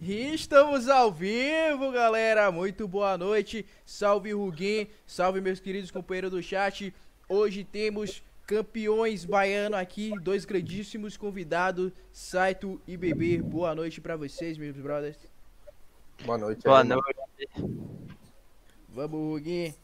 E 0.00 0.32
estamos 0.32 0.88
ao 0.88 1.10
vivo, 1.10 1.90
galera. 1.90 2.52
Muito 2.52 2.86
boa 2.86 3.18
noite. 3.18 3.66
Salve 3.84 4.32
Ruguim, 4.32 4.86
salve 5.04 5.40
meus 5.40 5.58
queridos 5.58 5.90
companheiros 5.90 6.30
do 6.30 6.40
chat. 6.40 6.94
Hoje 7.28 7.64
temos 7.64 8.22
campeões 8.46 9.24
baiano 9.24 9.74
aqui, 9.74 10.12
dois 10.22 10.44
grandíssimos 10.44 11.16
convidados, 11.16 11.92
Saito 12.12 12.80
e 12.86 12.96
Bebê. 12.96 13.38
Boa 13.42 13.74
noite 13.74 14.00
para 14.00 14.16
vocês, 14.16 14.56
meus 14.56 14.76
brothers. 14.76 15.18
Boa 16.24 16.38
noite. 16.38 16.62
Boa 16.62 16.82
aí, 16.82 16.88
noite. 16.88 17.18
Vamos, 18.88 19.20
Ruguim. 19.20 19.74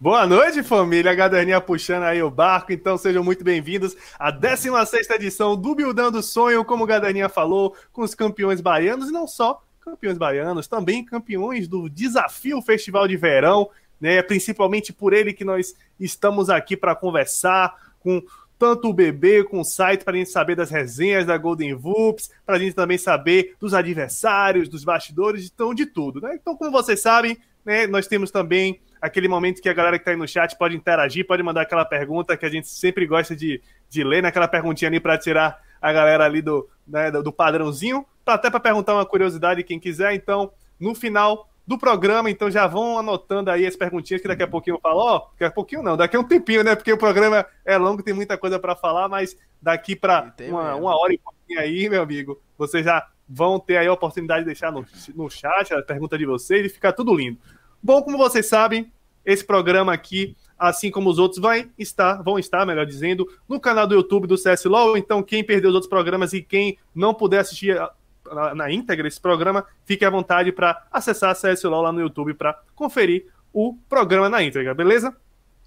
Boa 0.00 0.26
noite, 0.26 0.62
família. 0.64 1.14
Gaderninha 1.14 1.60
puxando 1.60 2.02
aí 2.02 2.20
o 2.20 2.30
barco. 2.30 2.72
Então 2.72 2.98
sejam 2.98 3.22
muito 3.22 3.44
bem-vindos 3.44 3.96
à 4.18 4.30
16 4.30 5.08
edição 5.10 5.56
do 5.56 5.74
Buildando 5.74 6.20
Sonho, 6.20 6.64
como 6.64 6.82
o 6.82 6.86
Gaderninha 6.86 7.28
falou, 7.28 7.76
com 7.92 8.02
os 8.02 8.12
campeões 8.14 8.60
baianos 8.60 9.08
e 9.08 9.12
não 9.12 9.26
só 9.26 9.62
campeões 9.80 10.18
baianos, 10.18 10.66
também 10.66 11.04
campeões 11.04 11.68
do 11.68 11.88
Desafio 11.88 12.60
Festival 12.60 13.06
de 13.06 13.16
Verão, 13.16 13.70
né? 14.00 14.20
Principalmente 14.20 14.92
por 14.92 15.12
ele 15.12 15.32
que 15.32 15.44
nós 15.44 15.74
estamos 15.98 16.50
aqui 16.50 16.76
para 16.76 16.96
conversar 16.96 17.74
com 18.00 18.20
tanto 18.58 18.88
o 18.88 18.92
bebê 18.92 19.44
com 19.44 19.60
o 19.60 19.64
site 19.64 20.04
para 20.04 20.14
a 20.14 20.16
gente 20.16 20.30
saber 20.30 20.56
das 20.56 20.70
resenhas 20.70 21.24
da 21.24 21.38
Golden 21.38 21.74
Voops, 21.74 22.30
para 22.44 22.56
a 22.56 22.58
gente 22.58 22.74
também 22.74 22.98
saber 22.98 23.54
dos 23.60 23.72
adversários, 23.72 24.68
dos 24.68 24.84
bastidores, 24.84 25.50
então 25.52 25.72
de 25.72 25.86
tudo, 25.86 26.20
né? 26.20 26.34
Então, 26.34 26.56
como 26.56 26.70
vocês 26.70 27.00
sabem, 27.00 27.38
né, 27.64 27.86
nós 27.86 28.06
temos 28.06 28.30
também 28.30 28.80
aquele 29.04 29.28
momento 29.28 29.60
que 29.60 29.68
a 29.68 29.74
galera 29.74 29.98
que 29.98 30.00
está 30.00 30.12
aí 30.12 30.16
no 30.16 30.26
chat 30.26 30.56
pode 30.56 30.74
interagir, 30.74 31.26
pode 31.26 31.42
mandar 31.42 31.60
aquela 31.60 31.84
pergunta 31.84 32.38
que 32.38 32.46
a 32.46 32.48
gente 32.48 32.66
sempre 32.70 33.06
gosta 33.06 33.36
de, 33.36 33.60
de 33.86 34.02
ler, 34.02 34.22
naquela 34.22 34.48
perguntinha 34.48 34.88
ali 34.88 34.98
para 34.98 35.18
tirar 35.18 35.60
a 35.80 35.92
galera 35.92 36.24
ali 36.24 36.40
do, 36.40 36.66
né, 36.88 37.10
do 37.10 37.30
padrãozinho, 37.30 38.06
até 38.24 38.48
para 38.48 38.58
perguntar 38.58 38.94
uma 38.94 39.04
curiosidade 39.04 39.62
quem 39.62 39.78
quiser. 39.78 40.14
Então, 40.14 40.50
no 40.80 40.94
final 40.94 41.50
do 41.66 41.76
programa, 41.76 42.30
então 42.30 42.50
já 42.50 42.66
vão 42.66 42.98
anotando 42.98 43.50
aí 43.50 43.66
as 43.66 43.76
perguntinhas 43.76 44.22
que 44.22 44.28
daqui 44.28 44.42
a 44.42 44.48
pouquinho 44.48 44.76
eu 44.76 44.80
falo, 44.80 45.00
ó, 45.00 45.16
oh, 45.16 45.30
daqui 45.32 45.44
a 45.44 45.50
pouquinho 45.50 45.82
não, 45.82 45.98
daqui 45.98 46.16
a 46.16 46.20
um 46.20 46.24
tempinho, 46.24 46.64
né? 46.64 46.74
Porque 46.74 46.92
o 46.92 46.98
programa 46.98 47.44
é 47.62 47.76
longo, 47.76 48.02
tem 48.02 48.14
muita 48.14 48.38
coisa 48.38 48.58
para 48.58 48.74
falar, 48.74 49.06
mas 49.06 49.36
daqui 49.60 49.94
para 49.94 50.32
uma, 50.48 50.76
uma, 50.76 50.98
hora 50.98 51.12
e 51.12 51.18
pouquinho 51.18 51.60
aí, 51.60 51.90
meu 51.90 52.02
amigo, 52.02 52.40
vocês 52.56 52.86
já 52.86 53.06
vão 53.28 53.60
ter 53.60 53.76
aí 53.76 53.86
a 53.86 53.92
oportunidade 53.92 54.40
de 54.40 54.46
deixar 54.46 54.72
no, 54.72 54.86
no 55.14 55.28
chat 55.28 55.74
a 55.74 55.82
pergunta 55.82 56.16
de 56.16 56.24
vocês 56.24 56.64
e 56.64 56.70
ficar 56.70 56.94
tudo 56.94 57.14
lindo. 57.14 57.38
Bom, 57.84 58.00
como 58.02 58.16
vocês 58.16 58.46
sabem, 58.46 58.90
esse 59.26 59.44
programa 59.44 59.92
aqui, 59.92 60.34
assim 60.58 60.90
como 60.90 61.10
os 61.10 61.18
outros, 61.18 61.38
vai 61.38 61.68
estar, 61.78 62.22
vão 62.22 62.38
estar, 62.38 62.64
melhor 62.64 62.86
dizendo, 62.86 63.28
no 63.46 63.60
canal 63.60 63.86
do 63.86 63.94
YouTube 63.94 64.26
do 64.26 64.36
CSLOL. 64.36 64.96
Então, 64.96 65.22
quem 65.22 65.44
perdeu 65.44 65.68
os 65.68 65.74
outros 65.74 65.90
programas 65.90 66.32
e 66.32 66.40
quem 66.40 66.78
não 66.94 67.12
puder 67.12 67.40
assistir 67.40 67.78
na, 68.24 68.54
na 68.54 68.72
íntegra 68.72 69.06
esse 69.06 69.20
programa, 69.20 69.66
fique 69.84 70.02
à 70.02 70.08
vontade 70.08 70.50
para 70.50 70.86
acessar 70.90 71.36
CSLOL 71.36 71.82
lá 71.82 71.92
no 71.92 72.00
YouTube 72.00 72.32
para 72.32 72.58
conferir 72.74 73.26
o 73.52 73.76
programa 73.86 74.30
na 74.30 74.42
íntegra, 74.42 74.72
beleza? 74.72 75.14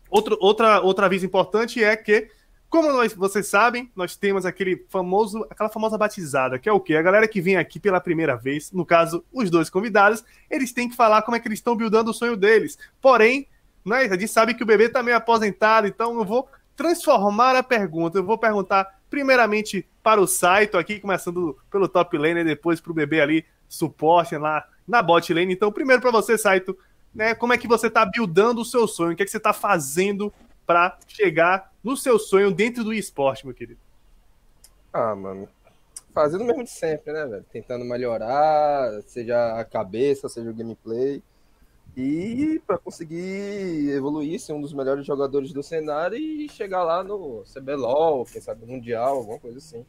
Outro, 0.10 0.40
outra, 0.42 0.82
outra 0.82 1.06
aviso 1.06 1.28
importante 1.28 1.84
é 1.84 1.96
que 1.96 2.32
como 2.70 2.92
nós, 2.92 3.14
vocês 3.14 3.48
sabem, 3.48 3.90
nós 3.96 4.16
temos 4.16 4.46
aquele 4.46 4.86
famoso, 4.90 5.46
aquela 5.50 5.70
famosa 5.70 5.98
batizada, 5.98 6.60
que 6.60 6.68
é 6.68 6.72
o 6.72 6.80
quê? 6.80 6.96
A 6.96 7.02
galera 7.02 7.28
que 7.28 7.42
vem 7.42 7.56
aqui 7.56 7.80
pela 7.80 8.02
primeira 8.02 8.36
vez, 8.36 8.72
no 8.72 8.86
caso, 8.86 9.24
os 9.32 9.50
dois 9.50 9.70
convidados, 9.70 10.24
eles 10.50 10.74
têm 10.74 10.90
que 10.90 10.96
falar 10.96 11.22
como 11.22 11.38
é 11.38 11.40
que 11.40 11.48
eles 11.48 11.60
estão 11.60 11.76
buildando 11.76 12.12
o 12.12 12.14
sonho 12.14 12.36
deles. 12.36 12.78
Porém, 13.02 13.48
né, 13.86 14.02
a 14.02 14.18
gente 14.18 14.28
sabe 14.28 14.54
que 14.54 14.64
o 14.64 14.66
bebê 14.66 14.90
tá 14.90 15.02
meio 15.02 15.16
aposentado, 15.16 15.88
então 15.88 16.18
eu 16.18 16.26
vou 16.26 16.50
transformar 16.76 17.56
a 17.56 17.64
pergunta. 17.64 18.18
Eu 18.18 18.24
vou 18.26 18.38
perguntar 18.38 19.00
primeiramente 19.10 19.88
para 20.04 20.20
o 20.20 20.28
Saito 20.28 20.78
aqui, 20.78 21.00
começando 21.00 21.58
pelo 21.72 21.88
top 21.88 22.18
lane 22.18 22.42
e 22.42 22.44
depois 22.44 22.82
para 22.82 22.92
o 22.92 22.96
bebê 22.96 23.22
ali, 23.22 23.46
suporte 23.68 24.38
lá 24.38 24.68
na 24.86 25.02
bot 25.02 25.34
lane. 25.34 25.54
Então, 25.54 25.72
primeiro 25.72 26.02
para 26.02 26.12
você, 26.12 26.38
Saito, 26.38 26.78
né, 27.16 27.34
como 27.34 27.54
é 27.54 27.58
que 27.58 27.68
você 27.68 27.90
tá 27.90 28.06
buildando 28.06 28.62
o 28.62 28.66
seu 28.66 28.88
sonho? 28.88 29.14
O 29.14 29.16
que 29.16 29.24
é 29.24 29.26
que 29.26 29.32
você 29.32 29.40
tá 29.40 29.54
fazendo 29.54 30.34
para 30.66 30.98
chegar 31.08 31.72
no 31.88 31.96
seu 31.96 32.20
sonho 32.20 32.52
dentro 32.52 32.84
do 32.84 32.94
esporte, 32.94 33.46
meu 33.46 33.56
querido? 33.56 33.80
Ah, 34.92 35.16
mano. 35.16 35.48
Fazendo 36.14 36.42
o 36.42 36.46
mesmo 36.46 36.66
de 36.66 36.70
sempre, 36.70 37.14
né, 37.14 37.26
velho? 37.26 37.46
Tentando 37.50 37.86
melhorar, 37.86 39.02
seja 39.04 39.58
a 39.58 39.64
cabeça, 39.64 40.28
seja 40.28 40.50
o 40.50 40.54
gameplay. 40.54 41.24
E 41.96 42.62
para 42.68 42.78
conseguir 42.78 43.90
evoluir, 43.90 44.38
ser 44.40 44.52
um 44.52 44.62
dos 44.62 44.74
melhores 44.74 45.06
jogadores 45.06 45.54
do 45.54 45.64
cenário 45.64 46.18
e 46.18 46.50
chegar 46.50 46.84
lá 46.84 47.04
no 47.04 47.44
CBLOL, 47.46 48.26
quem 48.26 48.42
sabe 48.42 48.66
Mundial, 48.66 49.18
alguma 49.18 49.40
coisa 49.40 49.58
assim. 49.58 49.86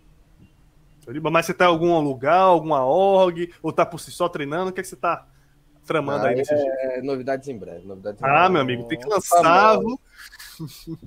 Mas 1.32 1.46
você 1.46 1.54
tá 1.54 1.64
em 1.64 1.68
algum 1.68 1.98
lugar, 2.00 2.40
alguma 2.40 2.84
org, 2.84 3.52
ou 3.60 3.72
tá 3.72 3.84
por 3.84 3.98
si 3.98 4.10
só 4.12 4.28
treinando? 4.28 4.70
O 4.70 4.72
que, 4.72 4.80
é 4.80 4.82
que 4.82 4.88
você 4.88 4.96
tá 4.96 5.26
tramando 5.88 6.26
ah, 6.26 6.28
aí 6.28 6.36
nesse 6.36 6.52
é, 6.52 6.56
dia? 6.56 7.02
Novidades 7.02 7.48
em 7.48 7.58
breve. 7.58 7.86
Novidades 7.86 8.20
em 8.20 8.24
ah, 8.24 8.28
breve. 8.28 8.52
meu 8.52 8.62
amigo, 8.62 8.84
tem 8.84 8.98
que 8.98 9.08
lançar. 9.08 9.78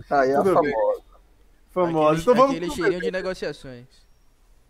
Aí 0.09 0.31
é 0.31 0.36
a 0.36 0.44
famosa. 0.44 1.02
Famosa. 1.72 2.08
Aquele, 2.08 2.22
então 2.22 2.36
vamos. 2.36 2.56
aquele 2.56 2.72
cheirinho 2.72 3.02
de 3.02 3.12
negociações. 3.12 3.86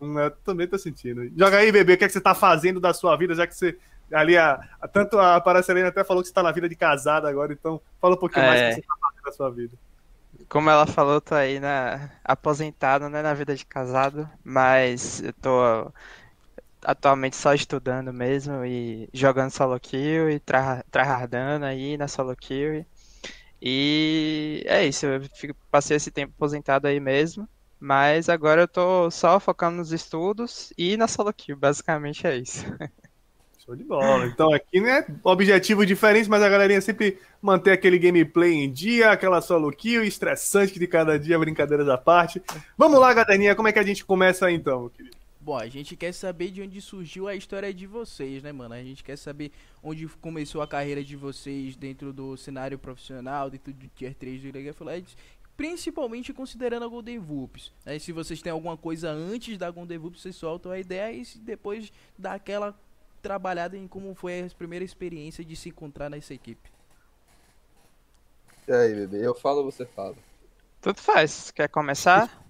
Hum, 0.00 0.18
Eu 0.18 0.30
também 0.30 0.68
tô 0.68 0.78
sentindo. 0.78 1.28
Joga 1.36 1.58
aí, 1.58 1.72
bebê, 1.72 1.94
o 1.94 1.98
que, 1.98 2.04
é 2.04 2.06
que 2.06 2.12
você 2.12 2.20
tá 2.20 2.34
fazendo 2.34 2.78
da 2.78 2.92
sua 2.92 3.16
vida, 3.16 3.34
já 3.34 3.46
que 3.46 3.54
você. 3.56 3.78
Ali, 4.12 4.36
a, 4.36 4.60
a 4.80 4.86
tanto 4.86 5.18
a 5.18 5.40
Paracelina 5.40 5.88
até 5.88 6.04
falou 6.04 6.22
que 6.22 6.28
você 6.28 6.34
tá 6.34 6.42
na 6.42 6.52
vida 6.52 6.68
de 6.68 6.76
casada 6.76 7.28
agora, 7.28 7.52
então 7.52 7.80
fala 7.98 8.14
um 8.14 8.18
pouquinho 8.18 8.44
mais 8.44 8.60
o 8.60 8.64
É. 8.64 8.68
que 8.68 8.74
você 8.74 8.82
tá 8.82 8.94
fazendo 9.00 9.24
da 9.24 9.32
sua 9.32 9.50
vida. 9.50 9.74
Como 10.48 10.68
ela 10.68 10.86
falou, 10.86 11.20
tô 11.20 11.34
aí 11.34 11.58
na 11.58 12.10
aposentado, 12.22 13.08
né, 13.08 13.22
na 13.22 13.32
vida 13.32 13.54
de 13.54 13.64
casado, 13.64 14.28
mas 14.44 15.22
eu 15.22 15.32
tô 15.32 15.90
atualmente 16.84 17.36
só 17.36 17.54
estudando 17.54 18.12
mesmo 18.12 18.64
e 18.64 19.08
jogando 19.12 19.50
solo 19.50 19.78
kill 19.80 20.30
e 20.30 20.40
tryhardando 20.90 21.64
aí 21.66 21.96
na 21.96 22.08
solo 22.08 22.36
kill. 22.36 22.84
E 23.60 24.62
é 24.66 24.86
isso, 24.86 25.06
eu 25.06 25.22
fico- 25.34 25.56
passei 25.70 25.96
esse 25.96 26.10
tempo 26.10 26.32
aposentado 26.36 26.86
aí 26.88 27.00
mesmo, 27.00 27.48
mas 27.80 28.28
agora 28.28 28.62
eu 28.62 28.68
tô 28.68 29.10
só 29.10 29.38
focando 29.40 29.78
nos 29.78 29.92
estudos 29.92 30.72
e 30.78 30.96
na 30.96 31.08
solo 31.08 31.32
kill, 31.32 31.56
basicamente 31.58 32.26
é 32.26 32.36
isso. 32.36 32.64
Show 33.64 33.76
de 33.76 33.84
bola. 33.84 34.26
Então 34.26 34.52
aqui, 34.52 34.80
né, 34.80 35.06
objetivo 35.22 35.86
diferente, 35.86 36.28
mas 36.28 36.42
a 36.42 36.48
galerinha 36.48 36.80
sempre 36.80 37.18
manter 37.40 37.70
aquele 37.70 37.96
gameplay 37.98 38.52
em 38.54 38.72
dia, 38.72 39.12
aquela 39.12 39.40
solo 39.40 39.70
kill 39.70 40.02
estressante 40.04 40.78
de 40.78 40.86
cada 40.88 41.18
dia, 41.18 41.38
brincadeiras 41.38 41.88
à 41.88 41.96
parte. 41.96 42.42
Vamos 42.76 42.98
lá, 42.98 43.14
galerinha, 43.14 43.54
como 43.54 43.68
é 43.68 43.72
que 43.72 43.78
a 43.78 43.84
gente 43.84 44.04
começa 44.04 44.50
então, 44.50 44.88
querido? 44.88 45.21
Bom, 45.44 45.58
a 45.58 45.66
gente 45.66 45.96
quer 45.96 46.12
saber 46.14 46.52
de 46.52 46.62
onde 46.62 46.80
surgiu 46.80 47.26
a 47.26 47.34
história 47.34 47.74
de 47.74 47.84
vocês, 47.84 48.44
né, 48.44 48.52
mano? 48.52 48.74
A 48.74 48.82
gente 48.82 49.02
quer 49.02 49.16
saber 49.16 49.50
onde 49.82 50.06
começou 50.06 50.62
a 50.62 50.68
carreira 50.68 51.02
de 51.02 51.16
vocês 51.16 51.74
dentro 51.74 52.12
do 52.12 52.36
cenário 52.36 52.78
profissional, 52.78 53.50
dentro 53.50 53.72
do 53.72 53.88
Tier 53.88 54.14
3 54.14 54.40
do 54.40 54.52
League 54.52 54.70
of 54.70 54.84
Legends, 54.84 55.16
principalmente 55.56 56.32
considerando 56.32 56.84
a 56.84 56.88
Golden 56.88 57.18
Voops. 57.18 57.72
Né? 57.84 57.98
Se 57.98 58.12
vocês 58.12 58.40
têm 58.40 58.52
alguma 58.52 58.76
coisa 58.76 59.10
antes 59.10 59.58
da 59.58 59.68
Golden 59.68 59.98
Voops, 59.98 60.22
vocês 60.22 60.36
soltam 60.36 60.70
a 60.70 60.78
ideia 60.78 61.12
e 61.12 61.24
depois 61.38 61.92
dá 62.16 62.34
aquela 62.34 62.72
trabalhada 63.20 63.76
em 63.76 63.88
como 63.88 64.14
foi 64.14 64.42
a 64.42 64.50
primeira 64.56 64.84
experiência 64.84 65.44
de 65.44 65.56
se 65.56 65.70
encontrar 65.70 66.08
nessa 66.08 66.32
equipe. 66.32 66.70
E 68.68 68.72
aí, 68.72 68.94
bebê? 68.94 69.26
Eu 69.26 69.34
falo 69.34 69.58
ou 69.58 69.72
você 69.72 69.84
fala? 69.84 70.14
Tudo 70.80 71.00
faz, 71.00 71.50
quer 71.50 71.68
começar? 71.68 72.44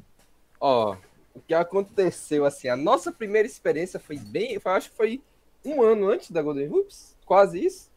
Ó, 0.61 0.95
o 1.35 1.41
que 1.41 1.55
aconteceu, 1.55 2.45
assim, 2.45 2.69
a 2.69 2.77
nossa 2.77 3.11
primeira 3.13 3.47
experiência 3.47 3.99
foi 3.99 4.17
bem. 4.17 4.59
Foi, 4.59 4.73
acho 4.73 4.91
que 4.91 4.97
foi 4.97 5.23
um 5.65 5.83
ano 5.83 6.09
antes 6.09 6.31
da 6.31 6.43
Golden 6.43 6.69
Hoops, 6.69 7.17
quase 7.25 7.65
isso. 7.65 7.91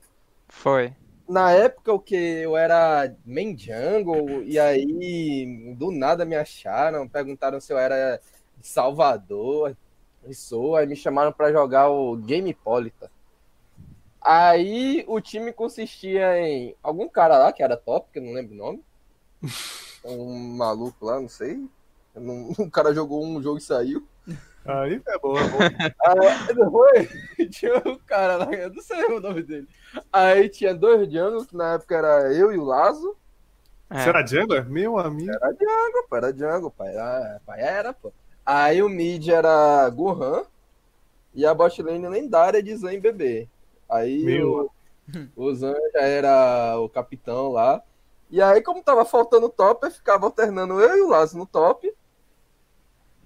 Foi. 0.48 0.94
Na 1.28 1.52
época, 1.52 1.92
o 1.92 2.00
que 2.00 2.16
eu 2.16 2.56
era 2.56 3.16
main 3.26 3.58
jungle, 3.58 4.44
e 4.44 4.60
aí 4.60 5.76
do 5.76 5.92
nada 5.92 6.24
me 6.24 6.36
acharam, 6.36 7.08
perguntaram 7.08 7.60
se 7.60 7.74
eu 7.74 7.78
era 7.78 8.22
de 8.58 8.68
Salvador, 8.68 9.76
e 10.28 10.34
sou, 10.34 10.76
aí 10.76 10.86
me 10.86 10.96
chamaram 10.96 11.32
pra 11.32 11.52
jogar 11.52 11.90
o 11.90 12.16
Game 12.16 12.54
Polita. 12.54 13.12
Aí 14.22 15.04
o 15.08 15.20
time 15.20 15.52
consistia 15.52 16.40
em 16.40 16.76
algum 16.82 17.08
cara 17.08 17.38
lá 17.38 17.52
que 17.52 17.62
era 17.62 17.78
top, 17.78 18.10
que 18.12 18.20
eu 18.20 18.24
não 18.24 18.34
lembro 18.34 18.54
o 18.54 18.58
nome. 18.58 18.84
Um 20.08 20.56
maluco 20.56 21.04
lá, 21.04 21.20
não 21.20 21.28
sei. 21.28 21.68
Não- 22.16 22.50
O 22.60 22.72
cara 22.72 22.94
jogou 22.94 23.24
um 23.26 23.42
jogo 23.42 23.58
e 23.58 23.62
saiu. 23.62 24.08
Aí 24.66 25.00
é 25.08 25.20
boa, 25.20 25.40
é 25.40 25.48
boa. 25.48 25.64
Ah, 26.04 26.54
não 26.56 26.72
foi? 26.72 27.08
Tinha 27.50 27.78
um 27.86 28.00
cara 28.00 28.38
lá, 28.38 28.52
eu 28.52 28.74
não 28.74 28.82
sei 28.82 29.06
o 29.06 29.20
nome 29.20 29.44
dele. 29.44 29.68
Aí 30.12 30.50
tinha 30.50 30.74
dois 30.74 31.12
jungles, 31.12 31.46
que 31.46 31.56
na 31.56 31.74
época 31.74 31.96
era 31.96 32.34
eu 32.34 32.52
e 32.52 32.58
o 32.58 32.64
Lazo. 32.64 33.16
É. 33.92 34.00
Você 34.02 34.10
era 34.10 34.26
jungler? 34.26 34.68
Meu 34.68 34.98
amigo. 34.98 35.32
Era 35.32 35.52
jungle, 35.52 36.08
pô, 36.10 36.16
era 36.16 36.36
jungle, 36.36 36.72
pai. 36.72 36.96
Era, 36.96 37.42
pai 37.46 37.62
era, 37.62 37.94
pô. 37.94 38.12
Aí 38.44 38.82
o 38.82 38.90
mid 38.90 39.28
era 39.28 39.88
Gohan 39.90 40.44
e 41.34 41.46
a 41.46 41.54
bot 41.54 41.82
lane 41.84 42.08
lendária 42.08 42.64
de 42.64 42.76
Zan 42.76 42.94
e 42.94 43.00
Bebê. 43.00 43.48
Aí 43.88 44.24
Meu. 44.24 44.72
o, 45.36 45.50
o 45.50 45.54
Zan 45.54 45.76
já 45.94 46.02
era 46.02 46.80
o 46.80 46.90
capitão 46.90 47.52
lá. 47.52 47.82
E 48.32 48.42
aí, 48.42 48.62
como 48.64 48.82
tava 48.84 49.06
faltando 49.06 49.48
top, 49.50 49.86
eu 49.86 49.92
ficava 49.92 50.26
alternando 50.26 50.80
eu 50.82 50.98
e 50.98 51.02
o 51.02 51.10
Lazo 51.10 51.38
no 51.38 51.46
top. 51.46 51.94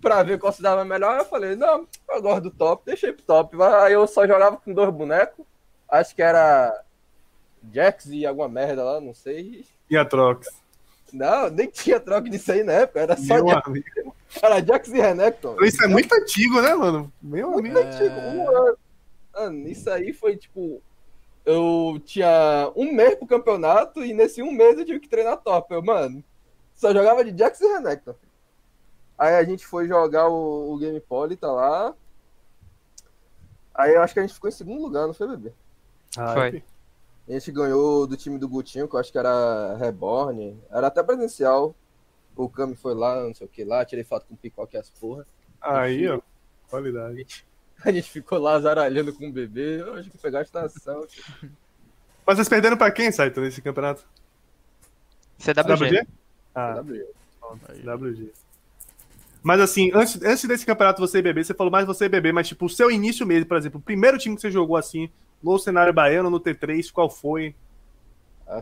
Pra 0.02 0.24
ver 0.24 0.40
qual 0.40 0.52
se 0.54 0.62
dava 0.62 0.84
melhor. 0.86 1.18
Eu 1.18 1.26
falei, 1.26 1.56
não, 1.56 1.88
eu 2.10 2.22
gosto 2.22 2.42
do 2.44 2.52
top, 2.52 2.84
deixei 2.86 3.12
pro 3.14 3.24
top. 3.24 3.56
Aí 3.84 3.94
eu 3.94 4.06
só 4.08 4.26
jogava 4.28 4.58
com 4.58 4.74
dois 4.74 4.90
bonecos. 4.94 5.46
Acho 5.90 6.16
que 6.16 6.22
era 6.22 6.84
Jax 7.74 8.06
e 8.08 8.26
alguma 8.26 8.48
merda 8.48 8.84
lá, 8.84 9.02
não 9.02 9.14
sei. 9.14 9.66
E 9.90 9.98
a 9.98 10.06
Trox? 10.06 10.48
Não, 11.12 11.50
nem 11.50 11.68
tinha 11.68 12.00
troca 12.00 12.30
disso 12.30 12.52
aí 12.52 12.64
na 12.64 12.74
época, 12.74 13.00
era 13.00 13.18
só 13.18 13.36
Meu 13.36 13.48
Jax, 13.48 13.68
amigo. 13.68 14.16
era 14.42 14.62
Jax 14.64 14.88
e 14.90 15.02
Renekton. 15.02 15.56
Isso 15.64 15.84
é 15.84 15.88
muito 15.88 16.14
antigo, 16.14 16.62
né, 16.62 16.76
mano? 16.76 17.12
Meu 17.22 17.50
Muito 17.52 17.78
amigo. 17.78 17.80
antigo, 17.80 18.14
um 18.16 18.48
ano. 18.56 18.78
Mano, 19.34 19.68
isso 19.68 19.90
aí 19.90 20.14
foi 20.14 20.36
tipo. 20.38 20.82
Eu 21.46 22.00
tinha 22.06 22.72
um 22.76 22.92
mês 22.94 23.16
pro 23.16 23.26
campeonato 23.26 24.04
e 24.06 24.14
nesse 24.14 24.44
um 24.44 24.52
mês 24.52 24.78
eu 24.78 24.86
tive 24.86 25.00
que 25.00 25.10
treinar 25.10 25.38
top. 25.38 25.74
Eu, 25.74 25.82
mano, 25.82 26.24
só 26.76 26.94
jogava 26.94 27.24
de 27.26 27.36
Jax 27.38 27.60
e 27.62 27.66
Renekton. 27.68 28.14
Aí 29.20 29.36
a 29.36 29.44
gente 29.44 29.68
foi 29.68 29.86
jogar 29.86 30.30
o, 30.30 30.74
o 30.74 30.78
Game 30.78 30.98
Polita 31.02 31.52
lá. 31.52 31.94
Aí 33.76 33.94
eu 33.94 34.02
acho 34.02 34.14
que 34.14 34.20
a 34.20 34.24
gente 34.24 34.34
ficou 34.34 34.50
em 34.50 34.54
segundo 34.54 34.82
lugar, 34.82 35.06
não 35.06 35.14
foi, 35.14 35.28
bebê? 35.28 35.52
Ah, 36.18 36.34
Foi. 36.34 36.64
A 37.28 37.34
gente 37.34 37.52
ganhou 37.52 38.08
do 38.08 38.18
time 38.18 38.40
do 38.40 38.48
Gutinho, 38.48 38.88
que 38.88 38.96
eu 38.96 39.00
acho 39.00 39.12
que 39.12 39.18
era 39.18 39.76
Reborn. 39.78 40.58
Era 40.72 40.88
até 40.88 41.04
presencial. 41.04 41.76
O 42.36 42.50
Kami 42.50 42.76
foi 42.76 42.96
lá, 42.96 43.22
não 43.22 43.34
sei 43.34 43.46
o 43.46 43.50
que 43.50 43.66
lá, 43.66 43.84
tirei 43.84 44.06
foto 44.06 44.26
com 44.26 44.34
o 44.34 44.38
Picoque 44.38 44.78
e 44.78 44.80
as 44.80 44.90
porra. 44.90 45.28
Aí, 45.62 46.08
ó. 46.08 46.22
Qualidade. 46.70 47.46
A 47.84 47.92
gente 47.92 48.10
ficou 48.10 48.40
lá 48.40 48.60
zaralhando 48.60 49.14
com 49.14 49.28
o 49.28 49.32
bebê. 49.32 49.82
Eu 49.82 49.96
acho 49.96 50.10
que 50.10 50.18
pegar 50.18 50.40
a 50.40 50.44
estação. 50.44 51.06
Mas 52.26 52.38
vocês 52.38 52.50
perderam 52.50 52.78
pra 52.78 52.92
quem, 52.92 53.12
Saito, 53.12 53.42
nesse 53.42 53.62
campeonato? 53.62 54.06
CWG. 55.38 56.08
Ah, 56.54 56.82
WG. 56.82 57.06
WG. 57.84 58.34
Mas 59.42 59.62
assim, 59.62 59.90
antes, 59.94 60.22
antes 60.22 60.46
desse 60.46 60.66
campeonato 60.66 61.00
você 61.02 61.22
bebê, 61.22 61.44
você 61.44 61.54
falou 61.54 61.72
mais 61.72 61.86
você 61.86 62.10
bebê, 62.10 62.32
mas 62.32 62.48
tipo, 62.48 62.66
o 62.66 62.70
seu 62.70 62.92
início 62.92 63.26
mesmo, 63.26 63.46
por 63.48 63.58
exemplo, 63.58 63.80
o 63.80 63.84
primeiro 63.84 64.18
time 64.18 64.36
que 64.36 64.42
você 64.42 64.52
jogou 64.52 64.76
assim, 64.76 65.10
no 65.42 65.58
cenário 65.58 65.94
baiano, 65.94 66.30
no 66.30 66.40
T3, 66.40 66.92
qual 66.92 67.10
foi? 67.10 67.56
Ah. 68.48 68.62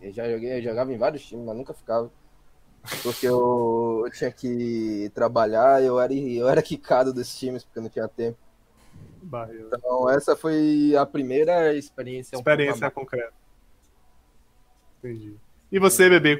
Eu 0.00 0.12
já 0.12 0.28
joguei, 0.30 0.58
eu 0.58 0.62
jogava 0.62 0.92
em 0.92 0.96
vários 0.98 1.22
times, 1.24 1.44
mas 1.44 1.56
nunca 1.56 1.74
ficava. 1.74 2.10
Porque 3.02 3.28
eu, 3.28 4.02
eu 4.06 4.10
tinha 4.10 4.32
que 4.32 5.10
trabalhar, 5.14 5.82
eu 5.82 6.00
era, 6.00 6.14
eu 6.14 6.48
era 6.48 6.62
quicado 6.62 7.12
desses 7.12 7.38
times, 7.38 7.62
porque 7.62 7.78
eu 7.78 7.82
não 7.82 7.90
tinha 7.90 8.08
tempo. 8.08 8.38
Baiano. 9.22 9.68
Então, 9.72 10.08
essa 10.08 10.34
foi 10.34 10.96
a 10.96 11.04
primeira 11.04 11.74
experiência. 11.74 12.36
um 12.36 12.40
Experiência 12.40 12.80
mais- 12.80 12.94
concreta. 12.94 13.34
Entendi. 14.98 15.36
E 15.70 15.78
você, 15.78 16.08
bebê, 16.08 16.38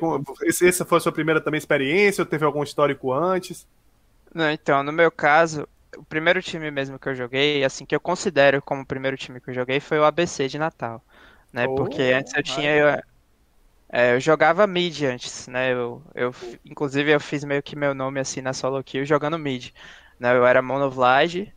essa 0.63 0.85
foi 0.85 0.99
a 0.99 1.01
sua 1.01 1.13
primeira 1.13 1.41
também 1.41 1.59
experiência 1.59 2.23
ou 2.23 2.27
teve 2.27 2.45
algum 2.45 2.63
histórico 2.63 3.13
antes? 3.13 3.67
Não, 4.35 4.51
então, 4.51 4.83
no 4.83 4.93
meu 4.93 5.11
caso, 5.11 5.69
o 5.97 6.05
primeiro 6.05 6.41
time 6.43 6.71
mesmo 6.71 6.99
que 6.99 7.09
eu 7.09 7.15
joguei, 7.15 7.65
assim, 7.65 7.85
que 7.85 7.95
eu 7.95 8.01
considero 8.01 8.63
como 8.63 8.83
o 8.83 8.87
primeiro 8.87 9.17
time 9.17 9.41
que 9.41 9.51
eu 9.51 9.55
joguei 9.55 9.81
foi 9.81 9.99
o 9.99 10.05
ABC 10.05 10.49
de 10.49 10.59
Natal, 10.59 11.05
né? 11.53 11.67
Oh, 11.67 11.69
Porque 11.69 12.03
antes 12.03 12.33
eu 12.35 12.43
tinha, 12.43 12.71
eu, 12.77 12.89
é, 13.93 14.15
eu 14.15 14.21
jogava 14.21 14.67
mid 14.67 15.03
antes, 15.05 15.47
né? 15.49 15.73
Eu, 15.73 16.03
eu, 16.15 16.33
inclusive 16.65 17.11
eu 17.13 17.21
fiz 17.21 17.45
meio 17.45 17.63
que 17.63 17.77
meu 17.77 17.95
nome 17.95 18.21
assim 18.21 18.41
na 18.41 18.53
solo 18.53 18.83
kill 18.85 19.05
jogando 19.05 19.39
mid, 19.39 19.71
né? 20.19 20.37
Eu 20.37 20.47
era 20.47 20.63
mono 20.63 20.91
Vlad 20.91 21.49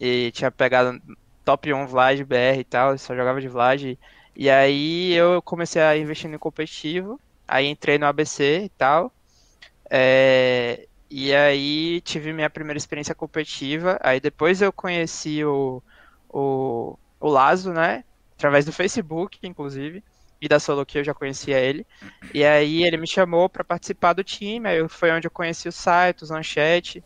e 0.00 0.30
tinha 0.32 0.50
pegado 0.50 1.00
top 1.44 1.72
1 1.72 1.86
Vlad 1.86 2.20
BR 2.24 2.60
e 2.60 2.64
tal, 2.64 2.98
só 2.98 3.14
jogava 3.16 3.40
de 3.40 3.48
Vlad. 3.48 3.96
E 4.34 4.48
aí 4.50 5.12
eu 5.12 5.42
comecei 5.42 5.82
a 5.82 5.96
investir 5.96 6.30
no 6.30 6.38
competitivo, 6.38 7.20
aí 7.46 7.66
entrei 7.66 7.98
no 7.98 8.06
ABC 8.06 8.64
e 8.64 8.68
tal. 8.70 9.14
É, 9.90 10.88
e 11.10 11.34
aí 11.34 12.00
tive 12.02 12.32
minha 12.32 12.50
primeira 12.50 12.78
experiência 12.78 13.14
competitiva. 13.14 13.98
Aí 14.02 14.20
depois 14.20 14.62
eu 14.62 14.72
conheci 14.72 15.44
o, 15.44 15.82
o, 16.28 16.98
o 17.20 17.28
Lazo, 17.28 17.72
né? 17.72 18.04
Através 18.36 18.64
do 18.64 18.72
Facebook, 18.72 19.38
inclusive. 19.42 20.04
E 20.40 20.48
da 20.48 20.58
Solo 20.60 20.86
que 20.86 20.98
eu 20.98 21.04
já 21.04 21.14
conhecia 21.14 21.58
ele. 21.60 21.86
E 22.32 22.44
aí 22.44 22.82
ele 22.84 22.96
me 22.96 23.06
chamou 23.06 23.48
para 23.48 23.64
participar 23.64 24.12
do 24.14 24.24
time. 24.24 24.68
Aí 24.68 24.88
foi 24.88 25.10
onde 25.12 25.26
eu 25.26 25.30
conheci 25.30 25.68
o 25.68 25.72
site, 25.72 26.22
os 26.22 26.30
Lanchete. 26.30 27.04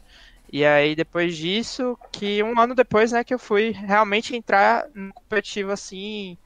E 0.53 0.65
aí 0.65 0.95
depois 0.95 1.37
disso, 1.37 1.99
que 2.13 2.43
um 2.43 2.59
ano 2.61 2.75
depois, 2.75 3.13
né, 3.13 3.25
que 3.25 3.35
eu 3.35 3.39
fui 3.39 3.71
realmente 3.73 4.37
entrar 4.37 4.87
no 4.95 5.13
competitivo 5.13 5.73
assim. 5.73 6.39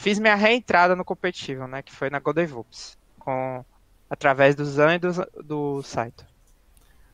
Fiz 0.00 0.18
minha 0.18 0.34
reentrada 0.34 0.96
no 0.96 1.04
competitivo, 1.04 1.66
né? 1.66 1.82
Que 1.82 1.92
foi 1.92 2.08
na 2.08 2.18
Golden 2.18 2.46
Vups. 2.46 2.96
Com, 3.18 3.62
através 4.08 4.54
do 4.54 4.64
Zan 4.64 4.94
e 4.94 4.98
do, 4.98 5.12
do 5.44 5.82
Saito. 5.82 6.24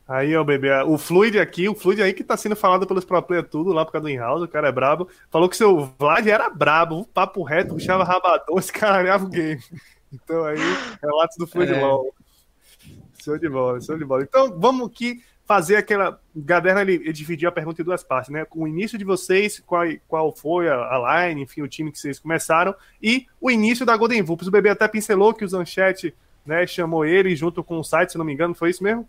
Aí, 0.07 0.33
ó, 0.37 0.41
bebê, 0.41 0.71
o 0.83 0.97
Fluid 0.97 1.37
aqui, 1.37 1.67
o 1.67 1.75
Fluid 1.75 2.01
aí 2.01 2.13
que 2.13 2.23
tá 2.23 2.37
sendo 2.37 2.55
falado 2.55 2.87
pelos 2.87 3.03
pro 3.03 3.21
player 3.21 3.43
tudo 3.43 3.73
lá 3.73 3.83
por 3.83 3.91
causa 3.91 4.03
do 4.03 4.09
in-house, 4.09 4.41
o 4.41 4.47
cara 4.47 4.69
é 4.69 4.71
brabo. 4.71 5.09
Falou 5.29 5.49
que 5.49 5.57
seu 5.57 5.93
Vlad 5.99 6.25
era 6.25 6.49
brabo, 6.49 7.05
papo 7.13 7.43
reto, 7.43 7.73
puxava 7.73 8.05
rabadão, 8.05 8.57
esse 8.57 8.71
cara 8.71 9.03
ganhava 9.03 9.25
o 9.25 9.29
game. 9.29 9.61
Então 10.13 10.45
aí, 10.45 10.57
relatos 11.01 11.35
do 11.35 11.45
Fluid 11.45 11.73
É. 11.73 11.81
LOL. 11.81 12.15
Show 13.21 13.37
de 13.37 13.49
bola, 13.49 13.81
show 13.81 13.97
de 13.97 14.05
bola. 14.05 14.23
Então, 14.23 14.57
vamos 14.57 14.87
aqui 14.87 15.21
fazer 15.47 15.77
aquela. 15.77 16.19
Gaderna, 16.35 16.81
ele, 16.81 16.95
ele 16.95 17.13
dividiu 17.13 17.49
a 17.49 17.51
pergunta 17.51 17.81
em 17.81 17.85
duas 17.85 18.03
partes, 18.03 18.29
né? 18.29 18.45
O 18.53 18.67
início 18.67 18.97
de 18.97 19.05
vocês, 19.05 19.59
qual, 19.65 19.85
qual 20.07 20.31
foi 20.35 20.69
a, 20.69 20.75
a 20.75 21.27
line, 21.27 21.41
enfim, 21.41 21.61
o 21.61 21.67
time 21.67 21.91
que 21.91 21.97
vocês 21.97 22.19
começaram, 22.19 22.75
e 23.01 23.25
o 23.39 23.49
início 23.49 23.85
da 23.85 23.95
Golden 23.95 24.21
Vulpes. 24.21 24.47
O 24.47 24.51
bebê 24.51 24.69
até 24.69 24.87
pincelou 24.87 25.33
que 25.33 25.45
o 25.45 25.47
Zanchete 25.47 26.13
né, 26.45 26.67
chamou 26.67 27.05
ele 27.05 27.35
junto 27.35 27.63
com 27.63 27.79
o 27.79 27.83
site, 27.83 28.11
se 28.11 28.17
não 28.17 28.25
me 28.25 28.33
engano, 28.33 28.53
foi 28.53 28.69
isso 28.69 28.83
mesmo? 28.83 29.07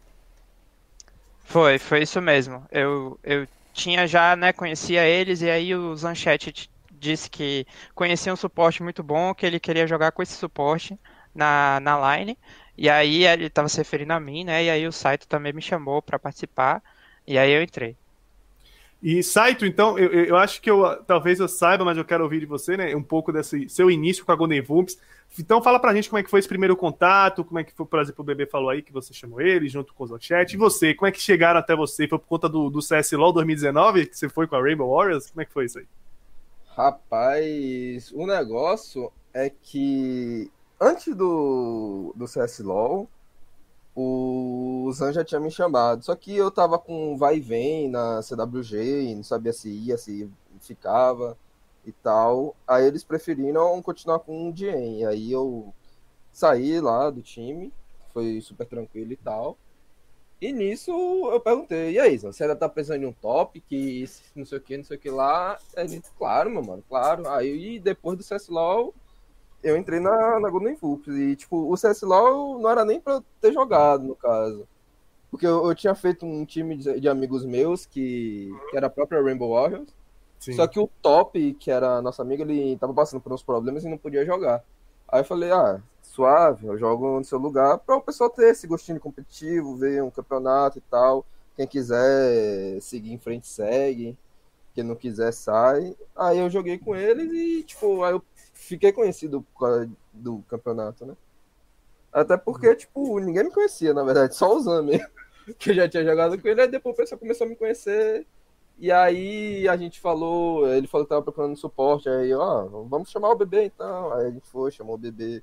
Foi, 1.44 1.78
foi 1.78 2.02
isso 2.02 2.20
mesmo. 2.20 2.64
Eu, 2.70 3.18
eu 3.22 3.46
tinha 3.72 4.06
já, 4.06 4.36
né, 4.36 4.52
conhecia 4.52 5.04
eles, 5.06 5.42
e 5.42 5.50
aí 5.50 5.74
o 5.74 5.94
Zanchete 5.96 6.70
disse 6.92 7.28
que 7.28 7.66
conhecia 7.94 8.32
um 8.32 8.36
suporte 8.36 8.82
muito 8.82 9.02
bom, 9.02 9.34
que 9.34 9.44
ele 9.44 9.60
queria 9.60 9.86
jogar 9.86 10.12
com 10.12 10.22
esse 10.22 10.34
suporte 10.34 10.98
na, 11.34 11.80
na 11.80 12.16
line. 12.16 12.38
E 12.78 12.88
aí 12.88 13.24
ele 13.24 13.46
estava 13.46 13.68
se 13.68 13.76
referindo 13.76 14.12
a 14.12 14.20
mim, 14.20 14.44
né? 14.44 14.62
E 14.62 14.70
aí 14.70 14.86
o 14.86 14.92
Saito 14.92 15.26
também 15.26 15.52
me 15.52 15.60
chamou 15.60 16.00
para 16.00 16.16
participar, 16.16 16.80
e 17.26 17.36
aí 17.36 17.50
eu 17.50 17.60
entrei. 17.60 17.96
E 19.02 19.20
Saito, 19.20 19.66
então, 19.66 19.98
eu, 19.98 20.26
eu 20.26 20.36
acho 20.36 20.62
que 20.62 20.70
eu 20.70 21.02
talvez 21.04 21.40
eu 21.40 21.48
saiba, 21.48 21.84
mas 21.84 21.98
eu 21.98 22.04
quero 22.04 22.22
ouvir 22.22 22.38
de 22.38 22.46
você, 22.46 22.76
né? 22.76 22.94
Um 22.94 23.02
pouco 23.02 23.32
desse 23.32 23.68
seu 23.68 23.90
início 23.90 24.24
com 24.24 24.30
a 24.30 24.36
Golden 24.36 24.62
Vulpes. 24.62 24.96
Então 25.36 25.60
fala 25.60 25.80
pra 25.80 25.92
gente 25.92 26.08
como 26.08 26.20
é 26.20 26.22
que 26.22 26.30
foi 26.30 26.38
esse 26.38 26.48
primeiro 26.48 26.76
contato, 26.76 27.44
como 27.44 27.58
é 27.58 27.64
que 27.64 27.72
foi, 27.72 27.84
por 27.84 28.00
exemplo, 28.00 28.22
o 28.22 28.26
bebê 28.26 28.46
falou 28.46 28.70
aí 28.70 28.80
que 28.80 28.92
você 28.92 29.12
chamou 29.12 29.40
ele 29.40 29.68
junto 29.68 29.92
com 29.92 30.04
o 30.04 30.06
Zonchat. 30.06 30.52
E 30.52 30.56
você, 30.56 30.94
como 30.94 31.08
é 31.08 31.12
que 31.12 31.20
chegaram 31.20 31.58
até 31.58 31.74
você? 31.74 32.06
Foi 32.06 32.18
por 32.18 32.28
conta 32.28 32.48
do, 32.48 32.70
do 32.70 32.80
CS 32.80 33.10
LOL 33.10 33.32
2019 33.32 34.06
que 34.06 34.16
você 34.16 34.28
foi 34.28 34.46
com 34.46 34.54
a 34.54 34.62
Rainbow 34.62 34.94
Warriors? 34.94 35.30
Como 35.30 35.42
é 35.42 35.44
que 35.44 35.52
foi 35.52 35.64
isso 35.64 35.80
aí? 35.80 35.86
Rapaz, 36.76 38.12
o 38.12 38.24
negócio 38.24 39.12
é 39.34 39.50
que 39.50 40.48
antes 40.80 41.14
do, 41.14 42.12
do 42.16 42.26
CSLOL, 42.26 43.08
o 43.94 44.90
Zan 44.92 45.12
já 45.12 45.24
tinha 45.24 45.40
me 45.40 45.50
chamado. 45.50 46.04
Só 46.04 46.14
que 46.14 46.36
eu 46.36 46.50
tava 46.50 46.78
com 46.78 47.16
vai 47.16 47.38
e 47.38 47.40
vem 47.40 47.88
na 47.88 48.22
CWG, 48.22 49.10
e 49.10 49.14
não 49.14 49.24
sabia 49.24 49.52
se 49.52 49.68
ia, 49.68 49.98
se 49.98 50.30
ficava 50.60 51.36
e 51.84 51.92
tal. 51.92 52.54
Aí 52.66 52.86
eles 52.86 53.02
preferiram 53.04 53.80
continuar 53.82 54.20
com 54.20 54.48
o 54.48 54.52
Dien. 54.52 55.04
Aí 55.06 55.32
eu 55.32 55.74
saí 56.32 56.80
lá 56.80 57.10
do 57.10 57.22
time, 57.22 57.72
foi 58.12 58.40
super 58.40 58.66
tranquilo 58.66 59.12
e 59.12 59.16
tal. 59.16 59.56
E 60.40 60.52
nisso 60.52 60.92
eu 61.32 61.40
perguntei, 61.40 61.92
e 61.94 61.98
aí, 61.98 62.16
Zan, 62.16 62.30
você 62.30 62.44
ainda 62.44 62.54
tá 62.54 62.68
pensando 62.68 63.02
em 63.02 63.06
um 63.06 63.12
top, 63.12 63.60
que 63.60 64.04
não 64.36 64.46
sei 64.46 64.58
o 64.58 64.60
que, 64.60 64.76
não 64.76 64.84
sei 64.84 64.96
o 64.96 65.00
que 65.00 65.10
lá? 65.10 65.58
Ele, 65.76 66.00
claro, 66.16 66.48
meu 66.48 66.62
mano, 66.62 66.84
claro. 66.88 67.28
Aí 67.28 67.80
depois 67.80 68.16
do 68.16 68.22
CSLOL, 68.22 68.94
eu 69.62 69.76
entrei 69.76 70.00
na, 70.00 70.40
na 70.40 70.48
Golden 70.48 70.74
Vulpes. 70.74 71.14
E, 71.14 71.36
tipo, 71.36 71.72
o 71.72 71.74
CSLOL 71.74 72.58
não 72.58 72.70
era 72.70 72.84
nem 72.84 73.00
pra 73.00 73.14
eu 73.14 73.24
ter 73.40 73.52
jogado, 73.52 74.04
no 74.04 74.14
caso. 74.14 74.66
Porque 75.30 75.46
eu, 75.46 75.66
eu 75.66 75.74
tinha 75.74 75.94
feito 75.94 76.24
um 76.24 76.44
time 76.44 76.76
de, 76.76 77.00
de 77.00 77.08
amigos 77.08 77.44
meus, 77.44 77.84
que, 77.84 78.50
que 78.70 78.76
era 78.76 78.86
a 78.86 78.90
própria 78.90 79.22
Rainbow 79.22 79.50
Warriors. 79.50 79.88
Sim. 80.38 80.52
Só 80.52 80.66
que 80.66 80.78
o 80.78 80.88
Top, 81.02 81.54
que 81.54 81.70
era 81.70 82.00
nosso 82.00 82.22
amigo, 82.22 82.42
ele 82.42 82.78
tava 82.78 82.94
passando 82.94 83.20
por 83.20 83.32
uns 83.32 83.42
problemas 83.42 83.84
e 83.84 83.88
não 83.88 83.98
podia 83.98 84.24
jogar. 84.24 84.62
Aí 85.08 85.20
eu 85.20 85.24
falei, 85.24 85.50
ah, 85.50 85.80
suave, 86.02 86.66
eu 86.66 86.78
jogo 86.78 87.18
no 87.18 87.24
seu 87.24 87.38
lugar 87.38 87.78
para 87.78 87.96
o 87.96 88.00
pessoal 88.00 88.30
ter 88.30 88.50
esse 88.50 88.66
gostinho 88.66 89.00
competitivo, 89.00 89.76
ver 89.76 90.02
um 90.02 90.10
campeonato 90.10 90.78
e 90.78 90.82
tal. 90.82 91.24
Quem 91.56 91.66
quiser 91.66 92.80
seguir 92.80 93.12
em 93.12 93.18
frente, 93.18 93.48
segue. 93.48 94.16
Quem 94.74 94.84
não 94.84 94.94
quiser, 94.94 95.32
sai. 95.32 95.96
Aí 96.14 96.38
eu 96.38 96.48
joguei 96.48 96.78
com 96.78 96.94
eles 96.94 97.32
e, 97.32 97.64
tipo, 97.64 98.04
aí 98.04 98.12
eu 98.12 98.22
fiquei 98.58 98.92
conhecido 98.92 99.42
por 99.42 99.60
causa 99.60 99.90
do 100.12 100.42
campeonato, 100.48 101.06
né? 101.06 101.16
Até 102.12 102.36
porque, 102.36 102.74
tipo, 102.74 103.18
ninguém 103.20 103.44
me 103.44 103.50
conhecia, 103.52 103.94
na 103.94 104.02
verdade, 104.02 104.34
só 104.34 104.56
o 104.56 104.60
Zan 104.60 104.82
mesmo. 104.82 105.06
Que 105.58 105.70
eu 105.70 105.74
já 105.76 105.88
tinha 105.88 106.04
jogado 106.04 106.38
com 106.38 106.46
ele, 106.46 106.60
aí 106.60 106.68
depois 106.68 106.92
o 106.92 106.96
pessoal 106.98 107.18
começou 107.18 107.46
a 107.46 107.48
me 107.48 107.56
conhecer. 107.56 108.26
E 108.78 108.92
aí 108.92 109.66
a 109.66 109.78
gente 109.78 109.98
falou, 109.98 110.68
ele 110.68 110.86
falou 110.86 111.06
que 111.06 111.08
tava 111.08 111.22
procurando 111.22 111.56
suporte, 111.56 112.06
aí, 112.06 112.34
ó, 112.34 112.66
vamos 112.84 113.10
chamar 113.10 113.30
o 113.30 113.34
bebê 113.34 113.64
então. 113.64 114.12
Aí 114.12 114.30
gente 114.30 114.46
foi, 114.46 114.70
chamou 114.70 114.96
o 114.96 114.98
bebê. 114.98 115.42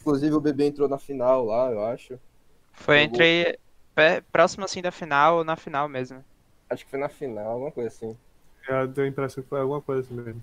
Inclusive 0.00 0.34
o 0.34 0.40
bebê 0.40 0.68
entrou 0.68 0.88
na 0.88 0.96
final 0.96 1.44
lá, 1.44 1.70
eu 1.70 1.84
acho. 1.84 2.18
Foi 2.72 3.02
Jogou. 3.02 3.20
entre. 3.20 3.58
pé- 3.94 4.22
próximo 4.32 4.64
assim 4.64 4.80
da 4.80 4.90
final 4.90 5.36
ou 5.36 5.44
na 5.44 5.54
final 5.54 5.86
mesmo. 5.86 6.24
Acho 6.70 6.84
que 6.86 6.90
foi 6.90 6.98
na 6.98 7.10
final, 7.10 7.46
alguma 7.46 7.70
coisa 7.70 7.88
assim. 7.88 8.16
Eu 8.66 8.90
tenho 8.90 9.06
a 9.06 9.10
impressão 9.10 9.42
que 9.42 9.50
foi 9.50 9.60
alguma 9.60 9.82
coisa 9.82 10.00
assim 10.00 10.14
mesmo. 10.14 10.42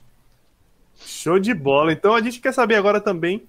Show 1.00 1.40
de 1.40 1.54
bola. 1.54 1.92
Então 1.92 2.14
a 2.14 2.22
gente 2.22 2.40
quer 2.40 2.54
saber 2.54 2.76
agora 2.76 3.00
também. 3.00 3.48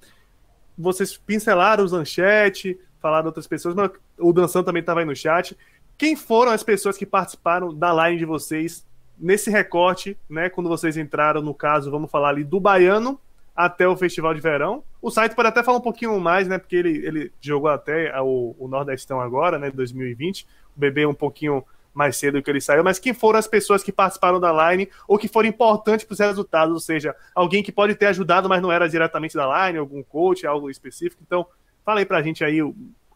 Vocês 0.77 1.17
pincelaram 1.17 1.85
os 1.85 1.93
Anchete, 1.93 2.79
falaram 3.01 3.27
outras 3.27 3.47
pessoas, 3.47 3.75
mas 3.75 3.91
o 4.19 4.33
Dançan 4.33 4.63
também 4.63 4.81
estava 4.81 5.01
aí 5.01 5.07
no 5.07 5.17
chat. 5.17 5.57
Quem 5.97 6.15
foram 6.15 6.53
as 6.53 6.63
pessoas 6.63 6.97
que 6.97 7.05
participaram 7.05 7.75
da 7.75 7.93
line 7.93 8.19
de 8.19 8.25
vocês 8.25 8.87
nesse 9.19 9.51
recorte, 9.51 10.17
né? 10.31 10.49
Quando 10.49 10.69
vocês 10.69 10.97
entraram, 10.97 11.43
no 11.43 11.53
caso, 11.53 11.91
vamos 11.91 12.11
falar 12.11 12.29
ali 12.29 12.45
do 12.45 12.61
Baiano 12.61 13.21
até 13.55 13.89
o 13.89 13.97
Festival 13.97 14.33
de 14.33 14.41
Verão. 14.41 14.85
O 15.03 15.11
site 15.11 15.35
pode 15.35 15.49
até 15.49 15.65
falar 15.65 15.79
um 15.79 15.83
pouquinho 15.83 16.19
mais, 16.21 16.47
né? 16.47 16.59
Porque 16.59 16.77
ele, 16.77 17.05
ele 17.05 17.33
jogou 17.41 17.69
até 17.69 18.13
o, 18.21 18.55
o 18.57 18.69
Nordestão 18.69 19.21
agora, 19.21 19.59
né? 19.59 19.71
2020. 19.71 20.47
O 20.77 20.79
bebê 20.79 21.05
um 21.05 21.15
pouquinho 21.15 21.65
mais 21.99 22.17
cedo 22.17 22.41
que 22.41 22.49
ele 22.49 22.61
saiu, 22.61 22.85
mas 22.85 23.01
quem 23.01 23.13
foram 23.13 23.41
as 23.41 23.49
pessoas 23.49 23.83
que 23.83 23.91
participaram 23.91 24.39
da 24.39 24.71
line 24.71 24.89
ou 25.09 25.19
que 25.19 25.27
foram 25.27 25.49
importantes 25.49 26.07
para 26.07 26.13
os 26.13 26.21
resultados, 26.21 26.73
ou 26.73 26.79
seja, 26.79 27.15
alguém 27.35 27.61
que 27.61 27.73
pode 27.73 27.97
ter 27.97 28.07
ajudado, 28.07 28.49
mas 28.49 28.63
não 28.63 28.71
era 28.71 28.89
diretamente 28.89 29.35
da 29.35 29.67
line, 29.67 29.79
algum 29.79 30.01
coach, 30.01 30.47
algo 30.47 30.71
específico. 30.71 31.21
Então, 31.27 31.45
fala 31.85 31.99
aí 31.99 32.07
pra 32.07 32.23
gente 32.23 32.45
aí 32.45 32.61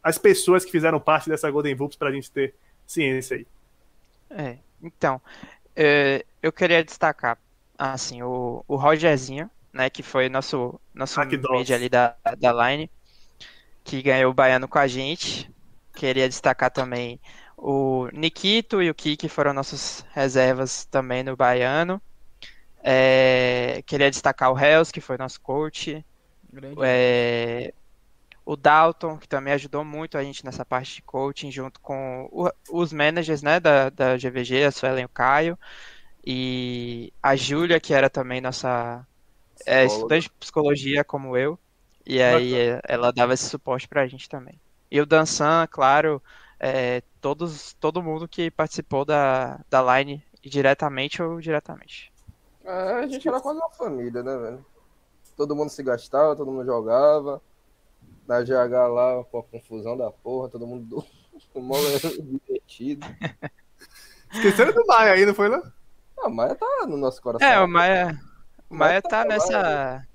as 0.02 0.18
pessoas 0.18 0.64
que 0.64 0.72
fizeram 0.72 0.98
parte 0.98 1.28
dessa 1.28 1.48
Golden 1.48 1.76
Vulps 1.76 1.96
pra 1.96 2.10
gente 2.10 2.28
ter 2.28 2.54
ciência 2.84 3.36
aí. 3.36 3.46
É, 4.28 4.58
então, 4.82 5.20
é, 5.76 6.24
eu 6.42 6.50
queria 6.52 6.82
destacar, 6.82 7.38
assim, 7.78 8.20
o, 8.20 8.64
o 8.66 8.74
Rogerzinho, 8.74 9.48
né, 9.72 9.88
que 9.88 10.02
foi 10.02 10.28
nosso, 10.28 10.80
nosso 10.92 11.20
Ah, 11.20 11.24
mid 11.24 11.70
ali 11.70 11.88
da, 11.88 12.16
da 12.36 12.68
line, 12.68 12.90
que 13.84 14.02
ganhou 14.02 14.32
o 14.32 14.34
Baiano 14.34 14.66
com 14.66 14.78
a 14.78 14.88
gente. 14.88 15.48
Queria 15.94 16.28
destacar 16.28 16.70
também 16.70 17.20
o 17.62 18.08
Nikito 18.12 18.82
e 18.82 18.90
o 18.90 18.94
Kiki 18.94 19.28
foram 19.28 19.52
nossos 19.54 20.02
reservas 20.12 20.86
também 20.86 21.22
no 21.22 21.36
Baiano. 21.36 22.02
É, 22.84 23.82
queria 23.86 24.10
destacar 24.10 24.52
o 24.52 24.58
Hells, 24.58 24.92
que 24.92 25.00
foi 25.00 25.18
nosso 25.18 25.40
coach. 25.40 26.04
É, 26.80 27.74
o 28.44 28.56
Dalton, 28.56 29.18
que 29.18 29.28
também 29.28 29.54
ajudou 29.54 29.84
muito 29.84 30.18
a 30.18 30.24
gente 30.24 30.44
nessa 30.44 30.64
parte 30.66 30.96
de 30.96 31.02
coaching, 31.02 31.50
junto 31.52 31.80
com 31.80 32.28
o- 32.32 32.50
os 32.72 32.92
managers 32.92 33.42
né, 33.42 33.60
da, 33.60 33.90
da 33.90 34.18
GVG, 34.18 34.64
a 34.64 34.72
Suelen 34.72 35.02
e 35.04 35.06
o 35.06 35.08
Caio. 35.08 35.58
E 36.24 37.12
a 37.22 37.36
Júlia, 37.36 37.80
que 37.80 37.94
era 37.94 38.08
também 38.10 38.40
nossa 38.40 39.06
é, 39.66 39.84
estudante 39.86 40.24
de 40.24 40.30
psicologia 40.40 41.04
como 41.04 41.36
eu. 41.36 41.58
E 42.06 42.22
aí 42.22 42.54
ela 42.88 43.12
dava 43.12 43.34
esse 43.34 43.48
suporte 43.48 43.88
pra 43.88 44.06
gente 44.06 44.28
também. 44.28 44.60
E 44.90 45.00
o 45.00 45.06
Dançan, 45.06 45.66
claro, 45.70 46.22
é, 46.62 47.02
todos, 47.20 47.74
todo 47.74 48.02
mundo 48.02 48.28
que 48.28 48.50
participou 48.50 49.04
da, 49.04 49.60
da 49.68 49.82
line, 49.98 50.24
diretamente 50.40 51.20
ou 51.20 51.40
diretamente. 51.40 52.12
É, 52.64 52.92
a 53.00 53.06
gente 53.08 53.26
era 53.26 53.40
quase 53.40 53.58
uma 53.58 53.70
família, 53.70 54.22
né, 54.22 54.36
velho? 54.36 54.64
Todo 55.36 55.56
mundo 55.56 55.70
se 55.70 55.82
gastava, 55.82 56.36
todo 56.36 56.52
mundo 56.52 56.64
jogava. 56.64 57.42
Na 58.28 58.40
GH 58.42 58.88
lá, 58.88 59.24
pô, 59.24 59.42
confusão 59.42 59.96
da 59.96 60.10
porra, 60.10 60.48
todo 60.48 60.66
mundo 60.66 60.84
do... 60.84 61.04
mó 61.60 61.74
divertido. 62.20 63.04
Esqueceram 64.32 64.72
do 64.72 64.86
Maia 64.86 65.14
aí, 65.14 65.26
não 65.26 65.34
foi 65.34 65.48
lá? 65.48 65.60
A 66.22 66.28
Maia 66.28 66.54
tá 66.54 66.86
no 66.86 66.96
nosso 66.96 67.20
coração. 67.20 67.46
É, 67.46 67.60
o 67.60 67.66
Maia, 67.66 68.20
o 68.70 68.74
Maia 68.76 69.00
Maia 69.00 69.02
tá 69.02 69.08
tá 69.08 69.24
nessa. 69.24 70.06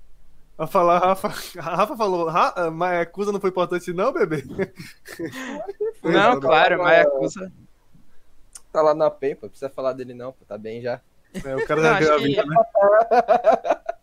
A 0.56 0.66
falar, 0.66 0.98
Rafa. 0.98 1.28
A 1.58 1.62
Rafa 1.76 1.96
falou, 1.96 2.28
"Ra- 2.28 2.70
Maia 2.70 3.06
Cusa 3.06 3.30
não 3.30 3.40
foi 3.40 3.50
importante, 3.50 3.92
não, 3.92 4.12
bebê? 4.12 4.42
Não, 6.02 6.40
Tá 6.40 6.46
claro, 6.46 6.78
lá- 6.78 6.84
Maia 6.84 7.10
Cusa. 7.10 7.52
Tá 8.72 8.82
lá 8.82 8.94
na 8.94 9.10
PEN, 9.10 9.34
pô. 9.34 9.46
Não 9.46 9.50
precisa 9.50 9.70
falar 9.70 9.92
dele 9.92 10.14
não, 10.14 10.32
pô. 10.32 10.44
Tá 10.46 10.56
bem 10.58 10.80
já. 10.82 11.00
É, 11.44 11.56
o 11.56 11.66
cara 11.66 11.80
Não, 11.82 11.90
já 11.94 11.98
deu 12.00 12.12
a 12.12 12.16
acho 12.16 12.24
que- 12.24 12.28
vida, 12.28 12.44
né? 12.44 12.56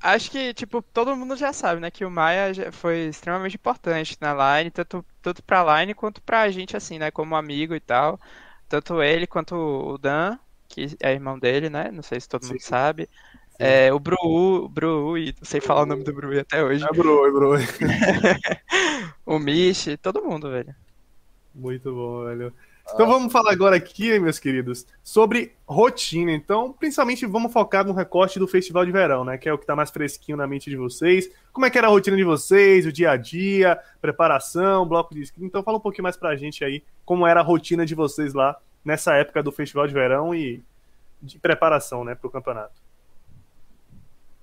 Acho 0.00 0.30
que, 0.30 0.54
tipo, 0.54 0.80
todo 0.80 1.16
mundo 1.16 1.36
já 1.36 1.52
sabe, 1.52 1.80
né, 1.80 1.90
que 1.90 2.04
o 2.04 2.10
Maia 2.10 2.70
foi 2.70 3.08
extremamente 3.08 3.56
importante 3.56 4.16
na 4.20 4.32
line, 4.58 4.70
tanto, 4.70 5.04
tanto 5.20 5.42
pra 5.42 5.80
line 5.80 5.92
quanto 5.92 6.22
pra 6.22 6.48
gente, 6.52 6.76
assim, 6.76 7.00
né, 7.00 7.10
como 7.10 7.34
amigo 7.34 7.74
e 7.74 7.80
tal. 7.80 8.18
Tanto 8.68 9.02
ele 9.02 9.26
quanto 9.26 9.56
o 9.56 9.98
Dan, 9.98 10.38
que 10.68 10.96
é 11.02 11.12
irmão 11.12 11.36
dele, 11.36 11.68
né, 11.68 11.90
não 11.92 12.02
sei 12.04 12.20
se 12.20 12.28
todo 12.28 12.46
mundo 12.46 12.60
Sim. 12.60 12.68
sabe. 12.68 13.08
É, 13.58 13.92
o 13.92 13.98
Bru, 13.98 14.16
o 14.22 14.68
Bru, 14.68 15.18
e 15.18 15.34
não 15.36 15.44
sei 15.44 15.60
falar 15.60 15.82
o 15.82 15.86
nome 15.86 16.04
do 16.04 16.12
Bru 16.14 16.38
até 16.38 16.62
hoje. 16.62 16.84
É, 16.84 16.92
bro, 16.92 17.26
é, 17.26 17.30
bro. 17.32 17.50
O 19.26 19.36
Mish, 19.40 19.88
todo 20.00 20.22
mundo, 20.22 20.48
velho. 20.48 20.74
Muito 21.58 21.92
bom, 21.92 22.24
velho. 22.24 22.52
Então 22.94 23.06
vamos 23.06 23.30
falar 23.30 23.52
agora 23.52 23.76
aqui, 23.76 24.18
meus 24.18 24.38
queridos, 24.38 24.86
sobre 25.02 25.52
rotina. 25.66 26.32
Então, 26.32 26.72
principalmente 26.72 27.26
vamos 27.26 27.52
focar 27.52 27.84
no 27.84 27.92
recorte 27.92 28.38
do 28.38 28.48
Festival 28.48 28.86
de 28.86 28.92
Verão, 28.92 29.24
né? 29.24 29.36
Que 29.36 29.48
é 29.48 29.52
o 29.52 29.58
que 29.58 29.66
tá 29.66 29.76
mais 29.76 29.90
fresquinho 29.90 30.38
na 30.38 30.46
mente 30.46 30.70
de 30.70 30.76
vocês. 30.76 31.28
Como 31.52 31.66
é 31.66 31.70
que 31.70 31.76
era 31.76 31.88
a 31.88 31.90
rotina 31.90 32.16
de 32.16 32.24
vocês, 32.24 32.86
o 32.86 32.92
dia 32.92 33.10
a 33.10 33.16
dia, 33.16 33.78
preparação, 34.00 34.86
bloco 34.86 35.14
de 35.14 35.26
screen. 35.26 35.48
Então 35.48 35.62
fala 35.62 35.76
um 35.76 35.80
pouquinho 35.80 36.04
mais 36.04 36.16
pra 36.16 36.36
gente 36.36 36.64
aí 36.64 36.82
como 37.04 37.26
era 37.26 37.40
a 37.40 37.42
rotina 37.42 37.84
de 37.84 37.94
vocês 37.94 38.32
lá 38.32 38.56
nessa 38.84 39.14
época 39.16 39.42
do 39.42 39.52
Festival 39.52 39.86
de 39.86 39.94
Verão 39.94 40.34
e 40.34 40.62
de 41.20 41.38
preparação, 41.38 42.04
né, 42.04 42.14
pro 42.14 42.30
campeonato. 42.30 42.87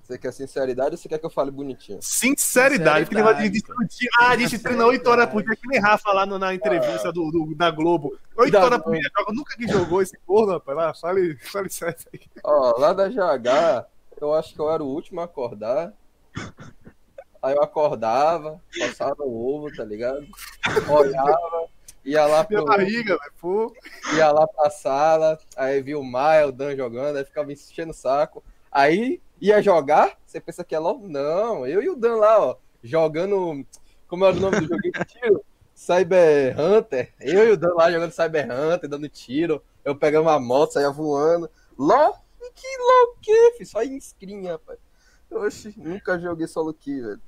Você 0.05 0.19
quer 0.19 0.31
sinceridade 0.31 0.91
ou 0.91 0.97
você 0.97 1.09
quer 1.09 1.17
que 1.17 1.25
eu 1.25 1.31
fale 1.31 1.49
bonitinho? 1.49 1.97
Sinceridade, 1.99 3.05
porque 3.05 3.15
negócio 3.15 3.41
de 3.41 3.49
discutir. 3.49 4.07
Ah, 4.19 4.29
a 4.29 4.37
gente 4.37 4.59
treina 4.59 4.85
8 4.85 5.09
horas 5.09 5.27
por 5.27 5.41
dia, 5.41 5.55
que 5.55 5.67
nem 5.67 5.79
Rafa 5.79 6.11
lá 6.13 6.27
no- 6.27 6.37
na 6.37 6.53
entrevista 6.53 7.11
do, 7.11 7.31
do- 7.31 7.55
da 7.55 7.71
Globo. 7.71 8.15
8 8.37 8.51
Da 8.51 8.63
horas 8.63 8.81
por 8.83 8.91
dia, 8.93 9.09
joga. 9.17 9.33
Nunca 9.33 9.57
que 9.57 9.67
jogou 9.67 10.03
esse 10.03 10.15
porra, 10.19 10.53
rapaz. 10.53 10.77
Lá, 10.77 10.93
fale, 10.93 11.35
fale 11.41 11.69
sério 11.71 11.95
aí. 12.13 12.19
Ó, 12.43 12.77
lá 12.79 12.93
da 12.93 13.09
GH, 13.09 13.87
eu 14.21 14.31
acho 14.35 14.53
que 14.53 14.59
eu 14.61 14.69
era 14.69 14.83
o 14.83 14.87
último 14.87 15.21
a 15.21 15.23
acordar. 15.23 15.91
Aí 17.41 17.55
eu 17.55 17.63
acordava, 17.63 18.61
passava 18.79 19.23
o 19.23 19.55
ovo, 19.55 19.75
tá 19.75 19.83
ligado? 19.83 20.23
Olhava, 20.87 21.39
ia 22.03 22.25
lá 22.27 22.45
Minha 22.47 22.61
pro, 22.61 22.65
barriga, 22.65 23.17
velho. 23.41 23.73
Ia 24.15 24.31
lá 24.31 24.47
pra 24.47 24.69
sala, 24.69 25.37
aí 25.57 25.81
via 25.81 25.97
o 25.97 26.03
Maia, 26.03 26.47
o 26.47 26.51
Dan 26.51 26.75
jogando, 26.75 27.17
aí 27.17 27.25
ficava 27.25 27.51
enchendo 27.51 27.89
o 27.91 27.95
saco. 27.95 28.43
Aí 28.75 29.21
ia 29.39 29.61
jogar, 29.61 30.17
você 30.25 30.41
pensa 30.41 30.61
que 30.61 30.75
é 30.75 30.79
logo. 30.79 31.07
Não, 31.07 31.65
eu 31.65 31.81
e 31.81 31.89
o 31.89 31.95
Dan 31.95 32.15
lá, 32.17 32.45
ó, 32.45 32.57
jogando. 32.83 33.65
Como 34.05 34.25
era 34.25 34.35
o 34.35 34.39
nome 34.41 34.59
do 34.59 34.67
joguinho 34.67 34.91
de 34.91 35.05
tiro? 35.07 35.45
Cyber 35.73 36.59
Hunter. 36.59 37.13
Eu 37.21 37.47
e 37.47 37.51
o 37.51 37.57
Dan 37.57 37.73
lá 37.73 37.89
jogando 37.89 38.11
Cyber 38.11 38.45
Hunter, 38.51 38.89
dando 38.89 39.07
tiro. 39.07 39.63
Eu 39.85 39.95
pegando 39.95 40.23
uma 40.23 40.37
moto, 40.41 40.73
saía 40.73 40.91
voando. 40.91 41.49
LOL? 41.77 42.15
Que 42.53 42.67
LOL 42.77 43.15
que? 43.21 43.53
Fiz 43.57 43.69
só 43.69 43.81
em 43.81 43.97
screen, 43.97 44.45
rapaz. 44.47 44.77
Oxi, 45.31 45.73
nunca 45.77 46.19
joguei 46.19 46.45
solo 46.45 46.73
key, 46.73 47.01
velho. 47.01 47.21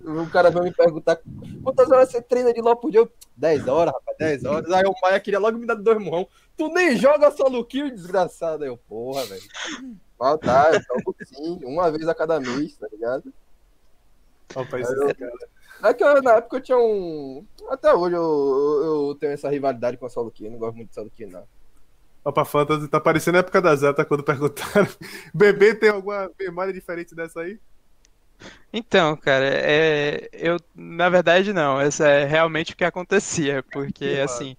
O 0.00 0.28
cara 0.30 0.50
veio 0.50 0.64
me 0.64 0.72
perguntar 0.72 1.20
quantas 1.62 1.88
horas 1.92 2.10
você 2.10 2.20
treina 2.20 2.52
de 2.52 2.60
LOL 2.60 2.74
por 2.74 2.90
dia? 2.90 3.00
Eu, 3.00 3.12
10 3.36 3.68
horas, 3.68 3.94
rapaz, 3.94 4.18
10 4.18 4.44
horas. 4.46 4.72
Aí 4.72 4.84
o 4.84 4.94
Maia 5.00 5.20
queria 5.20 5.38
logo 5.38 5.56
me 5.58 5.66
dar 5.66 5.76
dois 5.76 6.02
murrão. 6.02 6.26
Tu 6.56 6.68
nem 6.70 6.96
joga 6.96 7.30
solo 7.30 7.64
kill, 7.64 7.88
desgraçado. 7.88 8.64
Aí 8.64 8.68
eu, 8.68 8.76
porra, 8.76 9.24
velho. 9.26 9.42
Ah, 10.22 10.38
tá, 10.38 10.70
eu 10.72 10.80
jogo 10.82 11.16
sim, 11.24 11.60
uma 11.64 11.90
vez 11.90 12.06
a 12.08 12.14
cada 12.14 12.38
mês, 12.38 12.76
tá 12.76 12.86
ligado? 12.92 13.32
Rapaz, 14.54 14.88
Aí 14.88 14.96
eu- 14.96 15.14
cara. 15.14 15.52
É 15.84 15.92
que 15.94 16.04
eu, 16.04 16.22
na 16.22 16.34
época 16.34 16.56
eu 16.58 16.60
tinha 16.60 16.78
um. 16.78 17.44
Até 17.68 17.92
hoje 17.92 18.14
eu, 18.14 18.22
eu, 18.22 19.08
eu 19.08 19.14
tenho 19.16 19.32
essa 19.32 19.50
rivalidade 19.50 19.96
com 19.96 20.06
a 20.06 20.08
solo 20.08 20.32
não 20.42 20.58
gosto 20.58 20.76
muito 20.76 20.90
de 20.90 20.94
solo 20.94 21.10
não. 21.28 21.44
Opa, 22.24 22.44
Fantasy, 22.44 22.86
tá 22.86 23.00
parecendo 23.00 23.38
a 23.38 23.40
época 23.40 23.60
da 23.60 23.74
Zeta 23.74 24.04
quando 24.04 24.22
perguntaram. 24.22 24.86
Bebê 25.34 25.74
tem 25.74 25.90
alguma 25.90 26.30
memória 26.38 26.72
diferente 26.72 27.16
dessa 27.16 27.40
aí? 27.40 27.58
Então, 28.72 29.16
cara, 29.16 29.44
é, 29.44 30.28
eu, 30.32 30.56
na 30.74 31.08
verdade, 31.08 31.52
não. 31.52 31.80
Essa 31.80 32.06
é 32.06 32.24
realmente 32.24 32.74
o 32.74 32.76
que 32.76 32.84
acontecia, 32.84 33.64
porque, 33.72 34.20
assim, 34.24 34.56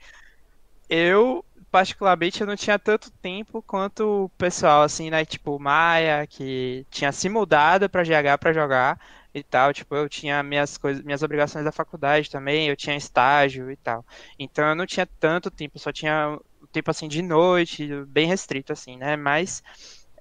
eu, 0.89 1.43
particularmente, 1.74 2.42
eu 2.42 2.48
não 2.48 2.56
tinha 2.56 2.80
tanto 2.80 3.12
tempo 3.13 3.62
quanto 3.63 4.25
o 4.25 4.30
pessoal, 4.38 4.84
assim, 4.84 5.10
né, 5.10 5.25
tipo, 5.25 5.60
Maia, 5.60 6.27
que 6.27 6.86
tinha 6.92 7.12
se 7.12 7.27
mudado 7.30 7.89
pra 7.89 8.03
GH 8.03 8.38
pra 8.38 8.53
jogar 8.53 9.00
e 9.34 9.44
tal, 9.44 9.74
tipo, 9.74 9.96
eu 9.96 10.08
tinha 10.08 10.44
minhas 10.44 10.77
coisas, 10.77 11.03
minhas 11.03 11.24
obrigações 11.24 11.65
da 11.65 11.72
faculdade 11.72 12.30
também, 12.30 12.70
eu 12.70 12.75
tinha 12.77 12.96
estágio 12.96 13.72
e 13.72 13.75
tal. 13.77 14.06
Então, 14.39 14.68
eu 14.70 14.75
não 14.75 14.86
tinha 14.86 15.08
tanto 15.20 15.50
tempo, 15.51 15.80
só 15.80 15.92
tinha 15.92 16.38
tempo, 16.72 16.92
assim, 16.92 17.08
de 17.08 17.22
noite, 17.24 17.88
bem 18.08 18.27
restrito, 18.27 18.72
assim, 18.74 18.98
né, 18.98 19.15
mas... 19.18 19.63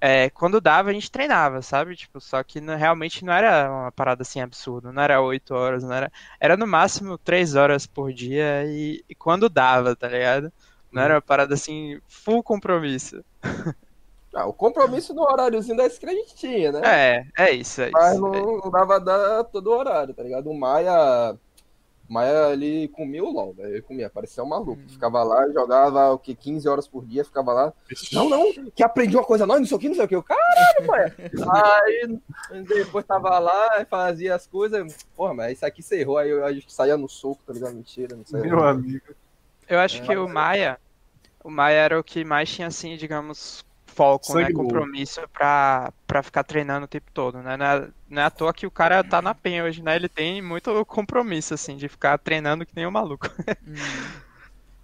É, 0.01 0.29
quando 0.31 0.59
dava, 0.59 0.89
a 0.89 0.93
gente 0.93 1.09
treinava, 1.09 1.61
sabe? 1.61 1.95
Tipo, 1.95 2.19
só 2.19 2.43
que 2.43 2.59
não- 2.59 2.75
realmente 2.77 3.23
não 3.23 3.31
era 3.33 3.71
uma 3.71 3.91
parada 3.91 4.21
assim 4.23 4.41
absurda, 4.41 4.91
não 4.91 5.01
era 5.01 5.21
oito 5.21 5.53
horas, 5.55 5.83
não 5.83 5.93
era. 5.93 6.11
Era 6.39 6.57
no 6.57 6.67
máximo 6.67 7.17
três 7.17 7.55
horas 7.55 7.87
por 7.87 8.11
dia 8.13 8.65
e, 8.65 9.03
e 9.07 9.15
quando 9.15 9.47
dava, 9.49 9.95
tá 9.95 10.07
ligado? 10.09 10.51
Não 10.93 11.01
era 11.01 11.15
uma 11.15 11.21
parada 11.21 11.53
assim, 11.53 11.99
full 12.07 12.43
compromisso. 12.43 13.23
Ah, 14.35 14.47
o 14.47 14.53
compromisso 14.53 15.13
no 15.13 15.21
horáriozinho 15.21 15.77
da 15.77 15.87
screen 15.87 16.15
a 16.15 16.19
gente 16.21 16.35
tinha, 16.35 16.71
né? 16.71 16.81
É, 16.83 17.25
é 17.37 17.51
isso, 17.51 17.83
é 17.83 17.91
Mas 17.91 18.13
isso. 18.13 18.21
não, 18.21 18.57
não 18.57 18.71
dava 18.71 18.99
dar 18.99 19.43
todo 19.43 19.67
o 19.67 19.77
horário, 19.77 20.11
tá 20.13 20.23
ligado? 20.23 20.49
O 20.49 20.59
Maia. 20.59 21.37
Mas 22.09 22.29
ele 22.51 22.87
comia 22.89 23.23
o 23.23 23.31
LOL, 23.31 23.53
velho. 23.53 23.69
Ele 23.69 23.81
comia, 23.81 24.09
parecia 24.09 24.43
um 24.43 24.47
maluco. 24.47 24.81
Ficava 24.87 25.23
lá, 25.23 25.47
jogava 25.51 26.11
o 26.11 26.17
que, 26.17 26.35
15 26.35 26.67
horas 26.67 26.87
por 26.87 27.05
dia, 27.05 27.23
ficava 27.23 27.53
lá. 27.53 27.73
Não, 28.11 28.27
não, 28.27 28.51
que 28.75 28.83
aprendi 28.83 29.15
uma 29.15 29.23
coisa 29.23 29.45
nova, 29.45 29.59
não 29.59 29.67
sei 29.67 29.77
o 29.77 29.79
que, 29.79 29.87
não 29.87 29.95
sei 29.95 30.05
o 30.05 30.07
que. 30.07 30.15
Eu, 30.15 30.23
caralho, 30.23 30.85
pai. 30.85 31.13
Aí 31.83 32.19
depois 32.63 33.05
tava 33.05 33.37
lá, 33.39 33.85
fazia 33.89 34.35
as 34.35 34.47
coisas. 34.47 35.05
Porra, 35.15 35.33
mas 35.35 35.53
isso 35.53 35.65
aqui 35.65 35.81
você 35.81 36.01
errou. 36.01 36.17
Aí 36.17 36.29
eu, 36.29 36.43
a 36.43 36.51
gente 36.51 36.73
saía 36.73 36.97
no 36.97 37.07
soco, 37.07 37.41
tá 37.45 37.53
ligado? 37.53 37.75
Mentira, 37.75 38.15
não 38.15 38.25
sei. 38.25 38.41
Meu 38.41 38.63
amigo. 38.63 39.15
Eu 39.67 39.79
acho 39.79 40.01
que 40.01 40.15
o 40.15 40.27
Maia, 40.27 40.79
o 41.43 41.49
Maia 41.51 41.77
era 41.77 41.99
o 41.99 42.03
que 42.03 42.23
mais 42.25 42.49
tinha, 42.51 42.67
assim, 42.67 42.97
digamos, 42.97 43.65
foco, 43.85 44.35
né? 44.35 44.49
Compromisso 44.51 45.21
pra, 45.29 45.93
pra 46.07 46.23
ficar 46.23 46.43
treinando 46.43 46.85
o 46.85 46.87
tempo 46.89 47.11
todo, 47.13 47.41
né? 47.41 47.57
Não 47.57 47.65
é, 47.65 47.89
não 48.09 48.21
é 48.21 48.25
à 48.25 48.31
toa 48.31 48.53
que 48.53 48.67
o 48.67 48.71
cara 48.71 49.03
tá 49.03 49.21
na 49.21 49.35
PEN 49.35 49.63
hoje, 49.63 49.83
né? 49.83 49.95
Ele 49.95 50.09
tem 50.09 50.41
muito 50.41 50.85
compromisso, 50.85 51.53
assim, 51.53 51.77
de 51.77 51.87
ficar 51.89 52.17
treinando 52.19 52.65
que 52.65 52.75
nem 52.75 52.87
um 52.87 52.91
maluco. 52.91 53.27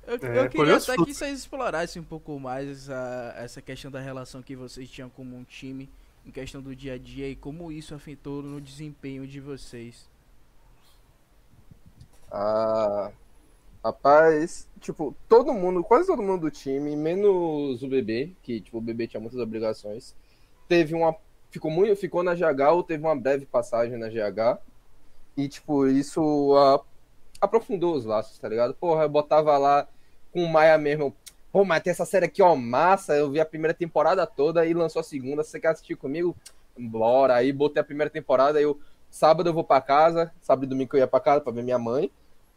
Eu, 0.07 0.19
É, 0.21 0.39
eu 0.39 0.47
queria 0.47 0.77
até 0.77 0.97
que 0.97 1.13
vocês 1.13 1.39
explorassem 1.39 2.01
um 2.01 2.05
pouco 2.05 2.39
mais 2.39 2.67
essa, 2.67 3.33
essa 3.37 3.61
questão 3.61 3.91
da 3.91 3.99
relação 3.99 4.41
que 4.41 4.55
vocês 4.55 4.89
tinham 4.89 5.09
como 5.09 5.35
um 5.37 5.43
time, 5.43 5.89
em 6.25 6.31
questão 6.31 6.61
do 6.61 6.75
dia 6.75 6.95
a 6.95 6.97
dia 6.97 7.29
e 7.29 7.35
como 7.35 7.71
isso 7.71 7.93
afetou 7.93 8.41
no 8.41 8.59
desempenho 8.59 9.27
de 9.27 9.39
vocês. 9.39 10.09
Ah, 12.31 13.11
rapaz, 13.83 14.67
tipo, 14.79 15.15
todo 15.27 15.53
mundo, 15.53 15.83
quase 15.83 16.07
todo 16.07 16.21
mundo 16.21 16.41
do 16.41 16.51
time, 16.51 16.95
menos 16.95 17.81
o 17.81 17.87
bebê, 17.87 18.31
que 18.41 18.61
tipo, 18.61 18.77
o 18.77 18.81
bebê 18.81 19.07
tinha 19.07 19.19
muitas 19.19 19.39
obrigações, 19.39 20.15
teve 20.67 20.93
uma. 20.93 21.15
Ficou 21.49 21.71
muito, 21.71 21.95
ficou 21.95 22.21
na 22.23 22.35
GH 22.35 22.73
ou 22.73 22.83
teve 22.83 23.03
uma 23.03 23.15
breve 23.15 23.45
passagem 23.45 23.97
na 23.97 24.07
GH. 24.07 24.59
E, 25.35 25.47
tipo, 25.47 25.87
isso 25.87 26.55
ah, 26.55 26.81
aprofundou 27.41 27.95
os 27.95 28.05
laços, 28.05 28.37
tá 28.37 28.47
ligado? 28.47 28.73
Porra, 28.75 29.03
eu 29.03 29.09
botava 29.09 29.57
lá 29.57 29.87
com 30.31 30.43
o 30.43 30.49
Maia 30.49 30.77
mesmo. 30.77 31.15
Pô, 31.51 31.65
mas 31.65 31.81
tem 31.81 31.91
essa 31.91 32.05
série 32.05 32.25
aqui, 32.25 32.41
ó, 32.41 32.55
massa. 32.55 33.15
Eu 33.15 33.31
vi 33.31 33.39
a 33.39 33.45
primeira 33.45 33.73
temporada 33.73 34.27
toda 34.27 34.65
e 34.65 34.73
lançou 34.73 34.99
a 34.99 35.03
segunda. 35.03 35.43
Você 35.43 35.59
quer 35.59 35.69
assistir 35.69 35.95
comigo? 35.95 36.35
Bora. 36.77 37.35
Aí 37.35 37.51
botei 37.51 37.81
a 37.81 37.85
primeira 37.85 38.09
temporada. 38.11 38.61
Eu, 38.61 38.79
sábado 39.09 39.49
eu 39.49 39.53
vou 39.53 39.63
pra 39.63 39.81
casa. 39.81 40.31
Sábado 40.41 40.65
e 40.65 40.67
domingo 40.67 40.95
eu 40.95 40.99
ia 40.99 41.07
pra 41.07 41.19
casa 41.19 41.41
pra 41.41 41.51
ver 41.51 41.63
minha 41.63 41.79
mãe 41.79 42.11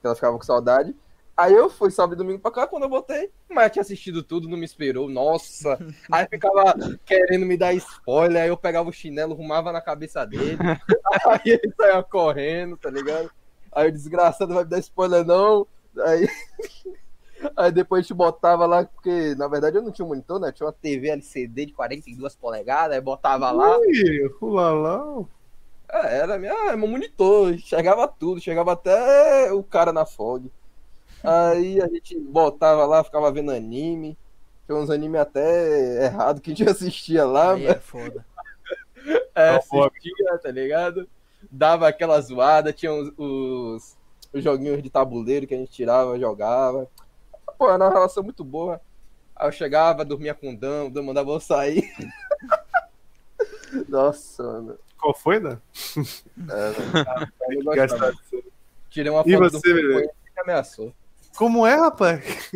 ela 0.07 0.15
ficava 0.15 0.37
com 0.37 0.45
saudade. 0.45 0.95
Aí 1.37 1.55
eu 1.55 1.71
fui 1.71 1.91
sábado 1.91 2.15
e 2.15 2.17
domingo 2.17 2.39
pra 2.39 2.51
cá, 2.51 2.67
quando 2.67 2.83
eu 2.83 2.89
botei, 2.89 3.31
mas 3.49 3.73
tinha 3.73 3.81
assistido 3.81 4.23
tudo, 4.23 4.49
não 4.49 4.59
me 4.59 4.65
esperou, 4.65 5.09
nossa. 5.09 5.79
Aí 6.11 6.27
ficava 6.29 6.75
querendo 7.07 7.47
me 7.47 7.57
dar 7.57 7.73
spoiler, 7.75 8.43
aí 8.43 8.49
eu 8.49 8.57
pegava 8.57 8.91
o 8.91 8.93
chinelo, 8.93 9.33
arrumava 9.33 9.73
na 9.73 9.81
cabeça 9.81 10.27
dele, 10.27 10.59
aí 11.27 11.41
ele 11.45 11.73
saia 11.75 12.03
correndo, 12.03 12.77
tá 12.77 12.91
ligado? 12.91 13.31
Aí 13.73 13.89
o 13.89 13.93
desgraçado 13.93 14.53
vai 14.53 14.65
me 14.65 14.71
dar 14.71 14.79
spoiler 14.79 15.25
não, 15.25 15.67
aí... 15.99 16.29
Aí 17.57 17.73
depois 17.73 17.99
a 17.99 18.03
gente 18.03 18.15
botava 18.15 18.67
lá, 18.67 18.85
porque 18.85 19.35
na 19.35 19.49
verdade 19.49 19.77
eu 19.77 19.83
não 19.83 19.91
tinha 19.91 20.05
um 20.07 20.11
monitor, 20.11 20.39
né? 20.39 20.47
Eu 20.47 20.53
tinha 20.53 20.67
uma 20.67 20.73
TV 20.73 21.09
LCD 21.09 21.67
de 21.67 21.73
42 21.73 22.37
polegadas, 22.37 22.95
aí 22.95 23.01
botava 23.01 23.51
lá. 23.51 23.79
Ui, 23.79 24.31
ulalá. 24.41 25.25
É, 25.91 26.19
era 26.19 26.39
minha, 26.39 26.53
é 26.71 26.77
meu 26.77 26.87
monitor, 26.87 27.59
chegava 27.59 28.07
tudo, 28.07 28.41
chegava 28.41 28.73
até 28.73 29.53
o 29.53 29.61
cara 29.63 29.93
na 29.93 30.07
fog. 30.07 30.51
Aí 31.23 31.81
a 31.81 31.87
gente 31.89 32.19
botava 32.19 32.85
lá, 32.85 33.05
ficava 33.05 33.31
vendo 33.31 33.53
anime. 33.53 34.19
Tinha 34.67 34.77
uns 34.77 34.91
animes 34.91 35.21
até 35.21 36.05
errado 36.05 36.41
que 36.41 36.53
a 36.53 36.55
gente 36.55 36.69
assistia 36.71 37.25
lá, 37.25 37.55
Aí 37.55 37.67
é 37.67 37.75
foda. 37.75 38.25
é, 39.35 39.61
foda. 39.63 39.93
assistia, 39.97 40.39
tá 40.39 40.51
ligado? 40.51 41.09
Dava 41.51 41.89
aquela 41.89 42.21
zoada, 42.21 42.73
tinha 42.73 42.93
os, 42.93 43.13
os, 43.17 43.97
os 44.33 44.43
joguinhos 44.45 44.83
de 44.83 44.91
tabuleiro 44.91 45.47
que 45.47 45.55
a 45.55 45.59
gente 45.59 45.73
tirava, 45.73 46.19
jogava. 46.19 46.89
Pô, 47.59 47.69
era 47.71 47.85
uma 47.85 47.93
relação 47.93 48.23
muito 48.23 48.45
boa. 48.45 48.81
Aí 49.35 49.49
eu 49.49 49.53
chegava, 49.53 50.05
dormia 50.05 50.35
com 50.35 50.53
o 50.53 50.57
Dan, 50.57 50.85
o 50.85 50.91
Dan 50.91 51.03
mandava 51.03 51.31
eu 51.31 51.41
sair. 51.41 51.91
Nossa, 53.89 54.43
mano. 54.43 54.79
Qual 55.01 55.15
foi, 55.15 55.41
Dan? 55.41 55.59
É, 56.49 57.55
gostava. 57.55 57.75
Gastado. 57.75 58.19
Tirei 58.89 59.11
uma 59.11 59.23
E 59.27 59.33
foto 59.33 59.51
você, 59.51 59.73
do 59.73 60.09
que 60.35 60.41
ameaçou. 60.41 60.95
Como 61.37 61.67
é, 61.67 61.75
rapaz? 61.75 62.51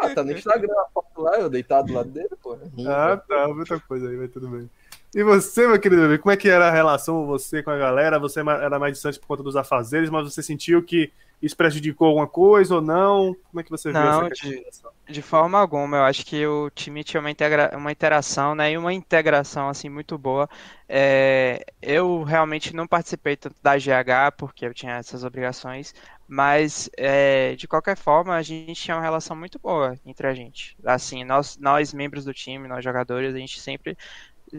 Ah, 0.00 0.14
tá 0.14 0.24
no 0.24 0.32
Instagram 0.32 0.72
a 0.72 0.88
foto 0.94 1.20
lá, 1.20 1.38
eu 1.38 1.50
deitado 1.50 1.88
do 1.88 1.94
lado 1.94 2.08
dele, 2.08 2.30
pô. 2.42 2.56
Ah, 2.86 3.16
tá, 3.16 3.48
muita 3.48 3.78
coisa 3.80 4.08
aí, 4.08 4.16
mas 4.16 4.30
tudo 4.30 4.48
bem. 4.48 4.70
E 5.14 5.22
você, 5.24 5.66
meu 5.66 5.78
querido 5.78 6.02
bebê, 6.02 6.18
como 6.18 6.32
é 6.32 6.36
que 6.36 6.48
era 6.48 6.68
a 6.68 6.70
relação 6.70 7.26
você 7.26 7.62
com 7.62 7.70
a 7.70 7.76
galera? 7.76 8.18
Você 8.18 8.40
era 8.40 8.78
mais 8.78 8.94
distante 8.94 9.18
por 9.18 9.26
conta 9.26 9.42
dos 9.42 9.56
afazeres, 9.56 10.08
mas 10.08 10.32
você 10.32 10.42
sentiu 10.42 10.82
que 10.82 11.12
isso 11.42 11.56
prejudicou 11.56 12.08
alguma 12.08 12.28
coisa 12.28 12.76
ou 12.76 12.82
não? 12.82 13.34
Como 13.50 13.60
é 13.60 13.64
que 13.64 13.70
você 13.70 13.90
Não, 13.90 14.00
essa 14.02 14.26
questão? 14.26 14.52
de- 14.52 14.64
De 15.08 15.22
forma 15.22 15.58
alguma, 15.58 15.96
eu 15.98 16.04
acho 16.04 16.24
que 16.24 16.46
o 16.46 16.70
time 16.70 17.02
tinha 17.02 17.20
uma, 17.20 17.30
integra 17.30 17.76
uma 17.76 17.90
interação, 17.92 18.54
né, 18.54 18.70
e 18.72 18.78
uma 18.78 18.92
integração 18.94 19.68
assim 19.68 19.88
muito 19.88 20.16
boa. 20.18 20.48
É, 20.88 21.64
eu 21.82 22.22
realmente 22.22 22.74
não 22.74 22.86
participei 22.86 23.36
tanto 23.36 23.56
da 23.62 23.76
GH 23.78 24.30
porque 24.32 24.64
eu 24.66 24.74
tinha 24.74 24.94
essas 24.96 25.24
obrigações, 25.24 25.92
mas 26.28 26.88
é, 26.96 27.56
de 27.56 27.66
qualquer 27.66 27.96
forma 27.96 28.34
a 28.36 28.42
gente 28.42 28.74
tinha 28.80 28.96
uma 28.96 29.02
relação 29.02 29.36
muito 29.36 29.58
boa 29.58 29.98
entre 30.06 30.26
a 30.28 30.34
gente. 30.34 30.76
Assim, 30.84 31.24
nós, 31.24 31.56
nós 31.58 31.92
membros 31.92 32.24
do 32.24 32.32
time, 32.34 32.68
nós 32.68 32.84
jogadores, 32.84 33.34
a 33.34 33.38
gente 33.38 33.60
sempre 33.60 33.96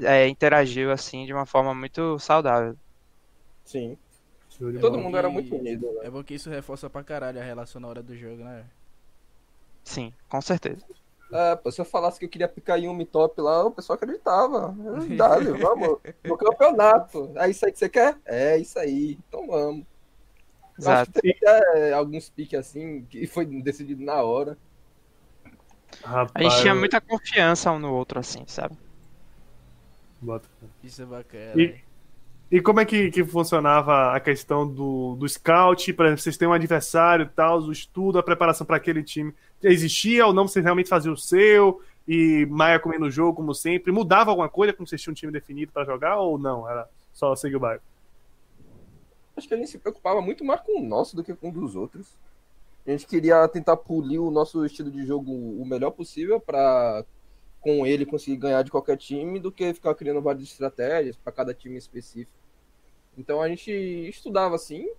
é, 0.03 0.27
interagiu 0.29 0.91
assim 0.91 1.25
de 1.25 1.33
uma 1.33 1.45
forma 1.47 1.73
muito 1.75 2.19
saudável. 2.19 2.77
Sim. 3.63 3.97
Show 4.61 4.71
de 4.71 4.77
Todo 4.77 4.91
bola. 4.91 5.03
mundo 5.03 5.17
era 5.17 5.27
muito 5.27 5.55
unido, 5.55 5.91
né? 5.93 6.01
É 6.05 6.09
bom 6.11 6.23
que 6.23 6.35
isso 6.35 6.47
reforça 6.47 6.87
pra 6.87 7.03
caralho 7.03 7.39
a 7.39 7.43
relação 7.43 7.81
na 7.81 7.87
hora 7.87 8.03
do 8.03 8.15
jogo, 8.15 8.43
né? 8.43 8.63
Sim, 9.83 10.13
com 10.29 10.39
certeza. 10.39 10.85
É, 11.31 11.55
pô, 11.55 11.71
se 11.71 11.81
eu 11.81 11.85
falasse 11.85 12.19
que 12.19 12.25
eu 12.25 12.29
queria 12.29 12.47
picar 12.47 12.77
em 12.77 12.87
um 12.87 13.03
top 13.03 13.41
lá, 13.41 13.65
o 13.65 13.71
pessoal 13.71 13.95
acreditava. 13.95 14.75
Dale, 15.17 15.53
vamos. 15.53 15.97
No 16.23 16.37
campeonato. 16.37 17.31
É 17.37 17.49
isso 17.49 17.65
aí 17.65 17.71
que 17.71 17.79
você 17.79 17.89
quer? 17.89 18.15
É 18.23 18.55
isso 18.57 18.77
aí. 18.77 19.17
Então 19.27 19.47
vamos. 19.47 19.83
Eu 20.79 20.91
acho 20.91 21.09
Exato. 21.09 21.11
que 21.13 21.21
teve 21.21 21.47
até 21.47 21.93
alguns 21.93 22.29
piques 22.29 22.59
assim, 22.59 23.03
que 23.05 23.25
foi 23.25 23.45
decidido 23.45 24.03
na 24.03 24.21
hora. 24.21 24.55
Rapaz, 26.03 26.31
A 26.35 26.49
gente 26.49 26.61
tinha 26.61 26.75
muita 26.75 27.01
confiança 27.01 27.71
um 27.71 27.79
no 27.79 27.91
outro, 27.91 28.19
assim, 28.19 28.43
sabe? 28.45 28.77
Bota. 30.21 30.47
Isso 30.83 31.01
é 31.01 31.05
bacana. 31.05 31.59
E-? 31.59 31.90
E 32.51 32.59
como 32.59 32.81
é 32.81 32.85
que, 32.85 33.09
que 33.09 33.23
funcionava 33.23 34.13
a 34.13 34.19
questão 34.19 34.67
do, 34.67 35.15
do 35.15 35.27
scout? 35.27 35.89
Exemplo, 35.89 36.17
vocês 36.17 36.35
têm 36.35 36.47
um 36.49 36.53
adversário 36.53 37.29
tal, 37.33 37.61
o 37.61 37.71
estudo, 37.71 38.19
a 38.19 38.23
preparação 38.23 38.67
para 38.67 38.75
aquele 38.75 39.01
time. 39.01 39.33
Existia 39.63 40.27
ou 40.27 40.33
não? 40.33 40.49
Vocês 40.49 40.65
realmente 40.65 40.89
faziam 40.89 41.13
o 41.13 41.17
seu? 41.17 41.81
E 42.05 42.45
Maia 42.49 42.77
comendo 42.77 43.05
o 43.05 43.11
jogo, 43.11 43.37
como 43.37 43.55
sempre? 43.55 43.89
Mudava 43.93 44.31
alguma 44.31 44.49
coisa 44.49 44.73
quando 44.73 44.89
vocês 44.89 45.01
tinham 45.01 45.13
um 45.13 45.15
time 45.15 45.31
definido 45.31 45.71
para 45.71 45.85
jogar 45.85 46.19
ou 46.19 46.37
não? 46.37 46.69
Era 46.69 46.89
só 47.13 47.33
seguir 47.37 47.55
o 47.55 47.59
bairro? 47.61 47.81
Acho 49.37 49.47
que 49.47 49.53
a 49.53 49.57
gente 49.57 49.69
se 49.69 49.77
preocupava 49.77 50.21
muito 50.21 50.43
mais 50.43 50.59
com 50.59 50.77
o 50.77 50.83
nosso 50.83 51.15
do 51.15 51.23
que 51.23 51.33
com 51.33 51.47
o 51.47 51.53
dos 51.53 51.73
outros. 51.73 52.17
A 52.85 52.91
gente 52.91 53.07
queria 53.07 53.47
tentar 53.47 53.77
polir 53.77 54.21
o 54.21 54.29
nosso 54.29 54.65
estilo 54.65 54.91
de 54.91 55.05
jogo 55.05 55.31
o 55.31 55.65
melhor 55.65 55.91
possível 55.91 56.37
para 56.37 57.05
com 57.61 57.85
ele 57.85 58.05
conseguir 58.05 58.35
ganhar 58.35 58.61
de 58.63 58.71
qualquer 58.71 58.97
time 58.97 59.39
do 59.39 59.53
que 59.53 59.73
ficar 59.73 59.95
criando 59.95 60.21
várias 60.21 60.43
estratégias 60.43 61.15
para 61.15 61.31
cada 61.31 61.53
time 61.53 61.77
específico. 61.77 62.40
Então 63.17 63.41
a 63.41 63.47
gente 63.47 63.71
estudava 63.71 64.55
assim, 64.55 64.89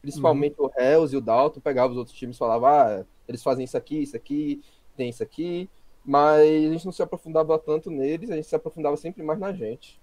principalmente 0.00 0.56
o 0.58 0.70
Hells 0.76 1.14
e 1.14 1.18
o 1.18 1.20
Dalton, 1.20 1.60
pegava 1.60 1.92
os 1.92 1.98
outros 1.98 2.16
times 2.16 2.36
e 2.36 2.38
falava, 2.38 2.68
ah, 2.70 3.04
eles 3.26 3.42
fazem 3.42 3.64
isso 3.64 3.76
aqui, 3.76 4.02
isso 4.02 4.16
aqui, 4.16 4.62
tem 4.96 5.08
isso 5.08 5.22
aqui, 5.22 5.68
mas 6.04 6.40
a 6.40 6.72
gente 6.72 6.84
não 6.84 6.92
se 6.92 7.02
aprofundava 7.02 7.58
tanto 7.58 7.90
neles, 7.90 8.30
a 8.30 8.36
gente 8.36 8.46
se 8.46 8.56
aprofundava 8.56 8.96
sempre 8.96 9.22
mais 9.22 9.38
na 9.38 9.52
gente. 9.52 10.00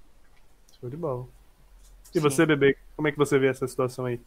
Show 0.79 0.89
de 0.89 0.97
bola. 0.97 1.27
E 2.13 2.19
Sim. 2.19 2.19
você, 2.19 2.45
bebê, 2.45 2.77
como 2.95 3.07
é 3.07 3.11
que 3.11 3.17
você 3.17 3.39
vê 3.39 3.47
essa 3.47 3.67
situação 3.67 4.05
aí? 4.05 4.19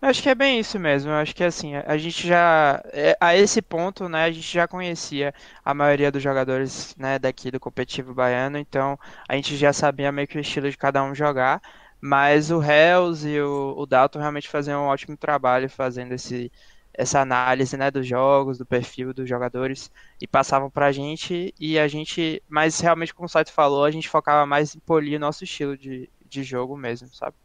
Eu 0.00 0.08
acho 0.08 0.22
que 0.22 0.28
é 0.28 0.34
bem 0.34 0.60
isso 0.60 0.78
mesmo. 0.78 1.10
Eu 1.10 1.16
acho 1.16 1.34
que 1.34 1.42
assim, 1.42 1.74
a 1.74 1.84
a 1.88 1.98
gente 1.98 2.26
já, 2.26 2.80
é, 2.92 3.16
a 3.20 3.36
esse 3.36 3.60
ponto, 3.60 4.08
né, 4.08 4.24
a 4.24 4.30
gente 4.30 4.52
já 4.52 4.68
conhecia 4.68 5.34
a 5.64 5.74
maioria 5.74 6.12
dos 6.12 6.22
jogadores, 6.22 6.94
né, 6.96 7.18
daqui 7.18 7.50
do 7.50 7.58
competitivo 7.58 8.14
baiano, 8.14 8.58
então 8.58 8.96
a 9.28 9.34
gente 9.34 9.56
já 9.56 9.72
sabia 9.72 10.12
meio 10.12 10.28
que 10.28 10.38
o 10.38 10.40
estilo 10.40 10.70
de 10.70 10.76
cada 10.76 11.02
um 11.02 11.14
jogar, 11.14 11.60
mas 12.00 12.50
o 12.50 12.62
Hells 12.62 13.28
e 13.28 13.40
o, 13.40 13.74
o 13.76 13.86
Dalton 13.86 14.18
realmente 14.18 14.48
faziam 14.48 14.84
um 14.84 14.86
ótimo 14.86 15.16
trabalho 15.16 15.68
fazendo 15.68 16.12
esse, 16.12 16.50
essa 16.92 17.20
análise, 17.20 17.76
né, 17.76 17.90
dos 17.90 18.06
jogos, 18.06 18.58
do 18.58 18.66
perfil 18.66 19.14
dos 19.14 19.28
jogadores 19.28 19.90
e 20.20 20.26
passavam 20.26 20.68
pra 20.68 20.92
gente 20.92 21.54
e 21.58 21.78
a 21.78 21.86
gente, 21.86 22.42
mas 22.48 22.80
realmente 22.80 23.14
como 23.14 23.26
o 23.26 23.28
Saito 23.28 23.52
falou, 23.52 23.84
a 23.84 23.90
gente 23.90 24.08
focava 24.08 24.44
mais 24.44 24.74
em 24.74 24.80
polir 24.80 25.16
o 25.16 25.20
nosso 25.20 25.44
estilo 25.44 25.76
de, 25.76 26.10
de 26.28 26.42
jogo 26.42 26.76
mesmo, 26.76 27.08
sabe? 27.14 27.36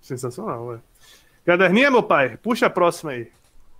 Sensacional, 0.00 0.66
ué. 0.66 0.80
Caderninha, 1.44 1.90
meu 1.90 2.02
pai, 2.02 2.36
puxa 2.36 2.66
a 2.66 2.70
próxima 2.70 3.12
aí. 3.12 3.32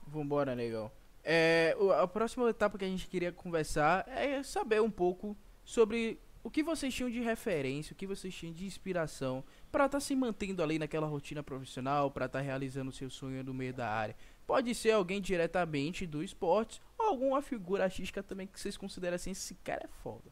Vambora, 0.07 0.55
negão. 0.55 0.91
É, 1.23 1.77
a 2.01 2.07
próxima 2.07 2.49
etapa 2.49 2.79
que 2.79 2.85
a 2.87 2.89
gente 2.89 3.07
queria 3.07 3.31
conversar 3.31 4.07
é 4.09 4.43
saber 4.43 4.81
um 4.81 4.91
pouco 4.91 5.37
sobre 5.63 6.19
o 6.43 6.51
que 6.51 6.63
vocês 6.63 6.95
tinham 6.95 7.11
de 7.11 7.21
referência, 7.21 7.93
o 7.93 7.97
que 7.97 8.07
vocês 8.07 8.35
tinham 8.35 8.55
de 8.55 8.65
inspiração 8.65 9.45
para 9.71 9.87
estar 9.87 9.99
tá 9.99 10.01
se 10.01 10.15
mantendo 10.15 10.63
ali 10.63 10.79
naquela 10.79 11.07
rotina 11.07 11.43
profissional, 11.43 12.11
para 12.11 12.27
estar 12.27 12.39
tá 12.39 12.45
realizando 12.45 12.91
o 12.91 12.93
seu 12.93 13.11
sonho 13.11 13.43
no 13.43 13.53
meio 13.53 13.75
da 13.75 13.89
área? 13.89 14.17
Pode 14.47 14.75
ser 14.75 14.93
alguém 14.93 15.21
diretamente 15.21 16.07
do 16.07 16.23
esporte 16.23 16.81
ou 16.99 17.07
alguma 17.07 17.43
figura 17.43 17.85
artística 17.85 18.23
também 18.23 18.47
que 18.47 18.59
vocês 18.59 18.77
consideram 18.77 19.17
assim, 19.17 19.33
esse 19.33 19.55
cara 19.57 19.83
é 19.85 19.89
foda. 20.03 20.31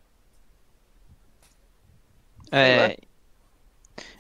É, 2.50 2.96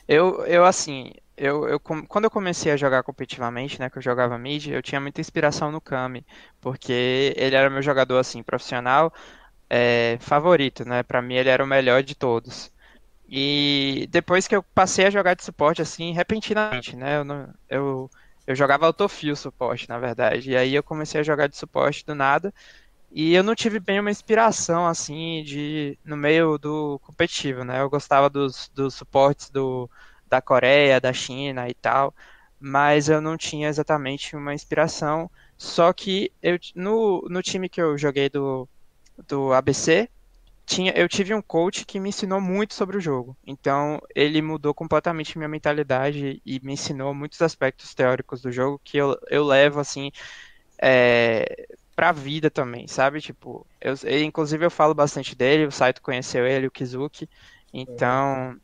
eu, 0.08 0.44
eu 0.46 0.64
assim, 0.64 1.12
eu, 1.36 1.68
eu, 1.68 1.80
quando 1.80 2.24
eu 2.24 2.30
comecei 2.30 2.72
a 2.72 2.76
jogar 2.76 3.02
competitivamente, 3.02 3.78
né, 3.78 3.90
que 3.90 3.98
eu 3.98 4.02
jogava 4.02 4.38
mid, 4.38 4.68
eu 4.68 4.82
tinha 4.82 5.00
muita 5.00 5.20
inspiração 5.20 5.70
no 5.70 5.80
Kami, 5.80 6.26
porque 6.60 7.34
ele 7.36 7.54
era 7.54 7.70
meu 7.70 7.82
jogador 7.82 8.18
assim 8.18 8.42
profissional 8.42 9.12
é, 9.70 10.18
favorito, 10.20 10.84
né? 10.84 11.02
Para 11.02 11.22
mim 11.22 11.34
ele 11.34 11.48
era 11.50 11.62
o 11.64 11.66
melhor 11.66 12.02
de 12.02 12.14
todos. 12.14 12.72
E 13.28 14.08
depois 14.10 14.46
que 14.48 14.56
eu 14.56 14.62
passei 14.62 15.06
a 15.06 15.10
jogar 15.10 15.34
de 15.34 15.44
suporte 15.44 15.82
assim, 15.82 16.12
repentinamente, 16.12 16.96
né? 16.96 17.18
Eu, 17.18 17.24
não, 17.24 17.54
eu, 17.68 18.10
eu 18.46 18.54
jogava 18.56 18.86
autofio 18.86 19.36
suporte, 19.36 19.88
na 19.88 19.98
verdade. 19.98 20.50
E 20.52 20.56
aí 20.56 20.74
eu 20.74 20.82
comecei 20.82 21.20
a 21.20 21.24
jogar 21.24 21.48
de 21.48 21.56
suporte 21.56 22.04
do 22.06 22.14
nada. 22.14 22.54
E 23.10 23.34
eu 23.34 23.42
não 23.42 23.54
tive 23.54 23.80
bem 23.80 24.00
uma 24.00 24.10
inspiração 24.10 24.86
assim 24.86 25.42
de 25.44 25.98
no 26.04 26.16
meio 26.16 26.58
do 26.58 26.98
competitivo, 27.00 27.64
né? 27.64 27.80
Eu 27.80 27.90
gostava 27.90 28.28
dos, 28.30 28.68
dos 28.74 28.94
suportes 28.94 29.50
do 29.50 29.90
da 30.28 30.42
Coreia, 30.42 31.00
da 31.00 31.12
China 31.12 31.68
e 31.68 31.74
tal, 31.74 32.14
mas 32.58 33.08
eu 33.08 33.20
não 33.20 33.36
tinha 33.36 33.68
exatamente 33.68 34.36
uma 34.36 34.54
inspiração. 34.54 35.30
Só 35.56 35.92
que 35.92 36.32
eu, 36.42 36.58
no, 36.74 37.22
no 37.30 37.42
time 37.42 37.68
que 37.68 37.80
eu 37.80 37.96
joguei 37.96 38.28
do, 38.28 38.68
do 39.28 39.52
ABC, 39.52 40.08
tinha, 40.66 40.92
eu 40.96 41.08
tive 41.08 41.34
um 41.34 41.42
coach 41.42 41.84
que 41.86 42.00
me 42.00 42.08
ensinou 42.10 42.40
muito 42.40 42.74
sobre 42.74 42.96
o 42.96 43.00
jogo. 43.00 43.36
Então, 43.46 44.00
ele 44.14 44.42
mudou 44.42 44.74
completamente 44.74 45.38
minha 45.38 45.48
mentalidade 45.48 46.42
e 46.44 46.60
me 46.60 46.72
ensinou 46.74 47.14
muitos 47.14 47.40
aspectos 47.42 47.94
teóricos 47.94 48.42
do 48.42 48.50
jogo 48.52 48.80
que 48.84 48.96
eu, 48.98 49.16
eu 49.30 49.44
levo, 49.44 49.80
assim, 49.80 50.10
é, 50.82 51.66
pra 51.94 52.12
vida 52.12 52.50
também, 52.50 52.86
sabe? 52.88 53.20
Tipo, 53.20 53.66
eu, 53.80 53.94
inclusive 54.22 54.64
eu 54.64 54.70
falo 54.70 54.94
bastante 54.94 55.34
dele, 55.34 55.66
o 55.66 55.72
Saito 55.72 56.02
conheceu 56.02 56.46
ele, 56.46 56.66
o 56.66 56.70
Kizuki. 56.70 57.28
Então, 57.72 58.56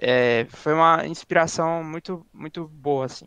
é, 0.00 0.46
foi 0.46 0.74
uma 0.74 1.06
inspiração 1.06 1.82
muito, 1.84 2.26
muito 2.32 2.68
boa, 2.68 3.06
assim. 3.06 3.26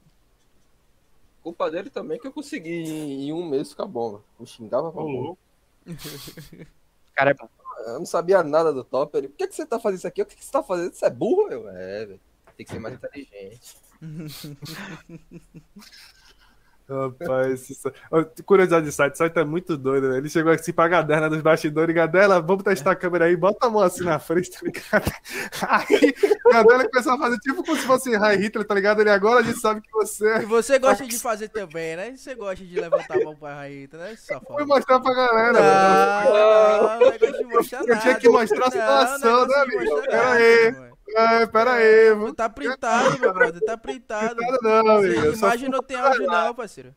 Culpa 1.42 1.72
dele 1.72 1.90
também 1.90 2.20
que 2.20 2.28
eu 2.28 2.34
consegui 2.34 2.70
em 2.70 3.34
um 3.34 3.48
mês 3.50 3.70
ficar 3.70 3.86
bom. 3.86 4.22
Eu 4.40 4.46
xingava 4.46 4.92
pra 4.92 5.02
burro. 5.02 5.38
Cara 7.14 7.32
é 7.32 7.34
bom. 7.34 7.50
Eu 7.86 8.00
não 8.00 8.06
sabia 8.06 8.44
nada 8.44 8.74
do 8.74 8.84
top. 8.84 9.18
Ele, 9.18 9.30
por 9.30 9.38
que, 9.38 9.48
que 9.48 9.56
você 9.56 9.66
tá 9.66 9.80
fazendo 9.80 10.00
isso 10.00 10.08
aqui? 10.08 10.22
O 10.22 10.26
que, 10.26 10.36
que 10.36 10.46
você 10.46 10.52
tá 10.52 10.62
fazendo? 10.62 10.94
Você 10.94 11.06
é 11.06 11.10
burro, 11.10 11.48
meu? 11.48 11.70
É, 11.70 12.06
velho. 12.06 12.20
Tem 12.58 12.66
que 12.66 12.72
ser 12.72 12.80
mais 12.80 12.96
inteligente. 12.96 13.78
Rapaz, 16.90 17.84
curiosidade 18.44 18.86
de 18.88 18.92
site, 18.92 19.14
o 19.14 19.18
site 19.18 19.38
é 19.38 19.44
muito 19.44 19.78
doido, 19.78 20.10
né? 20.10 20.18
Ele 20.18 20.28
chegou 20.28 20.52
assim 20.52 20.74
pra 20.74 20.88
Gaderna 20.88 21.30
dos 21.30 21.40
bastidores, 21.40 21.94
Gadela, 21.94 22.42
vamos 22.42 22.64
testar 22.64 22.92
a 22.92 22.96
câmera 22.96 23.26
aí, 23.26 23.36
bota 23.36 23.68
a 23.68 23.70
mão 23.70 23.84
assim 23.84 24.04
na 24.04 24.18
frente, 24.18 24.50
tá 24.50 24.60
ligado? 24.64 25.12
Aí, 25.62 26.16
Gadela 26.52 26.90
começou 26.90 27.14
a 27.14 27.18
fazer 27.20 27.38
tipo 27.38 27.64
como 27.64 27.78
se 27.78 27.86
fosse 27.86 28.16
High 28.16 28.38
Hitler, 28.38 28.66
tá 28.66 28.74
ligado? 28.74 29.02
Ele 29.02 29.12
agora 29.12 29.42
a 29.42 29.44
gente 29.44 29.60
sabe 29.60 29.82
que 29.82 29.92
você. 29.92 30.28
É 30.28 30.42
e 30.42 30.46
você 30.46 30.80
gosta 30.80 31.06
de 31.06 31.20
fazer 31.20 31.50
também, 31.50 31.96
né? 31.96 32.16
Você 32.16 32.34
gosta 32.34 32.66
de 32.66 32.80
levantar 32.80 33.22
a 33.22 33.24
mão 33.24 33.36
pra 33.36 33.54
High 33.54 33.82
Hitler, 33.82 34.02
né? 34.02 34.16
Safado. 34.16 34.48
Foi 34.48 34.66
mostrar 34.66 35.00
pra 35.00 35.14
galera, 35.14 35.54
não, 35.54 36.34
não, 36.34 37.00
não, 37.00 37.10
não, 37.50 37.88
Eu 37.88 38.00
tinha 38.00 38.16
que 38.16 38.30
mostrar 38.30 38.68
a 38.68 38.72
situação, 38.72 39.48
né, 39.48 39.56
amigo? 39.58 40.02
Pera 40.02 40.32
aí. 40.32 40.89
É, 41.16 41.46
pera 41.48 41.74
aí, 41.74 42.14
mano. 42.14 42.34
Tá 42.34 42.50
printado, 42.50 43.20
meu 43.20 43.34
brother, 43.34 43.62
tá 43.62 43.78
printado. 43.78 44.36
Printado 44.36 44.60
não, 44.62 44.98
amigo. 44.98 45.34
Imagem 45.34 45.70
não 45.70 45.82
tem 45.82 45.98
áudio 45.98 46.26
não, 46.26 46.54
parceiro. 46.54 46.96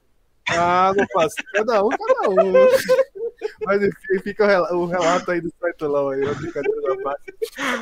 Ah, 0.48 0.92
não 0.96 1.06
faço. 1.12 1.36
Cada 1.52 1.84
um, 1.84 1.88
cada 1.88 2.30
um. 2.30 2.52
Mas 3.64 3.82
enfim, 3.82 4.18
fica 4.22 4.72
o 4.72 4.86
relato 4.86 5.30
aí 5.30 5.40
do 5.40 5.52
Saitolão 5.60 6.10
aí, 6.10 6.20
brincadeira 6.20 6.82
da 6.82 7.02
parte. 7.02 7.34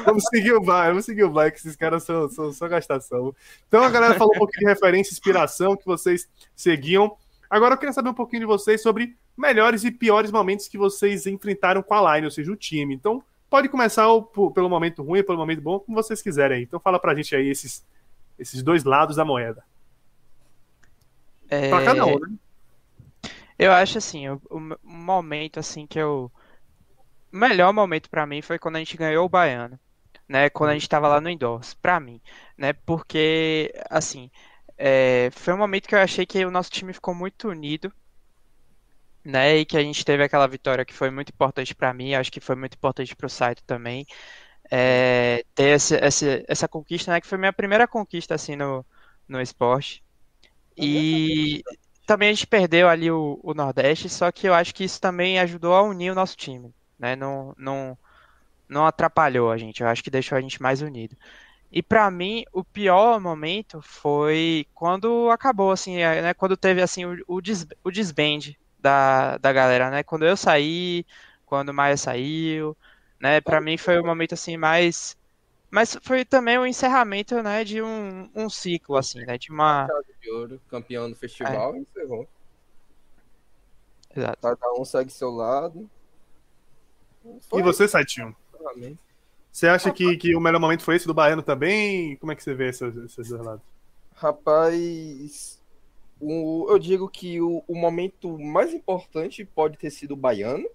Vamos 0.05 0.25
seguir 0.25 0.53
o 0.53 0.62
vai, 0.62 0.88
vamos 0.88 1.05
seguir 1.05 1.25
o 1.25 1.33
vai, 1.33 1.51
que 1.51 1.59
esses 1.59 1.77
caras 1.77 2.03
são, 2.05 2.29
são 2.29 2.53
só 2.53 2.69
gastação. 2.69 3.35
Então 3.69 3.83
a 3.83 3.90
galera 3.90 4.14
falou 4.14 4.35
um 4.35 4.38
pouquinho 4.38 4.66
de 4.66 4.73
referência, 4.73 5.12
inspiração 5.12 5.77
que 5.77 5.85
vocês 5.85 6.29
seguiam. 6.57 7.14
Agora 7.49 7.75
eu 7.75 7.79
queria 7.79 7.93
saber 7.93 8.11
um 8.11 8.14
pouquinho 8.14 8.40
de 8.40 8.47
vocês 8.47 8.81
sobre 8.81 9.16
melhores 9.37 9.85
e 9.85 9.90
piores 9.90 10.31
momentos 10.31 10.69
que 10.69 10.79
vocês 10.79 11.27
enfrentaram 11.27 11.83
com 11.83 11.95
a 11.95 12.14
Line, 12.14 12.27
ou 12.27 12.31
seja, 12.31 12.53
o 12.53 12.57
time. 12.57 12.95
Então, 12.95 13.23
Pode 13.51 13.69
começar 13.69 14.07
pelo 14.55 14.71
momento 14.71 15.03
ruim, 15.03 15.25
pelo 15.25 15.37
momento 15.37 15.61
bom, 15.61 15.81
como 15.81 16.01
vocês 16.01 16.23
quiserem. 16.23 16.63
Então 16.63 16.79
fala 16.79 17.01
pra 17.01 17.15
gente 17.15 17.35
aí 17.35 17.49
esses, 17.49 17.85
esses 18.39 18.63
dois 18.63 18.85
lados 18.85 19.17
da 19.17 19.25
moeda. 19.25 19.65
É... 21.49 21.69
Pra 21.69 21.85
cada 21.85 22.07
um, 22.07 22.19
né? 22.19 22.29
Eu 23.59 23.73
acho 23.73 23.99
assim, 23.99 24.29
o, 24.29 24.41
o 24.49 24.79
momento 24.83 25.59
assim 25.59 25.87
que 25.87 25.99
eu. 25.99 26.31
O 27.33 27.37
melhor 27.37 27.73
momento 27.73 28.09
para 28.09 28.25
mim 28.25 28.41
foi 28.41 28.59
quando 28.59 28.77
a 28.77 28.79
gente 28.79 28.97
ganhou 28.97 29.27
o 29.27 29.29
Baiano. 29.29 29.79
Né, 30.27 30.49
quando 30.49 30.71
a 30.71 30.75
gente 30.75 30.83
estava 30.83 31.09
lá 31.09 31.21
no 31.21 31.29
Indoors, 31.29 31.75
para 31.75 31.99
mim, 31.99 32.21
né, 32.57 32.73
porque 32.73 33.75
assim, 33.91 34.31
é, 34.79 35.29
foi 35.33 35.53
um 35.53 35.59
momento 35.59 35.89
que 35.89 35.95
eu 35.95 35.99
achei 35.99 36.25
que 36.25 36.45
o 36.45 36.53
nosso 36.53 36.71
time 36.71 36.93
ficou 36.93 37.13
muito 37.13 37.49
unido, 37.49 37.93
né? 39.25 39.59
E 39.59 39.65
que 39.65 39.77
a 39.77 39.83
gente 39.83 40.05
teve 40.05 40.23
aquela 40.23 40.47
vitória 40.47 40.85
que 40.85 40.95
foi 40.95 41.11
muito 41.11 41.31
importante 41.31 41.75
para 41.75 41.93
mim, 41.93 42.15
acho 42.15 42.33
que 42.33 42.41
foi 42.41 42.57
muito 42.57 42.75
importante 42.75 43.15
para 43.15 43.27
o 43.27 43.31
site 43.31 43.63
também. 43.65 44.07
É, 44.71 45.45
ter 45.55 45.77
esse, 45.77 45.97
esse, 45.97 46.45
essa 46.49 46.69
conquista, 46.69 47.13
né? 47.13 47.21
Que 47.21 47.27
foi 47.27 47.39
minha 47.39 47.53
primeira 47.53 47.89
conquista 47.89 48.35
assim 48.35 48.57
no, 48.57 48.85
no 49.29 49.41
esporte. 49.41 50.03
E 50.77 51.63
também 52.07 52.31
a 52.31 52.33
gente 52.33 52.47
perdeu 52.47 52.89
ali 52.89 53.11
o, 53.11 53.39
o 53.43 53.55
Nordeste, 53.55 54.09
só 54.09 54.33
que 54.33 54.49
eu 54.49 54.55
acho 54.55 54.75
que 54.75 54.85
isso 54.85 55.01
também 55.01 55.39
ajudou 55.39 55.75
a 55.75 55.83
unir 55.83 56.11
o 56.11 56.15
nosso 56.15 56.37
time, 56.37 56.75
né? 56.99 57.15
Não, 57.17 57.55
não, 57.59 57.99
não 58.69 58.87
atrapalhou 58.87 59.51
a 59.51 59.59
gente, 59.59 59.83
eu 59.83 59.89
acho 59.89 60.03
que 60.03 60.11
deixou 60.11 60.37
a 60.39 60.41
gente 60.41 60.63
mais 60.63 60.83
unido. 60.83 61.17
E 61.71 61.83
para 61.83 62.11
mim, 62.11 62.45
o 62.53 62.65
pior 62.65 63.21
momento 63.21 63.81
foi 63.83 64.67
quando 64.75 65.31
acabou, 65.31 65.71
assim, 65.71 65.97
né, 65.99 66.35
quando 66.35 66.57
teve 66.57 66.83
assim 66.83 67.05
o, 67.05 67.23
o, 67.29 67.41
des, 67.41 67.67
o 67.85 67.91
desband 67.91 68.57
da, 68.81 69.38
da 69.38 69.53
galera, 69.53 69.90
né? 69.90 70.03
Quando 70.03 70.25
eu 70.25 70.37
saí, 70.37 71.05
quando 71.47 71.71
o 71.71 71.75
Maia 71.75 71.97
saiu, 71.97 72.77
né? 73.21 73.40
Para 73.40 73.61
mim 73.61 73.77
foi 73.77 73.99
o 73.99 74.03
um 74.03 74.07
momento 74.07 74.35
assim 74.35 74.57
mais 74.57 75.16
mas 75.71 75.97
foi 76.03 76.25
também 76.25 76.59
o 76.59 76.62
um 76.62 76.66
encerramento, 76.66 77.40
né, 77.43 77.62
de 77.62 77.81
um, 77.81 78.29
um 78.35 78.51
ciclo 78.51 78.97
assim, 78.97 79.21
né, 79.25 79.38
de 79.38 79.53
uma 79.53 79.87
de 80.21 80.31
ouro, 80.31 80.61
campeão 80.69 81.09
do 81.09 81.14
festival, 81.14 81.77
é. 81.77 81.79
encerrou. 81.79 82.29
Exato. 84.14 84.38
Cada 84.43 84.73
um 84.73 84.85
segue 84.85 85.11
seu 85.11 85.31
lado. 85.31 85.88
Foi. 87.49 87.61
E 87.61 87.62
você, 87.62 87.87
Saitinho? 87.87 88.35
Você 89.53 89.69
acha 89.69 89.93
que, 89.93 90.16
que 90.16 90.35
o 90.35 90.40
melhor 90.40 90.59
momento 90.59 90.83
foi 90.83 90.97
esse 90.97 91.07
do 91.07 91.14
Baiano 91.14 91.43
também? 91.43 92.16
Como 92.16 92.33
é 92.33 92.35
que 92.35 92.43
você 92.43 92.53
vê 92.53 92.71
esses, 92.71 92.97
esses 92.97 93.29
dois 93.29 93.45
lados? 93.45 93.62
Rapaz, 94.16 95.60
o, 96.21 96.67
eu 96.69 96.79
digo 96.79 97.09
que 97.09 97.41
o, 97.41 97.65
o 97.67 97.75
momento 97.75 98.39
mais 98.39 98.75
importante 98.75 99.45
pode 99.45 99.79
ter 99.79 99.91
sido 99.91 100.13
o 100.13 100.17
baiano, 100.17 100.69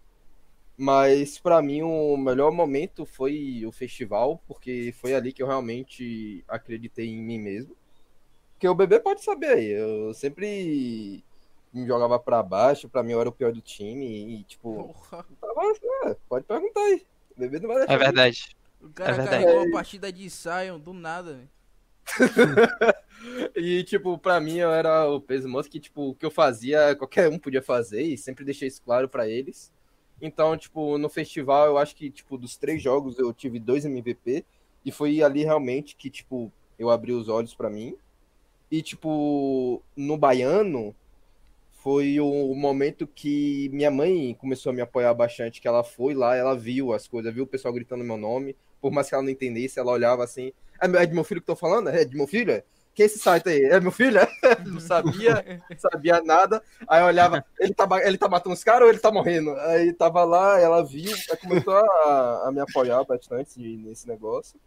mas 0.78 1.38
para 1.38 1.62
mim 1.62 1.84
o 1.84 2.18
melhor 2.18 2.52
momento 2.52 3.06
foi 3.06 3.64
o 3.66 3.72
festival, 3.72 4.42
porque 4.48 4.94
foi 5.00 5.14
ali 5.14 5.32
que 5.32 5.42
eu 5.42 5.48
realmente 5.48 6.44
acreditei 6.48 7.08
em 7.08 7.22
mim 7.22 7.40
mesmo. 7.40 7.76
Porque 8.54 8.68
o 8.68 8.76
bebê 8.76 9.00
pode 9.00 9.24
saber, 9.24 9.60
eu 9.60 10.14
sempre 10.14 11.24
me 11.72 11.86
jogava 11.86 12.18
para 12.18 12.42
baixo, 12.42 12.90
para 12.90 13.04
mim 13.04 13.12
eu 13.12 13.20
era 13.22 13.30
o 13.30 13.34
pior 13.34 13.52
do 13.52 13.62
time 13.62 14.40
e 14.40 14.44
tipo, 14.44 14.96
tava, 15.40 15.62
é, 16.06 16.16
pode 16.28 16.46
perguntar 16.46 16.82
aí. 16.82 17.06
O 17.36 17.40
bebê 17.40 17.60
não 17.60 17.68
vai 17.68 17.78
deixar. 17.80 17.94
É 17.94 17.98
verdade. 17.98 18.56
O 18.82 18.90
cara 18.90 19.24
é 19.24 19.28
carregou 19.28 19.64
uma 19.64 19.72
partida 19.72 20.12
de 20.12 20.30
Sion 20.30 20.80
do 20.80 20.94
nada, 20.94 21.40
e, 23.56 23.84
tipo, 23.84 24.18
pra 24.18 24.40
mim 24.40 24.58
eu 24.58 24.72
era 24.72 25.08
o 25.10 25.20
peso 25.20 25.48
moço 25.48 25.70
que, 25.70 25.80
tipo, 25.80 26.10
o 26.10 26.16
que 26.16 26.26
eu 26.26 26.32
fazia, 26.32 26.96
qualquer 26.96 27.30
um 27.30 27.40
podia 27.40 27.62
fazer 27.62 28.02
e 28.02 28.18
sempre 28.18 28.46
deixei 28.46 28.68
isso 28.68 28.82
claro 28.82 29.10
para 29.10 29.28
eles. 29.28 29.72
Então, 30.22 30.58
tipo, 30.58 30.98
no 30.98 31.10
festival 31.10 31.68
eu 31.68 31.78
acho 31.78 31.96
que, 31.96 32.10
tipo, 32.10 32.38
dos 32.38 32.58
três 32.58 32.82
jogos 32.82 33.20
eu 33.20 33.34
tive 33.34 33.60
dois 33.60 33.86
MVP 33.86 34.46
e 34.84 34.92
foi 34.92 35.22
ali 35.22 35.44
realmente 35.44 35.96
que, 35.96 36.10
tipo, 36.10 36.52
eu 36.80 36.90
abri 36.90 37.12
os 37.12 37.28
olhos 37.28 37.54
para 37.54 37.70
mim. 37.70 37.96
E, 38.72 38.82
tipo, 38.82 39.82
no 39.96 40.18
baiano 40.18 40.96
foi 41.72 42.20
o 42.20 42.56
momento 42.56 43.06
que 43.06 43.70
minha 43.72 43.92
mãe 43.92 44.34
começou 44.40 44.72
a 44.72 44.74
me 44.74 44.82
apoiar 44.82 45.14
bastante, 45.14 45.62
que 45.62 45.68
ela 45.68 45.84
foi 45.84 46.16
lá, 46.16 46.36
ela 46.36 46.56
viu 46.56 46.94
as 46.94 47.08
coisas, 47.08 47.34
viu 47.34 47.44
o 47.44 47.48
pessoal 47.48 47.74
gritando 47.74 48.04
meu 48.04 48.18
nome, 48.18 48.56
por 48.82 48.92
mais 48.92 49.08
que 49.08 49.14
ela 49.14 49.24
não 49.24 49.30
entendesse, 49.30 49.80
ela 49.80 49.92
olhava 49.92 50.24
assim, 50.24 50.52
é, 50.82 51.04
é 51.04 51.06
de 51.06 51.14
meu 51.14 51.24
filho 51.24 51.42
que 51.42 51.48
tô 51.48 51.56
falando? 51.56 51.90
É 51.90 52.04
de 52.04 52.16
meu 52.16 52.28
filho? 52.28 52.64
Que 52.96 53.04
é 53.04 53.06
esse 53.08 53.20
site 53.20 53.50
aí? 53.50 53.64
É 53.66 53.80
meu 53.80 53.92
filho? 53.92 54.22
não 54.66 54.80
sabia, 54.80 55.62
sabia 55.78 56.22
nada. 56.22 56.64
Aí 56.88 57.02
eu 57.02 57.08
olhava, 57.08 57.46
ele 57.60 57.74
tá, 57.74 57.86
ele 58.08 58.18
tá 58.18 58.30
matando 58.30 58.56
os 58.56 58.64
caras 58.64 58.84
ou 58.84 58.90
ele 58.90 59.00
tá 59.00 59.12
morrendo? 59.12 59.52
Aí 59.52 59.92
tava 59.92 60.24
lá, 60.24 60.60
ela 60.60 60.84
viu, 60.84 61.12
aí 61.30 61.38
começou 61.38 61.76
a, 61.76 62.48
a 62.48 62.52
me 62.54 62.62
apoiar 62.62 63.04
bastante 63.04 63.60
nesse 63.60 64.08
negócio. 64.08 64.58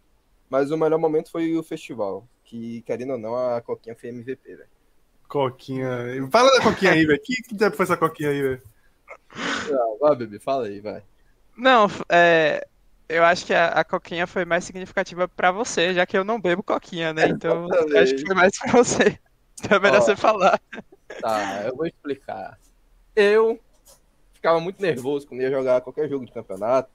Mas 0.47 0.69
o 0.69 0.77
melhor 0.77 0.99
momento 0.99 1.31
foi 1.31 1.57
o 1.57 1.63
festival, 1.63 2.27
que, 2.43 2.83
querendo 2.83 3.13
ou 3.13 3.17
não, 3.17 3.35
a 3.35 3.61
Coquinha 3.61 3.95
foi 3.95 4.09
MVP, 4.09 4.55
velho. 4.55 4.69
Coquinha. 5.27 5.89
Fala 6.31 6.51
da 6.51 6.63
Coquinha 6.63 6.91
aí, 6.91 7.05
velho. 7.05 7.21
Que, 7.23 7.35
que 7.41 7.55
tempo 7.55 7.75
foi 7.75 7.83
essa 7.83 7.97
Coquinha 7.97 8.29
aí, 8.29 8.41
velho? 8.41 8.61
Ah, 9.31 9.97
vai, 9.99 10.15
bebê, 10.15 10.39
fala 10.39 10.65
aí, 10.65 10.79
vai. 10.79 11.03
Não, 11.57 11.87
é, 12.09 12.65
eu 13.09 13.23
acho 13.23 13.45
que 13.45 13.53
a, 13.53 13.69
a, 13.69 13.83
coquinha 13.83 14.27
foi 14.27 14.45
mais 14.45 14.63
significativa 14.63 15.27
para 15.27 15.51
você, 15.51 15.93
já 15.93 16.05
que 16.05 16.15
eu 16.15 16.23
não 16.23 16.39
bebo 16.39 16.61
coquinha, 16.61 17.11
né? 17.11 17.27
Então 17.27 17.67
acho 17.99 18.15
que 18.15 18.25
foi 18.25 18.35
mais 18.35 18.57
pra 18.57 18.71
você. 18.71 19.19
Então 19.59 19.77
é 19.77 19.79
melhor 19.79 19.97
Ó, 19.97 20.01
você 20.01 20.15
falar. 20.15 20.61
Tá, 21.19 21.63
eu 21.65 21.75
vou 21.75 21.87
explicar. 21.87 22.57
Eu 23.15 23.59
ficava 24.33 24.59
muito 24.59 24.81
nervoso 24.81 25.27
quando 25.27 25.41
ia 25.41 25.49
jogar 25.49 25.81
qualquer 25.81 26.07
jogo 26.07 26.25
de 26.25 26.31
campeonato. 26.31 26.89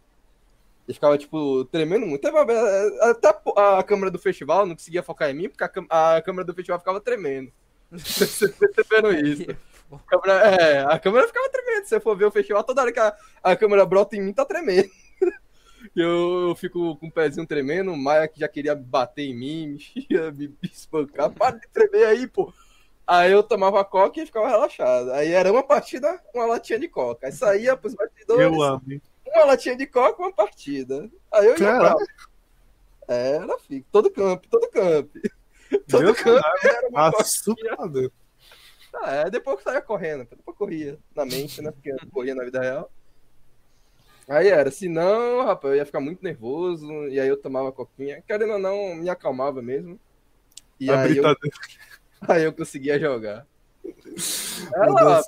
E 0.86 0.94
ficava, 0.94 1.18
tipo, 1.18 1.64
tremendo 1.66 2.06
muito. 2.06 2.26
Até 2.26 3.34
a 3.56 3.82
câmera 3.82 4.10
do 4.10 4.18
festival 4.18 4.66
não 4.66 4.76
conseguia 4.76 5.02
focar 5.02 5.30
em 5.30 5.34
mim, 5.34 5.48
porque 5.48 5.64
a, 5.90 6.16
a 6.16 6.22
câmera 6.22 6.44
do 6.44 6.54
festival 6.54 6.78
ficava 6.78 7.00
tremendo. 7.00 7.50
Você 7.90 8.48
percebendo 8.48 9.12
isso? 9.12 9.46
A 9.92 9.98
câmera, 9.98 10.32
é, 10.32 10.84
a 10.84 10.98
câmera 10.98 11.26
ficava 11.26 11.48
tremendo. 11.50 11.84
Se 11.84 11.90
você 11.90 12.00
for 12.00 12.16
ver 12.16 12.24
o 12.24 12.30
festival, 12.30 12.64
toda 12.64 12.82
hora 12.82 12.92
que 12.92 12.98
a, 12.98 13.14
a 13.42 13.56
câmera 13.56 13.84
brota 13.84 14.16
em 14.16 14.22
mim, 14.22 14.32
tá 14.32 14.44
tremendo. 14.44 14.90
Eu, 15.96 16.48
eu 16.48 16.54
fico 16.56 16.96
com 16.96 17.06
o 17.06 17.12
pezinho 17.12 17.46
tremendo, 17.46 17.92
o 17.92 17.96
Maia 17.96 18.26
que 18.26 18.40
já 18.40 18.48
queria 18.48 18.74
bater 18.74 19.22
em 19.22 19.34
mim, 19.34 19.78
me, 20.10 20.48
me 20.48 20.70
espancar. 20.70 21.30
Para 21.30 21.56
de 21.56 21.68
tremer 21.68 22.06
aí, 22.06 22.26
pô. 22.26 22.52
Aí 23.06 23.30
eu 23.30 23.42
tomava 23.42 23.84
coca 23.84 24.20
e 24.20 24.26
ficava 24.26 24.48
relaxado. 24.48 25.12
Aí 25.12 25.30
era 25.30 25.52
uma 25.52 25.62
partida, 25.62 26.20
uma 26.34 26.46
latinha 26.46 26.78
de 26.78 26.88
coca. 26.88 27.26
Aí 27.26 27.32
saía 27.32 27.76
pros 27.76 27.94
bastidores. 27.94 28.42
Eu 28.42 28.62
amo. 28.62 28.82
Uma 29.26 29.44
latinha 29.44 29.76
de 29.76 29.86
coca, 29.86 30.22
uma 30.22 30.32
partida. 30.32 31.10
Aí 31.32 31.46
eu 31.46 31.50
ia 31.50 31.56
pra... 31.56 31.96
Era, 33.06 33.58
fico. 33.58 33.86
Todo 33.92 34.10
campo, 34.10 34.48
todo 34.48 34.68
campo. 34.70 35.10
Todo 35.88 36.04
Meu 36.04 36.14
campo 36.14 36.46
era 36.62 36.88
uma 36.88 37.08
Assustador. 37.08 38.10
Ah, 38.94 39.12
é, 39.12 39.30
depois 39.30 39.56
que 39.58 39.64
saia 39.64 39.82
correndo, 39.82 40.24
depois 40.24 40.56
corria 40.56 40.98
na 41.16 41.24
mente, 41.24 41.60
né? 41.60 41.72
Porque 41.72 41.90
eu 41.90 41.96
corria 42.12 42.34
na 42.34 42.44
vida 42.44 42.60
real. 42.60 42.90
Aí 44.28 44.48
era, 44.48 44.70
se 44.70 44.88
não, 44.88 45.44
rapaz, 45.44 45.72
eu 45.72 45.78
ia 45.78 45.86
ficar 45.86 46.00
muito 46.00 46.22
nervoso, 46.22 46.90
e 47.08 47.20
aí 47.20 47.28
eu 47.28 47.36
tomava 47.36 47.72
coquinha. 47.72 48.22
Querendo 48.26 48.54
ou 48.54 48.58
não, 48.58 48.94
me 48.94 49.08
acalmava 49.10 49.60
mesmo. 49.60 49.98
E 50.80 50.90
aí 50.90 51.16
eu, 51.16 51.24
aí 52.28 52.44
eu 52.44 52.52
conseguia 52.52 52.98
jogar. 52.98 53.46
Ela, 54.74 55.22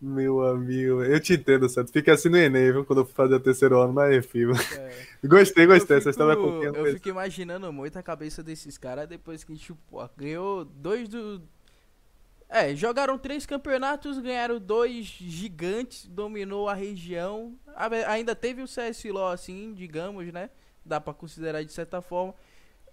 meu 0.00 0.42
amigo, 0.42 1.04
eu 1.04 1.20
te 1.20 1.34
entendo, 1.34 1.68
certo? 1.68 1.92
Fica 1.92 2.14
assim 2.14 2.30
no 2.30 2.38
Enem, 2.38 2.72
viu? 2.72 2.84
Quando 2.86 3.02
eu 3.02 3.06
fazer 3.06 3.34
o 3.34 3.40
terceiro 3.40 3.78
ano, 3.78 3.92
mas 3.92 4.16
enfim. 4.16 4.46
É. 4.78 4.90
Gostei, 5.22 5.66
gostei. 5.66 5.98
Essa 5.98 6.08
história 6.08 6.40
é 6.40 6.68
Eu 6.68 6.86
fico 6.94 7.10
imaginando 7.10 7.70
muito 7.70 7.98
a 7.98 8.02
cabeça 8.02 8.42
desses 8.42 8.78
caras 8.78 9.06
depois 9.06 9.44
que, 9.44 9.54
tipo, 9.56 9.78
ganhou 10.16 10.64
dois 10.64 11.06
do. 11.06 11.42
É, 12.52 12.74
jogaram 12.74 13.16
três 13.16 13.46
campeonatos, 13.46 14.18
ganharam 14.18 14.58
dois 14.58 15.06
gigantes, 15.06 16.04
dominou 16.06 16.68
a 16.68 16.74
região. 16.74 17.56
Ainda 18.08 18.34
teve 18.34 18.60
o 18.60 18.66
CSLO, 18.66 19.26
assim, 19.28 19.72
digamos, 19.72 20.32
né? 20.32 20.50
Dá 20.84 21.00
pra 21.00 21.14
considerar 21.14 21.62
de 21.62 21.72
certa 21.72 22.02
forma. 22.02 22.34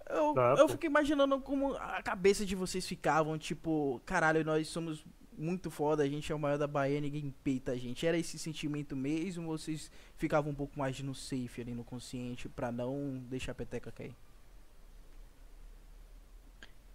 Eu, 0.08 0.36
eu 0.60 0.70
fico 0.70 0.86
imaginando 0.86 1.40
como 1.42 1.74
a 1.74 2.04
cabeça 2.04 2.46
de 2.46 2.56
vocês 2.56 2.86
ficavam, 2.86 3.36
tipo, 3.36 4.00
caralho, 4.06 4.46
nós 4.46 4.68
somos 4.68 5.04
muito 5.36 5.72
foda, 5.72 6.04
a 6.04 6.08
gente 6.08 6.32
é 6.32 6.36
o 6.36 6.40
maior 6.40 6.58
da 6.58 6.68
Bahia, 6.68 7.02
ninguém 7.02 7.34
peita 7.44 7.72
a 7.72 7.76
gente. 7.76 8.06
Era 8.06 8.18
esse 8.18 8.38
sentimento 8.38 8.96
mesmo 8.96 9.50
ou 9.50 9.58
vocês 9.58 9.92
ficavam 10.16 10.52
um 10.52 10.56
pouco 10.56 10.78
mais 10.78 11.00
no 11.02 11.16
safe 11.16 11.62
ali, 11.62 11.74
no 11.74 11.84
consciente, 11.84 12.48
pra 12.48 12.72
não 12.72 13.18
deixar 13.28 13.54
a 13.54 13.56
peteca 13.56 13.92
cair? 13.92 14.16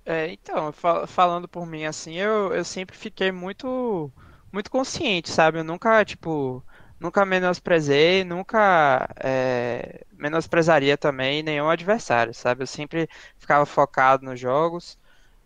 É, 0.04 0.32
então, 0.32 0.72
fal 0.72 1.06
falando 1.06 1.48
por 1.48 1.64
mim 1.66 1.84
assim, 1.84 2.14
eu, 2.14 2.52
eu 2.54 2.64
sempre 2.64 2.96
fiquei 2.96 3.30
muito 3.30 4.12
muito 4.52 4.70
consciente, 4.70 5.30
sabe? 5.30 5.58
Eu 5.58 5.64
nunca, 5.64 6.04
tipo, 6.04 6.64
nunca 7.00 7.24
menosprezei, 7.24 8.22
nunca 8.24 9.08
é, 9.22 10.04
menosprezaria 10.12 10.98
também 10.98 11.42
nenhum 11.42 11.70
adversário, 11.70 12.34
sabe? 12.34 12.62
Eu 12.62 12.66
sempre 12.66 13.08
ficava 13.38 13.64
focado 13.64 14.24
nos 14.24 14.38
jogos. 14.40 14.98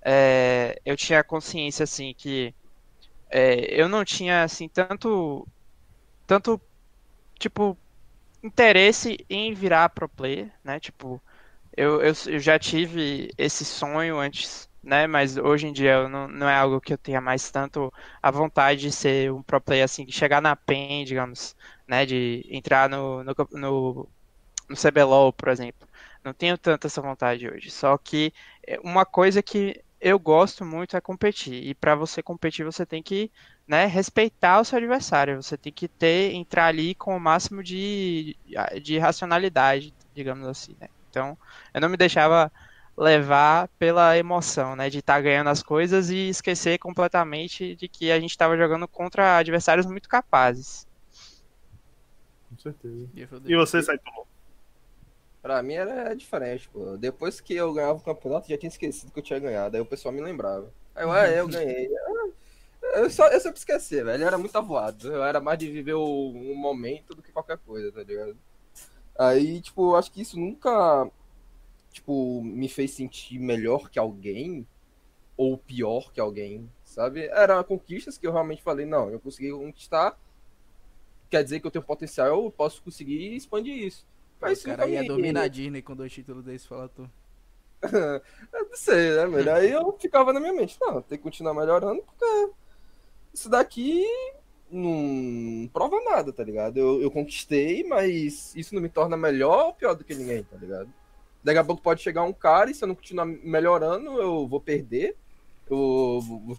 É, 0.04 0.80
eu 0.84 0.96
tinha 0.96 1.22
consciência, 1.24 1.84
assim, 1.84 2.14
que 2.14 2.54
é, 3.30 3.80
eu 3.80 3.88
não 3.88 4.04
tinha 4.04 4.42
assim 4.44 4.68
tanto 4.68 5.48
tanto 6.26 6.60
tipo 7.38 7.78
interesse 8.42 9.18
em 9.30 9.54
virar 9.54 9.90
pro 9.90 10.08
player, 10.08 10.52
né? 10.64 10.80
Tipo, 10.80 11.22
eu, 11.76 12.00
eu, 12.02 12.12
eu, 12.26 12.38
já 12.38 12.58
tive 12.58 13.30
esse 13.36 13.64
sonho 13.64 14.18
antes, 14.18 14.68
né? 14.82 15.06
Mas 15.06 15.36
hoje 15.36 15.66
em 15.66 15.72
dia 15.72 16.08
não, 16.08 16.28
não 16.28 16.48
é 16.48 16.54
algo 16.54 16.80
que 16.80 16.92
eu 16.92 16.98
tenha 16.98 17.20
mais 17.20 17.50
tanto 17.50 17.92
a 18.22 18.30
vontade 18.30 18.80
de 18.82 18.92
ser 18.92 19.32
um 19.32 19.42
pro 19.42 19.60
player 19.60 19.84
assim, 19.84 20.04
de 20.04 20.12
chegar 20.12 20.40
na 20.40 20.56
PEN, 20.56 21.04
digamos, 21.04 21.54
né? 21.86 22.06
De 22.06 22.46
entrar 22.50 22.88
no, 22.88 23.22
no, 23.24 23.34
no, 23.52 24.08
no 24.68 24.76
CBLOL, 24.76 25.32
por 25.32 25.48
exemplo. 25.48 25.86
Não 26.24 26.32
tenho 26.32 26.58
tanta 26.58 26.86
essa 26.86 27.02
vontade 27.02 27.48
hoje. 27.48 27.70
Só 27.70 27.96
que 27.98 28.32
é, 28.66 28.80
uma 28.82 29.04
coisa 29.04 29.42
que 29.42 29.80
eu 30.00 30.18
gosto 30.18 30.64
muito 30.64 30.96
é 30.96 31.00
competir. 31.00 31.66
E 31.66 31.74
para 31.74 31.94
você 31.94 32.22
competir, 32.22 32.64
você 32.64 32.86
tem 32.86 33.02
que 33.02 33.30
né, 33.66 33.86
respeitar 33.86 34.60
o 34.60 34.64
seu 34.64 34.78
adversário. 34.78 35.42
Você 35.42 35.56
tem 35.56 35.72
que 35.72 35.88
ter, 35.88 36.32
entrar 36.34 36.66
ali 36.66 36.94
com 36.94 37.16
o 37.16 37.20
máximo 37.20 37.62
de, 37.62 38.36
de 38.82 38.98
racionalidade, 38.98 39.94
digamos 40.14 40.46
assim. 40.48 40.76
Né? 40.80 40.88
Então, 41.16 41.38
eu 41.72 41.80
não 41.80 41.88
me 41.88 41.96
deixava 41.96 42.52
levar 42.94 43.68
pela 43.78 44.18
emoção, 44.18 44.76
né, 44.76 44.90
de 44.90 44.98
estar 44.98 45.14
tá 45.14 45.20
ganhando 45.22 45.48
as 45.48 45.62
coisas 45.62 46.10
e 46.10 46.28
esquecer 46.28 46.78
completamente 46.78 47.74
de 47.74 47.88
que 47.88 48.10
a 48.10 48.20
gente 48.20 48.32
estava 48.32 48.54
jogando 48.54 48.86
contra 48.86 49.38
adversários 49.38 49.86
muito 49.86 50.10
capazes. 50.10 50.86
Com 52.50 52.58
certeza. 52.58 53.08
E 53.46 53.56
você, 53.56 53.82
Saito? 53.82 54.04
Pra 55.40 55.62
mim 55.62 55.74
era 55.74 56.12
diferente, 56.12 56.68
pô. 56.68 56.98
Depois 56.98 57.40
que 57.40 57.54
eu 57.54 57.72
ganhava 57.72 57.98
o 57.98 58.02
campeonato, 58.02 58.48
já 58.48 58.58
tinha 58.58 58.68
esquecido 58.68 59.10
que 59.10 59.18
eu 59.18 59.24
tinha 59.24 59.38
ganhado. 59.38 59.74
Aí 59.74 59.80
o 59.80 59.86
pessoal 59.86 60.12
me 60.12 60.20
lembrava. 60.20 60.70
Aí 60.94 61.04
eu, 61.04 61.12
ah, 61.12 61.28
eu 61.28 61.48
ganhei. 61.48 61.88
Eu, 62.94 63.10
só, 63.10 63.26
eu 63.28 63.40
sempre 63.40 63.58
esqueci, 63.58 63.96
velho. 63.96 64.10
Ele 64.10 64.24
era 64.24 64.38
muito 64.38 64.56
avoado. 64.56 65.12
Eu 65.12 65.22
era 65.22 65.40
mais 65.40 65.58
de 65.58 65.68
viver 65.70 65.94
o, 65.94 66.30
um 66.30 66.54
momento 66.54 67.16
do 67.16 67.20
que 67.20 67.32
qualquer 67.32 67.58
coisa, 67.58 67.90
tá 67.90 68.02
ligado? 68.02 68.38
Aí, 69.18 69.60
tipo, 69.60 69.94
acho 69.94 70.12
que 70.12 70.20
isso 70.20 70.38
nunca, 70.38 71.10
tipo, 71.92 72.42
me 72.42 72.68
fez 72.68 72.90
sentir 72.90 73.38
melhor 73.38 73.90
que 73.90 73.98
alguém 73.98 74.66
ou 75.36 75.56
pior 75.56 76.12
que 76.12 76.20
alguém, 76.20 76.70
sabe? 76.84 77.26
Eram 77.26 77.62
conquistas 77.62 78.16
que 78.16 78.26
eu 78.26 78.32
realmente 78.32 78.62
falei, 78.62 78.86
não, 78.86 79.10
eu 79.10 79.20
consegui 79.20 79.50
conquistar, 79.50 80.18
quer 81.28 81.42
dizer 81.44 81.60
que 81.60 81.66
eu 81.66 81.70
tenho 81.70 81.84
potencial, 81.84 82.26
eu 82.44 82.50
posso 82.50 82.82
conseguir 82.82 83.34
expandir 83.34 83.76
isso. 83.76 84.06
Mas 84.40 84.62
o 84.62 84.64
cara 84.64 84.86
ia 84.86 85.04
dominar 85.04 85.42
a 85.42 85.48
Disney 85.48 85.82
com 85.82 85.96
dois 85.96 86.12
títulos 86.12 86.44
desses, 86.44 86.66
fala 86.66 86.88
tu. 86.88 87.10
eu 87.82 88.68
não 88.68 88.76
sei, 88.76 89.16
né, 89.16 89.26
velho? 89.26 89.54
Aí 89.54 89.70
eu 89.70 89.96
ficava 89.98 90.32
na 90.32 90.40
minha 90.40 90.52
mente, 90.52 90.78
não, 90.80 91.02
tem 91.02 91.18
que 91.18 91.24
continuar 91.24 91.54
melhorando, 91.54 92.02
porque 92.02 92.50
isso 93.32 93.48
daqui 93.48 94.04
não 94.70 95.68
prova 95.72 96.00
nada, 96.02 96.32
tá 96.32 96.42
ligado? 96.42 96.76
Eu, 96.76 97.00
eu 97.00 97.10
conquistei, 97.10 97.84
mas 97.84 98.54
isso 98.56 98.74
não 98.74 98.82
me 98.82 98.88
torna 98.88 99.16
melhor 99.16 99.66
ou 99.66 99.74
pior 99.74 99.94
do 99.94 100.04
que 100.04 100.14
ninguém, 100.14 100.42
tá 100.42 100.56
ligado? 100.56 100.88
Daqui 101.42 101.58
a 101.58 101.64
pouco 101.64 101.82
pode 101.82 102.02
chegar 102.02 102.24
um 102.24 102.32
cara 102.32 102.70
e 102.70 102.74
se 102.74 102.82
eu 102.82 102.88
não 102.88 102.94
continuar 102.94 103.24
melhorando, 103.24 104.20
eu 104.20 104.46
vou 104.48 104.60
perder. 104.60 105.16
Eu 105.70 106.20
vou 106.20 106.58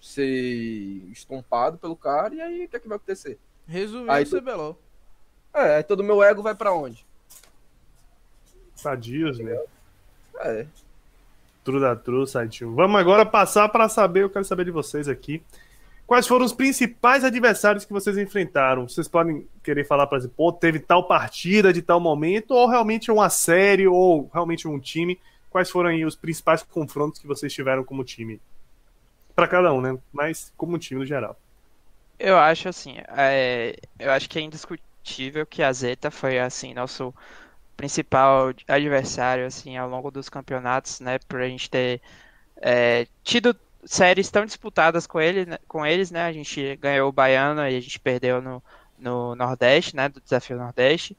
ser 0.00 0.24
estompado 1.10 1.78
pelo 1.78 1.96
cara 1.96 2.34
e 2.34 2.40
aí 2.40 2.64
o 2.64 2.68
que 2.68 2.76
é 2.76 2.80
que 2.80 2.88
vai 2.88 2.96
acontecer? 2.96 3.38
Resumindo, 3.66 4.10
aí, 4.10 4.24
o 4.24 4.30
CBLOL. 4.30 4.78
É, 5.54 5.76
aí 5.76 5.82
todo 5.82 6.04
meu 6.04 6.22
ego 6.22 6.42
vai 6.42 6.54
para 6.54 6.72
onde? 6.72 7.04
Pra 8.80 8.94
Disney. 8.94 9.58
É. 10.36 10.66
True 11.64 11.80
da 11.80 11.94
True, 11.94 12.26
Saitinho. 12.26 12.74
Vamos 12.74 13.00
agora 13.00 13.24
passar 13.24 13.68
para 13.68 13.88
saber, 13.88 14.22
eu 14.22 14.30
quero 14.30 14.44
saber 14.44 14.64
de 14.64 14.70
vocês 14.70 15.08
aqui. 15.08 15.42
Quais 16.12 16.26
foram 16.26 16.44
os 16.44 16.52
principais 16.52 17.24
adversários 17.24 17.86
que 17.86 17.92
vocês 17.94 18.18
enfrentaram? 18.18 18.86
Vocês 18.86 19.08
podem 19.08 19.48
querer 19.64 19.86
falar, 19.86 20.06
por 20.06 20.18
exemplo, 20.18 20.36
pô, 20.36 20.52
teve 20.52 20.78
tal 20.78 21.04
partida 21.08 21.72
de 21.72 21.80
tal 21.80 21.98
momento, 21.98 22.50
ou 22.50 22.68
realmente 22.68 23.10
uma 23.10 23.30
série, 23.30 23.88
ou 23.88 24.28
realmente 24.30 24.68
um 24.68 24.78
time? 24.78 25.18
Quais 25.48 25.70
foram 25.70 25.88
aí 25.88 26.04
os 26.04 26.14
principais 26.14 26.62
confrontos 26.62 27.18
que 27.18 27.26
vocês 27.26 27.50
tiveram 27.50 27.82
como 27.82 28.04
time? 28.04 28.38
Para 29.34 29.48
cada 29.48 29.72
um, 29.72 29.80
né? 29.80 29.96
Mas 30.12 30.52
como 30.54 30.78
time 30.78 31.00
no 31.00 31.06
geral. 31.06 31.34
Eu 32.18 32.36
acho 32.36 32.68
assim, 32.68 32.96
é, 33.16 33.74
eu 33.98 34.10
acho 34.10 34.28
que 34.28 34.38
é 34.38 34.42
indiscutível 34.42 35.46
que 35.46 35.62
a 35.62 35.72
Zeta 35.72 36.10
foi 36.10 36.38
assim 36.38 36.74
nosso 36.74 37.14
principal 37.74 38.52
adversário 38.68 39.46
assim 39.46 39.78
ao 39.78 39.88
longo 39.88 40.10
dos 40.10 40.28
campeonatos, 40.28 41.00
né? 41.00 41.18
Por 41.26 41.40
a 41.40 41.48
gente 41.48 41.70
ter 41.70 42.02
é, 42.60 43.06
tido 43.24 43.56
séries 43.84 44.30
tão 44.30 44.44
disputadas 44.44 45.06
com, 45.06 45.20
ele, 45.20 45.46
né, 45.46 45.58
com 45.66 45.84
eles, 45.84 46.10
né? 46.10 46.24
A 46.24 46.32
gente 46.32 46.76
ganhou 46.76 47.08
o 47.08 47.12
Baiano 47.12 47.62
e 47.62 47.76
a 47.76 47.80
gente 47.80 47.98
perdeu 47.98 48.40
no, 48.40 48.62
no 48.98 49.34
Nordeste, 49.34 49.96
né? 49.96 50.08
Do 50.08 50.20
Desafio 50.20 50.56
Nordeste. 50.56 51.16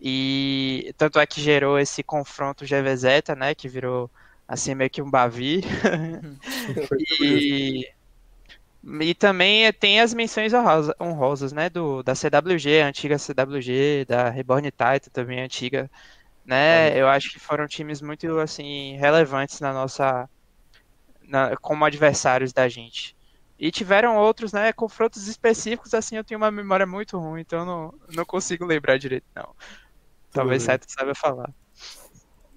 E 0.00 0.94
tanto 0.98 1.18
é 1.18 1.26
que 1.26 1.40
gerou 1.40 1.78
esse 1.78 2.02
confronto 2.02 2.64
GVZ, 2.64 3.36
né? 3.36 3.54
Que 3.54 3.68
virou 3.68 4.10
assim 4.46 4.74
meio 4.74 4.90
que 4.90 5.00
um 5.00 5.10
Bavi. 5.10 5.62
e, 7.20 7.88
e 9.00 9.14
também 9.14 9.72
tem 9.72 10.00
as 10.00 10.12
menções 10.12 10.52
honrosas, 11.00 11.52
né? 11.52 11.70
Do, 11.70 12.02
da 12.02 12.14
CWG, 12.14 12.82
a 12.82 12.88
antiga 12.88 13.18
CWG, 13.18 14.04
da 14.06 14.28
Reborn 14.28 14.70
Titan 14.70 15.10
também 15.12 15.40
antiga. 15.40 15.90
Né? 16.44 16.98
Eu 16.98 17.08
acho 17.08 17.30
que 17.30 17.38
foram 17.38 17.68
times 17.68 18.02
muito 18.02 18.38
assim 18.40 18.96
relevantes 18.96 19.60
na 19.60 19.72
nossa 19.72 20.28
na, 21.32 21.56
como 21.56 21.84
adversários 21.84 22.52
da 22.52 22.68
gente. 22.68 23.16
E 23.58 23.70
tiveram 23.70 24.18
outros, 24.18 24.52
né, 24.52 24.72
confrontos 24.72 25.26
específicos, 25.26 25.94
assim, 25.94 26.16
eu 26.16 26.24
tenho 26.24 26.38
uma 26.38 26.50
memória 26.50 26.86
muito 26.86 27.18
ruim, 27.18 27.40
então 27.40 27.60
eu 27.60 27.64
não, 27.64 27.94
não 28.14 28.24
consigo 28.24 28.66
lembrar 28.66 28.98
direito, 28.98 29.24
não. 29.34 29.54
Talvez 30.30 30.62
Saito 30.62 30.84
saiba 30.88 31.14
falar. 31.14 31.50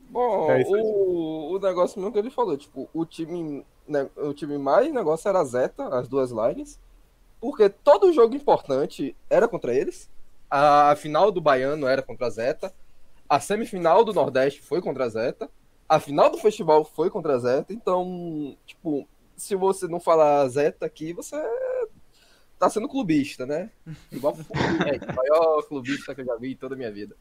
Bom, 0.10 0.52
é 0.52 0.64
o, 0.68 1.54
o 1.54 1.60
negócio 1.60 2.00
mesmo 2.00 2.12
que 2.12 2.20
ele 2.20 2.30
falou, 2.30 2.58
tipo, 2.58 2.90
o 2.94 3.06
time, 3.06 3.66
né, 3.88 4.10
o 4.18 4.34
time 4.34 4.58
mais 4.58 4.92
negócio 4.94 5.30
era 5.30 5.40
a 5.40 5.44
Zeta, 5.44 5.88
as 5.90 6.08
duas 6.08 6.32
lines, 6.32 6.80
porque 7.40 7.70
todo 7.70 8.14
jogo 8.14 8.36
importante 8.36 9.16
era 9.30 9.48
contra 9.48 9.74
eles. 9.74 10.10
A 10.50 10.96
final 10.96 11.32
do 11.32 11.42
Baiano 11.42 11.88
era 11.88 12.02
contra 12.02 12.28
a 12.28 12.30
Zeta. 12.30 12.74
A 13.28 13.40
semifinal 13.40 14.04
do 14.04 14.14
Nordeste 14.14 14.62
foi 14.62 14.82
contra 14.82 15.06
a 15.06 15.10
Zeta 15.10 15.50
a 15.88 16.00
final 16.00 16.30
do 16.30 16.38
festival 16.38 16.84
foi 16.84 17.10
contra 17.10 17.36
a 17.36 17.40
Zeta, 17.40 17.74
então, 17.74 18.58
tipo, 18.66 19.08
se 19.36 19.56
você 19.56 19.88
não 19.88 20.00
falar 20.00 20.48
Zeta 20.48 20.86
aqui, 20.86 21.14
você 21.14 21.36
tá 22.58 22.70
sendo 22.70 22.90
clubista, 22.90 23.46
né? 23.46 23.70
Igual 24.12 24.34
o 24.50 25.16
maior 25.16 25.64
clubista 25.64 26.16
que 26.16 26.22
eu 26.22 26.26
já 26.26 26.36
vi 26.36 26.54
em 26.54 26.56
toda 26.56 26.76
a 26.76 26.78
minha 26.78 26.92
vida. 26.92 27.16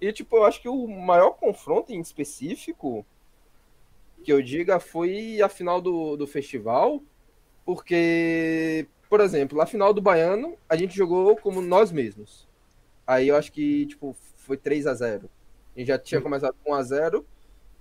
E, 0.00 0.12
tipo, 0.12 0.36
eu 0.36 0.44
acho 0.44 0.60
que 0.60 0.68
o 0.68 0.86
maior 0.86 1.32
confronto 1.32 1.92
em 1.92 2.00
específico 2.00 3.04
que 4.22 4.32
eu 4.32 4.42
diga 4.42 4.78
foi 4.78 5.40
a 5.40 5.48
final 5.48 5.80
do, 5.80 6.16
do 6.16 6.26
festival, 6.26 7.02
porque, 7.64 8.86
por 9.08 9.20
exemplo, 9.20 9.60
a 9.60 9.66
final 9.66 9.92
do 9.92 10.02
Baiano, 10.02 10.56
a 10.68 10.76
gente 10.76 10.96
jogou 10.96 11.36
como 11.36 11.60
nós 11.60 11.90
mesmos. 11.90 12.46
Aí 13.06 13.28
eu 13.28 13.36
acho 13.36 13.50
que, 13.50 13.86
tipo, 13.86 14.14
foi 14.36 14.56
3 14.56 14.86
a 14.86 14.94
0 14.94 15.30
A 15.74 15.78
gente 15.78 15.88
já 15.88 15.98
tinha 15.98 16.20
começado 16.20 16.54
com 16.62 16.72
1 16.72 16.74
a 16.74 16.82
0 16.82 17.26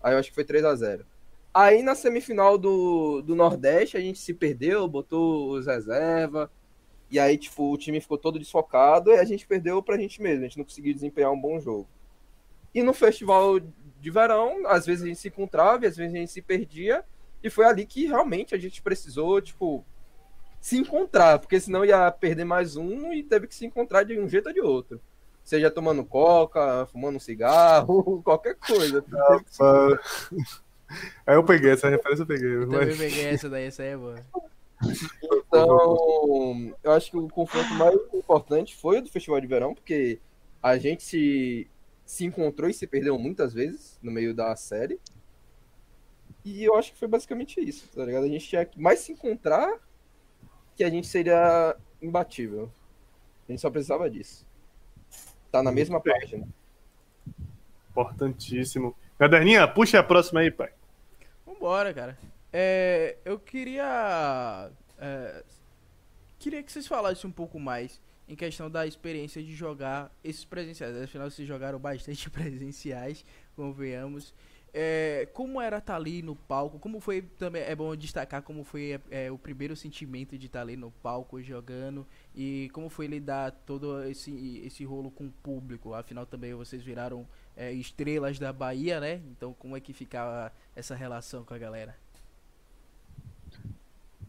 Aí 0.07 0.13
eu 0.13 0.19
acho 0.19 0.29
que 0.29 0.35
foi 0.35 0.45
3 0.45 0.63
a 0.63 0.73
0 0.73 1.05
Aí 1.53 1.83
na 1.83 1.93
semifinal 1.93 2.57
do, 2.57 3.21
do 3.21 3.35
Nordeste 3.35 3.97
a 3.97 3.99
gente 3.99 4.19
se 4.19 4.33
perdeu, 4.33 4.87
botou 4.87 5.51
os 5.51 5.67
reserva. 5.67 6.49
E 7.11 7.19
aí, 7.19 7.37
tipo, 7.37 7.73
o 7.73 7.77
time 7.77 7.99
ficou 7.99 8.17
todo 8.17 8.39
desfocado 8.39 9.11
e 9.11 9.17
a 9.17 9.25
gente 9.25 9.45
perdeu 9.45 9.83
pra 9.83 9.97
gente 9.97 10.21
mesmo. 10.21 10.45
A 10.45 10.47
gente 10.47 10.57
não 10.57 10.63
conseguiu 10.63 10.93
desempenhar 10.93 11.31
um 11.31 11.39
bom 11.39 11.59
jogo. 11.59 11.89
E 12.73 12.81
no 12.81 12.93
festival 12.93 13.59
de 13.59 14.09
verão, 14.09 14.65
às 14.67 14.85
vezes 14.85 15.03
a 15.03 15.07
gente 15.07 15.19
se 15.19 15.27
encontrava 15.27 15.83
e 15.83 15.87
às 15.89 15.97
vezes 15.97 16.15
a 16.15 16.17
gente 16.17 16.31
se 16.31 16.41
perdia. 16.41 17.03
E 17.43 17.49
foi 17.49 17.65
ali 17.65 17.85
que 17.85 18.05
realmente 18.05 18.55
a 18.55 18.57
gente 18.57 18.81
precisou, 18.81 19.41
tipo, 19.41 19.83
se 20.61 20.77
encontrar, 20.77 21.39
porque 21.39 21.59
senão 21.59 21.83
ia 21.83 22.09
perder 22.11 22.45
mais 22.45 22.77
um 22.77 23.11
e 23.11 23.23
teve 23.23 23.45
que 23.45 23.55
se 23.55 23.65
encontrar 23.65 24.03
de 24.03 24.17
um 24.17 24.29
jeito 24.29 24.47
ou 24.47 24.53
de 24.53 24.61
outro 24.61 25.01
seja 25.47 25.71
tomando 25.71 26.03
coca, 26.03 26.85
fumando 26.87 27.15
um 27.15 27.21
cigarro, 27.21 28.21
qualquer 28.21 28.55
coisa. 28.55 29.01
Aí 31.25 31.35
eu 31.35 31.43
peguei, 31.45 31.71
essa 31.71 31.87
referência 31.87 32.23
eu 32.23 32.27
peguei. 32.27 32.55
Eu 32.57 32.69
também 32.69 32.97
peguei 32.97 33.25
essa 33.27 33.49
daí, 33.49 33.63
essa 33.63 33.81
aí 33.81 33.89
é 33.89 33.97
boa. 33.97 34.19
Então, 35.23 36.75
eu 36.83 36.91
acho 36.91 37.11
que 37.11 37.17
o 37.17 37.29
confronto 37.29 37.73
mais 37.75 37.95
importante 38.13 38.75
foi 38.75 38.97
o 38.97 39.01
do 39.01 39.09
Festival 39.09 39.39
de 39.39 39.47
Verão, 39.47 39.73
porque 39.73 40.19
a 40.61 40.77
gente 40.77 41.01
se, 41.01 41.65
se 42.05 42.25
encontrou 42.25 42.69
e 42.69 42.73
se 42.73 42.85
perdeu 42.85 43.17
muitas 43.17 43.53
vezes 43.53 43.97
no 44.03 44.11
meio 44.11 44.33
da 44.33 44.53
série. 44.57 44.99
E 46.43 46.61
eu 46.61 46.75
acho 46.75 46.91
que 46.91 46.99
foi 46.99 47.07
basicamente 47.07 47.57
isso, 47.61 47.87
tá 47.95 48.03
ligado? 48.03 48.25
A 48.25 48.29
gente 48.29 48.45
tinha 48.45 48.65
que 48.65 48.81
mais 48.81 48.99
se 48.99 49.13
encontrar 49.13 49.79
que 50.75 50.83
a 50.83 50.89
gente 50.89 51.07
seria 51.07 51.73
imbatível. 52.01 52.69
A 53.47 53.51
gente 53.53 53.61
só 53.61 53.69
precisava 53.69 54.09
disso. 54.09 54.46
Tá 55.51 55.63
na 55.63 55.71
mesma 55.71 56.01
página. 56.01 56.47
Importantíssimo. 57.89 58.95
Caderninha, 59.17 59.67
puxa 59.67 59.99
a 59.99 60.03
próxima 60.03 60.41
aí, 60.41 60.51
pai. 60.51 60.71
Vambora, 61.45 61.93
cara. 61.93 62.17
É, 62.53 63.17
eu 63.25 63.39
queria. 63.39 64.69
É, 64.99 65.43
queria 66.37 66.61
que 66.63 66.71
vocês 66.71 66.87
falassem 66.87 67.29
um 67.29 67.33
pouco 67.33 67.59
mais 67.59 67.99
em 68.27 68.35
questão 68.35 68.69
da 68.69 68.85
experiência 68.85 69.41
de 69.41 69.55
jogar 69.55 70.11
esses 70.23 70.43
presenciais. 70.43 70.95
Afinal, 71.01 71.29
vocês 71.29 71.47
jogaram 71.47 71.79
bastante 71.79 72.29
presenciais, 72.31 73.23
convenhamos. 73.55 74.33
É, 74.73 75.27
como 75.33 75.59
era 75.61 75.77
estar 75.77 75.93
tá 75.93 75.97
ali 75.97 76.21
no 76.21 76.35
palco? 76.35 76.77
Como 76.77 76.99
foi 76.99 77.21
também 77.21 77.63
é 77.63 77.75
bom 77.75 77.95
destacar 77.95 78.41
como 78.41 78.63
foi 78.63 78.99
é, 79.09 79.31
o 79.31 79.37
primeiro 79.37 79.75
sentimento 79.75 80.37
de 80.37 80.45
estar 80.45 80.59
tá 80.59 80.63
ali 80.63 80.75
no 80.75 80.91
palco 80.91 81.41
jogando 81.41 82.05
e 82.35 82.69
como 82.73 82.89
foi 82.89 83.07
lidar 83.07 83.51
todo 83.65 84.03
esse 84.03 84.61
esse 84.65 84.83
rolo 84.83 85.09
com 85.09 85.25
o 85.25 85.31
público. 85.43 85.93
Afinal 85.93 86.25
também 86.25 86.53
vocês 86.53 86.83
viraram 86.83 87.27
é, 87.55 87.71
estrelas 87.71 88.37
da 88.37 88.53
Bahia, 88.53 88.99
né? 88.99 89.21
Então 89.31 89.53
como 89.53 89.75
é 89.75 89.79
que 89.79 89.93
ficava 89.93 90.51
essa 90.75 90.95
relação 90.95 91.43
com 91.43 91.53
a 91.53 91.57
galera? 91.57 91.95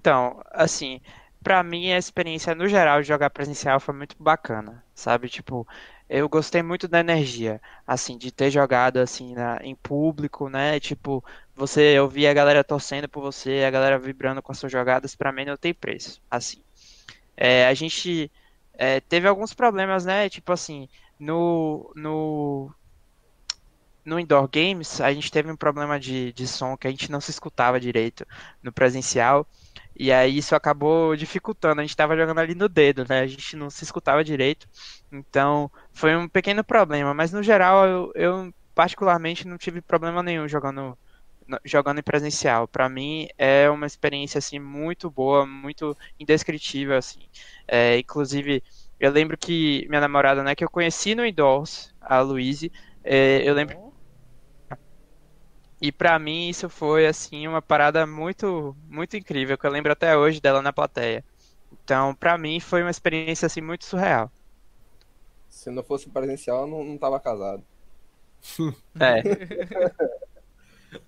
Então, 0.01 0.41
assim, 0.51 1.01
para 1.43 1.63
mim 1.63 1.91
a 1.93 1.99
experiência 1.99 2.55
no 2.55 2.69
geral 2.69 3.03
de 3.03 3.09
jogar 3.09 3.31
presencial 3.31 3.81
foi 3.81 3.95
muito 3.95 4.17
bacana, 4.19 4.85
sabe? 4.95 5.29
Tipo, 5.29 5.67
eu 6.09 6.29
gostei 6.29 6.63
muito 6.63 6.89
da 6.89 7.01
energia, 7.01 7.61
assim, 7.87 8.17
de 8.17 8.31
ter 8.33 8.51
jogado 8.51 8.99
assim 8.99 9.35
na, 9.35 9.59
em 9.63 9.75
público, 9.75 10.49
né? 10.49 10.81
Tipo, 10.81 11.23
você 11.55 11.99
ouvir 12.01 12.27
a 12.27 12.35
galera 12.35 12.65
torcendo 12.65 13.09
por 13.09 13.21
você, 13.21 13.65
a 13.67 13.71
galera 13.71 13.99
vibrando 13.99 14.43
com 14.43 14.53
as 14.53 14.59
suas 14.59 14.73
jogadas, 14.73 15.15
para 15.15 15.33
mim 15.33 15.45
não 15.45 15.57
tem 15.57 15.75
preço, 15.75 16.21
assim. 16.31 16.63
É, 17.37 17.67
a 17.67 17.75
gente 17.75 18.31
é, 18.75 19.01
teve 19.01 19.29
alguns 19.29 19.53
problemas, 19.55 20.05
né? 20.07 20.29
Tipo 20.31 20.53
assim, 20.53 20.89
no, 21.19 21.93
no, 21.95 22.73
no 24.05 24.19
Indoor 24.19 24.49
Games, 24.49 25.01
a 25.01 25.13
gente 25.13 25.31
teve 25.31 25.51
um 25.51 25.57
problema 25.57 26.01
de, 26.01 26.33
de 26.33 26.47
som 26.47 26.77
que 26.77 26.87
a 26.89 26.91
gente 26.91 27.11
não 27.11 27.21
se 27.21 27.31
escutava 27.31 27.79
direito 27.79 28.27
no 28.63 28.73
presencial. 28.73 29.47
E 29.99 30.13
aí 30.13 30.39
isso 30.39 30.55
acabou 30.55 31.17
dificultando. 31.17 31.81
A 31.81 31.85
gente 31.85 31.91
estava 31.91 32.17
jogando 32.17 32.39
ali 32.39 32.55
no 32.55 32.69
dedo, 32.69 33.05
né? 33.09 33.21
A 33.21 33.27
gente 33.27 33.57
não 33.57 33.69
se 33.69 33.85
escutava 33.85 34.23
direito. 34.25 34.69
Então 35.13 35.71
foi 35.93 36.17
um 36.17 36.29
pequeno 36.29 36.63
problema. 36.65 37.13
Mas 37.15 37.33
no 37.33 37.43
geral 37.43 37.87
eu, 37.87 38.13
eu 38.15 38.55
particularmente 38.75 39.47
não 39.47 39.59
tive 39.59 39.81
problema 39.83 40.23
nenhum 40.23 40.49
jogando 40.49 40.97
jogando 41.65 41.99
em 41.99 42.03
presencial. 42.03 42.69
Para 42.69 42.89
mim 42.89 43.29
é 43.39 43.69
uma 43.71 43.87
experiência 43.87 44.39
assim 44.39 44.59
muito 44.59 45.11
boa, 45.11 45.47
muito 45.47 45.97
indescritível 46.21 46.97
assim. 46.97 47.21
É, 47.67 47.99
inclusive 47.99 48.63
eu 49.01 49.11
lembro 49.11 49.37
que 49.39 49.87
minha 49.89 50.01
namorada, 50.01 50.43
né, 50.43 50.55
que 50.55 50.65
eu 50.65 50.71
conheci 50.71 51.15
no 51.15 51.25
indoors, 51.25 51.95
a 52.01 52.21
Luíse, 52.21 52.71
é, 53.05 53.43
eu 53.49 53.55
lembro 53.55 53.88
e 55.81 55.93
para 55.93 56.19
mim 56.19 56.49
isso 56.49 56.69
foi 56.69 57.07
assim 57.07 57.47
uma 57.47 57.63
parada 57.63 58.07
muito 58.07 58.77
muito 58.89 59.17
incrível, 59.17 59.57
que 59.57 59.67
eu 59.67 59.71
lembro 59.71 59.93
até 59.93 60.17
hoje 60.17 60.41
dela 60.41 60.61
na 60.61 60.73
plateia. 60.73 61.25
Então, 61.85 62.15
para 62.15 62.37
mim 62.37 62.59
foi 62.61 62.83
uma 62.83 62.91
experiência 62.91 63.47
assim 63.47 63.61
muito 63.61 63.85
surreal. 63.85 64.31
Se 65.49 65.71
não 65.71 65.83
fosse 65.83 66.09
presencial, 66.09 66.67
não, 66.67 66.85
não 66.85 66.99
tava 66.99 67.19
casado. 67.21 67.63
É. 69.01 69.23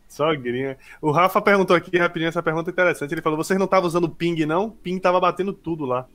Sogrinha. 0.08 0.76
O 1.00 1.10
Rafa 1.10 1.40
perguntou 1.40 1.74
aqui 1.74 1.96
rapidinho 1.96 2.28
essa 2.28 2.42
pergunta 2.42 2.70
interessante. 2.70 3.12
Ele 3.12 3.22
falou: 3.22 3.36
"Vocês 3.36 3.58
não 3.58 3.64
estavam 3.64 3.86
usando 3.86 4.08
ping 4.08 4.44
não? 4.44 4.70
Ping 4.70 4.98
tava 4.98 5.20
batendo 5.20 5.52
tudo 5.52 5.84
lá." 5.84 6.06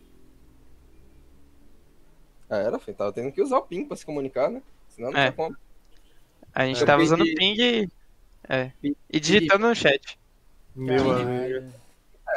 É, 2.50 2.63
era, 2.63 2.78
filho. 2.78 2.96
Tava 2.96 3.12
tendo 3.12 3.32
que 3.32 3.41
usar 3.41 3.58
o 3.58 3.63
ping 3.63 3.86
para 3.86 3.98
se 3.98 4.06
comunicar, 4.06 4.50
né? 4.50 4.62
Senão 4.89 5.12
não 5.12 5.20
é. 5.20 5.24
tinha 5.24 5.34
como. 5.34 5.56
A 6.54 6.65
gente 6.65 6.84
é, 6.84 6.86
tava 6.86 7.02
usando 7.02 7.24
ping 7.24 7.89
é. 8.49 8.71
E 9.10 9.19
digitando 9.19 9.67
no 9.67 9.75
chat. 9.75 10.17
Meu 10.75 11.12
amigo. 11.12 11.71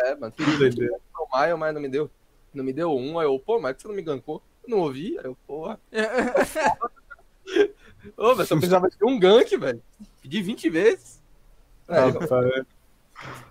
É, 0.01 0.15
mano. 0.15 0.33
Maio, 1.33 1.59
mas 1.59 1.75
não 1.75 1.81
me 1.81 1.89
deu. 1.89 2.11
Não 2.55 2.65
me 2.65 2.73
deu 2.73 2.95
um. 2.97 3.19
Aí 3.19 3.27
eu, 3.27 3.39
pô, 3.39 3.61
mas 3.61 3.77
que 3.77 3.83
você 3.83 3.89
não 3.89 3.95
me 3.95 4.03
gankou? 4.03 4.43
Eu 4.65 4.71
não 4.71 4.79
ouvi. 4.79 5.19
Aí 5.19 5.25
eu, 5.25 5.37
porra. 5.47 5.79
Ô, 8.17 8.35
velho, 8.35 8.49
só 8.49 8.57
precisava 8.57 8.89
de 8.89 9.05
um 9.05 9.19
gank, 9.19 9.57
velho. 9.57 9.83
Pedi 10.23 10.41
20 10.41 10.71
vezes. 10.71 11.21
É, 11.89 11.99
é. 11.99 12.65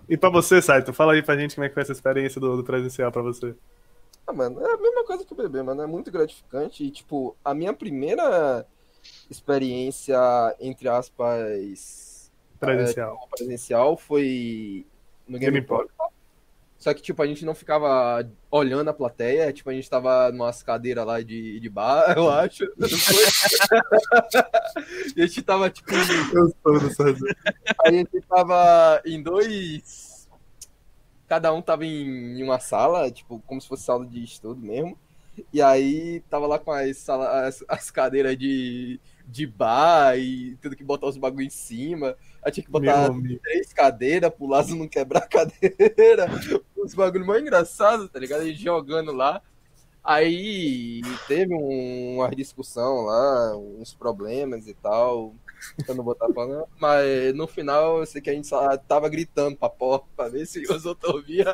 E 0.09 0.17
pra 0.17 0.29
você, 0.29 0.61
Saito, 0.61 0.93
fala 0.93 1.13
aí 1.13 1.21
pra 1.21 1.37
gente 1.37 1.55
como 1.55 1.65
é 1.65 1.67
que 1.67 1.73
foi 1.73 1.83
essa 1.83 1.91
experiência 1.91 2.39
do, 2.39 2.57
do 2.57 2.63
presencial 2.63 3.11
pra 3.11 3.21
você. 3.21 3.53
Ah, 4.25 4.33
mano, 4.33 4.59
é 4.65 4.73
a 4.73 4.77
mesma 4.77 5.05
coisa 5.05 5.23
que 5.23 5.33
o 5.33 5.37
bebê, 5.37 5.61
mano. 5.61 5.81
É 5.81 5.87
muito 5.87 6.11
gratificante. 6.11 6.83
E, 6.83 6.91
tipo, 6.91 7.35
a 7.43 7.53
minha 7.53 7.73
primeira 7.73 8.65
experiência, 9.29 10.17
entre 10.59 10.87
aspas, 10.89 12.16
Presencial. 12.59 13.15
é, 13.23 13.35
presencial 13.35 13.97
foi 13.97 14.85
no 15.27 15.37
Game 15.37 15.51
Game 15.53 15.59
Import. 15.59 15.89
Só 16.77 16.93
que, 16.93 17.01
tipo, 17.01 17.21
a 17.23 17.27
gente 17.27 17.43
não 17.43 17.55
ficava 17.55 18.29
olhando 18.51 18.89
a 18.89 18.93
plateia, 18.93 19.51
tipo, 19.51 19.69
a 19.69 19.73
gente 19.73 19.89
tava 19.89 20.31
numas 20.31 20.61
cadeiras 20.61 21.05
lá 21.05 21.21
de, 21.21 21.59
de 21.59 21.69
bar, 21.69 22.13
eu 22.15 22.29
acho. 22.29 22.65
E 25.15 25.21
a 25.21 25.25
gente 25.25 25.41
tava, 25.41 25.69
tipo, 25.71 25.89
Eu 26.33 26.53
sou 26.93 27.05
a 27.83 27.91
gente 27.91 28.21
tava 28.21 29.01
em 29.05 29.21
dois. 29.21 30.29
Cada 31.27 31.51
um 31.51 31.61
tava 31.61 31.83
em, 31.83 32.39
em 32.39 32.43
uma 32.43 32.59
sala, 32.59 33.09
tipo, 33.09 33.41
como 33.47 33.59
se 33.59 33.67
fosse 33.67 33.83
sala 33.83 34.05
de 34.05 34.23
estudo 34.23 34.61
mesmo. 34.61 34.97
E 35.51 35.61
aí 35.61 36.21
tava 36.29 36.47
lá 36.47 36.59
com 36.59 36.71
as, 36.71 36.97
sala, 36.97 37.47
as, 37.47 37.63
as 37.67 37.91
cadeiras 37.91 38.37
de, 38.37 38.99
de 39.27 39.45
bar 39.45 40.17
e 40.17 40.55
tudo 40.61 40.75
que 40.75 40.83
botar 40.83 41.07
os 41.07 41.17
bagulho 41.17 41.45
em 41.45 41.49
cima. 41.49 42.15
Aí 42.43 42.51
tinha 42.51 42.63
que 42.63 42.71
botar 42.71 43.09
três 43.43 43.73
cadeiras 43.73 44.33
pro 44.33 44.47
Lázaro 44.47 44.77
não 44.77 44.87
quebrar 44.87 45.23
a 45.23 45.27
cadeira. 45.27 46.27
Uns 46.77 46.95
bagulho 46.95 47.25
mais 47.25 47.41
engraçados, 47.41 48.09
tá 48.09 48.19
ligado? 48.19 48.41
A 48.41 48.45
gente 48.45 48.63
jogando 48.63 49.11
lá. 49.11 49.41
Aí 50.03 51.01
teve 51.27 51.53
um, 51.53 52.15
uma 52.15 52.29
discussão 52.29 53.01
lá, 53.01 53.57
uns 53.57 53.93
problemas 53.93 54.65
e 54.65 54.73
tal. 54.73 55.35
Eu 55.85 55.95
não 55.95 56.03
vou 56.03 56.13
estar 56.13 56.31
falando, 56.33 56.65
mas 56.79 57.35
no 57.35 57.45
final 57.45 57.99
eu 57.99 58.05
sei 58.05 58.21
que 58.21 58.29
a 58.29 58.33
gente 58.33 58.47
só 58.47 58.77
tava 58.77 59.09
gritando 59.09 59.57
pra 59.57 59.69
porta 59.69 60.05
pra 60.15 60.29
ver 60.29 60.45
se 60.45 60.61
os 60.61 60.85
outros 60.85 61.13
ouviam. 61.13 61.53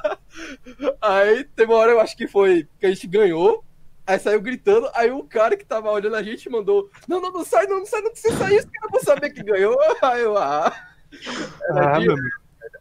Aí 1.00 1.44
teve 1.44 1.72
uma 1.72 1.78
hora, 1.78 1.92
eu 1.92 2.00
acho 2.00 2.14
que 2.14 2.28
foi 2.28 2.68
que 2.78 2.84
a 2.84 2.90
gente 2.90 3.06
ganhou. 3.06 3.64
Aí 4.06 4.18
saiu 4.18 4.40
gritando, 4.40 4.90
aí 4.94 5.10
o 5.12 5.22
cara 5.22 5.56
que 5.56 5.64
tava 5.64 5.90
olhando 5.90 6.16
a 6.16 6.22
gente 6.22 6.48
mandou: 6.50 6.90
Não, 7.06 7.20
não, 7.20 7.30
não 7.32 7.44
sai, 7.44 7.66
não, 7.66 7.78
não 7.78 7.86
sai, 7.86 8.00
não 8.00 8.10
precisa 8.10 8.36
sair, 8.36 8.58
os 8.58 8.64
caras 8.64 8.90
vão 8.90 9.00
saber 9.00 9.30
que 9.30 9.42
ganhou. 9.42 9.78
Aí 10.02 10.22
eu, 10.22 10.36
ah. 10.36 10.72
Era 11.70 11.96
Ah, 11.96 11.98
de- 12.00 12.08
amigo. 12.10 12.28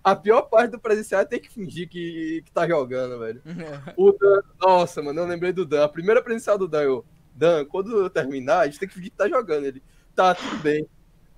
a 0.04 0.16
pior 0.16 0.42
parte 0.44 0.72
do 0.72 0.80
presencial 0.80 1.22
é 1.22 1.26
ter 1.26 1.40
que 1.40 1.50
fingir 1.52 1.88
que, 1.88 2.42
que 2.46 2.52
tá 2.52 2.68
jogando, 2.68 3.20
velho. 3.20 3.42
O 3.98 4.12
Dan, 4.14 4.42
nossa, 4.60 5.02
mano, 5.02 5.20
eu 5.22 5.26
lembrei 5.28 5.52
do 5.54 5.66
Dan. 5.66 5.84
A 5.86 5.90
primeira 5.90 6.22
presencial 6.24 6.58
do 6.58 6.68
Dan, 6.68 6.82
eu, 6.82 7.06
Dan, 7.36 7.66
quando 7.66 7.96
eu 8.00 8.10
terminar, 8.10 8.62
a 8.62 8.66
gente 8.66 8.80
tem 8.80 8.88
que 8.90 8.96
fingir 8.96 9.12
que 9.12 9.18
tá 9.18 9.30
jogando. 9.30 9.66
Ele, 9.66 9.84
tá, 10.16 10.34
tudo 10.34 10.58
bem. 10.58 10.88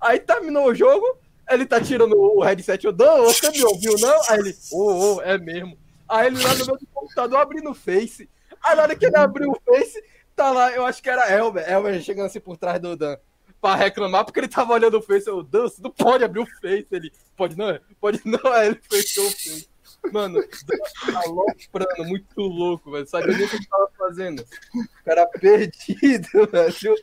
Aí 0.00 0.18
terminou 0.18 0.66
o 0.68 0.74
jogo, 0.74 1.18
ele 1.50 1.66
tá 1.66 1.78
tirando 1.80 2.16
o 2.16 2.42
headset, 2.42 2.84
eu, 2.86 2.92
Dan, 2.92 3.22
você 3.22 3.50
me 3.50 3.62
ouviu, 3.64 3.96
não? 3.98 4.20
Aí 4.30 4.38
ele, 4.38 4.56
ô, 4.72 5.16
ô, 5.16 5.22
é 5.22 5.36
mesmo. 5.36 5.76
Aí 6.08 6.28
ele 6.28 6.42
lá 6.42 6.54
no 6.54 6.64
meu 6.66 6.78
computador 6.92 7.38
abrindo 7.38 7.70
o 7.70 7.74
Face. 7.74 8.30
Aí 8.64 8.76
na 8.76 8.82
hora 8.82 8.96
que 8.96 9.06
ele 9.06 9.16
abriu 9.16 9.50
o 9.50 9.60
Face, 9.64 10.02
tá 10.34 10.50
lá, 10.50 10.72
eu 10.72 10.84
acho 10.86 11.02
que 11.02 11.10
era 11.10 11.30
Elber, 11.30 11.68
Elber 11.70 12.00
chegando 12.00 12.26
assim 12.26 12.40
por 12.40 12.56
trás 12.56 12.80
do 12.80 12.96
Dan. 12.96 13.16
Pra 13.60 13.74
reclamar, 13.76 14.24
porque 14.24 14.40
ele 14.40 14.48
tava 14.48 14.72
olhando 14.74 14.98
o 14.98 15.02
Face. 15.02 15.26
Eu, 15.26 15.42
Dan, 15.42 15.62
você 15.62 15.80
não 15.82 15.90
pode 15.90 16.22
abrir 16.24 16.40
o 16.40 16.46
Face. 16.46 16.86
Ele, 16.90 17.10
pode 17.36 17.56
não? 17.56 17.78
Pode 18.00 18.20
não. 18.24 18.52
Aí 18.52 18.68
ele 18.68 18.80
fechou 18.90 19.24
o 19.26 19.30
Face. 19.30 19.68
Mano, 20.12 20.34
Dan 20.40 21.12
tá 21.12 21.20
aloprando, 21.24 22.04
muito 22.08 22.40
louco, 22.40 22.90
velho. 22.90 23.06
Sabe 23.06 23.34
nem 23.34 23.46
o 23.46 23.48
que 23.48 23.56
ele 23.56 23.66
tava 23.66 23.90
fazendo. 23.96 24.40
O 24.74 25.04
cara 25.04 25.26
perdido, 25.26 26.28
velho. 26.52 26.94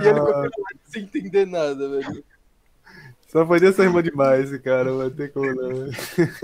E 0.00 0.06
ele 0.06 0.20
Ah. 0.20 0.50
com 0.54 0.90
sem 0.90 1.02
entender 1.02 1.46
nada, 1.46 1.88
velho. 1.88 2.24
Só 3.28 3.44
podia 3.44 3.72
ser 3.72 3.82
irmã 3.82 4.02
demais 4.02 4.56
cara, 4.60 4.90
não 4.90 5.10
tem 5.10 5.28
como 5.28 5.52
não. 5.52 5.90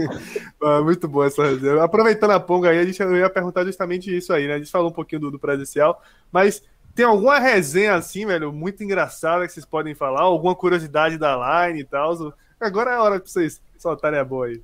Ah, 0.63 0.83
muito 0.83 1.07
boa 1.07 1.27
essa 1.27 1.43
resenha. 1.45 1.83
Aproveitando 1.83 2.33
a 2.33 2.41
ponga 2.41 2.71
aí, 2.71 2.79
a 2.79 2.85
gente 2.85 3.01
eu 3.01 3.17
ia 3.17 3.31
perguntar 3.31 3.65
justamente 3.65 4.15
isso 4.15 4.33
aí, 4.33 4.47
né? 4.47 4.55
A 4.55 4.59
gente 4.59 4.71
falou 4.71 4.91
um 4.91 4.93
pouquinho 4.93 5.21
do, 5.23 5.31
do 5.31 5.39
presencial, 5.39 6.03
mas 6.31 6.63
tem 6.95 7.05
alguma 7.05 7.39
resenha 7.39 7.95
assim, 7.95 8.27
velho, 8.27 8.53
muito 8.53 8.83
engraçada 8.83 9.47
que 9.47 9.53
vocês 9.53 9.65
podem 9.65 9.95
falar? 9.95 10.23
Alguma 10.23 10.55
curiosidade 10.55 11.17
da 11.19 11.67
line 11.69 11.81
e 11.81 11.85
tal? 11.85 12.35
Agora 12.61 12.91
é 12.91 12.95
a 12.95 13.03
hora 13.03 13.21
pra 13.21 13.29
vocês 13.29 13.61
soltarem 13.79 14.19
a 14.19 14.25
boa 14.25 14.47
aí. 14.47 14.63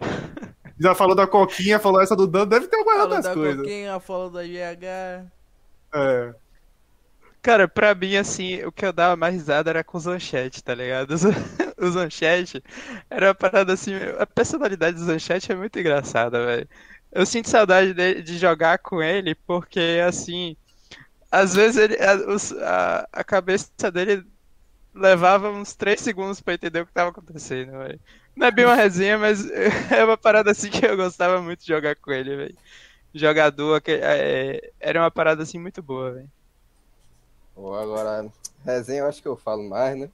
Já 0.78 0.94
falou 0.94 1.14
da 1.14 1.26
Coquinha, 1.26 1.78
falou 1.78 2.02
essa 2.02 2.14
do 2.14 2.26
Dan, 2.26 2.46
deve 2.46 2.66
ter 2.66 2.76
algumas 2.76 2.98
Falou 2.98 3.14
outras 3.14 3.24
da 3.24 3.34
coisas. 3.34 3.62
Coquinha, 3.62 4.00
falou 4.00 4.30
da 4.30 4.42
GH. 4.42 5.26
É. 5.94 6.34
Cara, 7.46 7.68
pra 7.68 7.94
mim, 7.94 8.16
assim, 8.16 8.64
o 8.64 8.72
que 8.72 8.84
eu 8.84 8.92
dava 8.92 9.14
mais 9.16 9.32
risada 9.34 9.70
era 9.70 9.84
com 9.84 9.96
o 9.96 10.00
Zanchete, 10.00 10.62
tá 10.64 10.74
ligado? 10.74 11.14
O 11.78 11.90
Zanchete 11.90 12.60
era 13.08 13.28
uma 13.28 13.34
parada 13.34 13.72
assim. 13.72 13.92
A 14.18 14.26
personalidade 14.26 14.96
do 14.98 15.04
Zanchete 15.04 15.52
é 15.52 15.54
muito 15.54 15.78
engraçada, 15.78 16.44
velho. 16.44 16.68
Eu 17.12 17.24
sinto 17.26 17.48
saudade 17.48 17.94
de, 17.94 18.22
de 18.22 18.38
jogar 18.38 18.78
com 18.78 19.00
ele, 19.02 19.34
porque, 19.46 20.00
assim, 20.06 20.56
às 21.30 21.54
vezes 21.54 21.78
ele, 21.78 21.96
a, 22.02 22.16
os- 22.34 22.52
a, 23.12 23.24
cabeça 23.24 23.70
dele 23.92 24.24
levava 24.94 25.50
uns 25.50 25.74
3 25.76 26.00
segundos 26.00 26.40
pra 26.42 26.54
entender 26.54 26.80
o 26.82 26.86
que 26.86 26.92
tava 26.94 27.10
acontecendo, 27.10 27.72
velho. 27.78 28.00
Não 28.36 28.46
é 28.48 28.52
bem 28.52 28.64
uma 28.66 28.74
resenha, 28.76 29.18
mas 29.18 29.44
é 29.92 30.04
uma 30.04 30.18
parada 30.18 30.50
assim 30.52 30.70
que 30.70 30.86
eu 30.86 30.96
gostava 30.96 31.42
muito 31.42 31.60
de 31.62 31.68
jogar 31.68 31.96
com 31.96 32.12
ele, 32.12 32.36
velho. 32.36 32.58
Jogador, 33.14 33.80
que, 33.82 33.92
é, 33.92 34.60
era 34.80 35.00
uma 35.02 35.10
parada 35.12 35.42
assim 35.44 35.58
muito 35.60 35.82
boa, 35.82 36.12
velho. 36.14 36.30
Pô, 37.56 37.74
agora, 37.74 38.30
resenha 38.62 39.00
eu 39.00 39.06
acho 39.06 39.22
que 39.22 39.26
eu 39.26 39.34
falo 39.34 39.66
mais, 39.66 39.98
né? 39.98 40.10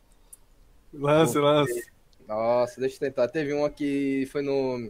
Lance, 0.95 1.37
lance. 1.37 1.91
Nossa, 2.29 2.81
deixa 2.81 2.95
eu 2.95 3.01
tentar. 3.01 3.27
Teve 3.27 3.53
uma 3.53 3.69
que 3.69 4.29
foi 4.31 4.43
no. 4.43 4.89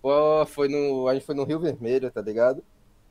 Pô, 0.00 0.46
foi 0.46 0.68
no. 0.68 1.08
A 1.08 1.14
gente 1.14 1.26
foi 1.26 1.34
no 1.34 1.42
Rio 1.42 1.58
Vermelho, 1.58 2.08
tá 2.08 2.22
ligado? 2.22 2.62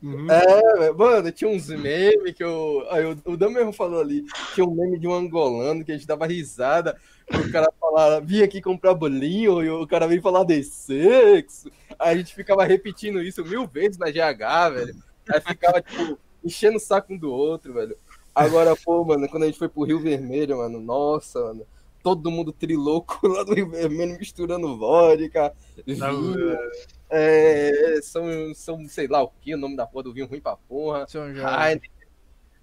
Uhum. 0.01 0.25
É, 0.31 0.91
mano, 0.93 1.31
tinha 1.33 1.49
uns 1.49 1.67
memes 1.67 2.33
que 2.33 2.43
eu. 2.43 2.87
Aí, 2.89 3.03
o, 3.25 3.35
Dan 3.35 3.49
mesmo 3.49 3.73
falou 3.73 3.99
ali. 3.99 4.25
Tinha 4.55 4.65
um 4.65 4.73
meme 4.73 4.97
de 4.97 5.05
um 5.05 5.13
angolano 5.13 5.83
que 5.83 5.91
a 5.91 5.95
gente 5.95 6.07
dava 6.07 6.25
risada. 6.25 6.97
O 7.29 7.51
cara 7.51 7.71
falava, 7.77 8.21
vinha 8.21 8.45
aqui 8.45 8.61
comprar 8.61 8.93
bolinho, 8.93 9.61
e 9.61 9.69
o 9.69 9.85
cara 9.85 10.07
veio 10.07 10.21
falar 10.21 10.45
de 10.45 10.63
sexo. 10.63 11.69
Aí 11.99 12.15
a 12.15 12.17
gente 12.17 12.33
ficava 12.33 12.63
repetindo 12.63 13.21
isso 13.21 13.43
mil 13.43 13.67
vezes 13.67 13.97
na 13.97 14.07
GH, 14.09 14.73
velho. 14.73 14.95
Aí 15.29 15.41
ficava, 15.41 15.81
tipo, 15.81 16.17
enchendo 16.43 16.77
o 16.77 16.79
saco 16.79 17.13
um 17.13 17.17
do 17.17 17.31
outro, 17.31 17.73
velho. 17.73 17.97
Agora, 18.33 18.75
pô, 18.75 19.03
mano, 19.03 19.27
quando 19.27 19.43
a 19.43 19.45
gente 19.45 19.59
foi 19.59 19.67
pro 19.67 19.83
Rio 19.83 19.99
Vermelho, 19.99 20.57
mano, 20.57 20.79
nossa, 20.79 21.39
mano. 21.39 21.65
Todo 22.01 22.31
mundo 22.31 22.51
trilouco 22.51 23.19
lá 23.27 23.43
do 23.43 23.53
Rio 23.53 23.69
Vermelho 23.69 24.17
misturando 24.17 24.77
vodka, 24.77 25.53
vinho. 25.85 26.57
É, 27.09 27.99
são, 28.01 28.25
são, 28.55 28.87
sei 28.87 29.07
lá 29.07 29.21
o 29.21 29.31
que, 29.41 29.53
o 29.53 29.57
nome 29.57 29.75
da 29.75 29.85
porra 29.85 30.03
do 30.05 30.13
vinho 30.13 30.27
ruim 30.27 30.39
pra 30.39 30.55
porra. 30.55 31.05
Ai, 31.43 31.79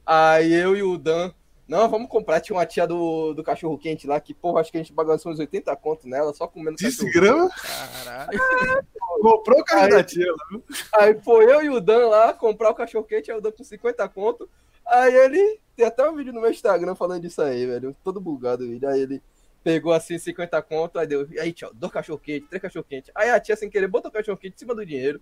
aí 0.05 0.53
eu 0.53 0.77
e 0.77 0.83
o 0.83 0.97
Dan. 0.97 1.31
Não, 1.69 1.87
vamos 1.87 2.09
comprar. 2.09 2.41
Tinha 2.41 2.57
uma 2.57 2.65
tia 2.65 2.87
do, 2.87 3.35
do 3.35 3.45
cachorro 3.45 3.77
quente 3.77 4.07
lá 4.07 4.19
que, 4.19 4.33
porra, 4.33 4.63
acho 4.63 4.73
que 4.73 4.79
a 4.79 4.83
gente 4.83 4.93
balançou 4.93 5.31
uns 5.31 5.39
80 5.39 5.77
conto 5.77 6.09
nela, 6.09 6.33
só 6.33 6.49
comendo 6.49 6.79
Disse 6.79 7.05
cachorro. 7.05 7.13
grama? 7.13 7.51
Caralho. 7.51 8.41
Comprou 9.21 9.61
o 9.61 9.65
carro 9.65 9.91
da 9.91 10.03
tia 10.03 10.33
lá. 10.33 10.61
Aí 10.95 11.21
foi 11.23 11.45
eu 11.45 11.63
e 11.63 11.69
o 11.69 11.79
Dan 11.79 12.09
lá 12.09 12.33
comprar 12.33 12.71
o 12.71 12.75
cachorro 12.75 13.05
quente, 13.05 13.31
aí 13.31 13.37
o 13.37 13.41
Dan 13.41 13.53
com 13.53 13.63
50 13.63 14.09
conto. 14.09 14.49
Aí 14.89 15.15
ele. 15.15 15.61
Tem 15.77 15.87
até 15.87 16.09
um 16.09 16.17
vídeo 16.17 16.33
no 16.33 16.41
meu 16.41 16.51
Instagram 16.51 16.97
falando 16.97 17.23
disso 17.23 17.41
aí, 17.41 17.65
velho. 17.65 17.97
Todo 18.03 18.21
bugado 18.21 18.65
o 18.65 18.69
vídeo. 18.69 18.89
Aí 18.89 19.01
ele 19.01 19.23
pegou 19.63 19.93
assim 19.93 20.19
50 20.19 20.61
conto, 20.63 20.99
aí 20.99 21.07
deu. 21.07 21.29
Aí, 21.39 21.53
tchau, 21.53 21.71
dois 21.73 21.93
cachorro 21.93 22.19
quente, 22.19 22.47
três 22.49 22.61
cachorro 22.61 22.85
quente. 22.89 23.13
Aí 23.15 23.31
a 23.31 23.39
tia, 23.39 23.55
sem 23.55 23.71
querer, 23.71 23.87
botou 23.87 24.11
o 24.11 24.13
cachorro 24.13 24.39
quente 24.39 24.57
em 24.57 24.59
cima 24.59 24.75
do 24.75 24.85
dinheiro. 24.85 25.21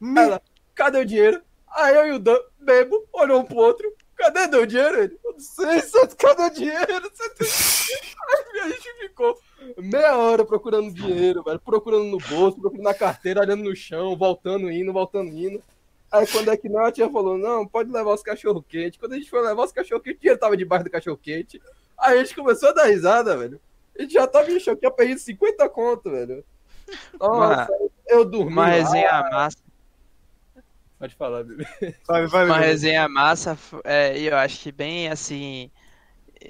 Aí 0.00 0.24
ela, 0.24 0.42
cadê 0.74 0.98
o 0.98 1.04
dinheiro? 1.04 1.42
Aí 1.68 1.94
eu 1.94 2.06
e 2.06 2.12
o 2.12 2.18
Dan, 2.18 2.38
bebo, 2.58 3.06
olhou 3.12 3.40
um 3.40 3.44
pro 3.44 3.56
outro. 3.56 3.92
Cadê 4.16 4.46
meu 4.48 4.66
dinheiro? 4.66 5.02
Ele, 5.02 5.18
não 5.24 5.38
sei, 5.38 5.80
Santo, 5.80 6.16
cadê 6.16 6.42
o 6.42 6.50
dinheiro? 6.50 6.86
Aí 8.52 8.60
a 8.60 8.68
gente 8.68 8.94
ficou 9.00 9.38
meia 9.78 10.16
hora 10.16 10.44
procurando 10.44 10.92
dinheiro, 10.92 11.42
velho. 11.42 11.58
Procurando 11.60 12.04
no 12.04 12.18
bolso, 12.18 12.60
procurando 12.60 12.84
na 12.84 12.94
carteira, 12.94 13.40
olhando 13.40 13.64
no 13.64 13.74
chão, 13.74 14.16
voltando, 14.16 14.70
indo, 14.70 14.92
voltando, 14.92 15.30
indo. 15.30 15.62
Aí 16.10 16.26
quando 16.26 16.50
é 16.50 16.56
que 16.56 16.68
não, 16.68 16.84
a 16.84 16.90
tia 16.90 17.08
falou, 17.08 17.38
não, 17.38 17.66
pode 17.66 17.90
levar 17.90 18.12
os 18.12 18.22
cachorro 18.22 18.62
quente. 18.62 18.98
Quando 18.98 19.12
a 19.12 19.16
gente 19.16 19.30
foi 19.30 19.40
levar 19.42 19.64
os 19.64 19.72
cachorro 19.72 20.00
quente, 20.00 20.16
o 20.16 20.20
dinheiro 20.20 20.40
tava 20.40 20.56
debaixo 20.56 20.84
do 20.84 20.90
cachorro 20.90 21.16
quente. 21.16 21.62
Aí 21.96 22.18
a 22.18 22.24
gente 22.24 22.34
começou 22.34 22.70
a 22.70 22.72
dar 22.72 22.86
risada, 22.86 23.36
velho. 23.36 23.60
A 23.96 24.02
gente 24.02 24.14
já 24.14 24.26
tava 24.26 24.50
em 24.50 24.58
choque, 24.58 24.80
tinha 24.80 24.90
perdido 24.90 25.20
50 25.20 25.68
conto, 25.68 26.10
velho. 26.10 26.44
Nossa, 27.18 27.70
eu 28.08 28.24
dormi. 28.24 28.52
Uma 28.52 28.62
lá. 28.62 28.68
resenha 28.68 29.30
massa. 29.30 29.58
Pode 30.98 31.14
falar, 31.14 31.44
bebê. 31.44 31.64
Vai, 32.06 32.26
vai, 32.26 32.44
Uma 32.44 32.58
vai. 32.58 32.66
resenha 32.66 33.08
massa, 33.08 33.56
é, 33.84 34.18
e 34.18 34.26
eu 34.26 34.36
acho 34.36 34.60
que 34.60 34.72
bem 34.72 35.08
assim 35.08 35.70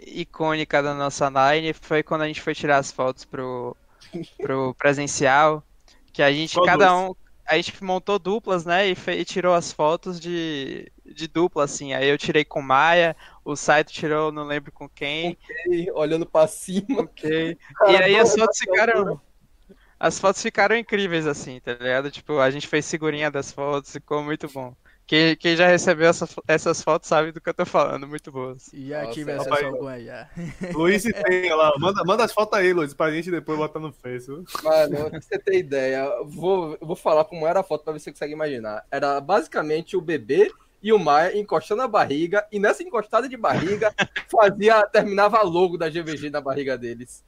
icônica 0.07 0.83
da 0.83 0.95
nossa 0.95 1.29
line 1.29 1.73
foi 1.73 2.03
quando 2.03 2.23
a 2.23 2.27
gente 2.27 2.41
foi 2.41 2.55
tirar 2.55 2.79
as 2.79 2.91
fotos 2.91 3.25
pro, 3.25 3.77
pro 4.39 4.75
presencial, 4.75 5.63
que 6.13 6.23
a 6.23 6.33
gente 6.33 6.55
Qual 6.55 6.67
cada 6.67 6.97
um 6.97 7.15
a 7.51 7.57
gente 7.57 7.83
montou 7.83 8.19
duplas, 8.19 8.65
né, 8.65 8.89
e, 8.89 8.93
e 8.93 9.25
tirou 9.25 9.55
as 9.55 9.73
fotos 9.73 10.21
de, 10.21 10.91
de 11.05 11.27
dupla 11.27 11.65
assim. 11.65 11.93
Aí 11.93 12.09
eu 12.09 12.17
tirei 12.17 12.45
com 12.45 12.63
Maia, 12.63 13.17
o 13.45 13.57
Saito 13.57 13.93
tirou, 13.93 14.31
não 14.31 14.45
lembro 14.45 14.71
com 14.71 14.89
quem. 14.89 15.37
Olhando 15.95 16.25
pra 16.25 16.47
cima. 16.47 17.03
Ok. 17.03 17.59
E 17.89 17.97
aí 17.97 18.17
as 18.17 18.35
fotos 18.35 18.59
ficaram 18.59 19.21
as 19.99 20.19
fotos 20.19 20.41
ficaram 20.41 20.77
incríveis 20.77 21.27
assim, 21.27 21.61
tá 21.61 21.75
ligado? 21.75 22.11
Tipo, 22.11 22.39
a 22.39 22.51
gente 22.51 22.67
fez 22.67 22.91
figurinha 22.91 23.31
das 23.31 23.53
fotos, 23.53 23.93
ficou 23.93 24.23
muito 24.23 24.49
bom. 24.49 24.75
Quem, 25.11 25.35
quem 25.35 25.57
já 25.57 25.67
recebeu 25.67 26.09
essa, 26.09 26.29
essas 26.47 26.83
fotos 26.83 27.09
sabe 27.09 27.33
do 27.33 27.41
que 27.41 27.49
eu 27.49 27.55
tô 27.55 27.67
falando, 27.67 28.07
muito 28.07 28.31
boas. 28.31 28.69
E 28.73 28.93
tive 29.13 29.33
rapaz, 29.33 29.49
acesso 29.49 29.67
alguma 29.67 29.99
já. 29.99 30.31
Luiz 30.73 31.05
e 31.05 31.13
tem, 31.13 31.47
olha 31.47 31.57
lá. 31.57 31.73
Manda, 31.81 32.05
manda 32.05 32.25
as 32.25 32.33
fotos 32.33 32.57
aí, 32.57 32.73
Luiz, 32.73 32.95
pra 32.95 33.11
gente 33.11 33.29
depois 33.29 33.59
botar 33.59 33.81
no 33.81 33.93
Facebook. 33.93 34.49
Mano, 34.63 35.11
pra 35.11 35.21
você 35.21 35.37
ter 35.37 35.59
ideia, 35.59 36.05
eu 36.05 36.29
vou, 36.29 36.79
vou 36.81 36.95
falar 36.95 37.25
como 37.25 37.45
era 37.45 37.59
a 37.59 37.65
foto 37.65 37.83
pra 37.83 37.93
ver 37.93 37.99
se 37.99 38.05
você 38.05 38.13
consegue 38.13 38.35
imaginar. 38.35 38.87
Era 38.89 39.21
basicamente 39.21 39.97
o 39.97 40.01
bebê 40.01 40.49
e 40.81 40.93
o 40.93 40.99
Maia 40.99 41.37
encostando 41.37 41.83
a 41.83 41.89
barriga, 41.89 42.47
e 42.53 42.61
nessa 42.61 42.85
encostada 42.85 43.29
de 43.29 43.37
barriga 43.37 43.93
fazia, 44.31 44.87
terminava 44.87 45.43
logo 45.43 45.77
da 45.77 45.89
GVG 45.89 46.31
na 46.31 46.41
barriga 46.41 46.79
deles. 46.79 47.25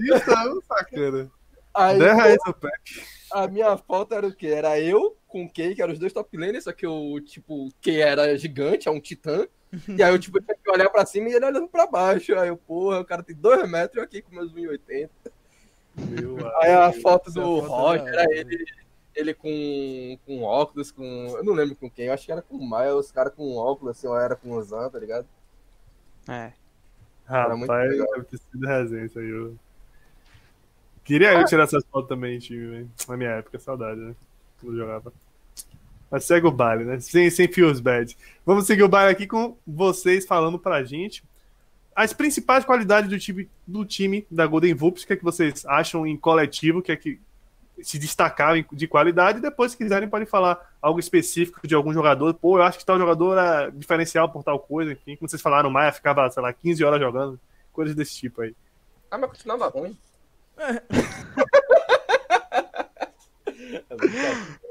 Viu, 0.00 0.18
sacana. 0.66 1.30
Aí, 1.74 1.98
10 1.98 2.14
reais 2.14 2.38
o 2.46 2.54
pack. 2.54 3.04
a 3.32 3.46
minha 3.48 3.76
foto 3.76 4.14
era 4.14 4.26
o 4.26 4.34
quê? 4.34 4.48
Era 4.48 4.80
eu 4.80 5.16
com 5.32 5.44
o 5.44 5.52
Kay, 5.52 5.74
que 5.74 5.82
eram 5.82 5.92
os 5.92 5.98
dois 5.98 6.12
top 6.12 6.36
laners, 6.36 6.64
só 6.64 6.72
que 6.72 6.86
o, 6.86 7.18
tipo, 7.20 7.66
o 7.66 7.68
Kay 7.82 8.02
era 8.02 8.36
gigante, 8.36 8.86
é 8.86 8.90
um 8.90 9.00
titã. 9.00 9.46
E 9.88 10.02
aí 10.02 10.12
eu, 10.12 10.18
tipo, 10.18 10.38
tinha 10.38 10.54
que 10.54 10.70
olhar 10.70 10.90
pra 10.90 11.06
cima 11.06 11.30
e 11.30 11.32
ele 11.32 11.46
olhando 11.46 11.66
pra 11.66 11.86
baixo. 11.86 12.38
Aí 12.38 12.48
eu, 12.48 12.58
porra, 12.58 13.00
o 13.00 13.06
cara 13.06 13.22
tem 13.22 13.34
2 13.34 13.66
metros 13.70 13.96
e 13.96 13.98
eu 14.00 14.04
aqui 14.04 14.20
com 14.20 14.34
meus 14.34 14.52
1,80. 14.52 15.08
Meu, 15.96 16.36
Aí 16.60 16.72
a 16.72 16.92
foto 16.92 17.30
do 17.30 17.62
foto 17.62 17.68
Roger 17.68 18.06
era 18.06 18.36
ele, 18.36 18.66
ele 19.14 19.32
com, 19.32 20.18
com 20.26 20.42
óculos, 20.42 20.90
com. 20.90 21.02
Eu 21.02 21.42
não 21.42 21.54
lembro 21.54 21.74
com 21.74 21.90
quem, 21.90 22.06
eu 22.06 22.12
acho 22.12 22.26
que 22.26 22.32
era 22.32 22.42
com 22.42 22.56
o 22.56 22.66
Maia, 22.66 22.94
os 22.94 23.10
caras 23.10 23.32
com 23.34 23.56
óculos, 23.56 23.96
assim, 23.96 24.06
ou 24.06 24.18
era 24.18 24.36
com 24.36 24.50
o 24.52 24.62
Zan, 24.62 24.90
tá 24.90 24.98
ligado? 24.98 25.26
É. 26.28 26.52
Era 27.28 27.56
muito 27.56 27.70
Rapaz, 27.70 27.90
legal. 27.90 28.08
deve 28.14 28.24
ter 28.26 28.38
sido 28.38 28.66
resenha 28.66 29.04
isso 29.06 29.18
aí. 29.18 29.28
Eu... 29.28 29.56
Queria 31.04 31.32
eu 31.32 31.44
tirar 31.46 31.64
essas 31.64 31.84
fotos 31.86 32.08
também 32.08 32.38
time, 32.38 32.66
velho. 32.66 32.90
Na 33.08 33.16
minha 33.16 33.30
época, 33.30 33.58
saudade, 33.58 34.00
né? 34.00 34.14
Quando 34.60 34.74
eu 34.74 34.80
jogava. 34.80 35.12
Mas 36.12 36.26
segue 36.26 36.46
o 36.46 36.52
baile, 36.52 36.84
né? 36.84 37.00
Sem, 37.00 37.30
sem 37.30 37.48
feels 37.48 37.80
bad. 37.80 38.14
Vamos 38.44 38.66
seguir 38.66 38.82
o 38.82 38.88
baile 38.88 39.10
aqui 39.10 39.26
com 39.26 39.56
vocês 39.66 40.26
falando 40.26 40.58
pra 40.58 40.84
gente 40.84 41.24
as 41.96 42.12
principais 42.12 42.66
qualidades 42.66 43.08
do 43.08 43.18
time, 43.18 43.48
do 43.66 43.84
time 43.84 44.26
da 44.30 44.46
Golden 44.46 44.74
Vulpes. 44.74 45.02
O 45.02 45.06
que 45.06 45.14
é 45.14 45.16
que 45.16 45.24
vocês 45.24 45.64
acham 45.64 46.06
em 46.06 46.14
coletivo? 46.14 46.80
O 46.80 46.82
que 46.82 46.92
é 46.92 46.96
que 46.96 47.18
se 47.82 47.98
destacaram 47.98 48.62
de 48.72 48.86
qualidade? 48.86 49.38
E 49.38 49.42
depois, 49.42 49.72
se 49.72 49.78
quiserem, 49.78 50.06
podem 50.06 50.26
falar 50.26 50.74
algo 50.82 51.00
específico 51.00 51.66
de 51.66 51.74
algum 51.74 51.94
jogador. 51.94 52.34
Pô, 52.34 52.58
eu 52.58 52.62
acho 52.62 52.78
que 52.78 52.84
tal 52.84 52.98
jogador 52.98 53.38
é 53.38 53.70
diferencial 53.70 54.28
por 54.28 54.44
tal 54.44 54.58
coisa. 54.58 54.92
Enfim, 54.92 55.16
como 55.16 55.30
vocês 55.30 55.40
falaram, 55.40 55.70
o 55.70 55.72
Maia 55.72 55.92
ficava, 55.92 56.30
sei 56.30 56.42
lá, 56.42 56.52
15 56.52 56.84
horas 56.84 57.00
jogando. 57.00 57.40
Coisas 57.72 57.94
desse 57.94 58.14
tipo 58.14 58.42
aí. 58.42 58.54
Ah, 59.10 59.16
mas 59.16 59.30
continuava 59.30 59.66
ruim. 59.68 59.96
É, 60.58 60.82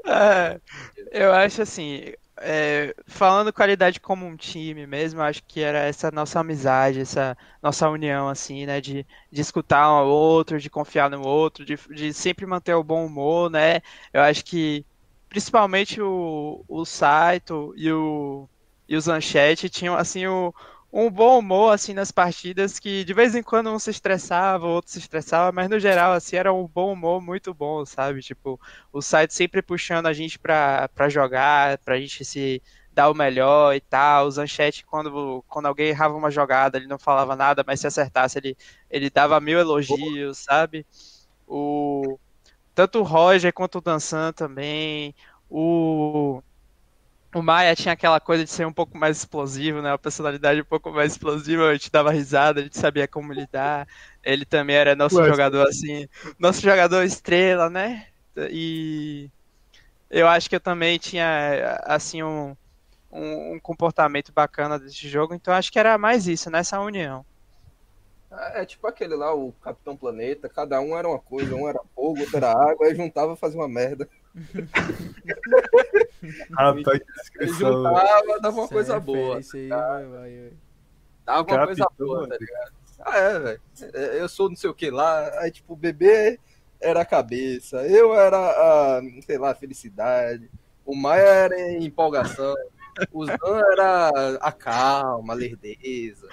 eu 1.10 1.32
acho 1.32 1.62
assim, 1.62 2.12
é, 2.40 2.94
falando 3.06 3.52
qualidade 3.52 4.00
como 4.00 4.26
um 4.26 4.36
time 4.36 4.86
mesmo, 4.86 5.20
acho 5.22 5.42
que 5.44 5.60
era 5.60 5.78
essa 5.80 6.10
nossa 6.10 6.40
amizade, 6.40 7.00
essa 7.00 7.36
nossa 7.62 7.88
união, 7.88 8.28
assim, 8.28 8.66
né, 8.66 8.80
de, 8.80 9.06
de 9.30 9.40
escutar 9.40 9.88
um 9.90 9.94
ao 9.96 10.08
outro, 10.08 10.58
de 10.60 10.70
confiar 10.70 11.10
no 11.10 11.22
outro, 11.26 11.64
de, 11.64 11.76
de 11.94 12.12
sempre 12.12 12.46
manter 12.46 12.74
o 12.74 12.84
bom 12.84 13.06
humor, 13.06 13.50
né, 13.50 13.80
eu 14.12 14.20
acho 14.22 14.44
que 14.44 14.84
principalmente 15.28 16.00
o, 16.00 16.64
o 16.68 16.84
Saito 16.84 17.72
e 17.76 17.90
o, 17.92 18.48
e 18.88 18.96
o 18.96 19.00
Zanchete 19.00 19.68
tinham, 19.70 19.94
assim, 19.96 20.26
o, 20.26 20.54
um 20.92 21.10
bom 21.10 21.38
humor, 21.38 21.72
assim, 21.72 21.94
nas 21.94 22.10
partidas, 22.12 22.78
que 22.78 23.02
de 23.02 23.14
vez 23.14 23.34
em 23.34 23.42
quando 23.42 23.70
um 23.70 23.78
se 23.78 23.90
estressava, 23.90 24.66
outro 24.66 24.92
se 24.92 24.98
estressava, 24.98 25.50
mas 25.50 25.70
no 25.70 25.80
geral, 25.80 26.12
assim, 26.12 26.36
era 26.36 26.52
um 26.52 26.66
bom 26.68 26.92
humor 26.92 27.22
muito 27.22 27.54
bom, 27.54 27.84
sabe, 27.86 28.20
tipo, 28.20 28.60
o 28.92 29.00
site 29.00 29.32
sempre 29.32 29.62
puxando 29.62 30.06
a 30.06 30.12
gente 30.12 30.38
pra, 30.38 30.88
pra 30.94 31.08
jogar, 31.08 31.78
pra 31.78 31.98
gente 31.98 32.24
se 32.24 32.62
dar 32.92 33.10
o 33.10 33.14
melhor 33.14 33.74
e 33.74 33.80
tal. 33.80 34.26
O 34.26 34.30
Zanchete, 34.30 34.84
quando, 34.84 35.42
quando 35.48 35.66
alguém 35.66 35.88
errava 35.88 36.14
uma 36.14 36.30
jogada, 36.30 36.76
ele 36.76 36.86
não 36.86 36.98
falava 36.98 37.34
nada, 37.34 37.64
mas 37.66 37.80
se 37.80 37.86
acertasse, 37.86 38.38
ele, 38.38 38.56
ele 38.90 39.08
dava 39.10 39.40
mil 39.40 39.58
elogios, 39.58 40.38
sabe? 40.38 40.86
O, 41.46 42.18
tanto 42.74 43.00
o 43.00 43.02
Roger 43.02 43.52
quanto 43.52 43.78
o 43.78 43.80
Dançan 43.80 44.32
também. 44.32 45.14
O, 45.48 46.42
o 47.34 47.42
Maia 47.42 47.74
tinha 47.76 47.92
aquela 47.94 48.20
coisa 48.20 48.44
de 48.44 48.50
ser 48.50 48.66
um 48.66 48.72
pouco 48.72 48.96
mais 48.98 49.18
explosivo, 49.18 49.80
né? 49.82 49.90
Uma 49.90 49.98
personalidade 49.98 50.60
um 50.60 50.64
pouco 50.64 50.90
mais 50.92 51.12
explosiva, 51.12 51.68
a 51.68 51.72
gente 51.74 51.90
dava 51.90 52.10
risada, 52.12 52.60
a 52.60 52.62
gente 52.64 52.78
sabia 52.78 53.08
como 53.08 53.32
lidar. 53.32 53.86
Ele 54.22 54.44
também 54.44 54.76
era 54.76 54.94
nosso 54.96 55.22
Ué, 55.22 55.24
jogador, 55.24 55.66
assim, 55.68 56.06
nosso 56.38 56.60
jogador 56.60 57.02
estrela, 57.04 57.70
né? 57.70 58.06
E 58.50 59.30
eu 60.10 60.28
acho 60.28 60.48
que 60.50 60.56
eu 60.56 60.60
também 60.60 60.98
tinha, 60.98 61.78
assim, 61.84 62.22
um, 62.22 62.56
um, 63.10 63.54
um 63.56 63.60
comportamento 63.60 64.32
bacana 64.32 64.78
desse 64.78 65.08
jogo, 65.08 65.34
então 65.34 65.54
acho 65.54 65.72
que 65.72 65.78
era 65.78 65.98
mais 65.98 66.26
isso, 66.28 66.50
nessa 66.50 66.80
união. 66.80 67.26
É 68.54 68.64
tipo 68.64 68.86
aquele 68.86 69.14
lá, 69.14 69.34
o 69.34 69.52
Capitão 69.52 69.94
Planeta, 69.96 70.48
cada 70.48 70.80
um 70.80 70.96
era 70.96 71.06
uma 71.06 71.18
coisa, 71.18 71.54
um 71.54 71.68
era 71.68 71.78
fogo, 71.94 72.20
outro 72.22 72.38
era 72.38 72.50
água, 72.50 72.86
aí 72.86 72.94
juntava 72.94 73.34
e 73.34 73.36
fazia 73.36 73.60
uma 73.60 73.68
merda. 73.68 74.08
Rapaz, 76.52 76.82
que 76.84 76.90
Aí 76.90 77.46
descrição. 77.46 77.72
juntava, 77.84 78.40
dava 78.40 78.60
uma 78.60 78.68
coisa 78.68 79.00
boa. 79.00 79.36
referência 79.36 79.60
aí, 79.60 79.68
vai, 79.68 80.04
vai, 80.06 80.10
vai. 80.40 80.52
Dava 81.24 81.38
uma 81.42 81.66
coisa 81.66 81.84
Capitão, 81.84 82.06
boa, 82.06 82.20
tá 82.22 82.28
mano. 82.28 82.40
ligado? 82.40 82.72
Ah, 83.04 83.18
é, 83.18 83.38
velho. 83.38 83.60
É, 83.94 84.20
Eu 84.20 84.28
sou 84.28 84.48
não 84.48 84.56
sei 84.56 84.70
o 84.70 84.74
que 84.74 84.90
lá, 84.90 85.30
aí 85.40 85.50
tipo, 85.50 85.72
o 85.72 85.76
bebê 85.76 86.38
era 86.80 87.00
a 87.00 87.04
cabeça, 87.04 87.84
eu 87.86 88.14
era 88.14 88.36
a, 88.38 89.00
sei 89.24 89.38
lá, 89.38 89.50
a 89.50 89.54
felicidade, 89.54 90.50
o 90.84 90.94
Maia 90.96 91.22
era 91.22 91.54
a 91.54 91.72
empolgação, 91.80 92.54
o 93.12 93.24
Zan 93.26 93.36
era 93.72 94.08
a 94.40 94.52
calma, 94.52 95.32
a 95.32 95.36
lerdeza. 95.36 96.28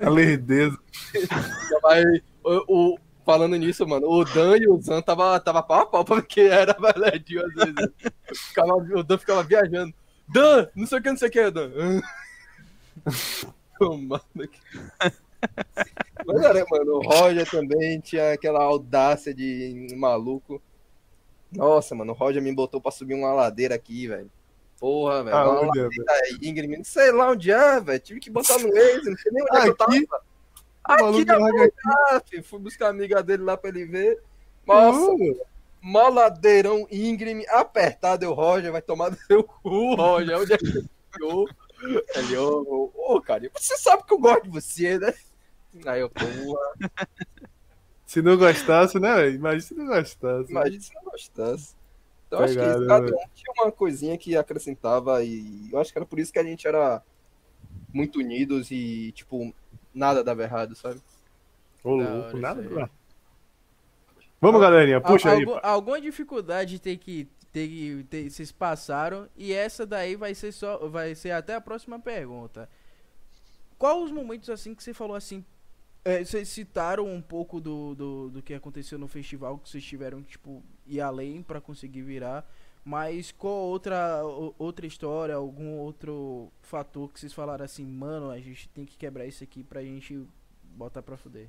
A 0.00 0.08
lerdeza. 0.08 0.78
Aí, 1.86 2.22
o, 2.42 2.92
o- 2.94 2.98
falando 3.32 3.56
nisso, 3.56 3.86
mano, 3.86 4.08
o 4.08 4.24
Dan 4.24 4.56
e 4.56 4.68
o 4.68 4.80
Zan 4.80 5.00
tava, 5.02 5.38
tava 5.40 5.62
pau 5.62 5.80
a 5.82 5.86
pau, 5.86 6.04
porque 6.04 6.40
era 6.40 6.72
valedinho 6.78 7.44
às 7.46 7.52
vezes. 7.54 7.90
Ficava- 8.48 8.74
o 8.74 9.02
Dan 9.02 9.18
ficava 9.18 9.42
viajando. 9.42 9.94
Dan, 10.28 10.68
não 10.74 10.86
sei 10.86 10.98
o 10.98 11.02
que, 11.02 11.10
não 11.10 11.16
sei 11.16 11.28
o 11.28 11.32
que, 11.32 11.50
Dan. 11.50 11.70
Tomando 13.78 14.22
aqui. 14.42 14.60
Mas 16.26 16.42
era, 16.42 16.64
mano, 16.70 16.96
o 16.96 17.02
Roger 17.02 17.48
também 17.50 17.98
tinha 18.00 18.32
aquela 18.32 18.62
audácia 18.62 19.32
de 19.32 19.94
maluco. 19.96 20.60
Nossa, 21.50 21.94
mano, 21.94 22.12
o 22.12 22.14
Roger 22.14 22.42
me 22.42 22.54
botou 22.54 22.80
pra 22.80 22.90
subir 22.92 23.14
uma 23.14 23.32
ladeira 23.32 23.74
aqui, 23.74 24.06
velho. 24.06 24.30
Porra, 24.78 25.24
velho. 25.24 25.36
uma 25.36 25.44
Aonde 25.44 25.78
é, 25.78 25.82
ladeira 25.82 26.04
íngreme, 26.42 26.76
não 26.76 26.84
sei 26.84 27.10
lá 27.12 27.30
onde 27.30 27.50
é, 27.50 27.80
velho. 27.80 28.00
Tive 28.00 28.20
que 28.20 28.30
botar 28.30 28.58
no 28.58 28.68
Waze, 28.70 29.10
não 29.10 29.16
sei 29.16 29.32
nem 29.32 29.42
onde 29.42 29.56
é 29.56 29.62
que 29.62 29.68
eu 29.68 29.76
tava. 29.76 29.92
Aqui? 30.94 31.24
Ah, 31.86 32.20
filho, 32.24 32.44
fui 32.44 32.58
buscar 32.58 32.86
a 32.86 32.90
amiga 32.90 33.22
dele 33.22 33.42
lá 33.42 33.56
pra 33.56 33.70
ele 33.70 33.84
ver. 33.84 34.20
Nossa, 34.66 35.16
mó 35.80 36.08
ladeirão 36.08 36.86
íngreme, 36.90 37.46
apertado. 37.48 38.24
Eu, 38.24 38.34
Roger, 38.34 38.72
vai 38.72 38.82
tomar 38.82 39.10
do 39.10 39.16
seu 39.16 39.42
cu, 39.42 39.94
Roger. 39.94 40.38
Onde 40.38 40.52
é 40.52 40.58
que 40.58 40.66
você 40.66 40.84
ficou? 41.12 41.48
Ele, 42.14 42.36
ô, 42.36 42.92
ô, 42.94 43.16
ô, 43.16 43.20
cara, 43.20 43.50
você 43.54 43.76
sabe 43.76 44.04
que 44.04 44.12
eu 44.12 44.18
gosto 44.18 44.42
de 44.44 44.50
você, 44.50 44.98
né? 44.98 45.14
Aí 45.86 46.00
eu, 46.00 46.10
porra, 46.10 46.74
Se 48.04 48.20
não 48.20 48.36
gostasse, 48.36 48.98
né? 48.98 49.30
Imagina 49.30 49.62
se 49.62 49.74
não 49.74 49.86
gostasse. 49.86 50.50
imagina 50.50 50.80
se 50.82 50.94
não 50.94 51.04
gostasse. 51.04 51.74
Então 52.26 52.40
acho 52.40 52.54
que 52.54 52.60
cada 52.86 53.00
né? 53.00 53.12
um 53.12 53.28
tinha 53.34 53.52
uma 53.58 53.72
coisinha 53.72 54.18
que 54.18 54.36
acrescentava 54.36 55.22
e 55.24 55.68
eu 55.72 55.78
acho 55.78 55.92
que 55.92 55.98
era 55.98 56.06
por 56.06 56.18
isso 56.18 56.32
que 56.32 56.38
a 56.38 56.44
gente 56.44 56.66
era 56.66 57.02
muito 57.92 58.18
unidos 58.18 58.70
e, 58.70 59.12
tipo, 59.12 59.54
nada 59.94 60.22
dava 60.24 60.42
errado, 60.42 60.74
sabe? 60.74 61.00
Ô, 61.82 61.94
louco, 61.94 62.36
nada. 62.36 62.62
lá. 62.70 62.90
Vamos, 64.40 64.60
galerinha, 64.60 65.00
puxa 65.00 65.30
aí. 65.32 65.38
algu- 65.44 65.60
alguma 65.62 66.00
dificuldade 66.00 66.78
tem 66.78 66.96
que, 66.96 67.28
tem 67.52 67.68
que 67.68 68.06
tem- 68.08 68.30
vocês 68.30 68.50
passaram 68.50 69.28
e 69.36 69.52
essa 69.52 69.84
daí 69.86 70.16
vai 70.16 70.34
ser 70.34 70.52
só 70.52 70.88
vai 70.88 71.14
ser 71.14 71.32
até 71.32 71.54
a 71.54 71.60
próxima 71.60 71.98
pergunta. 71.98 72.68
Qual 73.78 74.02
os 74.02 74.10
momentos 74.10 74.48
assim 74.50 74.74
que 74.74 74.82
você 74.82 74.92
falou 74.94 75.16
assim? 75.16 75.44
é, 76.02 76.24
vocês 76.24 76.48
citaram 76.48 77.06
um 77.06 77.20
pouco 77.20 77.60
do, 77.60 77.94
do, 77.94 78.30
do 78.30 78.42
que 78.42 78.54
aconteceu 78.54 78.98
no 78.98 79.06
festival 79.06 79.58
que 79.58 79.68
vocês 79.68 79.84
tiveram 79.84 80.22
que 80.22 80.30
tipo 80.30 80.62
ir 80.86 80.98
além 80.98 81.42
pra 81.42 81.60
conseguir 81.60 82.00
virar, 82.00 82.50
mas 82.84 83.30
qual 83.32 83.54
outra 83.54 84.22
outra 84.58 84.86
história, 84.86 85.34
algum 85.34 85.78
outro 85.78 86.50
fator 86.62 87.12
que 87.12 87.20
vocês 87.20 87.32
falaram 87.32 87.64
assim, 87.64 87.84
mano, 87.84 88.30
a 88.30 88.38
gente 88.38 88.68
tem 88.70 88.84
que 88.84 88.96
quebrar 88.96 89.26
isso 89.26 89.44
aqui 89.44 89.62
pra 89.62 89.82
gente 89.82 90.26
botar 90.76 91.02
pra 91.02 91.16
fuder. 91.16 91.48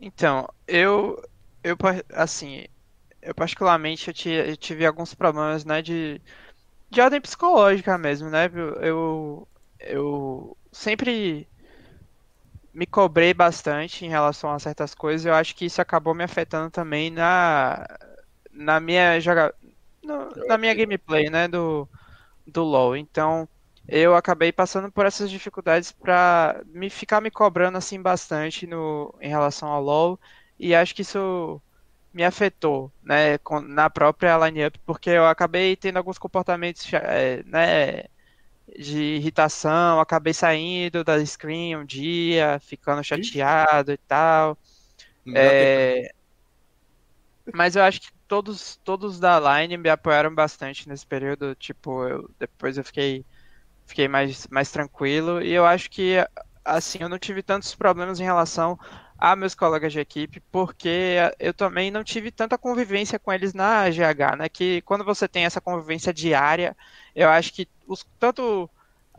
Então, 0.00 0.48
eu, 0.66 1.22
eu 1.62 1.76
assim, 2.12 2.66
eu 3.22 3.34
particularmente 3.34 4.10
eu, 4.26 4.32
eu 4.32 4.56
tive 4.56 4.84
alguns 4.84 5.14
problemas, 5.14 5.64
né, 5.64 5.80
de, 5.80 6.20
de 6.90 7.00
ordem 7.00 7.20
psicológica 7.20 7.96
mesmo, 7.96 8.28
né? 8.30 8.50
Eu, 8.80 9.48
eu 9.80 10.56
sempre 10.72 11.48
me 12.74 12.86
cobrei 12.86 13.34
bastante 13.34 14.04
em 14.04 14.08
relação 14.08 14.50
a 14.50 14.58
certas 14.58 14.94
coisas. 14.94 15.26
Eu 15.26 15.34
acho 15.34 15.54
que 15.54 15.66
isso 15.66 15.80
acabou 15.80 16.14
me 16.14 16.24
afetando 16.24 16.70
também 16.70 17.10
na, 17.10 17.86
na 18.52 18.80
minha 18.80 19.20
joga, 19.20 19.54
na 20.46 20.58
minha 20.58 20.74
gameplay, 20.74 21.30
né, 21.30 21.48
do, 21.48 21.88
do 22.46 22.62
LoL. 22.64 22.96
Então, 22.96 23.48
eu 23.88 24.14
acabei 24.14 24.52
passando 24.52 24.90
por 24.92 25.06
essas 25.06 25.30
dificuldades 25.30 25.92
pra 25.92 26.62
me 26.66 26.90
ficar 26.90 27.20
me 27.20 27.30
cobrando 27.30 27.78
assim 27.78 28.00
bastante 28.00 28.66
no, 28.66 29.14
em 29.20 29.28
relação 29.28 29.68
ao 29.70 29.82
LoL. 29.82 30.20
E 30.58 30.74
acho 30.74 30.94
que 30.94 31.02
isso 31.02 31.62
me 32.12 32.24
afetou, 32.24 32.92
né, 33.02 33.38
na 33.68 33.90
própria 33.90 34.36
line-up, 34.38 34.78
porque 34.86 35.10
eu 35.10 35.26
acabei 35.26 35.76
tendo 35.76 35.96
alguns 35.98 36.18
comportamentos, 36.18 36.90
é, 36.94 37.42
né, 37.44 38.04
de 38.78 39.16
irritação, 39.16 40.00
acabei 40.00 40.32
saindo 40.34 41.04
da 41.04 41.24
screen 41.24 41.76
um 41.76 41.84
dia, 41.84 42.58
ficando 42.60 43.02
chateado 43.04 43.92
e 43.92 43.98
tal. 43.98 44.58
É, 45.34 46.10
Mas 47.54 47.76
eu 47.76 47.82
acho 47.82 48.00
que 48.00 48.08
todos, 48.32 48.76
todos 48.82 49.20
da 49.20 49.38
line 49.38 49.76
me 49.76 49.90
apoiaram 49.90 50.34
bastante 50.34 50.88
nesse 50.88 51.06
período. 51.06 51.54
Tipo, 51.54 52.08
eu, 52.08 52.30
depois 52.38 52.78
eu 52.78 52.84
fiquei, 52.84 53.26
fiquei 53.84 54.08
mais, 54.08 54.46
mais 54.46 54.70
tranquilo. 54.70 55.42
E 55.42 55.52
eu 55.52 55.66
acho 55.66 55.90
que, 55.90 56.16
assim, 56.64 57.00
eu 57.02 57.10
não 57.10 57.18
tive 57.18 57.42
tantos 57.42 57.74
problemas 57.74 58.20
em 58.20 58.24
relação 58.24 58.78
a 59.18 59.36
meus 59.36 59.54
colegas 59.54 59.92
de 59.92 60.00
equipe, 60.00 60.40
porque 60.50 61.16
eu 61.38 61.52
também 61.52 61.90
não 61.90 62.02
tive 62.02 62.30
tanta 62.30 62.56
convivência 62.56 63.18
com 63.18 63.30
eles 63.30 63.52
na 63.52 63.90
GH, 63.90 64.36
né? 64.38 64.48
Que 64.48 64.80
quando 64.80 65.04
você 65.04 65.28
tem 65.28 65.44
essa 65.44 65.60
convivência 65.60 66.12
diária, 66.12 66.74
eu 67.14 67.28
acho 67.28 67.52
que 67.52 67.68
os, 67.86 68.02
tanto 68.18 68.68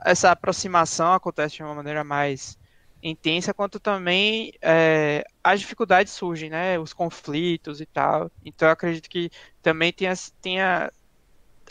essa 0.03 0.32
aproximação 0.32 1.14
acontece 1.14 1.57
de 1.57 1.64
uma 1.64 1.76
maneira 1.76 2.03
mais 2.03 2.57
intensa, 3.04 3.54
quanto 3.54 3.80
também 3.80 4.54
é, 4.62 5.26
as 5.43 5.60
dificuldades 5.60 6.14
surgem, 6.14 6.49
né? 6.49 6.80
Os 6.80 6.93
conflitos 6.93 7.82
e 7.82 7.86
tal. 7.86 8.32
Então 8.43 8.70
eu 8.70 8.74
acredito 8.74 9.10
que 9.10 9.30
também 9.62 9.91
tenha, 9.91 10.14
tenha 10.41 10.91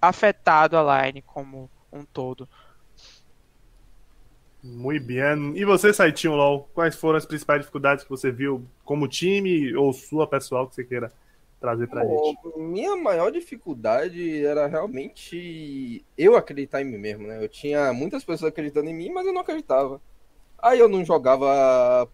afetado 0.00 0.76
a 0.76 1.06
line 1.06 1.22
como 1.22 1.70
um 1.90 2.04
todo. 2.04 2.46
Muito 4.62 5.04
bem. 5.04 5.56
E 5.56 5.64
você, 5.64 5.92
Saitinho 5.92 6.34
LOL, 6.34 6.68
quais 6.72 6.94
foram 6.94 7.16
as 7.16 7.26
principais 7.26 7.60
dificuldades 7.60 8.04
que 8.04 8.10
você 8.10 8.30
viu 8.30 8.64
como 8.84 9.08
time 9.08 9.74
ou 9.74 9.92
sua 9.92 10.26
pessoal 10.26 10.68
que 10.68 10.74
você 10.74 10.84
queira 10.84 11.12
trazer 11.60 11.88
pra 11.88 12.02
gente? 12.02 12.38
Bom, 12.44 12.58
minha 12.58 12.94
maior 12.94 13.32
dificuldade 13.32 14.44
era 14.44 14.66
realmente 14.66 16.04
eu 16.16 16.36
acreditar 16.36 16.80
em 16.80 16.84
mim 16.84 16.98
mesmo, 16.98 17.26
né? 17.26 17.42
Eu 17.42 17.48
tinha 17.48 17.92
muitas 17.92 18.22
pessoas 18.22 18.50
acreditando 18.52 18.88
em 18.88 18.94
mim, 18.94 19.10
mas 19.10 19.26
eu 19.26 19.32
não 19.32 19.40
acreditava. 19.40 20.00
Aí 20.62 20.78
eu 20.78 20.88
não 20.88 21.04
jogava. 21.04 22.08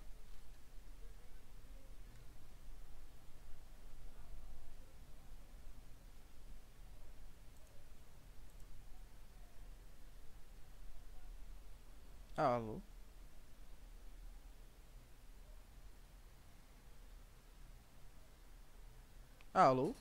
Alô? 12.36 12.80
Alô? 19.52 19.94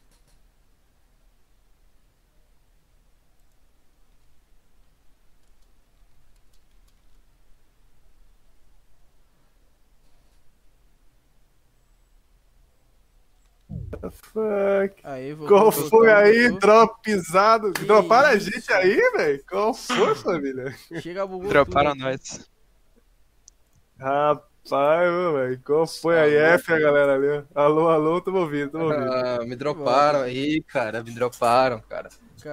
Fuck. 14.11 14.95
Aí, 15.03 15.33
voltou, 15.33 15.57
Qual 15.57 15.71
voltou, 15.71 15.89
foi 15.89 16.11
aí, 16.11 16.49
dropizado? 16.59 17.73
Que 17.73 17.85
Droparam 17.85 18.29
a 18.29 18.35
isso? 18.35 18.51
gente 18.51 18.71
aí, 18.73 18.95
velho? 19.15 19.43
Qual 19.49 19.73
foi, 19.73 20.15
família? 20.15 20.75
Chega 21.01 21.25
bugou 21.25 21.49
Droparam 21.49 21.91
tudo. 21.93 22.03
nós. 22.03 22.49
Rapaz, 23.99 25.09
velho, 25.33 25.61
qual 25.65 25.87
foi 25.87 26.19
aí? 26.19 26.35
F 26.35 26.71
a 26.73 26.79
galera 26.79 27.15
ali. 27.15 27.43
Alô, 27.55 27.89
alô, 27.89 28.21
tamo 28.21 28.39
ouvindo, 28.39 28.71
tamo 28.71 28.85
ouvindo. 28.85 29.11
Ah, 29.11 29.39
me 29.45 29.55
droparam 29.55 30.19
aí, 30.21 30.61
cara. 30.63 31.03
Me 31.03 31.11
droparam, 31.11 31.81
cara. 31.89 32.09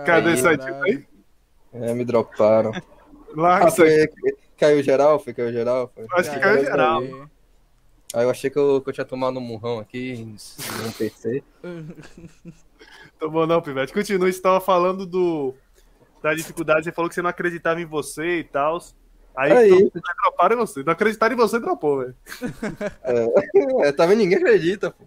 Cadê 0.06 0.32
esse 0.32 0.46
ativo 0.46 0.82
aí? 0.84 1.06
É, 1.72 1.92
me 1.92 2.04
droparam. 2.04 2.72
Larga 3.34 3.66
Ah, 3.66 3.68
isso 3.68 3.82
aí. 3.82 4.08
foi, 4.08 4.32
caiu 4.56 4.82
geral? 4.82 5.18
Foi 5.18 5.34
caiu 5.34 5.52
geral? 5.52 5.90
Foi. 5.94 6.06
Acho 6.12 6.30
que 6.30 6.38
caiu 6.40 6.64
geral. 6.64 7.00
aí. 7.00 7.24
Aí 8.14 8.22
eu 8.22 8.30
achei 8.30 8.48
que 8.48 8.56
eu, 8.56 8.80
que 8.80 8.88
eu 8.88 8.94
tinha 8.94 9.04
tomado 9.04 9.38
um 9.38 9.42
murrão 9.42 9.80
aqui 9.80 10.14
num 10.80 10.92
PC. 10.92 11.42
Tomou 13.18 13.44
não, 13.44 13.60
Pivete. 13.60 13.92
Continua, 13.92 14.30
você 14.30 14.40
tava 14.40 14.60
falando 14.60 15.04
do, 15.04 15.52
da 16.22 16.32
dificuldade, 16.32 16.84
você 16.84 16.92
falou 16.92 17.08
que 17.08 17.14
você 17.16 17.22
não 17.22 17.30
acreditava 17.30 17.80
em 17.80 17.84
você 17.84 18.38
e 18.38 18.44
tal. 18.44 18.78
Aí, 19.36 19.50
Aí. 19.50 19.70
mundo 19.70 19.90
droparam 20.22 20.54
em 20.54 20.58
você. 20.58 20.84
Não 20.84 20.92
acreditaram 20.92 21.34
em 21.34 21.36
você, 21.36 21.58
dropou, 21.58 21.98
velho. 21.98 22.14
É, 23.82 23.90
tá 23.90 24.06
vendo? 24.06 24.18
Ninguém 24.18 24.38
acredita, 24.38 24.92
pô. 24.92 25.04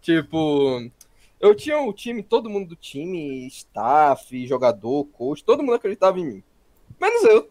Tipo, 0.00 0.90
eu 1.38 1.54
tinha 1.54 1.80
o 1.80 1.92
time, 1.92 2.20
todo 2.20 2.50
mundo 2.50 2.70
do 2.70 2.76
time, 2.76 3.46
staff, 3.46 4.44
jogador, 4.44 5.04
coach, 5.04 5.44
todo 5.44 5.62
mundo 5.62 5.74
acreditava 5.74 6.18
em 6.18 6.26
mim. 6.26 6.42
Menos 7.00 7.22
eu. 7.22 7.48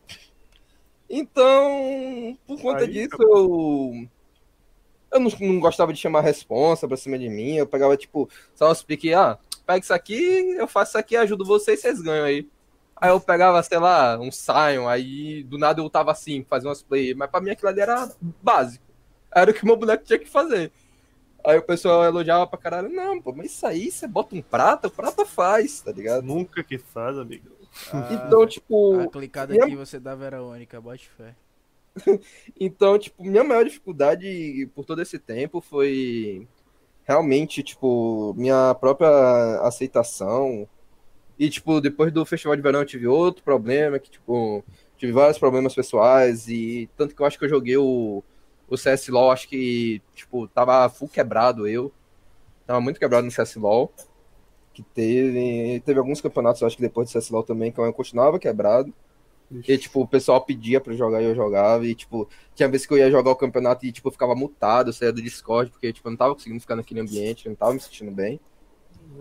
Então, 1.09 2.37
por 2.45 2.59
conta 2.61 2.81
Aí, 2.81 2.91
disso, 2.91 3.15
eu. 3.21 3.93
Eu 3.93 4.18
não, 5.13 5.31
não 5.39 5.59
gostava 5.59 5.91
de 5.93 5.99
chamar 5.99 6.21
responsa 6.21 6.87
pra 6.87 6.97
cima 6.97 7.17
de 7.17 7.29
mim. 7.29 7.55
Eu 7.55 7.65
pegava, 7.67 7.95
tipo, 7.97 8.29
só 8.53 8.69
os 8.71 8.83
piques, 8.83 9.13
ah, 9.13 9.37
pega 9.65 9.79
isso 9.79 9.93
aqui, 9.93 10.55
eu 10.57 10.67
faço 10.67 10.91
isso 10.91 10.97
aqui, 10.97 11.15
ajudo 11.15 11.45
vocês, 11.45 11.79
vocês 11.79 12.01
ganham 12.01 12.25
aí. 12.25 12.47
Aí 13.01 13.09
eu 13.11 13.19
pegava, 13.19 13.63
sei 13.63 13.79
lá, 13.79 14.19
um 14.19 14.29
Sion, 14.31 14.87
aí 14.87 15.43
do 15.43 15.57
nada 15.57 15.81
eu 15.81 15.89
tava 15.89 16.11
assim, 16.11 16.45
fazia 16.49 16.67
umas 16.69 16.83
play, 16.83 17.13
mas 17.13 17.29
pra 17.29 17.39
mim 17.39 17.49
aquilo 17.51 17.69
ali 17.69 17.79
era 17.79 18.11
básico. 18.43 18.83
Era 19.33 19.51
o 19.51 19.53
que 19.53 19.65
meu 19.65 19.77
boneco 19.77 20.03
tinha 20.03 20.19
que 20.19 20.27
fazer. 20.29 20.69
Aí 21.45 21.57
o 21.57 21.63
pessoal 21.63 22.03
elogiava 22.03 22.45
pra 22.45 22.59
caralho, 22.59 22.89
não, 22.89 23.21
pô, 23.21 23.31
mas 23.31 23.51
isso 23.53 23.65
aí 23.65 23.89
você 23.89 24.05
bota 24.05 24.35
um 24.35 24.41
prata, 24.41 24.89
o 24.89 24.91
prata 24.91 25.25
faz, 25.25 25.79
tá 25.79 25.91
ligado? 25.93 26.23
Nunca 26.23 26.61
que 26.61 26.77
faz, 26.77 27.17
amigo. 27.17 27.47
Ah, 27.93 28.09
Então, 28.11 28.45
tipo, 28.45 28.99
A 28.99 29.07
clicada 29.07 29.53
minha- 29.53 29.65
que 29.65 29.75
você 29.77 29.97
dava 29.99 30.25
era 30.25 30.43
única, 30.43 30.81
bote 30.81 31.09
fé. 31.15 31.33
Então, 32.59 32.97
tipo, 32.99 33.23
minha 33.23 33.43
maior 33.43 33.63
dificuldade 33.63 34.69
por 34.75 34.85
todo 34.85 35.01
esse 35.01 35.17
tempo 35.19 35.61
foi 35.61 36.47
realmente, 37.05 37.63
tipo, 37.63 38.33
minha 38.37 38.75
própria 38.75 39.09
aceitação. 39.61 40.67
E, 41.39 41.49
tipo, 41.49 41.81
depois 41.81 42.11
do 42.11 42.25
festival 42.25 42.55
de 42.55 42.61
verão 42.61 42.81
eu 42.81 42.85
tive 42.85 43.07
outro 43.07 43.43
problema, 43.43 43.99
que, 43.99 44.11
tipo, 44.11 44.63
tive 44.97 45.11
vários 45.13 45.39
problemas 45.39 45.73
pessoais 45.73 46.47
e 46.49 46.89
tanto 46.97 47.15
que 47.15 47.21
eu 47.21 47.25
acho 47.25 47.39
que 47.39 47.45
eu 47.45 47.49
joguei 47.49 47.77
o, 47.77 48.23
o 48.69 48.75
CSLOL, 48.75 49.31
acho 49.31 49.47
que, 49.47 50.01
tipo, 50.13 50.47
tava 50.49 50.87
full 50.89 51.09
quebrado 51.09 51.67
eu. 51.67 51.91
Tava 52.67 52.81
muito 52.81 52.99
quebrado 52.99 53.25
no 53.25 53.31
CSLOL. 53.31 53.91
Que 54.73 54.83
teve, 54.83 55.81
teve 55.85 55.99
alguns 55.99 56.21
campeonatos, 56.21 56.61
acho 56.63 56.75
que 56.75 56.81
depois 56.81 57.11
do 57.11 57.19
CSLOL 57.19 57.43
também, 57.43 57.71
que 57.71 57.79
eu 57.79 57.93
continuava 57.93 58.39
quebrado. 58.39 58.93
E, 59.51 59.77
tipo, 59.77 60.01
o 60.01 60.07
pessoal 60.07 60.41
pedia 60.41 60.79
pra 60.79 60.93
jogar 60.93 61.21
e 61.21 61.25
eu 61.25 61.35
jogava. 61.35 61.85
E, 61.85 61.95
tipo, 61.95 62.29
tinha 62.53 62.69
vezes 62.69 62.85
que 62.85 62.93
eu 62.93 62.97
ia 62.97 63.09
jogar 63.09 63.31
o 63.31 63.35
campeonato 63.35 63.85
e, 63.85 63.91
tipo, 63.91 64.07
eu 64.07 64.11
ficava 64.11 64.35
mutado, 64.35 64.89
eu 64.89 64.93
saía 64.93 65.11
do 65.11 65.21
Discord, 65.21 65.71
porque, 65.71 65.91
tipo, 65.91 66.07
eu 66.07 66.11
não 66.11 66.17
tava 66.17 66.35
conseguindo 66.35 66.59
ficar 66.59 66.75
naquele 66.75 66.99
ambiente, 66.99 67.45
eu 67.45 67.49
não 67.49 67.55
tava 67.55 67.73
me 67.73 67.79
sentindo 67.79 68.11
bem. 68.11 68.39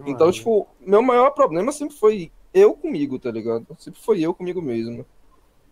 Então, 0.06 0.30
tipo, 0.30 0.68
meu 0.80 1.02
maior 1.02 1.30
problema 1.30 1.72
sempre 1.72 1.96
foi 1.96 2.30
eu 2.52 2.74
comigo, 2.74 3.18
tá 3.18 3.30
ligado? 3.30 3.66
Sempre 3.78 4.00
foi 4.00 4.20
eu 4.20 4.34
comigo 4.34 4.60
mesmo. 4.60 5.04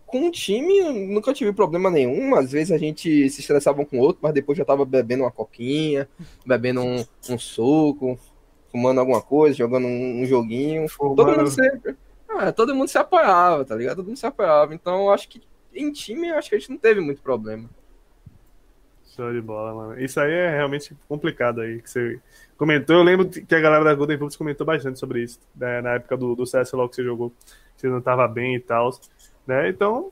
Com 0.05 0.27
o 0.27 0.31
time, 0.31 0.77
eu 0.77 0.93
nunca 0.93 1.33
tive 1.33 1.51
problema 1.51 1.89
nenhum. 1.89 2.33
Às 2.35 2.51
vezes 2.51 2.71
a 2.71 2.77
gente 2.77 3.29
se 3.29 3.41
estressava 3.41 3.81
um 3.81 3.85
com 3.85 3.97
o 3.97 4.01
outro, 4.01 4.19
mas 4.21 4.33
depois 4.33 4.57
já 4.57 4.63
tava 4.63 4.85
bebendo 4.85 5.23
uma 5.23 5.31
coquinha, 5.31 6.07
bebendo 6.45 6.81
um, 6.81 7.05
um 7.29 7.37
suco, 7.37 8.17
fumando 8.71 8.99
alguma 8.99 9.21
coisa, 9.21 9.57
jogando 9.57 9.85
um, 9.85 10.21
um 10.21 10.25
joguinho. 10.25 10.87
Todo 10.97 11.25
Mano, 11.25 11.37
mundo 11.39 11.51
sempre. 11.51 11.95
Ah, 12.29 12.51
todo 12.51 12.75
mundo 12.75 12.89
se 12.89 12.97
apoiava, 12.97 13.63
tá 13.63 13.75
ligado? 13.75 13.97
Todo 13.97 14.07
mundo 14.07 14.17
se 14.17 14.25
apoiava. 14.25 14.73
Então, 14.73 15.09
acho 15.09 15.27
que 15.29 15.41
em 15.73 15.91
time, 15.91 16.29
acho 16.31 16.49
que 16.49 16.55
a 16.55 16.59
gente 16.59 16.71
não 16.71 16.77
teve 16.77 16.99
muito 16.99 17.21
problema. 17.21 17.69
Show 19.15 19.31
de 19.33 19.41
bola, 19.41 19.73
mano. 19.73 19.99
Isso 19.99 20.19
aí 20.19 20.31
é 20.31 20.55
realmente 20.55 20.95
complicado 21.07 21.61
aí, 21.61 21.81
que 21.81 21.89
você 21.89 22.19
comentou. 22.57 22.97
Eu 22.97 23.03
lembro 23.03 23.27
que 23.27 23.55
a 23.55 23.59
galera 23.59 23.83
da 23.83 23.95
Golden 23.95 24.17
Books 24.17 24.35
comentou 24.35 24.65
bastante 24.65 24.99
sobre 24.99 25.23
isso, 25.23 25.39
né, 25.55 25.81
na 25.81 25.93
época 25.95 26.15
do, 26.17 26.35
do 26.35 26.43
CSLOL 26.43 26.87
que 26.87 26.95
você 26.95 27.03
jogou, 27.03 27.31
que 27.75 27.81
você 27.81 27.87
não 27.87 28.01
tava 28.01 28.27
bem 28.27 28.55
e 28.55 28.59
tal, 28.59 28.91
né? 29.45 29.69
Então, 29.69 30.11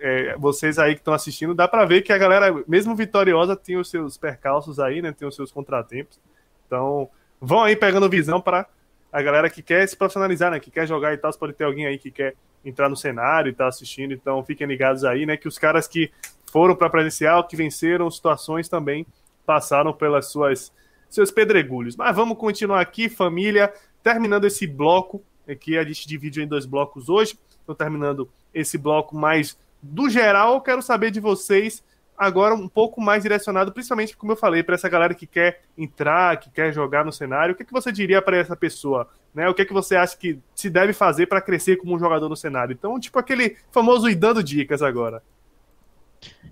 é, 0.00 0.36
vocês 0.36 0.78
aí 0.78 0.94
que 0.94 1.00
estão 1.00 1.14
assistindo, 1.14 1.54
dá 1.54 1.68
pra 1.68 1.84
ver 1.84 2.02
que 2.02 2.12
a 2.12 2.18
galera, 2.18 2.64
mesmo 2.66 2.96
vitoriosa, 2.96 3.54
tem 3.54 3.76
os 3.76 3.88
seus 3.88 4.16
percalços 4.16 4.80
aí, 4.80 5.00
né? 5.00 5.12
Tem 5.12 5.28
os 5.28 5.36
seus 5.36 5.52
contratempos. 5.52 6.18
Então, 6.66 7.08
vão 7.40 7.62
aí 7.62 7.76
pegando 7.76 8.08
visão 8.08 8.40
para 8.40 8.66
a 9.12 9.22
galera 9.22 9.50
que 9.50 9.62
quer 9.62 9.88
se 9.88 9.96
profissionalizar, 9.96 10.50
né? 10.50 10.60
Que 10.60 10.70
quer 10.70 10.86
jogar 10.86 11.12
e 11.12 11.16
tal. 11.16 11.32
Pode 11.34 11.52
ter 11.54 11.64
alguém 11.64 11.86
aí 11.86 11.98
que 11.98 12.10
quer 12.10 12.34
entrar 12.64 12.88
no 12.88 12.96
cenário 12.96 13.50
e 13.50 13.54
tá 13.54 13.66
assistindo. 13.66 14.12
Então, 14.12 14.44
fiquem 14.44 14.66
ligados 14.66 15.04
aí, 15.04 15.26
né? 15.26 15.36
Que 15.36 15.48
os 15.48 15.58
caras 15.58 15.88
que 15.88 16.10
foram 16.50 16.74
para 16.74 16.90
presencial, 16.90 17.46
que 17.46 17.56
venceram 17.56 18.10
situações 18.10 18.68
também 18.68 19.06
passaram 19.46 19.92
pelas 19.92 20.30
suas 20.30 20.72
seus 21.08 21.30
pedregulhos. 21.30 21.96
Mas 21.96 22.14
vamos 22.14 22.38
continuar 22.38 22.80
aqui, 22.80 23.08
família, 23.08 23.72
terminando 24.02 24.44
esse 24.44 24.66
bloco 24.66 25.22
que 25.58 25.76
a 25.76 25.84
gente 25.84 26.06
divide 26.06 26.40
em 26.40 26.46
dois 26.46 26.66
blocos 26.66 27.08
hoje. 27.08 27.36
Estou 27.58 27.74
terminando 27.74 28.30
esse 28.54 28.78
bloco 28.78 29.16
mais 29.16 29.58
do 29.82 30.08
geral. 30.08 30.54
Eu 30.54 30.60
quero 30.60 30.82
saber 30.82 31.10
de 31.10 31.18
vocês 31.18 31.82
agora 32.20 32.54
um 32.54 32.68
pouco 32.68 33.00
mais 33.00 33.22
direcionado, 33.22 33.72
principalmente, 33.72 34.14
como 34.14 34.32
eu 34.32 34.36
falei, 34.36 34.62
para 34.62 34.74
essa 34.74 34.90
galera 34.90 35.14
que 35.14 35.26
quer 35.26 35.62
entrar, 35.76 36.36
que 36.36 36.50
quer 36.50 36.70
jogar 36.70 37.02
no 37.02 37.10
cenário. 37.10 37.54
O 37.54 37.56
que, 37.56 37.62
é 37.62 37.66
que 37.66 37.72
você 37.72 37.90
diria 37.90 38.20
para 38.20 38.36
essa 38.36 38.54
pessoa? 38.54 39.08
Né? 39.34 39.48
O 39.48 39.54
que, 39.54 39.62
é 39.62 39.64
que 39.64 39.72
você 39.72 39.96
acha 39.96 40.18
que 40.18 40.38
se 40.54 40.68
deve 40.68 40.92
fazer 40.92 41.26
para 41.26 41.40
crescer 41.40 41.78
como 41.78 41.96
um 41.96 41.98
jogador 41.98 42.28
no 42.28 42.36
cenário? 42.36 42.74
Então, 42.74 43.00
tipo 43.00 43.18
aquele 43.18 43.56
famoso 43.72 44.06
e 44.06 44.14
dando 44.14 44.44
dicas 44.44 44.82
agora. 44.82 45.22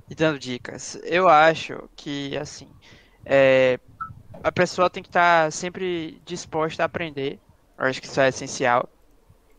E 0.09 0.15
dando 0.15 0.39
dicas. 0.39 0.99
Eu 1.05 1.29
acho 1.29 1.87
que, 1.95 2.35
assim, 2.39 2.69
é, 3.27 3.79
a 4.43 4.51
pessoa 4.51 4.89
tem 4.89 5.03
que 5.03 5.11
estar 5.11 5.45
tá 5.45 5.51
sempre 5.51 6.19
disposta 6.25 6.83
a 6.83 6.87
aprender. 6.87 7.39
Eu 7.79 7.85
acho 7.85 8.01
que 8.01 8.07
isso 8.07 8.19
é 8.19 8.29
essencial 8.29 8.89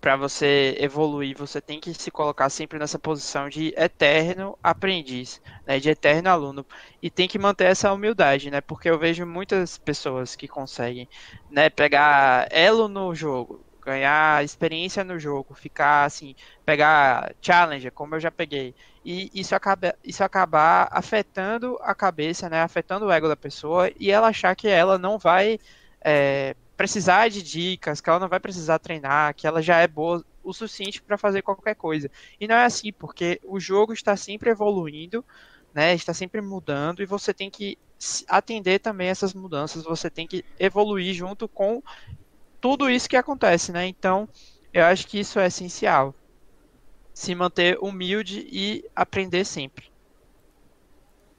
para 0.01 0.15
você 0.15 0.75
evoluir, 0.79 1.35
você 1.37 1.61
tem 1.61 1.79
que 1.79 1.93
se 1.93 2.09
colocar 2.11 2.49
sempre 2.49 2.79
nessa 2.79 2.97
posição 2.99 3.49
de 3.49 3.73
eterno 3.77 4.57
aprendiz, 4.63 5.41
né, 5.65 5.79
de 5.79 5.89
eterno 5.89 6.29
aluno, 6.29 6.65
e 7.01 7.09
tem 7.11 7.27
que 7.27 7.37
manter 7.39 7.65
essa 7.65 7.91
humildade, 7.93 8.49
né, 8.49 8.61
porque 8.61 8.89
eu 8.89 8.97
vejo 8.99 9.25
muitas 9.25 9.77
pessoas 9.77 10.35
que 10.35 10.47
conseguem, 10.47 11.07
né, 11.49 11.69
pegar 11.69 12.47
elo 12.51 12.87
no 12.87 13.13
jogo, 13.13 13.65
ganhar 13.83 14.43
experiência 14.43 15.03
no 15.03 15.17
jogo, 15.19 15.53
ficar 15.55 16.05
assim, 16.05 16.35
pegar 16.65 17.33
challenger, 17.41 17.91
como 17.91 18.15
eu 18.15 18.19
já 18.19 18.31
peguei, 18.31 18.75
e 19.03 19.29
isso 19.33 19.55
acaba 19.55 19.93
isso 20.03 20.23
acabar 20.23 20.87
afetando 20.91 21.77
a 21.81 21.95
cabeça, 21.95 22.49
né, 22.49 22.61
afetando 22.61 23.05
o 23.05 23.11
ego 23.11 23.27
da 23.27 23.35
pessoa 23.37 23.89
e 23.99 24.11
ela 24.11 24.27
achar 24.27 24.55
que 24.55 24.67
ela 24.67 24.97
não 24.97 25.17
vai 25.17 25.57
é, 26.05 26.55
precisar 26.79 27.29
de 27.29 27.43
dicas, 27.43 27.99
que 27.99 28.09
ela 28.09 28.19
não 28.19 28.29
vai 28.29 28.39
precisar 28.39 28.79
treinar, 28.79 29.35
que 29.35 29.45
ela 29.45 29.61
já 29.61 29.79
é 29.79 29.85
boa 29.85 30.23
o 30.41 30.53
suficiente 30.53 31.01
para 31.01 31.17
fazer 31.17 31.41
qualquer 31.41 31.75
coisa. 31.75 32.09
E 32.39 32.47
não 32.47 32.55
é 32.55 32.63
assim, 32.63 32.93
porque 32.93 33.37
o 33.43 33.59
jogo 33.59 33.91
está 33.91 34.15
sempre 34.15 34.49
evoluindo, 34.49 35.25
né? 35.73 35.93
Está 35.93 36.13
sempre 36.13 36.39
mudando 36.39 37.03
e 37.03 37.05
você 37.05 37.33
tem 37.33 37.49
que 37.49 37.77
atender 38.29 38.79
também 38.79 39.09
essas 39.09 39.33
mudanças, 39.33 39.83
você 39.83 40.09
tem 40.09 40.25
que 40.25 40.45
evoluir 40.57 41.13
junto 41.13 41.49
com 41.49 41.83
tudo 42.61 42.89
isso 42.89 43.09
que 43.09 43.17
acontece, 43.17 43.73
né? 43.73 43.85
Então, 43.85 44.29
eu 44.73 44.85
acho 44.85 45.05
que 45.05 45.19
isso 45.19 45.37
é 45.37 45.47
essencial. 45.47 46.15
Se 47.13 47.35
manter 47.35 47.77
humilde 47.81 48.47
e 48.49 48.85
aprender 48.95 49.43
sempre. 49.43 49.91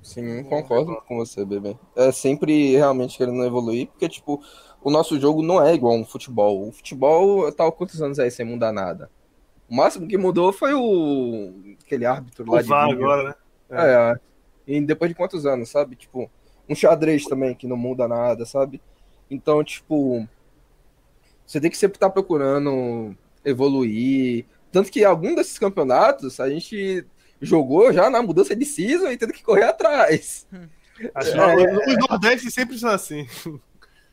Sim, 0.02 0.44
concordo 0.44 1.00
com 1.06 1.16
você, 1.16 1.44
bebê. 1.44 1.76
É 1.96 2.10
sempre 2.10 2.76
realmente 2.76 3.16
querendo 3.18 3.44
evoluir, 3.44 3.86
porque, 3.88 4.08
tipo, 4.08 4.42
o 4.82 4.90
nosso 4.90 5.20
jogo 5.20 5.42
não 5.42 5.64
é 5.64 5.74
igual 5.74 5.94
um 5.94 6.04
futebol. 6.04 6.68
O 6.68 6.72
futebol 6.72 7.50
tá 7.52 7.66
há 7.66 7.72
quantos 7.72 8.00
anos 8.00 8.18
aí 8.18 8.30
sem 8.30 8.46
mudar 8.46 8.72
nada? 8.72 9.10
O 9.68 9.74
máximo 9.74 10.08
que 10.08 10.18
mudou 10.18 10.52
foi 10.52 10.74
o 10.74 11.52
aquele 11.84 12.06
árbitro 12.06 12.50
lá 12.50 12.58
o 12.58 12.62
de 12.62 12.68
VAR 12.68 12.90
agora, 12.90 13.22
né? 13.24 13.34
É. 13.70 14.12
é. 14.12 14.20
E 14.66 14.80
depois 14.80 15.10
de 15.10 15.14
quantos 15.14 15.46
anos, 15.46 15.68
sabe? 15.68 15.96
Tipo, 15.96 16.30
um 16.68 16.74
xadrez 16.74 17.24
também 17.24 17.54
que 17.54 17.66
não 17.66 17.76
muda 17.76 18.08
nada, 18.08 18.44
sabe? 18.44 18.80
Então, 19.30 19.62
tipo, 19.62 20.26
você 21.46 21.60
tem 21.60 21.70
que 21.70 21.76
sempre 21.76 21.96
estar 21.96 22.08
tá 22.08 22.12
procurando 22.12 23.16
evoluir. 23.44 24.46
Tanto 24.72 24.90
que 24.90 25.04
algum 25.04 25.34
desses 25.34 25.58
campeonatos 25.58 26.40
a 26.40 26.48
gente 26.48 27.04
jogou 27.40 27.92
já 27.92 28.10
na 28.10 28.22
mudança 28.22 28.54
de 28.54 28.64
season 28.64 29.10
e 29.10 29.16
tendo 29.16 29.32
que 29.32 29.42
correr 29.42 29.64
atrás. 29.64 30.46
Acho 31.14 31.30
é, 31.30 31.86
os 31.86 32.08
Nordeste 32.08 32.50
sempre 32.50 32.78
são 32.78 32.90
assim. 32.90 33.26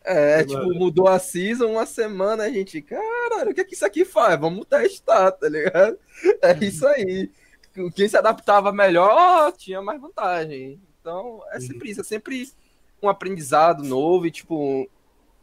É, 0.09 0.41
tipo, 0.45 0.73
mudou 0.73 1.09
a 1.09 1.19
season 1.19 1.71
uma 1.71 1.85
semana, 1.85 2.43
a 2.43 2.49
gente, 2.49 2.81
caralho, 2.81 3.51
o 3.51 3.53
que 3.53 3.59
é 3.59 3.65
que 3.65 3.73
isso 3.73 3.85
aqui 3.85 4.05
faz? 4.05 4.39
Vamos 4.39 4.65
testar, 4.65 5.31
tá 5.33 5.49
ligado? 5.49 5.99
É 6.41 6.53
uhum. 6.53 6.59
isso 6.61 6.87
aí. 6.87 7.29
Quem 7.93 8.07
se 8.07 8.15
adaptava 8.15 8.71
melhor 8.71 9.51
tinha 9.51 9.81
mais 9.81 9.99
vantagem. 9.99 10.79
Então, 11.01 11.41
é 11.51 11.55
uhum. 11.55 11.61
sempre 11.61 11.91
isso, 11.91 11.99
é 11.99 12.03
sempre 12.05 12.49
um 13.03 13.09
aprendizado 13.09 13.83
novo 13.83 14.25
e, 14.25 14.31
tipo, 14.31 14.89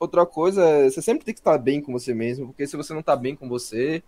outra 0.00 0.24
coisa, 0.24 0.88
você 0.90 1.02
sempre 1.02 1.26
tem 1.26 1.34
que 1.34 1.40
estar 1.40 1.58
bem 1.58 1.82
com 1.82 1.92
você 1.92 2.14
mesmo, 2.14 2.46
porque 2.46 2.66
se 2.66 2.74
você 2.74 2.94
não 2.94 3.02
tá 3.02 3.14
bem 3.14 3.36
com 3.36 3.46
você, 3.46 4.02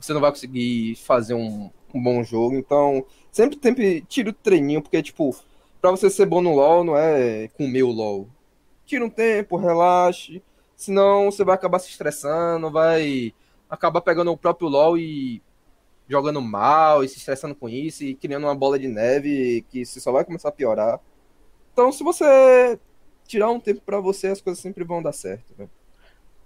você 0.00 0.14
não 0.14 0.22
vai 0.22 0.30
conseguir 0.30 0.96
fazer 0.96 1.34
um, 1.34 1.70
um 1.92 2.02
bom 2.02 2.24
jogo. 2.24 2.56
Então, 2.56 3.04
sempre, 3.30 3.58
sempre 3.62 4.00
tira 4.08 4.30
o 4.30 4.32
treininho, 4.32 4.80
porque, 4.80 5.02
tipo, 5.02 5.36
pra 5.82 5.90
você 5.90 6.08
ser 6.08 6.24
bom 6.24 6.40
no 6.40 6.54
LoL, 6.54 6.82
não 6.82 6.96
é 6.96 7.48
comer 7.48 7.82
o 7.82 7.90
LoL 7.90 8.26
tira 8.88 9.04
um 9.04 9.10
tempo, 9.10 9.56
relaxe. 9.56 10.42
Senão 10.74 11.30
você 11.30 11.44
vai 11.44 11.54
acabar 11.54 11.78
se 11.78 11.90
estressando, 11.90 12.70
vai 12.70 13.34
acabar 13.68 14.00
pegando 14.00 14.32
o 14.32 14.36
próprio 14.36 14.68
LoL 14.68 14.96
e 14.96 15.42
jogando 16.08 16.40
mal 16.40 17.04
e 17.04 17.08
se 17.08 17.18
estressando 17.18 17.54
com 17.54 17.68
isso 17.68 18.02
e 18.02 18.14
criando 18.14 18.44
uma 18.44 18.54
bola 18.54 18.78
de 18.78 18.88
neve 18.88 19.64
que 19.70 19.84
só 19.84 20.10
vai 20.10 20.24
começar 20.24 20.48
a 20.48 20.52
piorar. 20.52 20.98
Então, 21.72 21.92
se 21.92 22.02
você 22.02 22.78
tirar 23.26 23.50
um 23.50 23.60
tempo 23.60 23.82
para 23.82 24.00
você, 24.00 24.28
as 24.28 24.40
coisas 24.40 24.60
sempre 24.60 24.84
vão 24.84 25.02
dar 25.02 25.12
certo. 25.12 25.52
Né? 25.58 25.68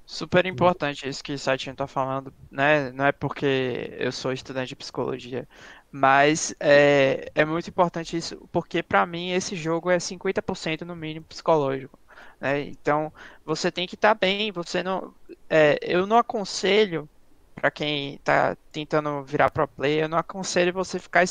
Super 0.05 0.45
importante 0.47 1.09
isso 1.09 1.23
que 1.23 1.33
o 1.33 1.39
Satinho 1.39 1.77
tá 1.77 1.87
falando, 1.87 2.35
né? 2.51 2.91
Não 2.93 3.07
é 3.07 3.13
porque 3.13 3.95
eu 3.99 4.11
sou 4.11 4.33
estudante 4.33 4.71
de 4.71 4.77
psicologia, 4.77 5.49
mas 5.91 6.55
é, 6.59 7.31
é 7.35 7.45
muito 7.45 7.71
importante 7.71 8.17
isso, 8.17 8.49
porque 8.51 8.83
para 8.83 9.07
mim 9.07 9.31
esse 9.31 9.55
jogo 9.55 9.91
é 9.91 9.99
50% 9.99 10.83
no 10.83 10.97
mínimo 10.97 11.25
psicológico. 11.27 11.99
Né? 12.43 12.63
Então 12.63 13.13
você 13.45 13.71
tem 13.71 13.87
que 13.87 13.95
estar 13.95 14.15
tá 14.15 14.19
bem. 14.21 14.51
Você 14.53 14.83
não, 14.83 15.15
é, 15.49 15.79
eu 15.83 16.07
não 16.07 16.19
aconselho 16.19 17.09
para 17.55 17.71
quem 17.71 18.17
está 18.17 18.57
tentando 18.73 19.25
virar 19.25 19.51
pro 19.51 19.69
player, 19.69 20.05
eu 20.05 20.09
não 20.09 20.19
aconselho 20.19 20.73
você 20.73 20.99
ficar 20.99 21.25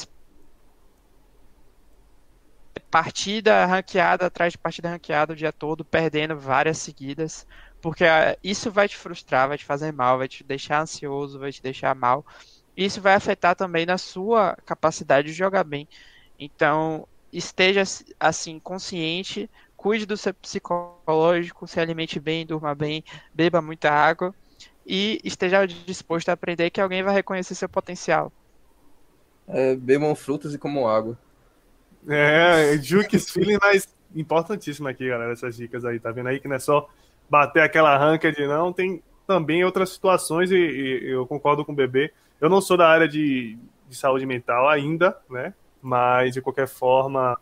partida 2.89 3.65
ranqueada 3.65 4.27
atrás 4.27 4.53
de 4.53 4.59
partida 4.59 4.89
ranqueada 4.89 5.33
o 5.33 5.35
dia 5.35 5.51
todo, 5.51 5.83
perdendo 5.85 6.37
várias 6.37 6.77
seguidas, 6.77 7.45
porque 7.81 8.05
ah, 8.05 8.37
isso 8.43 8.71
vai 8.71 8.87
te 8.87 8.97
frustrar, 8.97 9.47
vai 9.47 9.57
te 9.57 9.65
fazer 9.65 9.91
mal, 9.91 10.17
vai 10.17 10.27
te 10.27 10.43
deixar 10.43 10.81
ansioso, 10.81 11.39
vai 11.39 11.51
te 11.51 11.61
deixar 11.61 11.95
mal. 11.95 12.25
Isso 12.75 13.01
vai 13.01 13.15
afetar 13.15 13.55
também 13.55 13.85
na 13.85 13.97
sua 13.97 14.55
capacidade 14.65 15.27
de 15.27 15.33
jogar 15.33 15.63
bem. 15.63 15.87
Então, 16.39 17.07
esteja 17.31 17.83
assim 18.19 18.59
consciente 18.59 19.49
cuide 19.81 20.05
do 20.05 20.15
seu 20.15 20.31
psicológico, 20.31 21.67
se 21.67 21.79
alimente 21.79 22.19
bem, 22.19 22.45
durma 22.45 22.75
bem, 22.75 23.03
beba 23.33 23.63
muita 23.63 23.89
água 23.89 24.31
e 24.85 25.19
esteja 25.23 25.65
disposto 25.65 26.29
a 26.29 26.33
aprender 26.33 26.69
que 26.69 26.79
alguém 26.79 27.01
vai 27.01 27.15
reconhecer 27.15 27.55
seu 27.55 27.67
potencial. 27.67 28.31
É, 29.47 29.75
bebam 29.75 30.13
frutas 30.13 30.53
e 30.53 30.59
comam 30.59 30.87
água. 30.87 31.17
É, 32.07 32.77
Juke's 32.77 33.31
feeling 33.31 33.57
mais 33.59 33.87
importantíssimo 34.15 34.87
aqui, 34.87 35.09
galera, 35.09 35.33
essas 35.33 35.57
dicas 35.57 35.83
aí, 35.83 35.99
tá 35.99 36.11
vendo 36.11 36.29
aí 36.29 36.39
que 36.39 36.47
não 36.47 36.57
é 36.57 36.59
só 36.59 36.87
bater 37.27 37.63
aquela 37.63 37.97
ranked, 37.97 38.39
não, 38.45 38.71
tem 38.71 39.01
também 39.25 39.63
outras 39.63 39.89
situações 39.89 40.51
e, 40.51 40.57
e, 40.57 41.09
eu 41.09 41.25
concordo 41.25 41.65
com 41.65 41.71
o 41.71 41.75
bebê. 41.75 42.13
Eu 42.39 42.51
não 42.51 42.61
sou 42.61 42.77
da 42.77 42.87
área 42.87 43.07
de, 43.07 43.57
de 43.89 43.95
saúde 43.95 44.27
mental 44.27 44.69
ainda, 44.69 45.17
né, 45.27 45.55
mas 45.81 46.35
de 46.35 46.41
qualquer 46.41 46.67
forma 46.67 47.35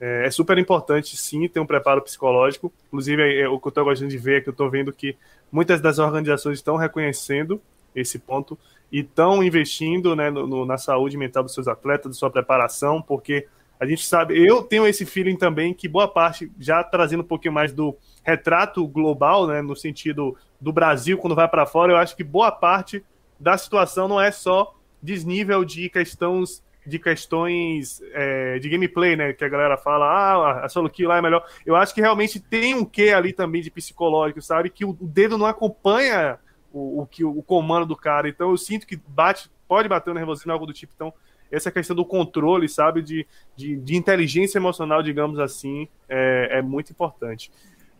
é, 0.00 0.26
é, 0.26 0.30
super 0.30 0.56
importante, 0.56 1.16
sim, 1.16 1.46
ter 1.46 1.60
um 1.60 1.66
preparo 1.66 2.00
psicológico. 2.00 2.72
Inclusive, 2.88 3.22
é, 3.22 3.40
é, 3.42 3.48
o 3.48 3.60
que 3.60 3.66
eu 3.66 3.70
estou 3.70 3.84
gostando 3.84 4.10
de 4.10 4.16
ver 4.16 4.38
é 4.38 4.40
que 4.40 4.48
eu 4.48 4.52
estou 4.52 4.70
vendo 4.70 4.92
que 4.92 5.14
muitas 5.52 5.80
das 5.80 5.98
organizações 5.98 6.58
estão 6.58 6.76
reconhecendo 6.76 7.60
esse 7.94 8.18
ponto 8.18 8.58
e 8.90 9.00
estão 9.00 9.42
investindo 9.42 10.16
né, 10.16 10.30
no, 10.30 10.46
no, 10.46 10.64
na 10.64 10.78
saúde 10.78 11.16
mental 11.16 11.42
dos 11.42 11.52
seus 11.52 11.68
atletas, 11.68 12.12
da 12.12 12.18
sua 12.18 12.30
preparação, 12.30 13.02
porque 13.02 13.46
a 13.78 13.86
gente 13.86 14.06
sabe, 14.06 14.38
eu 14.38 14.62
tenho 14.62 14.86
esse 14.86 15.04
feeling 15.06 15.36
também 15.36 15.72
que 15.74 15.88
boa 15.88 16.08
parte, 16.08 16.50
já 16.58 16.82
trazendo 16.82 17.20
um 17.20 17.26
pouquinho 17.26 17.54
mais 17.54 17.72
do 17.72 17.96
retrato 18.22 18.86
global, 18.86 19.46
né, 19.46 19.62
no 19.62 19.76
sentido 19.76 20.36
do 20.60 20.72
Brasil 20.72 21.18
quando 21.18 21.34
vai 21.34 21.48
para 21.48 21.66
fora, 21.66 21.92
eu 21.92 21.96
acho 21.96 22.16
que 22.16 22.24
boa 22.24 22.50
parte 22.50 23.02
da 23.38 23.56
situação 23.56 24.06
não 24.06 24.20
é 24.20 24.30
só 24.30 24.74
desnível 25.02 25.64
de 25.64 25.88
questões 25.88 26.62
de 26.90 26.98
questões 26.98 28.02
é, 28.12 28.58
de 28.58 28.68
gameplay, 28.68 29.16
né? 29.16 29.32
Que 29.32 29.44
a 29.44 29.48
galera 29.48 29.76
fala, 29.76 30.06
ah, 30.06 30.64
a 30.64 30.68
solo 30.68 30.90
kill 30.90 31.08
lá 31.08 31.18
é 31.18 31.22
melhor. 31.22 31.44
Eu 31.64 31.76
acho 31.76 31.94
que 31.94 32.00
realmente 32.00 32.40
tem 32.40 32.74
um 32.74 32.84
quê 32.84 33.10
ali 33.10 33.32
também 33.32 33.62
de 33.62 33.70
psicológico, 33.70 34.42
sabe? 34.42 34.68
Que 34.68 34.84
o, 34.84 34.92
dedo 35.00 35.38
não 35.38 35.46
acompanha 35.46 36.38
o, 36.72 37.02
o, 37.02 37.06
que, 37.06 37.24
o 37.24 37.42
comando 37.42 37.86
do 37.86 37.96
cara. 37.96 38.28
Então 38.28 38.50
eu 38.50 38.56
sinto 38.56 38.86
que 38.86 38.96
bate, 38.96 39.48
pode 39.68 39.88
bater 39.88 40.10
no 40.10 40.14
nervosismo, 40.16 40.52
algo 40.52 40.66
do 40.66 40.72
tipo. 40.72 40.92
Então, 40.94 41.14
essa 41.50 41.70
questão 41.70 41.94
do 41.94 42.04
controle, 42.04 42.68
sabe? 42.68 43.02
De, 43.02 43.26
de, 43.56 43.76
de 43.76 43.96
inteligência 43.96 44.58
emocional, 44.58 45.02
digamos 45.02 45.38
assim, 45.38 45.88
é, 46.08 46.58
é 46.58 46.62
muito 46.62 46.90
importante. 46.90 47.50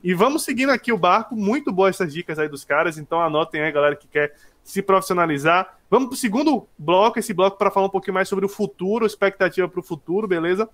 E 0.03 0.15
vamos 0.15 0.45
seguindo 0.45 0.71
aqui 0.71 0.93
o 0.93 0.99
barco. 0.99 1.37
Muito 1.37 1.71
boas 1.71 1.95
essas 1.97 2.13
dicas 2.13 2.39
aí 2.39 2.49
dos 2.49 2.65
caras. 2.65 2.99
Então 2.99 3.21
anotem 3.21 3.61
aí, 3.61 3.71
galera, 3.71 3.95
que 3.95 4.09
quer 4.09 4.35
se 4.63 4.83
profissionalizar. 4.83 5.79
Vamos 5.91 6.09
para 6.09 6.15
o 6.15 6.19
segundo 6.19 6.69
bloco, 6.79 7.19
esse 7.19 7.35
bloco 7.35 7.59
para 7.59 7.71
falar 7.71 7.87
um 7.87 7.91
pouquinho 7.91 8.15
mais 8.15 8.29
sobre 8.29 8.45
o 8.45 8.49
futuro, 8.49 9.07
expectativa 9.07 9.69
para 9.69 9.81
o 9.81 9.83
futuro, 9.83 10.29
beleza? 10.29 10.69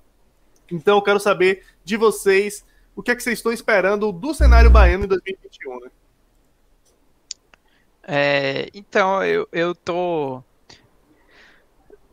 Então 0.70 0.96
eu 0.96 1.02
quero 1.02 1.20
saber 1.20 1.64
de 1.84 1.96
vocês 1.96 2.64
o 2.94 3.02
que 3.02 3.10
é 3.10 3.16
que 3.16 3.22
vocês 3.22 3.38
estão 3.38 3.52
esperando 3.52 4.10
do 4.10 4.32
cenário 4.34 4.70
baiano 4.70 5.04
em 5.04 5.08
2021, 5.08 5.80
né? 5.80 5.90
É, 8.08 8.68
então, 8.72 9.22
eu, 9.24 9.48
eu 9.52 9.74
tô. 9.74 10.42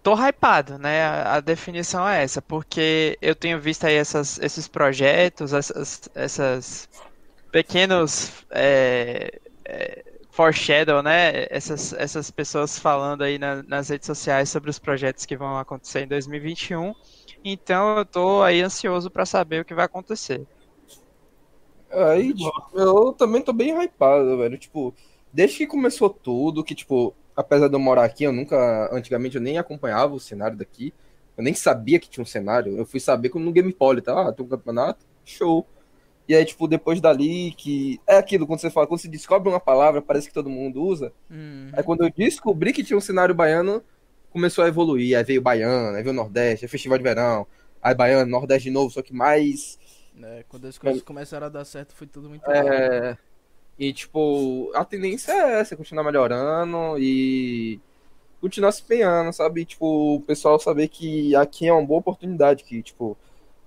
Tô 0.01 0.15
hypado, 0.15 0.77
né? 0.77 1.05
A, 1.05 1.39
definição 1.39 2.05
é 2.07 2.23
essa, 2.23 2.41
porque 2.41 3.17
eu 3.21 3.33
tenho 3.33 3.61
visto 3.61 3.85
aí 3.85 3.95
essas, 3.95 4.37
esses 4.39 4.67
projetos, 4.67 5.53
essas, 5.53 6.09
essas 6.13 6.89
pequenos 7.53 8.45
é, 8.49 9.39
é, 9.63 10.03
foreshadow, 10.33 11.03
né? 11.03 11.45
Essas, 11.49 11.93
essas 11.93 12.31
pessoas 12.31 12.77
falando 12.79 13.23
aí 13.23 13.37
na, 13.37 13.61
nas 13.63 13.89
redes 13.89 14.07
sociais 14.07 14.49
sobre 14.49 14.69
os 14.69 14.79
projetos 14.79 15.27
que 15.27 15.37
vão 15.37 15.57
acontecer 15.57 16.01
em 16.01 16.07
2021. 16.07 16.93
Então 17.45 17.99
eu 17.99 18.05
tô 18.05 18.41
aí 18.41 18.61
ansioso 18.61 19.11
para 19.11 19.27
saber 19.27 19.61
o 19.61 19.65
que 19.65 19.75
vai 19.75 19.85
acontecer. 19.85 20.45
Aí, 21.91 22.33
tipo, 22.33 22.51
eu 22.73 23.13
também 23.13 23.43
tô 23.43 23.53
bem 23.53 23.79
hypado, 23.79 24.37
velho. 24.39 24.57
Tipo, 24.57 24.91
desde 25.31 25.59
que 25.59 25.67
começou 25.67 26.09
tudo, 26.09 26.63
que, 26.63 26.73
tipo, 26.73 27.13
apesar 27.35 27.67
de 27.67 27.75
eu 27.75 27.79
morar 27.79 28.03
aqui, 28.03 28.23
eu 28.23 28.33
nunca, 28.33 28.89
antigamente, 28.91 29.35
eu 29.35 29.41
nem 29.41 29.59
acompanhava 29.59 30.15
o 30.15 30.19
cenário 30.19 30.57
daqui. 30.57 30.91
Eu 31.37 31.43
nem 31.43 31.53
sabia 31.53 31.99
que 31.99 32.09
tinha 32.09 32.23
um 32.23 32.25
cenário. 32.25 32.75
Eu 32.75 32.87
fui 32.87 32.99
saber 32.99 33.29
quando 33.29 33.45
no 33.45 33.51
Game 33.51 33.71
Poly, 33.71 34.01
tá? 34.01 34.29
Ah, 34.29 34.31
tem 34.31 34.43
um 34.43 34.49
campeonato, 34.49 35.05
show. 35.23 35.67
E 36.27 36.33
aí, 36.33 36.45
tipo, 36.45 36.67
depois 36.67 37.01
dali, 37.01 37.51
que. 37.51 37.99
É 38.07 38.17
aquilo, 38.17 38.47
quando 38.47 38.59
você 38.59 38.69
fala, 38.69 38.87
quando 38.87 39.01
você 39.01 39.07
descobre 39.07 39.49
uma 39.49 39.59
palavra, 39.59 40.01
parece 40.01 40.27
que 40.27 40.33
todo 40.33 40.49
mundo 40.49 40.81
usa. 40.81 41.11
Hum. 41.29 41.69
Aí 41.73 41.83
quando 41.83 42.03
eu 42.03 42.11
descobri 42.15 42.71
que 42.71 42.83
tinha 42.83 42.97
um 42.97 43.01
cenário 43.01 43.35
baiano, 43.35 43.83
começou 44.33 44.63
a 44.63 44.67
evoluir. 44.67 45.17
Aí 45.17 45.23
veio 45.23 45.41
Baiano, 45.41 45.95
aí 45.95 46.03
veio 46.03 46.15
Nordeste, 46.15 46.65
aí 46.65 46.69
Festival 46.69 46.97
de 46.97 47.03
Verão, 47.03 47.45
aí 47.81 47.93
Baiano, 47.93 48.29
Nordeste 48.29 48.69
de 48.69 48.73
novo, 48.73 48.89
só 48.89 49.01
que 49.01 49.13
mais. 49.13 49.77
né, 50.15 50.43
quando 50.49 50.65
as 50.65 50.77
coisas 50.77 51.01
começaram 51.01 51.45
a 51.45 51.49
dar 51.49 51.65
certo, 51.65 51.93
foi 51.93 52.07
tudo 52.07 52.29
muito. 52.29 52.49
É. 52.49 53.17
E, 53.77 53.91
tipo, 53.91 54.71
a 54.75 54.85
tendência 54.85 55.31
é 55.31 55.59
essa, 55.59 55.75
continuar 55.75 56.03
melhorando 56.03 56.95
e 56.99 57.79
continuar 58.39 58.71
se 58.71 58.83
empenhando, 58.83 59.33
sabe? 59.33 59.61
E, 59.61 59.65
tipo, 59.65 60.15
o 60.15 60.21
pessoal 60.21 60.59
saber 60.59 60.87
que 60.89 61.35
aqui 61.35 61.67
é 61.67 61.73
uma 61.73 61.85
boa 61.85 61.99
oportunidade, 61.99 62.63
que, 62.63 62.81
tipo, 62.83 63.17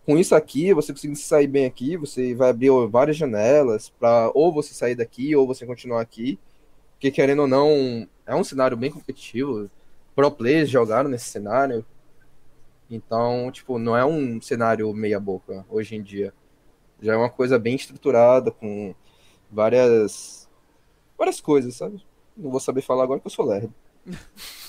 com 0.07 0.17
isso 0.17 0.37
aqui, 0.37 0.73
você 0.73 0.93
conseguir 0.93 1.17
sair 1.17 1.49
bem 1.49 1.67
aqui, 1.67 1.97
você 1.97 2.33
vai 2.33 2.51
abrir 2.51 2.71
várias 2.89 3.17
janelas 3.17 3.91
para 3.91 4.31
ou 4.35 4.53
você 4.53 4.73
sair 4.73 4.95
daqui 4.95 5.35
ou 5.35 5.49
você 5.49 5.67
continuar 5.67 6.01
aqui. 6.01 6.39
Porque, 6.93 7.11
querendo 7.11 7.43
ou 7.43 7.49
não, 7.49 8.09
é 8.25 8.35
um 8.35 8.45
cenário 8.45 8.77
bem 8.77 8.91
competitivo. 8.91 9.69
Pro 10.15 10.31
players 10.31 10.71
jogaram 10.71 11.11
nesse 11.11 11.29
cenário. 11.29 11.85
Então, 12.89 13.51
tipo, 13.51 13.81
não 13.81 13.97
é 13.97 14.05
um 14.05 14.41
cenário 14.41 14.93
meia 14.95 15.19
boca 15.19 15.67
hoje 15.69 15.97
em 15.97 16.03
dia. 16.03 16.33
Já 17.03 17.15
é 17.15 17.17
uma 17.17 17.29
coisa 17.29 17.59
bem 17.59 17.75
estruturada, 17.75 18.53
com 18.53 18.95
várias 19.51 20.49
várias 21.19 21.41
coisas, 21.41 21.75
sabe? 21.75 22.01
Não 22.37 22.51
vou 22.51 22.61
saber 22.61 22.83
falar 22.83 23.03
agora 23.03 23.19
que 23.19 23.27
eu 23.27 23.31
sou 23.31 23.45
lerdo. 23.45 23.75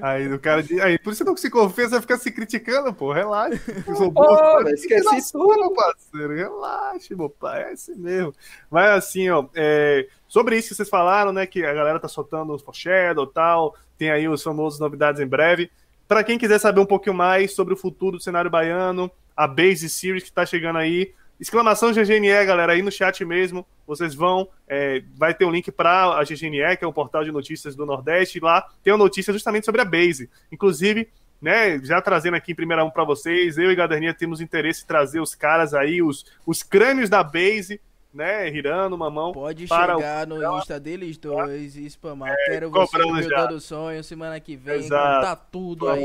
Aí 0.00 0.32
o 0.32 0.38
cara 0.38 0.62
diz, 0.62 0.80
aí 0.80 0.98
por 0.98 1.12
isso 1.12 1.24
não 1.24 1.36
se 1.36 1.50
confessa, 1.50 1.90
vai 1.90 2.00
ficar 2.00 2.18
se 2.18 2.30
criticando, 2.30 2.92
pô, 2.92 3.12
relaxa. 3.12 3.60
Sou 3.96 4.10
bom, 4.10 4.62
velho, 4.62 4.74
esqueci 4.74 5.32
tudo. 5.32 5.60
meu 5.60 5.72
parceiro, 5.72 6.34
relaxa, 6.34 7.16
meu 7.16 7.28
pai, 7.28 7.62
é 7.62 7.72
assim 7.72 7.94
mesmo. 7.94 8.34
Mas 8.70 8.90
assim, 8.90 9.28
ó, 9.28 9.46
é, 9.54 10.06
sobre 10.28 10.56
isso 10.56 10.68
que 10.68 10.74
vocês 10.74 10.88
falaram, 10.88 11.32
né, 11.32 11.46
que 11.46 11.64
a 11.64 11.74
galera 11.74 11.98
tá 11.98 12.08
soltando 12.08 12.54
os 12.54 12.62
foreshadow 12.62 13.24
e 13.24 13.32
tal, 13.32 13.74
tem 13.98 14.10
aí 14.10 14.28
os 14.28 14.42
famosos 14.42 14.78
novidades 14.78 15.20
em 15.20 15.26
breve. 15.26 15.70
Pra 16.06 16.24
quem 16.24 16.38
quiser 16.38 16.58
saber 16.58 16.80
um 16.80 16.86
pouquinho 16.86 17.14
mais 17.14 17.54
sobre 17.54 17.74
o 17.74 17.76
futuro 17.76 18.16
do 18.16 18.22
cenário 18.22 18.50
baiano, 18.50 19.10
a 19.36 19.46
Base 19.46 19.88
Series 19.88 20.24
que 20.24 20.32
tá 20.32 20.44
chegando 20.44 20.78
aí, 20.78 21.12
exclamação 21.40 21.92
GGNE, 21.92 22.44
galera, 22.44 22.72
aí 22.74 22.82
no 22.82 22.92
chat 22.92 23.24
mesmo, 23.24 23.66
vocês 23.86 24.14
vão, 24.14 24.48
é, 24.68 25.02
vai 25.16 25.32
ter 25.34 25.44
um 25.44 25.50
link 25.50 25.72
para 25.72 26.18
a 26.18 26.22
GGNE, 26.22 26.76
que 26.76 26.84
é 26.84 26.86
o 26.86 26.92
portal 26.92 27.24
de 27.24 27.32
notícias 27.32 27.74
do 27.74 27.86
Nordeste, 27.86 28.38
e 28.38 28.40
lá 28.40 28.68
tem 28.82 28.92
uma 28.92 28.98
notícia 28.98 29.32
justamente 29.32 29.64
sobre 29.64 29.80
a 29.80 29.84
Base. 29.84 30.28
Inclusive, 30.52 31.08
né, 31.40 31.78
já 31.82 32.00
trazendo 32.02 32.36
aqui 32.36 32.52
em 32.52 32.54
primeira 32.54 32.82
mão 32.82 32.90
para 32.90 33.02
vocês, 33.04 33.56
eu 33.56 33.70
e 33.72 33.74
Gaderninha 33.74 34.12
temos 34.12 34.40
interesse 34.40 34.84
em 34.84 34.86
trazer 34.86 35.20
os 35.20 35.34
caras 35.34 35.72
aí, 35.72 36.02
os, 36.02 36.24
os 36.46 36.62
crânios 36.62 37.08
da 37.08 37.22
Base, 37.24 37.80
né, 38.12 38.50
Hirano, 38.50 38.98
Mamão, 38.98 39.32
Pode 39.32 39.66
para 39.66 39.96
o- 39.96 40.00
chegar 40.00 40.26
no 40.26 40.58
Insta 40.58 40.78
deles 40.78 41.16
dois 41.16 41.76
e 41.76 41.88
spamar. 41.88 42.32
É, 42.32 42.50
Quero 42.50 42.70
você 42.70 42.98
no 42.98 43.22
já. 43.22 43.46
Dando 43.46 43.60
Sonho 43.60 44.02
semana 44.04 44.38
que 44.40 44.56
vem. 44.56 44.74
Exato. 44.80 45.24
Tá 45.24 45.36
tudo 45.36 45.88
aí. 45.88 46.04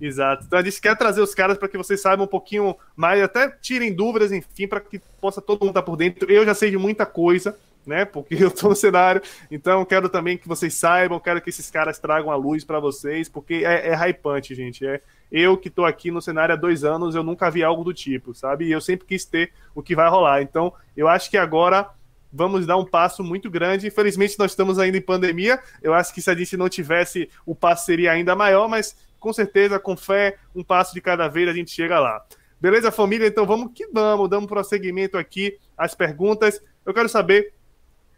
Exato. 0.00 0.44
Então 0.46 0.58
a 0.58 0.62
gente 0.62 0.80
quer 0.80 0.96
trazer 0.96 1.20
os 1.20 1.34
caras 1.34 1.58
para 1.58 1.68
que 1.68 1.76
vocês 1.76 2.00
saibam 2.00 2.24
um 2.24 2.28
pouquinho 2.28 2.74
mais, 2.96 3.22
até 3.22 3.48
tirem 3.60 3.92
dúvidas, 3.92 4.32
enfim, 4.32 4.66
para 4.66 4.80
que 4.80 4.98
possa 5.20 5.42
todo 5.42 5.60
mundo 5.60 5.70
estar 5.70 5.82
por 5.82 5.96
dentro. 5.96 6.30
Eu 6.30 6.44
já 6.44 6.54
sei 6.54 6.70
de 6.70 6.78
muita 6.78 7.04
coisa, 7.04 7.56
né? 7.86 8.04
Porque 8.04 8.34
eu 8.42 8.50
tô 8.50 8.70
no 8.70 8.76
cenário. 8.76 9.20
Então 9.50 9.84
quero 9.84 10.08
também 10.08 10.38
que 10.38 10.48
vocês 10.48 10.74
saibam, 10.74 11.20
quero 11.20 11.40
que 11.42 11.50
esses 11.50 11.70
caras 11.70 11.98
tragam 11.98 12.30
a 12.30 12.36
luz 12.36 12.64
para 12.64 12.80
vocês, 12.80 13.28
porque 13.28 13.62
é, 13.64 13.88
é 13.88 14.08
hypante, 14.08 14.54
gente. 14.54 14.86
É 14.86 15.00
eu 15.30 15.56
que 15.56 15.70
tô 15.70 15.84
aqui 15.84 16.10
no 16.10 16.20
cenário 16.20 16.54
há 16.54 16.58
dois 16.58 16.82
anos, 16.82 17.14
eu 17.14 17.22
nunca 17.22 17.50
vi 17.50 17.62
algo 17.62 17.84
do 17.84 17.94
tipo, 17.94 18.34
sabe? 18.34 18.64
E 18.66 18.72
eu 18.72 18.80
sempre 18.80 19.06
quis 19.06 19.24
ter 19.24 19.52
o 19.74 19.82
que 19.82 19.94
vai 19.94 20.08
rolar. 20.08 20.42
Então 20.42 20.72
eu 20.96 21.06
acho 21.06 21.30
que 21.30 21.36
agora 21.36 21.88
vamos 22.32 22.66
dar 22.66 22.76
um 22.76 22.84
passo 22.84 23.22
muito 23.22 23.50
grande. 23.50 23.86
Infelizmente, 23.86 24.38
nós 24.38 24.52
estamos 24.52 24.78
ainda 24.78 24.96
em 24.96 25.02
pandemia. 25.02 25.60
Eu 25.82 25.92
acho 25.92 26.14
que 26.14 26.22
se 26.22 26.30
a 26.30 26.34
gente 26.34 26.56
não 26.56 26.68
tivesse, 26.68 27.28
o 27.44 27.54
passo 27.54 27.86
seria 27.86 28.12
ainda 28.12 28.34
maior, 28.34 28.68
mas 28.68 28.96
com 29.20 29.32
certeza, 29.32 29.78
com 29.78 29.96
fé, 29.96 30.36
um 30.54 30.64
passo 30.64 30.92
de 30.92 31.00
cada 31.00 31.28
vez 31.28 31.48
a 31.48 31.52
gente 31.52 31.70
chega 31.70 32.00
lá. 32.00 32.24
Beleza, 32.60 32.90
família? 32.90 33.26
Então 33.26 33.46
vamos 33.46 33.72
que 33.74 33.86
vamos, 33.86 34.28
damos 34.28 34.48
prosseguimento 34.48 35.16
aqui 35.16 35.56
às 35.78 35.94
perguntas. 35.94 36.60
Eu 36.84 36.92
quero 36.92 37.08
saber, 37.08 37.52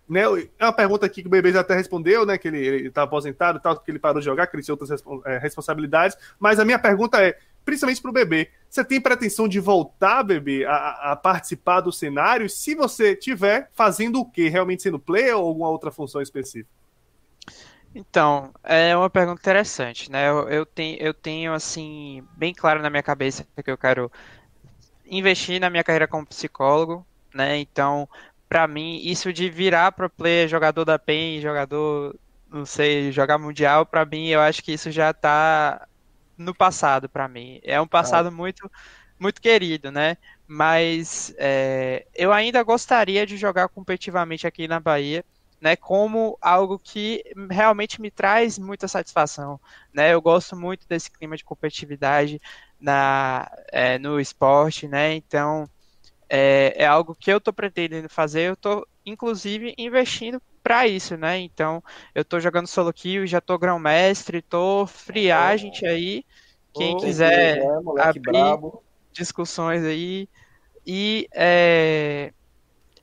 né? 0.09 0.23
É 0.59 0.65
uma 0.65 0.73
pergunta 0.73 1.07
aqui 1.07 1.23
que 1.23 1.29
o 1.29 1.31
bebê 1.31 1.53
já 1.53 1.61
até 1.61 1.75
respondeu, 1.75 2.27
né? 2.27 2.37
Que 2.37 2.49
ele, 2.49 2.59
ele 2.59 2.91
tá 2.91 3.03
aposentado 3.03 3.61
tal, 3.61 3.79
que 3.79 3.91
ele 3.91 3.99
parou 3.99 4.21
de 4.21 4.25
jogar, 4.25 4.47
que 4.47 4.57
ele 4.57 4.63
tinha 4.63 4.75
outras 4.75 5.03
eh, 5.25 5.39
responsabilidades. 5.39 6.17
Mas 6.41 6.59
a 6.59 6.65
minha 6.65 6.79
pergunta 6.79 7.23
é, 7.23 7.39
principalmente 7.65 8.03
pro 8.03 8.13
bebê, 8.13 8.51
você 8.69 8.85
tem 8.85 9.01
pretensão 9.01 9.47
de 9.47 9.61
voltar, 9.61 10.25
bebê, 10.25 10.65
a, 10.65 11.13
a 11.13 11.17
participar 11.17 11.81
do 11.81 11.93
cenário? 11.93 12.49
Se 12.51 12.75
você 12.75 13.15
tiver, 13.15 13.71
fazendo 13.73 14.21
o 14.21 14.31
quê? 14.31 14.49
Realmente 14.49 14.83
sendo 14.83 14.99
player 14.99 15.37
ou 15.37 15.47
alguma 15.47 15.71
outra 15.71 15.91
função 15.91 16.21
específica? 16.21 16.82
Então, 17.95 18.53
é 18.63 18.97
uma 18.97 19.11
pergunta 19.11 19.41
interessante, 19.41 20.11
né? 20.11 20.29
Eu, 20.29 20.49
eu 20.49 20.65
tenho, 20.67 20.99
eu 21.01 21.13
tenho, 21.13 21.53
assim, 21.53 22.23
bem 22.37 22.55
claro 22.55 22.81
na 22.81 22.89
minha 22.89 23.03
cabeça 23.03 23.47
que 23.63 23.71
eu 23.71 23.77
quero 23.77 24.11
investir 25.05 25.61
na 25.61 25.71
minha 25.71 25.85
carreira 25.85 26.09
como 26.09 26.27
psicólogo, 26.27 27.07
né? 27.35 27.59
Então, 27.59 28.09
pra 28.49 28.67
mim, 28.69 28.99
isso 29.03 29.33
de 29.33 29.51
virar 29.51 29.93
pro 29.93 30.11
player, 30.11 30.49
jogador 30.49 30.85
da 30.85 30.99
PEN, 30.99 31.41
jogador, 31.41 32.19
não 32.49 32.65
sei, 32.67 33.13
jogar 33.13 33.39
mundial, 33.39 33.87
pra 33.87 34.05
mim, 34.07 34.29
eu 34.29 34.41
acho 34.41 34.63
que 34.63 34.73
isso 34.73 34.91
já 34.91 35.13
tá 35.13 35.87
no 36.37 36.55
passado 36.55 37.09
pra 37.11 37.29
mim. 37.29 37.61
É 37.65 37.81
um 37.81 37.89
passado 37.89 38.33
muito, 38.33 38.71
muito 39.19 39.41
querido, 39.41 39.91
né? 39.93 40.17
Mas 40.47 41.35
é, 41.39 42.07
eu 42.15 42.33
ainda 42.33 42.63
gostaria 42.63 43.27
de 43.27 43.37
jogar 43.37 43.69
competitivamente 43.69 44.47
aqui 44.47 44.69
na 44.69 44.81
Bahia 44.81 45.25
né, 45.63 45.77
como 45.77 46.39
algo 46.43 46.79
que 46.81 47.23
realmente 47.51 48.01
me 48.03 48.11
traz 48.11 48.59
muita 48.59 48.89
satisfação, 48.89 49.61
né? 49.95 50.15
Eu 50.15 50.23
gosto 50.23 50.57
muito 50.57 50.87
desse 50.89 51.11
clima 51.13 51.37
de 51.37 51.45
competitividade 51.45 52.41
na, 52.81 53.51
é, 53.73 53.99
no 53.99 54.21
esporte, 54.21 54.89
né? 54.89 55.15
Então 55.15 55.71
é, 56.29 56.75
é 56.85 56.87
algo 56.87 57.15
que 57.15 57.31
eu 57.33 57.39
estou 57.39 57.53
pretendendo 57.55 58.09
fazer. 58.09 58.49
Eu 58.49 58.55
estou 58.55 58.87
inclusive 59.05 59.75
investindo 59.79 60.41
para 60.63 60.87
isso, 60.87 61.17
né? 61.17 61.39
Então 61.41 61.83
eu 62.15 62.23
estou 62.23 62.41
jogando 62.41 62.67
solo 62.69 62.93
kill, 62.93 63.27
já 63.27 63.39
estou 63.39 63.59
grão 63.59 63.79
mestre, 63.79 64.39
estou 64.39 64.87
free 64.87 65.31
agent 65.31 65.83
aí. 65.85 66.25
Quem 66.73 66.95
Ô, 66.95 66.97
quiser 66.97 67.59
é, 67.59 67.79
abrir- 67.97 68.21
brabo. 68.21 68.85
discussões 69.13 69.85
aí. 69.85 70.29
E 70.87 71.29
é, 71.35 72.33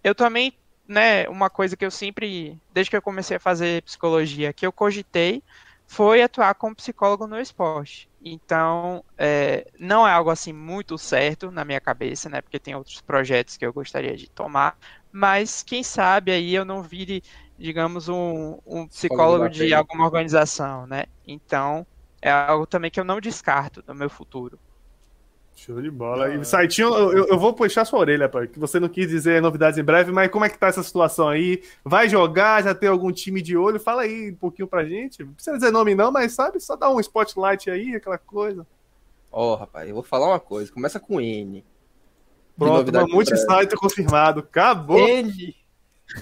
eu 0.03 0.15
também, 0.15 0.58
né, 0.89 1.29
uma 1.29 1.49
coisa 1.51 1.77
que 1.77 1.85
eu 1.85 1.91
sempre, 1.91 2.61
desde 2.71 2.89
que 2.91 2.97
eu 2.97 3.01
comecei 3.03 3.37
a 3.37 3.41
fazer 3.41 3.83
psicologia, 3.83 4.53
que 4.53 4.65
eu 4.65 4.73
cogitei, 4.73 5.43
foi 5.87 6.21
atuar 6.23 6.55
como 6.55 6.75
psicólogo 6.75 7.27
no 7.27 7.39
esporte. 7.39 8.09
Então, 8.21 9.03
é, 9.17 9.65
não 9.79 10.07
é 10.07 10.11
algo 10.11 10.29
assim 10.31 10.53
muito 10.53 10.97
certo 10.97 11.51
na 11.51 11.65
minha 11.65 11.81
cabeça, 11.81 12.29
né, 12.29 12.41
porque 12.41 12.59
tem 12.59 12.75
outros 12.75 13.01
projetos 13.01 13.57
que 13.57 13.65
eu 13.65 13.73
gostaria 13.73 14.15
de 14.17 14.29
tomar, 14.29 14.77
mas 15.11 15.63
quem 15.63 15.83
sabe 15.83 16.31
aí 16.31 16.53
eu 16.55 16.65
não 16.65 16.83
vire, 16.83 17.21
digamos, 17.57 18.09
um, 18.09 18.59
um 18.65 18.87
psicólogo 18.87 19.49
de 19.49 19.73
alguma 19.73 20.05
organização, 20.05 20.87
né? 20.87 21.05
Então, 21.25 21.87
é 22.21 22.29
algo 22.31 22.67
também 22.67 22.91
que 22.91 22.99
eu 22.99 23.03
não 23.05 23.19
descarto 23.21 23.83
no 23.87 23.95
meu 23.95 24.09
futuro. 24.09 24.59
Show 25.65 25.81
de 25.81 25.91
bola. 25.91 26.25
Ah. 26.27 26.35
E 26.35 26.45
Saitinho, 26.45 26.93
eu, 26.93 27.27
eu- 27.27 27.37
vou 27.39 27.53
puxar 27.53 27.83
sua 27.85 27.99
orelha, 27.99 28.29
pai, 28.29 28.47
que 28.47 28.57
você 28.59 28.79
não 28.79 28.87
quis 28.87 29.07
dizer 29.09 29.41
novidades 29.41 29.77
em 29.77 29.83
breve, 29.83 30.11
mas 30.11 30.29
como 30.31 30.45
é 30.45 30.49
que 30.49 30.57
tá 30.57 30.67
essa 30.67 30.81
situação 30.81 31.27
aí? 31.27 31.61
Vai 31.83 32.07
jogar? 32.07 32.63
Já 32.63 32.73
tem 32.73 32.87
algum 32.87 33.11
time 33.11 33.41
de 33.41 33.57
olho? 33.57 33.79
Fala 33.79 34.03
aí 34.03 34.31
um 34.31 34.35
pouquinho 34.35 34.67
pra 34.67 34.85
gente. 34.85 35.23
Não 35.23 35.33
precisa 35.33 35.57
dizer 35.57 35.71
nome 35.71 35.93
não, 35.95 36.11
mas 36.11 36.31
sabe, 36.33 36.59
só 36.59 36.75
dá 36.75 36.89
um 36.89 36.99
spotlight 36.99 37.69
aí, 37.69 37.95
aquela 37.95 38.17
coisa. 38.17 38.65
Ó, 39.31 39.55
rapaz, 39.55 39.87
eu 39.87 39.93
vou 39.95 40.03
falar 40.03 40.27
uma 40.27 40.39
coisa. 40.39 40.71
Começa 40.71 40.99
com 40.99 41.19
N. 41.19 41.63
Pronto, 42.57 42.91
Mamute. 42.91 43.33
Sniper 43.33 43.77
confirmado. 43.77 44.39
Acabou. 44.39 44.97
N. 44.99 45.55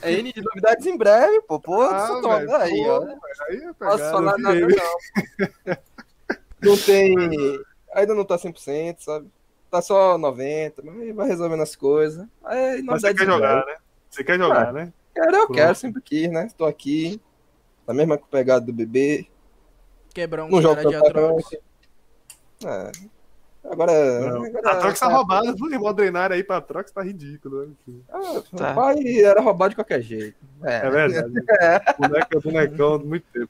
É 0.02 0.12
N 0.14 0.34
de 0.34 0.42
novidades 0.42 0.86
em 0.86 0.98
breve, 0.98 1.42
pô. 1.44 1.60
Pô, 1.60 1.82
Ah, 1.82 2.04
isso 2.12 2.22
toma- 2.22 2.40
velho, 2.40 2.56
aí, 2.56 2.72
pô, 2.84 2.92
ó. 2.92 3.06
aí 3.50 3.58
é 3.58 3.74
Posso 3.74 4.04
falar 4.12 4.38
nada, 4.38 4.60
não. 4.60 4.68
Não 6.62 6.78
tem. 6.78 7.16
Ainda 7.94 8.14
não 8.16 8.26
tá 8.26 8.38
100%, 8.38 8.98
sabe? 9.00 9.28
Tá 9.70 9.82
só 9.82 10.18
90%, 10.18 10.74
mas 10.84 11.16
vai 11.16 11.28
resolvendo 11.28 11.62
as 11.64 11.76
coisas. 11.76 12.26
Aí, 12.44 12.82
Mas 12.84 13.02
você 13.02 13.14
quer 13.14 13.26
jogar, 13.26 13.66
né? 13.66 13.76
Você 14.10 14.24
quer 14.24 14.38
jogar, 14.38 14.72
né? 14.74 14.94
Quero, 15.14 15.28
eu 15.28 15.46
Pronto. 15.46 15.54
quero, 15.54 15.76
sempre 15.76 16.02
quis, 16.02 16.30
né? 16.30 16.48
Tô 16.58 16.66
aqui. 16.66 17.20
Na 17.88 17.94
mesma 17.94 18.18
pegada 18.18 18.66
do 18.66 18.74
bebê. 18.74 19.28
Quebrar 20.14 20.46
um 20.46 20.50
Não 20.50 20.76
cara 20.76 20.90
de 20.90 20.96
Atrox. 20.96 21.52
É. 22.66 22.92
Agora. 23.70 24.20
Não. 24.22 24.46
agora 24.46 24.72
A 24.72 24.76
Trox 24.78 25.00
tá 25.00 25.08
roubada, 25.08 25.54
o 25.82 25.94
drenar 25.94 26.32
aí 26.32 26.44
pra 26.44 26.62
Trox 26.62 26.92
tá 26.92 27.02
ridículo. 27.02 27.68
né? 27.68 27.74
Ah, 28.10 28.42
Tá. 28.56 28.72
O 28.72 28.76
pai 28.76 29.20
era 29.22 29.42
roubado 29.42 29.72
de 29.72 29.76
qualquer 29.76 30.02
jeito. 30.02 30.38
É 30.64 30.76
É. 30.78 30.90
verdade. 30.90 31.34
Boneco, 32.00 32.42
bonecão, 32.42 33.00
muito 33.00 33.26
tempo. 33.34 33.50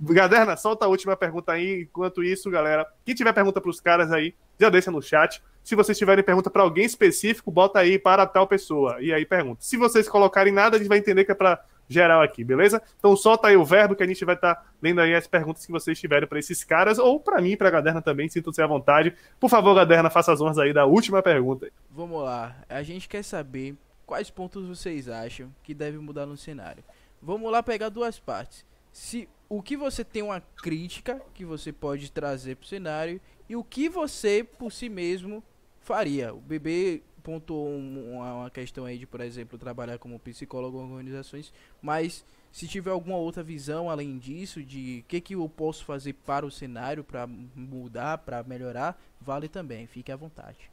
Gaderna, 0.00 0.56
solta 0.56 0.84
a 0.84 0.88
última 0.88 1.16
pergunta 1.16 1.52
aí. 1.52 1.82
Enquanto 1.82 2.22
isso, 2.22 2.50
galera, 2.50 2.86
quem 3.04 3.14
tiver 3.14 3.32
pergunta 3.32 3.60
pros 3.60 3.80
caras 3.80 4.12
aí, 4.12 4.34
já 4.58 4.68
deixa 4.68 4.90
no 4.90 5.02
chat. 5.02 5.42
Se 5.62 5.74
vocês 5.74 5.98
tiverem 5.98 6.24
pergunta 6.24 6.48
pra 6.48 6.62
alguém 6.62 6.84
específico, 6.84 7.50
bota 7.50 7.78
aí 7.78 7.98
para 7.98 8.26
tal 8.26 8.46
pessoa. 8.46 9.00
E 9.00 9.12
aí 9.12 9.26
pergunta. 9.26 9.62
Se 9.62 9.76
vocês 9.76 10.08
colocarem 10.08 10.52
nada, 10.52 10.76
a 10.76 10.78
gente 10.78 10.88
vai 10.88 10.98
entender 10.98 11.24
que 11.24 11.32
é 11.32 11.34
pra 11.34 11.62
geral 11.88 12.22
aqui, 12.22 12.44
beleza? 12.44 12.82
Então 12.98 13.16
solta 13.16 13.48
aí 13.48 13.56
o 13.56 13.64
verbo 13.64 13.96
que 13.96 14.02
a 14.02 14.06
gente 14.06 14.24
vai 14.24 14.34
estar 14.34 14.72
lendo 14.80 15.00
aí 15.00 15.14
as 15.14 15.26
perguntas 15.26 15.64
que 15.64 15.72
vocês 15.72 15.98
tiverem 15.98 16.28
pra 16.28 16.38
esses 16.38 16.62
caras, 16.62 16.98
ou 16.98 17.18
pra 17.18 17.40
mim, 17.40 17.56
pra 17.56 17.70
Gaderna 17.70 18.02
também, 18.02 18.28
sintam-se 18.28 18.60
à 18.60 18.66
vontade. 18.66 19.14
Por 19.40 19.48
favor, 19.48 19.74
Gaderna, 19.74 20.10
faça 20.10 20.32
as 20.32 20.40
honras 20.40 20.58
aí 20.58 20.72
da 20.72 20.84
última 20.84 21.22
pergunta. 21.22 21.70
Vamos 21.90 22.22
lá. 22.22 22.56
A 22.68 22.82
gente 22.82 23.08
quer 23.08 23.22
saber 23.22 23.74
quais 24.06 24.30
pontos 24.30 24.66
vocês 24.66 25.08
acham 25.08 25.50
que 25.62 25.74
deve 25.74 25.98
mudar 25.98 26.26
no 26.26 26.36
cenário. 26.36 26.84
Vamos 27.20 27.50
lá 27.50 27.62
pegar 27.62 27.88
duas 27.88 28.18
partes. 28.18 28.64
Se 28.98 29.28
o 29.48 29.62
que 29.62 29.76
você 29.76 30.04
tem 30.04 30.22
uma 30.22 30.40
crítica 30.40 31.20
que 31.34 31.44
você 31.44 31.72
pode 31.72 32.10
trazer 32.10 32.56
pro 32.56 32.66
cenário 32.68 33.20
e 33.48 33.56
o 33.56 33.64
que 33.64 33.88
você 33.88 34.44
por 34.44 34.72
si 34.72 34.88
mesmo 34.88 35.42
faria. 35.80 36.34
O 36.34 36.40
bebê 36.40 37.02
pontuou 37.22 37.68
um- 37.68 38.16
uma, 38.16 38.34
uma 38.34 38.50
questão 38.50 38.84
aí 38.84 38.98
de, 38.98 39.06
por 39.06 39.20
exemplo, 39.20 39.58
trabalhar 39.58 39.98
como 39.98 40.18
psicólogo 40.18 40.80
em 40.80 40.90
organizações, 40.92 41.52
mas 41.80 42.24
se 42.50 42.66
tiver 42.66 42.90
alguma 42.90 43.16
outra 43.16 43.42
visão 43.42 43.88
além 43.90 44.18
disso 44.18 44.62
de 44.62 45.00
o 45.04 45.08
que 45.08 45.20
que 45.20 45.34
eu 45.34 45.48
posso 45.48 45.84
fazer 45.84 46.14
para 46.14 46.44
o 46.46 46.50
cenário 46.50 47.04
para 47.04 47.26
mudar, 47.26 48.18
para 48.18 48.42
melhorar, 48.42 49.00
vale 49.20 49.48
também. 49.48 49.86
Fique 49.86 50.10
à 50.12 50.16
vontade. 50.16 50.70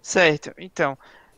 Certo, 0.00 0.52
então, 0.58 0.96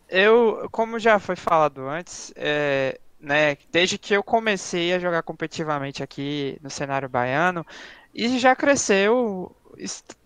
eu, 0.09 0.69
como 0.71 0.99
já 0.99 1.19
foi 1.19 1.37
falado 1.37 1.89
antes, 1.89 2.33
é, 2.37 3.01
né, 3.21 3.57
desde 3.71 3.99
que 3.99 4.15
eu 4.15 4.23
comecei 4.23 4.93
a 4.93 4.99
jogar 4.99 5.23
competitivamente 5.23 6.03
aqui 6.03 6.59
no 6.63 6.71
cenário 6.71 7.09
baiano, 7.09 7.65
e 8.15 8.39
já 8.39 8.57
cresceu 8.57 9.55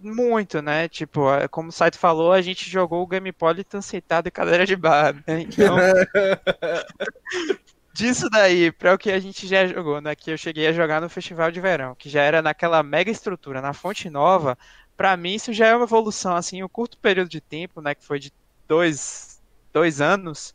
muito, 0.01 0.63
né? 0.63 0.89
Tipo, 0.89 1.27
como 1.51 1.69
o 1.69 1.73
site 1.73 1.99
falou, 1.99 2.33
a 2.33 2.41
gente 2.41 2.69
jogou 2.69 3.03
o 3.03 3.07
Gamepolitan 3.07 3.83
sentado 3.83 4.29
em 4.29 4.31
cadeira 4.31 4.65
de 4.65 4.75
bar, 4.75 5.15
né? 5.27 5.43
Então, 5.43 5.77
disso 7.93 8.29
daí 8.31 8.73
para 8.73 8.95
o 8.95 8.99
que 8.99 9.13
a 9.13 9.21
gente 9.21 9.47
já 9.47 9.67
jogou, 9.67 10.01
né? 10.01 10.15
Que 10.15 10.31
eu 10.31 10.39
cheguei 10.39 10.67
a 10.67 10.73
jogar 10.73 11.01
no 11.01 11.09
Festival 11.09 11.51
de 11.51 11.61
Verão, 11.61 11.95
que 11.95 12.09
já 12.09 12.23
era 12.23 12.41
naquela 12.41 12.83
mega 12.83 13.11
estrutura, 13.11 13.61
na 13.61 13.73
Fonte 13.73 14.09
Nova, 14.09 14.57
Pra 14.97 15.17
mim, 15.17 15.35
isso 15.35 15.53
já 15.53 15.69
é 15.69 15.75
uma 15.75 15.85
evolução, 15.85 16.37
assim, 16.37 16.63
um 16.63 16.69
curto 16.69 16.97
período 16.99 17.29
de 17.29 17.41
tempo, 17.41 17.81
né, 17.81 17.95
que 17.95 18.05
foi 18.05 18.21
de 18.21 18.33
dois, 18.69 19.43
dois 19.73 20.01
anos, 20.01 20.55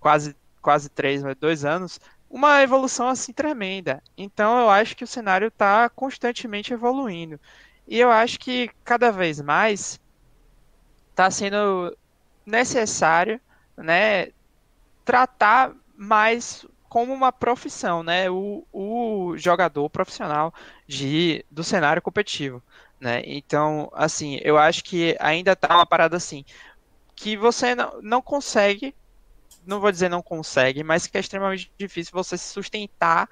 quase, 0.00 0.34
quase 0.62 0.88
três, 0.88 1.22
dois 1.38 1.64
anos, 1.64 2.00
uma 2.30 2.62
evolução, 2.62 3.08
assim, 3.08 3.32
tremenda. 3.32 4.02
Então, 4.16 4.58
eu 4.60 4.70
acho 4.70 4.96
que 4.96 5.04
o 5.04 5.06
cenário 5.06 5.48
está 5.48 5.88
constantemente 5.90 6.72
evoluindo. 6.72 7.40
E 7.86 7.98
eu 7.98 8.10
acho 8.10 8.38
que, 8.38 8.70
cada 8.84 9.10
vez 9.12 9.40
mais, 9.40 10.00
está 11.10 11.30
sendo 11.30 11.96
necessário, 12.46 13.40
né, 13.76 14.28
tratar 15.04 15.74
mais 15.96 16.66
como 16.88 17.12
uma 17.12 17.32
profissão, 17.32 18.02
né, 18.02 18.30
o, 18.30 18.66
o 18.72 19.34
jogador 19.36 19.88
profissional 19.90 20.54
de, 20.86 21.44
do 21.50 21.64
cenário 21.64 22.02
competitivo 22.02 22.62
né? 23.02 23.20
Então, 23.26 23.90
assim, 23.94 24.38
eu 24.42 24.56
acho 24.56 24.84
que 24.84 25.16
ainda 25.18 25.56
tá 25.56 25.74
uma 25.74 25.86
parada 25.86 26.16
assim, 26.16 26.44
que 27.16 27.36
você 27.36 27.74
não, 27.74 28.00
não 28.02 28.22
consegue, 28.22 28.94
não 29.66 29.80
vou 29.80 29.90
dizer 29.92 30.08
não 30.08 30.22
consegue, 30.22 30.82
mas 30.82 31.06
que 31.06 31.16
é 31.16 31.20
extremamente 31.20 31.72
difícil 31.78 32.12
você 32.12 32.36
se 32.36 32.48
sustentar, 32.48 33.28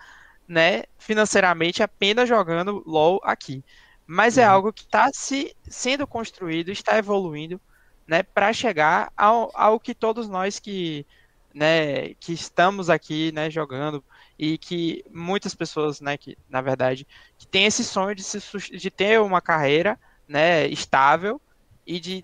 né, 0.47 0.85
financeiramente 0.99 1.83
apenas 1.83 2.28
jogando 2.28 2.83
LoL 2.87 3.20
aqui. 3.24 3.64
Mas 4.07 4.39
é 4.39 4.45
algo 4.45 4.72
que 4.72 4.83
está 4.83 5.11
se, 5.12 5.55
sendo 5.68 6.07
construído, 6.07 6.70
está 6.70 6.99
evoluindo, 6.99 7.61
né, 8.07 8.22
para 8.22 8.53
chegar 8.53 9.12
ao, 9.16 9.51
ao 9.55 9.78
que 9.78 9.95
todos 9.95 10.28
nós 10.28 10.59
que, 10.59 11.07
né, 11.55 12.14
que 12.14 12.33
estamos 12.33 12.91
aqui, 12.91 13.31
né, 13.33 13.49
jogando 13.51 14.05
e 14.39 14.59
que 14.59 15.05
muitas 15.11 15.55
pessoas, 15.55 16.01
né, 16.01 16.16
que 16.16 16.37
na 16.49 16.61
verdade 16.61 17.07
que 17.39 17.47
tem 17.47 17.66
esse 17.66 17.85
sonho 17.85 18.14
de, 18.14 18.22
se, 18.24 18.41
de 18.76 18.91
ter 18.91 19.20
uma 19.20 19.41
carreira, 19.41 19.99
né, 20.26 20.66
estável 20.66 21.41
e 21.87 22.01
de 22.01 22.18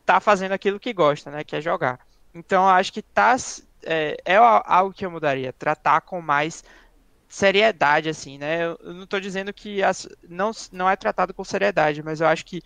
estar 0.00 0.14
tá 0.14 0.20
fazendo 0.20 0.52
aquilo 0.52 0.80
que 0.80 0.92
gosta, 0.92 1.30
né, 1.30 1.44
que 1.44 1.56
é 1.56 1.60
jogar. 1.60 1.98
Então, 2.34 2.64
eu 2.64 2.70
acho 2.70 2.92
que 2.92 3.02
tá 3.02 3.36
é, 3.82 4.16
é, 4.24 4.36
algo 4.36 4.92
que 4.92 5.04
eu 5.04 5.10
mudaria, 5.10 5.52
tratar 5.52 6.00
com 6.02 6.20
mais 6.20 6.64
seriedade, 7.28 8.08
assim, 8.08 8.38
né? 8.38 8.64
Eu 8.64 8.94
não 8.94 9.04
estou 9.04 9.20
dizendo 9.20 9.52
que 9.52 9.82
as, 9.82 10.08
não, 10.28 10.50
não 10.72 10.88
é 10.88 10.96
tratado 10.96 11.32
com 11.32 11.44
seriedade, 11.44 12.02
mas 12.02 12.20
eu 12.20 12.26
acho 12.26 12.44
que 12.44 12.62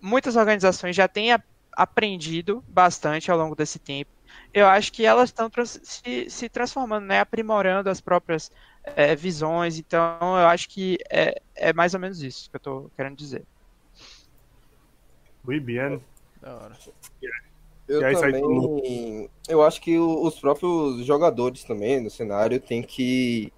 muitas 0.00 0.36
organizações 0.36 0.96
já 0.96 1.06
têm 1.08 1.32
a, 1.32 1.42
aprendido 1.72 2.62
bastante 2.68 3.30
ao 3.30 3.38
longo 3.38 3.54
desse 3.54 3.78
tempo 3.78 4.10
eu 4.52 4.66
acho 4.66 4.92
que 4.92 5.04
elas 5.04 5.30
estão 5.30 5.50
se, 5.64 6.28
se, 6.28 6.48
transformando, 6.48 7.06
né, 7.06 7.20
aprimorando 7.20 7.88
as 7.88 8.00
próprias 8.00 8.50
é, 8.84 9.14
visões. 9.14 9.78
Então, 9.78 10.18
eu 10.20 10.46
acho 10.46 10.68
que 10.68 10.98
é, 11.10 11.40
é, 11.54 11.72
mais 11.72 11.94
ou 11.94 12.00
menos 12.00 12.22
isso 12.22 12.50
que 12.50 12.56
eu 12.56 12.58
estou 12.58 12.90
querendo 12.96 13.16
dizer. 13.16 13.44
Muito 15.44 15.64
bem. 15.64 16.00
Da 16.40 16.54
hora. 16.54 16.78
Eu 17.92 18.10
também, 18.12 19.30
eu 19.48 19.62
acho 19.62 19.80
que 19.80 19.98
os 19.98 20.38
próprios 20.38 21.04
jogadores 21.04 21.64
também 21.64 22.00
no 22.00 22.10
cenário 22.10 22.60
tem 22.60 22.82
que 22.82 23.52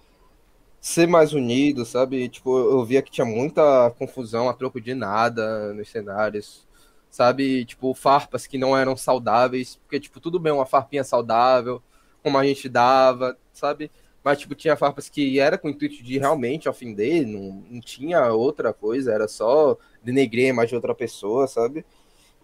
ser 0.80 1.07
mais 1.09 1.32
unidos, 1.32 1.89
sabe? 1.89 2.28
Tipo, 2.28 2.59
eu 2.59 2.85
via 2.85 3.03
que 3.03 3.11
tinha 3.11 3.24
muita 3.24 3.91
confusão 3.99 4.49
a 4.49 4.55
troco 4.55 4.80
de 4.80 4.95
nada 4.95 5.72
nos 5.74 5.89
cenários 5.89 6.66
sabe? 7.14 7.64
Tipo, 7.64 7.95
farpas 7.95 8.45
que 8.45 8.59
não 8.59 8.76
eram 8.76 8.97
saudáveis, 8.97 9.76
porque, 9.76 10.01
tipo, 10.01 10.18
tudo 10.18 10.41
bem 10.41 10.53
uma 10.53 10.66
farpinha 10.66 11.05
saudável, 11.05 11.80
como 12.24 12.37
a 12.37 12.45
gente 12.45 12.68
dava, 12.68 13.39
sabe? 13.53 13.89
Mas, 14.24 14.41
tipo, 14.41 14.55
tinha 14.57 14.76
farpas 14.76 15.09
que 15.09 15.39
era 15.39 15.57
com 15.57 15.68
o 15.68 15.70
intuito 15.70 16.03
de 16.03 16.18
realmente 16.18 16.68
ofender, 16.68 17.24
não, 17.24 17.62
não 17.70 17.80
tinha 17.80 18.32
outra 18.32 18.72
coisa, 18.72 19.12
era 19.12 19.28
só 19.28 19.78
denegrir 20.03 20.49
imagem 20.49 20.70
de 20.70 20.74
outra 20.76 20.95
pessoa, 20.95 21.47
sabe? 21.47 21.85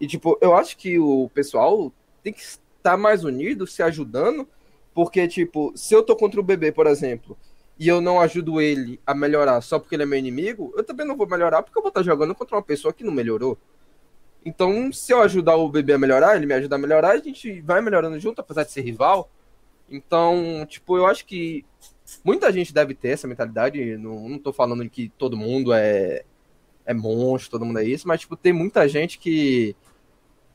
E, 0.01 0.07
tipo, 0.07 0.35
eu 0.41 0.55
acho 0.55 0.75
que 0.77 0.97
o 0.97 1.29
pessoal 1.31 1.93
tem 2.23 2.33
que 2.33 2.41
estar 2.41 2.97
mais 2.97 3.23
unido, 3.23 3.67
se 3.67 3.83
ajudando, 3.83 4.47
porque, 4.95 5.27
tipo, 5.27 5.71
se 5.75 5.93
eu 5.93 6.01
tô 6.01 6.15
contra 6.15 6.39
o 6.39 6.43
bebê, 6.43 6.71
por 6.71 6.87
exemplo, 6.87 7.37
e 7.77 7.87
eu 7.87 8.01
não 8.01 8.19
ajudo 8.19 8.59
ele 8.59 8.99
a 9.05 9.13
melhorar 9.13 9.61
só 9.61 9.77
porque 9.77 9.93
ele 9.93 10.01
é 10.01 10.05
meu 10.07 10.17
inimigo, 10.17 10.73
eu 10.75 10.83
também 10.83 11.05
não 11.05 11.15
vou 11.15 11.27
melhorar 11.27 11.61
porque 11.61 11.77
eu 11.77 11.83
vou 11.83 11.89
estar 11.89 12.01
jogando 12.01 12.33
contra 12.33 12.55
uma 12.55 12.63
pessoa 12.63 12.91
que 12.91 13.03
não 13.03 13.13
melhorou. 13.13 13.55
Então, 14.43 14.91
se 14.91 15.13
eu 15.13 15.21
ajudar 15.21 15.55
o 15.55 15.69
bebê 15.69 15.93
a 15.93 15.99
melhorar, 15.99 16.35
ele 16.35 16.47
me 16.47 16.55
ajuda 16.55 16.77
a 16.77 16.79
melhorar, 16.79 17.11
a 17.11 17.17
gente 17.19 17.61
vai 17.61 17.79
melhorando 17.79 18.19
junto, 18.19 18.41
apesar 18.41 18.63
de 18.63 18.71
ser 18.71 18.81
rival. 18.81 19.29
Então, 19.87 20.65
tipo, 20.67 20.97
eu 20.97 21.05
acho 21.05 21.27
que 21.27 21.63
muita 22.23 22.51
gente 22.51 22.73
deve 22.73 22.95
ter 22.95 23.09
essa 23.09 23.27
mentalidade. 23.27 23.97
Não, 23.97 24.27
não 24.27 24.39
tô 24.39 24.51
falando 24.51 24.89
que 24.89 25.09
todo 25.09 25.37
mundo 25.37 25.71
é, 25.71 26.23
é 26.87 26.93
monstro, 26.93 27.51
todo 27.51 27.65
mundo 27.65 27.77
é 27.77 27.85
isso, 27.85 28.07
mas, 28.07 28.21
tipo, 28.21 28.35
tem 28.35 28.51
muita 28.51 28.87
gente 28.87 29.19
que 29.19 29.75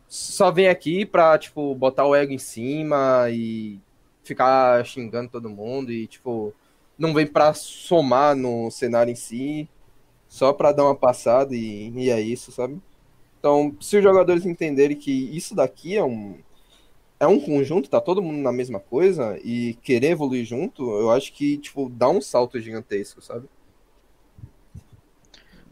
só 0.08 0.50
vem 0.50 0.68
aqui 0.68 1.04
pra, 1.04 1.38
tipo, 1.38 1.74
botar 1.74 2.06
o 2.06 2.14
ego 2.14 2.32
em 2.32 2.38
cima 2.38 3.28
e 3.30 3.78
ficar 4.22 4.84
xingando 4.84 5.30
todo 5.30 5.50
mundo 5.50 5.92
e, 5.92 6.06
tipo, 6.06 6.52
não 6.98 7.12
vem 7.14 7.26
pra 7.26 7.54
somar 7.54 8.34
no 8.34 8.70
cenário 8.70 9.10
em 9.10 9.16
si, 9.16 9.68
só 10.28 10.52
pra 10.52 10.72
dar 10.72 10.84
uma 10.84 10.94
passada 10.94 11.54
e, 11.54 11.90
e 11.90 12.10
é 12.10 12.20
isso, 12.20 12.50
sabe? 12.52 12.80
Então, 13.38 13.76
se 13.80 13.96
os 13.96 14.02
jogadores 14.02 14.44
entenderem 14.44 14.96
que 14.96 15.12
isso 15.36 15.54
daqui 15.54 15.96
é 15.96 16.02
um, 16.02 16.38
é 17.20 17.26
um 17.26 17.38
conjunto, 17.38 17.88
tá 17.88 18.00
todo 18.00 18.22
mundo 18.22 18.38
na 18.38 18.52
mesma 18.52 18.80
coisa 18.80 19.38
e 19.44 19.74
querer 19.82 20.10
evoluir 20.10 20.44
junto, 20.44 20.82
eu 20.98 21.10
acho 21.10 21.32
que, 21.32 21.58
tipo, 21.58 21.88
dá 21.88 22.08
um 22.08 22.20
salto 22.20 22.60
gigantesco, 22.60 23.20
sabe? 23.20 23.48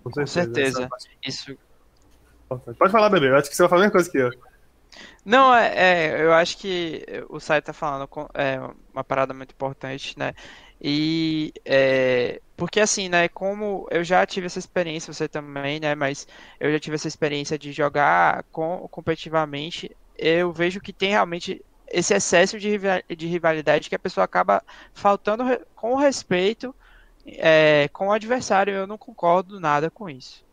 Com 0.03 0.27
certeza. 0.27 0.89
Isso. 1.27 1.57
Pode 2.49 2.93
falar, 2.93 3.11
bebê. 3.11 3.29
Eu 3.31 3.37
acho 3.37 3.51
que 3.51 3.57
você 3.57 3.63
vai 3.63 3.69
falar 3.69 3.81
a 3.83 3.85
mesma 3.85 3.93
coisa 3.93 4.11
que 4.11 4.19
eu. 4.19 4.31
Não, 5.25 5.55
é, 5.55 6.17
é, 6.17 6.23
eu 6.23 6.33
acho 6.33 6.59
que 6.59 7.05
o 7.29 7.41
site 7.41 7.65
tá 7.65 7.73
falando 7.73 8.07
com- 8.09 8.29
é 8.35 8.59
uma 8.93 9.05
parada 9.05 9.35
muito 9.35 9.53
importante, 9.53 10.19
né? 10.19 10.33
E 10.81 11.53
é, 11.65 12.41
porque 12.57 12.81
assim, 12.81 13.09
né, 13.09 13.29
como 13.29 13.87
eu 13.91 14.05
já 14.05 14.25
tive 14.27 14.47
essa 14.47 14.59
experiência, 14.59 15.13
você 15.13 15.29
também, 15.29 15.81
né, 15.81 15.95
mas 15.95 16.27
eu 16.61 16.71
já 16.73 16.79
tive 16.81 16.97
essa 16.97 17.09
experiência 17.09 17.59
de 17.59 17.73
jogar 17.73 18.45
com, 18.53 18.87
competitivamente, 18.91 19.97
eu 20.17 20.53
vejo 20.53 20.81
que 20.81 20.93
tem 20.93 21.11
realmente 21.11 21.65
esse 21.89 22.15
excesso 22.15 22.59
de, 22.59 22.79
de 23.17 23.27
rivalidade 23.27 23.89
que 23.89 23.95
a 23.95 23.99
pessoa 23.99 24.25
acaba 24.25 24.63
faltando 24.95 25.45
com 25.75 25.95
respeito 25.97 26.75
é, 27.27 27.89
com 27.93 28.09
o 28.09 28.13
adversário. 28.13 28.75
Eu 28.75 28.87
não 28.87 28.99
concordo 28.99 29.61
nada 29.61 29.91
com 29.91 30.09
isso. 30.11 30.45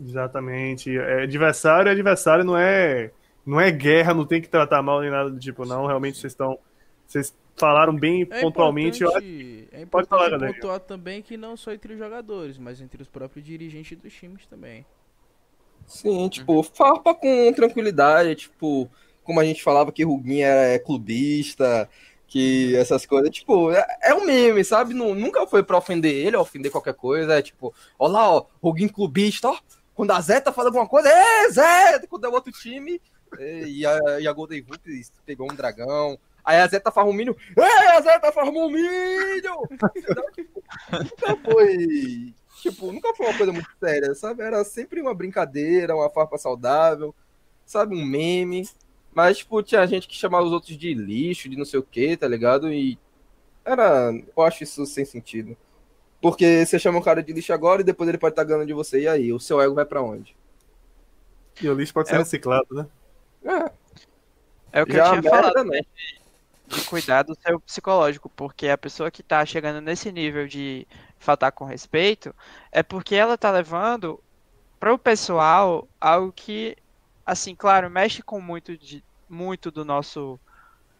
Exatamente. 0.00 0.96
É, 0.96 1.22
adversário 1.22 1.88
é 1.88 1.92
adversário, 1.92 2.44
não 2.44 2.56
é, 2.56 3.10
não 3.46 3.60
é 3.60 3.70
guerra, 3.70 4.14
não 4.14 4.26
tem 4.26 4.40
que 4.40 4.48
tratar 4.48 4.82
mal 4.82 5.00
nem 5.00 5.10
nada 5.10 5.30
do 5.30 5.38
tipo, 5.38 5.64
não. 5.64 5.86
Realmente 5.86 6.18
vocês 6.18 6.32
estão. 6.32 6.58
Vocês 7.06 7.34
falaram 7.56 7.94
bem 7.94 8.26
É 8.30 8.40
pontualmente. 8.40 9.02
Eu 9.02 9.10
acho 9.14 9.18
importante, 9.18 9.68
é 9.72 9.86
Pode 9.86 10.08
falar, 10.08 10.22
importante 10.26 10.30
Gabriel. 10.30 10.54
pontuar 10.54 10.80
também 10.80 11.22
que 11.22 11.36
não 11.36 11.56
só 11.56 11.72
entre 11.72 11.92
os 11.92 11.98
jogadores, 11.98 12.58
mas 12.58 12.80
entre 12.80 13.02
os 13.02 13.08
próprios 13.08 13.44
dirigentes 13.44 13.96
dos 13.98 14.12
times 14.12 14.46
também. 14.46 14.84
Sim, 15.86 16.28
tipo, 16.28 16.62
farpa 16.62 17.14
com 17.14 17.52
tranquilidade, 17.52 18.34
tipo, 18.36 18.88
como 19.22 19.40
a 19.40 19.44
gente 19.44 19.62
falava 19.62 19.92
que 19.92 20.04
Ruguinha 20.04 20.46
é 20.46 20.78
clubista, 20.78 21.88
que 22.26 22.74
essas 22.76 23.04
coisas, 23.04 23.30
tipo, 23.30 23.70
é, 23.72 23.84
é 24.04 24.14
um 24.14 24.24
meme, 24.24 24.64
sabe? 24.64 24.94
Nu- 24.94 25.14
nunca 25.14 25.46
foi 25.46 25.62
pra 25.62 25.76
ofender 25.76 26.14
ele, 26.14 26.36
ofender 26.36 26.70
qualquer 26.72 26.94
coisa, 26.94 27.34
é 27.34 27.42
tipo, 27.42 27.74
ó 27.98 28.06
lá, 28.08 28.30
ó, 28.30 28.46
Ruguinho 28.62 28.90
clubista, 28.92 29.48
ó, 29.50 29.56
quando 30.02 30.10
a 30.10 30.20
Zeta 30.20 30.52
fala 30.52 30.66
alguma 30.66 30.88
coisa, 30.88 31.08
é 31.08 31.48
Zeta, 31.48 32.08
quando 32.08 32.24
é 32.24 32.28
outro 32.28 32.50
time, 32.50 33.00
e 33.38 33.86
a, 33.86 34.20
e 34.20 34.26
a 34.26 34.32
Golden 34.32 34.60
Vulpes 34.60 35.12
pegou 35.24 35.48
um 35.48 35.54
dragão, 35.54 36.18
aí 36.44 36.56
a 36.56 36.66
Zeta 36.66 36.90
farma 36.90 37.12
um 37.12 37.12
milho, 37.12 37.36
é, 37.56 37.96
a 37.96 38.00
Zeta 38.00 38.32
um 38.44 38.68
milho! 38.68 39.62
Entendeu? 39.70 40.24
Tipo, 40.34 40.60
nunca 40.90 41.36
foi 41.44 42.34
Tipo, 42.60 42.90
nunca 42.90 43.14
foi 43.14 43.26
uma 43.26 43.36
coisa 43.38 43.52
muito 43.52 43.68
séria, 43.78 44.12
sabe? 44.16 44.42
Era 44.42 44.64
sempre 44.64 45.00
uma 45.00 45.14
brincadeira, 45.14 45.94
uma 45.94 46.10
farpa 46.10 46.36
saudável, 46.36 47.14
sabe? 47.64 47.94
Um 47.94 48.04
meme. 48.04 48.68
Mas, 49.14 49.38
tipo, 49.38 49.62
tinha 49.62 49.86
gente 49.86 50.08
que 50.08 50.16
chamava 50.16 50.44
os 50.44 50.52
outros 50.52 50.76
de 50.76 50.94
lixo, 50.94 51.48
de 51.48 51.56
não 51.56 51.64
sei 51.64 51.78
o 51.78 51.84
que, 51.84 52.16
tá 52.16 52.26
ligado? 52.26 52.72
E 52.72 52.98
era. 53.64 54.12
Eu 54.36 54.42
acho 54.42 54.64
isso 54.64 54.84
sem 54.84 55.04
sentido. 55.04 55.56
Porque 56.22 56.64
você 56.64 56.78
chama 56.78 56.98
um 56.98 57.02
cara 57.02 57.22
de 57.22 57.32
lixo 57.32 57.52
agora 57.52 57.82
e 57.82 57.84
depois 57.84 58.08
ele 58.08 58.16
pode 58.16 58.32
estar 58.32 58.44
ganhando 58.44 58.64
de 58.66 58.72
você. 58.72 59.02
E 59.02 59.08
aí? 59.08 59.32
O 59.32 59.40
seu 59.40 59.60
ego 59.60 59.74
vai 59.74 59.84
pra 59.84 60.00
onde? 60.00 60.34
que 61.54 61.68
o 61.68 61.74
lixo 61.74 61.92
pode 61.92 62.08
ser 62.08 62.14
É. 62.14 62.18
reciclado, 62.18 62.66
né? 62.74 62.86
É, 63.44 64.78
É 64.80 64.82
o 64.82 64.86
que 64.86 64.92
já 64.94 65.04
eu 65.14 65.20
tinha 65.20 65.30
falado. 65.30 65.54
merda, 65.54 65.64
né? 65.64 65.80
de 66.66 66.80
cuidar 66.86 67.22
do 67.24 67.34
seu 67.34 67.60
psicológico, 67.60 68.30
porque 68.30 68.66
a 68.68 68.78
pessoa 68.78 69.10
que 69.10 69.22
tá 69.22 69.44
chegando 69.44 69.82
nesse 69.82 70.10
nível 70.10 70.48
de 70.48 70.86
faltar 71.18 71.52
com 71.52 71.66
respeito 71.66 72.34
é 72.70 72.82
porque 72.82 73.14
ela 73.14 73.36
tá 73.36 73.50
levando 73.50 74.18
para 74.80 74.94
o 74.94 74.98
pessoal 74.98 75.86
algo 76.00 76.32
que, 76.32 76.74
assim, 77.26 77.54
claro, 77.54 77.90
mexe 77.90 78.22
com 78.22 78.40
muito 78.40 78.74
de 78.78 79.04
muito 79.28 79.70
do 79.70 79.84
nosso 79.84 80.40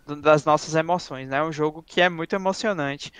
das 0.07 0.45
nossas 0.45 0.75
emoções, 0.75 1.27
né? 1.29 1.39
É 1.39 1.43
um 1.43 1.53
jogo 1.53 1.83
que 1.83 2.03
é 2.03 2.09
muito 2.11 2.35
emocionante, 2.35 3.11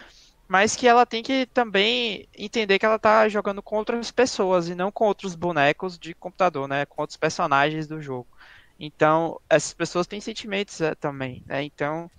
mas 0.53 0.77
que 0.77 0.87
ela 0.87 1.07
tem 1.07 1.23
que 1.23 1.47
também 1.47 2.29
entender 2.37 2.79
que 2.79 2.85
ela 2.85 2.99
tá 2.99 3.27
jogando 3.27 3.63
com 3.63 3.77
outras 3.77 4.11
pessoas 4.11 4.69
e 4.69 4.75
não 4.75 4.93
com 4.93 5.07
outros 5.07 5.35
bonecos 5.35 5.99
de 5.99 6.13
computador, 6.13 6.69
né? 6.69 6.85
Com 6.85 7.01
outros 7.01 7.17
personagens 7.17 7.87
do 7.87 8.03
jogo. 8.03 8.27
Então, 8.79 9.41
essas 9.49 9.73
pessoas 9.73 10.07
têm 10.07 10.21
sentimentos 10.21 10.79
é, 10.83 10.95
também, 10.95 11.43
né? 11.47 11.63
Então, 11.63 12.11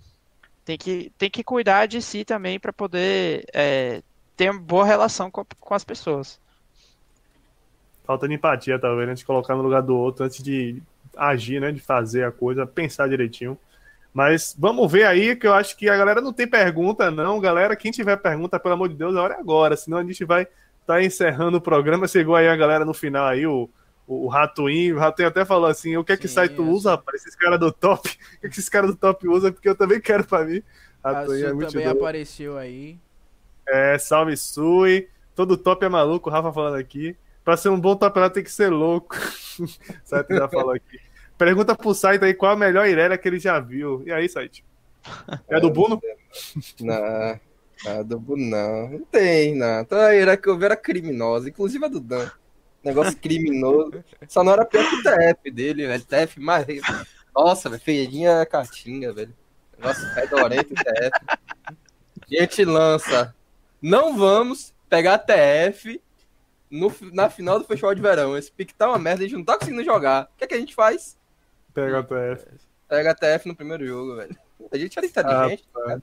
tem 0.64 0.76
que, 0.76 1.12
tem 1.16 1.30
que 1.30 1.44
cuidar 1.44 1.86
de 1.86 2.02
si 2.02 2.24
também 2.24 2.58
para 2.58 2.72
poder 2.72 3.46
é, 3.54 4.02
ter 4.36 4.50
uma 4.50 4.58
boa 4.58 4.84
relação 4.84 5.30
com, 5.30 5.46
com 5.60 5.74
as 5.74 5.84
pessoas. 5.84 6.40
Falta 8.02 8.26
de 8.26 8.34
empatia, 8.34 8.80
talvez, 8.80 9.06
né? 9.06 9.14
De 9.14 9.24
colocar 9.24 9.54
no 9.54 9.62
lugar 9.62 9.80
do 9.80 9.96
outro 9.96 10.24
antes 10.24 10.42
de 10.42 10.82
agir, 11.16 11.60
né? 11.60 11.70
De 11.70 11.78
fazer 11.78 12.24
a 12.24 12.32
coisa, 12.32 12.66
pensar 12.66 13.08
direitinho. 13.08 13.56
Mas 14.14 14.54
vamos 14.56 14.90
ver 14.90 15.06
aí, 15.06 15.34
que 15.34 15.44
eu 15.44 15.52
acho 15.52 15.76
que 15.76 15.88
a 15.88 15.96
galera 15.96 16.20
não 16.20 16.32
tem 16.32 16.46
pergunta, 16.46 17.10
não. 17.10 17.40
Galera, 17.40 17.74
quem 17.74 17.90
tiver 17.90 18.16
pergunta, 18.16 18.60
pelo 18.60 18.74
amor 18.74 18.88
de 18.88 18.94
Deus, 18.94 19.16
a 19.16 19.20
hora 19.20 19.34
é 19.34 19.40
agora. 19.40 19.76
Senão 19.76 19.98
a 19.98 20.04
gente 20.04 20.24
vai 20.24 20.42
estar 20.42 20.54
tá 20.86 21.02
encerrando 21.02 21.56
o 21.56 21.60
programa. 21.60 22.06
Chegou 22.06 22.36
aí 22.36 22.46
a 22.46 22.54
galera 22.54 22.84
no 22.84 22.94
final 22.94 23.26
aí, 23.26 23.44
o, 23.44 23.68
o, 24.06 24.26
o 24.26 24.28
Ratoinho. 24.28 24.94
O 24.94 24.98
Ratoinho 25.00 25.30
até 25.30 25.44
falou 25.44 25.66
assim: 25.68 25.96
o 25.96 26.04
que 26.04 26.12
é 26.12 26.16
que 26.16 26.28
Sim, 26.28 26.34
site 26.34 26.54
tu 26.54 26.62
usa, 26.62 26.92
rapaz? 26.92 27.22
Esses 27.22 27.34
caras 27.34 27.58
do 27.58 27.72
top. 27.72 28.08
O 28.38 28.40
que, 28.40 28.46
é 28.46 28.48
que 28.48 28.54
esses 28.54 28.68
caras 28.68 28.90
do 28.90 28.96
top 28.96 29.26
usam? 29.26 29.52
Porque 29.52 29.68
eu 29.68 29.74
também 29.74 30.00
quero 30.00 30.24
pra 30.24 30.44
mim. 30.44 30.62
Ratoinho 31.02 31.48
é 31.48 31.52
muito 31.52 31.72
também 31.72 31.86
doido. 31.86 31.98
apareceu 31.98 32.56
aí. 32.56 32.96
É, 33.68 33.98
salve 33.98 34.36
Sui. 34.36 35.08
Todo 35.34 35.56
top 35.56 35.84
é 35.84 35.88
maluco, 35.88 36.30
o 36.30 36.32
Rafa 36.32 36.52
falando 36.52 36.76
aqui. 36.76 37.16
Pra 37.44 37.56
ser 37.56 37.68
um 37.68 37.80
bom 37.80 37.96
top 37.96 38.16
lá 38.20 38.30
tem 38.30 38.44
que 38.44 38.52
ser 38.52 38.70
louco. 38.70 39.16
Site 40.04 40.36
já 40.36 40.48
falou 40.48 40.70
aqui. 40.70 41.00
Pergunta 41.36 41.74
pro 41.74 41.94
site 41.94 42.24
aí 42.24 42.34
qual 42.34 42.52
a 42.52 42.56
melhor 42.56 42.86
Irelia 42.86 43.18
que 43.18 43.28
ele 43.28 43.38
já 43.38 43.58
viu. 43.58 44.02
E 44.06 44.12
aí, 44.12 44.28
site? 44.28 44.64
É 45.48 45.60
do 45.60 45.70
Bruno? 45.70 46.00
Não, 46.80 47.40
não, 47.84 48.04
do 48.04 48.18
Bruno 48.18 48.44
não. 48.44 48.88
Não 48.88 49.00
tem, 49.04 49.54
não. 49.54 49.80
Então 49.80 49.98
a 50.00 50.14
era 50.14 50.36
que 50.36 50.48
eu 50.48 50.56
vi 50.56 50.64
era 50.64 50.76
criminosa, 50.76 51.48
inclusive 51.48 51.84
a 51.84 51.88
do 51.88 52.00
Dan. 52.00 52.30
Negócio 52.82 53.16
criminoso. 53.16 54.02
Só 54.28 54.42
não 54.42 54.52
era 54.52 54.64
pior 54.64 54.88
que 54.88 54.96
o 54.96 55.02
TF 55.02 55.50
dele, 55.50 55.86
velho. 55.86 56.04
TF 56.04 56.40
mais. 56.40 56.66
Nossa, 57.34 57.68
velho, 57.68 57.82
feirinha 57.82 58.46
caatinga, 58.46 59.12
velho. 59.12 59.34
Negócio 59.78 60.14
fedorento 60.14 60.72
o 60.72 60.76
TF. 60.76 61.76
Gente 62.28 62.64
lança. 62.64 63.34
Não 63.80 64.16
vamos 64.16 64.72
pegar 64.88 65.18
TF 65.18 66.00
no, 66.70 66.92
na 67.12 67.28
final 67.28 67.58
do 67.58 67.66
festival 67.66 67.94
de 67.94 68.02
verão. 68.02 68.36
Esse 68.36 68.50
pique 68.50 68.74
tá 68.74 68.88
uma 68.88 68.98
merda, 68.98 69.24
a 69.24 69.26
gente 69.26 69.36
não 69.36 69.44
tá 69.44 69.58
conseguindo 69.58 69.84
jogar. 69.84 70.24
O 70.24 70.38
que, 70.38 70.44
é 70.44 70.46
que 70.46 70.54
a 70.54 70.58
gente 70.58 70.74
faz? 70.74 71.16
Pega 71.74 72.02
TF. 72.02 72.46
Pega 72.88 73.14
TF 73.14 73.48
no 73.48 73.54
primeiro 73.56 73.86
jogo, 73.86 74.16
velho. 74.16 74.36
A 74.72 74.78
gente 74.78 74.96
era 74.98 75.06
inteligente. 75.06 75.64
Ah, 75.74 75.80
cara. 75.80 76.02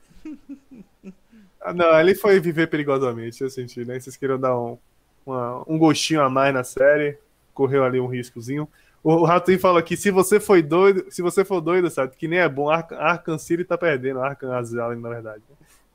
Ah, 1.61 1.73
não, 1.73 1.99
ele 1.99 2.15
foi 2.15 2.39
viver 2.39 2.67
perigosamente, 2.67 3.41
eu 3.43 3.49
senti, 3.49 3.85
né? 3.85 3.99
Vocês 3.99 4.17
queriam 4.17 4.39
dar 4.39 4.57
um, 4.59 4.77
uma- 5.25 5.63
um 5.67 5.77
gostinho 5.77 6.21
a 6.21 6.29
mais 6.29 6.53
na 6.53 6.63
série. 6.63 7.17
Correu 7.53 7.83
ali 7.83 7.99
um 7.99 8.07
riscozinho. 8.07 8.67
O, 9.03 9.13
o 9.13 9.23
Ratinho 9.25 9.59
falou 9.59 9.77
aqui, 9.77 9.95
se 9.95 10.09
você 10.11 10.39
foi 10.39 10.61
doido, 10.61 11.05
se 11.11 11.21
você 11.21 11.43
for 11.45 11.61
doido, 11.61 11.89
sabe, 11.89 12.15
que 12.15 12.27
nem 12.27 12.39
é 12.39 12.49
bom, 12.49 12.69
Ar 12.69 12.87
Arkham 12.93 13.37
City 13.37 13.63
tá 13.63 13.77
perdendo, 13.77 14.21
Arkham 14.21 14.51
Asylum, 14.53 14.99
na 14.99 15.09
verdade. 15.09 15.43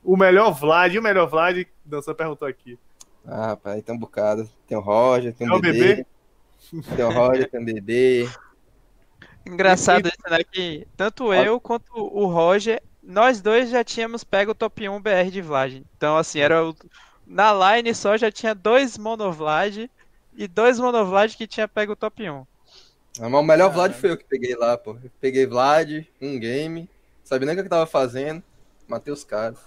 O 0.03 0.15
melhor 0.15 0.51
Vlad, 0.51 0.93
e 0.93 0.99
o 0.99 1.03
melhor 1.03 1.27
Vlad, 1.27 1.65
Dança 1.85 2.13
perguntou 2.13 2.47
aqui. 2.47 2.77
Ah, 3.25 3.47
rapaz, 3.47 3.83
tem 3.83 3.93
um 3.93 3.99
bocado. 3.99 4.49
Tem 4.67 4.77
o 4.77 4.81
Roger, 4.81 5.33
tem 5.33 5.47
É 5.47 5.51
o 5.51 5.55
o 5.55 5.59
bebê. 5.61 5.79
bebê? 5.79 6.05
Tem 6.95 7.05
o 7.05 7.09
Roger, 7.11 7.49
tem 7.49 7.61
o 7.61 7.65
bebê. 7.65 8.29
Engraçado 9.47 10.07
isso, 10.07 10.29
né? 10.29 10.43
Que 10.43 10.87
tanto 10.95 11.33
eu 11.33 11.59
quanto 11.59 11.91
o 11.95 12.25
Roger, 12.25 12.81
nós 13.01 13.41
dois 13.41 13.69
já 13.69 13.83
tínhamos 13.83 14.23
pego 14.23 14.51
o 14.51 14.55
top 14.55 14.87
1 14.87 15.01
BR 15.01 15.31
de 15.31 15.41
Vlad. 15.41 15.81
Então, 15.95 16.17
assim, 16.17 16.39
era 16.39 16.65
o... 16.65 16.75
na 17.25 17.75
line 17.75 17.93
só 17.95 18.17
já 18.17 18.31
tinha 18.31 18.53
dois 18.53 18.97
monovlad 18.97 19.89
e 20.35 20.47
dois 20.47 20.79
monovlad 20.79 21.35
que 21.35 21.47
tinha 21.47 21.67
pego 21.67 21.93
o 21.93 21.95
top 21.95 22.29
1. 22.29 22.45
Ah, 23.19 23.29
Mas 23.29 23.33
o 23.33 23.43
melhor. 23.43 23.69
Vlad 23.71 23.93
foi 23.93 24.11
eu 24.11 24.17
que 24.17 24.25
peguei 24.25 24.55
lá, 24.55 24.77
pô. 24.77 24.91
Eu 25.03 25.11
peguei 25.19 25.45
Vlad, 25.45 26.05
um 26.21 26.39
game. 26.39 26.89
Sabia 27.23 27.45
nem 27.45 27.55
o 27.55 27.59
que 27.59 27.65
eu 27.65 27.69
tava 27.69 27.85
fazendo. 27.85 28.43
Matei 28.87 29.13
os 29.13 29.23
caras. 29.23 29.57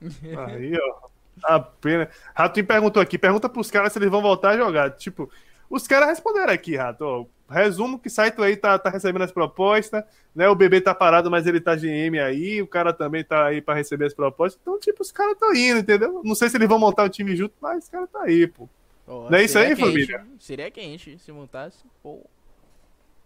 Aí, 0.46 0.76
ó. 0.78 1.08
A 1.44 1.60
pena. 1.60 2.10
Ratinho 2.34 2.66
perguntou 2.66 3.00
aqui, 3.00 3.16
pergunta 3.16 3.48
pros 3.48 3.70
caras 3.70 3.92
se 3.92 3.98
eles 3.98 4.10
vão 4.10 4.20
voltar 4.20 4.50
a 4.50 4.56
jogar. 4.56 4.90
Tipo, 4.92 5.30
os 5.70 5.86
caras 5.86 6.08
responderam 6.08 6.52
aqui, 6.52 6.76
Rato. 6.76 7.04
ó. 7.04 7.24
Resumo 7.48 7.98
que 7.98 8.10
Saito 8.10 8.42
aí 8.42 8.56
tá, 8.56 8.78
tá 8.78 8.90
recebendo 8.90 9.22
as 9.22 9.32
propostas, 9.32 10.04
né? 10.34 10.48
O 10.48 10.54
bebê 10.54 10.80
tá 10.80 10.94
parado, 10.94 11.30
mas 11.30 11.46
ele 11.46 11.60
tá 11.60 11.74
GM 11.74 12.18
aí, 12.20 12.60
o 12.60 12.66
cara 12.66 12.92
também 12.92 13.24
tá 13.24 13.46
aí 13.46 13.62
pra 13.62 13.74
receber 13.74 14.04
as 14.04 14.14
propostas. 14.14 14.60
Então, 14.60 14.78
tipo, 14.78 15.02
os 15.02 15.10
caras 15.10 15.32
estão 15.32 15.54
indo, 15.54 15.80
entendeu? 15.80 16.20
Não 16.22 16.34
sei 16.34 16.50
se 16.50 16.58
eles 16.58 16.68
vão 16.68 16.78
montar 16.78 17.04
o 17.04 17.08
time 17.08 17.34
junto, 17.34 17.54
mas 17.60 17.84
os 17.84 17.90
caras 17.90 18.10
tá 18.10 18.22
aí, 18.22 18.46
pô. 18.46 18.68
Não 19.06 19.34
é 19.34 19.44
isso 19.44 19.58
aí, 19.58 19.68
quente, 19.68 19.80
família? 19.80 20.26
Seria 20.38 20.70
quente 20.70 21.18
se 21.18 21.32
montasse. 21.32 21.78
Pô. 22.02 22.20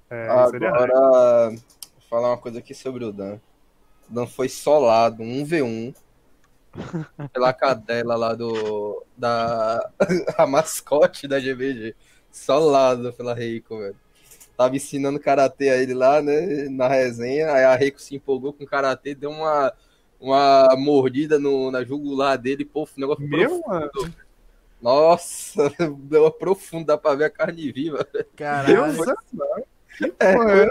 É, 0.09 0.47
seria 0.49 0.69
Agora, 0.69 1.51
vou 1.51 1.59
falar 2.09 2.29
uma 2.29 2.39
coisa 2.39 2.61
aqui 2.61 2.75
sobre 2.75 3.05
o 3.05 3.11
Dan. 3.11 3.41
O 4.09 4.15
Dan 4.15 4.27
foi 4.29 4.49
solado, 4.49 5.25
1v1, 5.25 5.93
pela 7.33 7.53
cadela 7.53 8.15
lá 8.15 8.35
do. 8.35 9.05
da. 9.17 9.91
a 10.39 10.47
mascote 10.47 11.27
da 11.27 11.41
GBG. 11.41 11.97
Solado 12.31 13.13
pela 13.13 13.35
Reiko, 13.35 13.79
velho. 13.79 13.97
Tava 14.63 14.77
ensinando 14.77 15.19
karatê 15.19 15.71
a 15.71 15.77
ele 15.77 15.93
lá, 15.93 16.23
né? 16.23 16.69
Na 16.69 16.87
resenha. 16.87 17.51
Aí 17.53 17.65
a 17.65 17.75
Reiko 17.75 18.01
se 18.01 18.15
empolgou 18.15 18.53
com 18.53 18.63
o 18.63 18.67
karatê, 18.67 19.13
deu 19.13 19.31
uma, 19.31 19.73
uma 20.21 20.77
mordida 20.79 21.37
no, 21.37 21.69
na 21.73 21.83
jugular 21.83 22.39
dele, 22.39 22.65
pô, 22.65 22.85
o 22.85 23.01
negócio 23.01 23.27
Meu, 23.27 23.61
profundo. 23.61 24.15
Nossa, 24.81 25.69
deu 25.99 26.23
uma 26.23 26.31
profunda, 26.31 26.93
dá 26.95 26.99
pra 26.99 27.17
ver 27.17 27.25
a 27.25 27.31
carne 27.31 27.73
viva. 27.73 28.07
Caralho. 28.37 28.93
Deus, 28.95 29.09
É, 30.21 30.33
foi, 30.33 30.71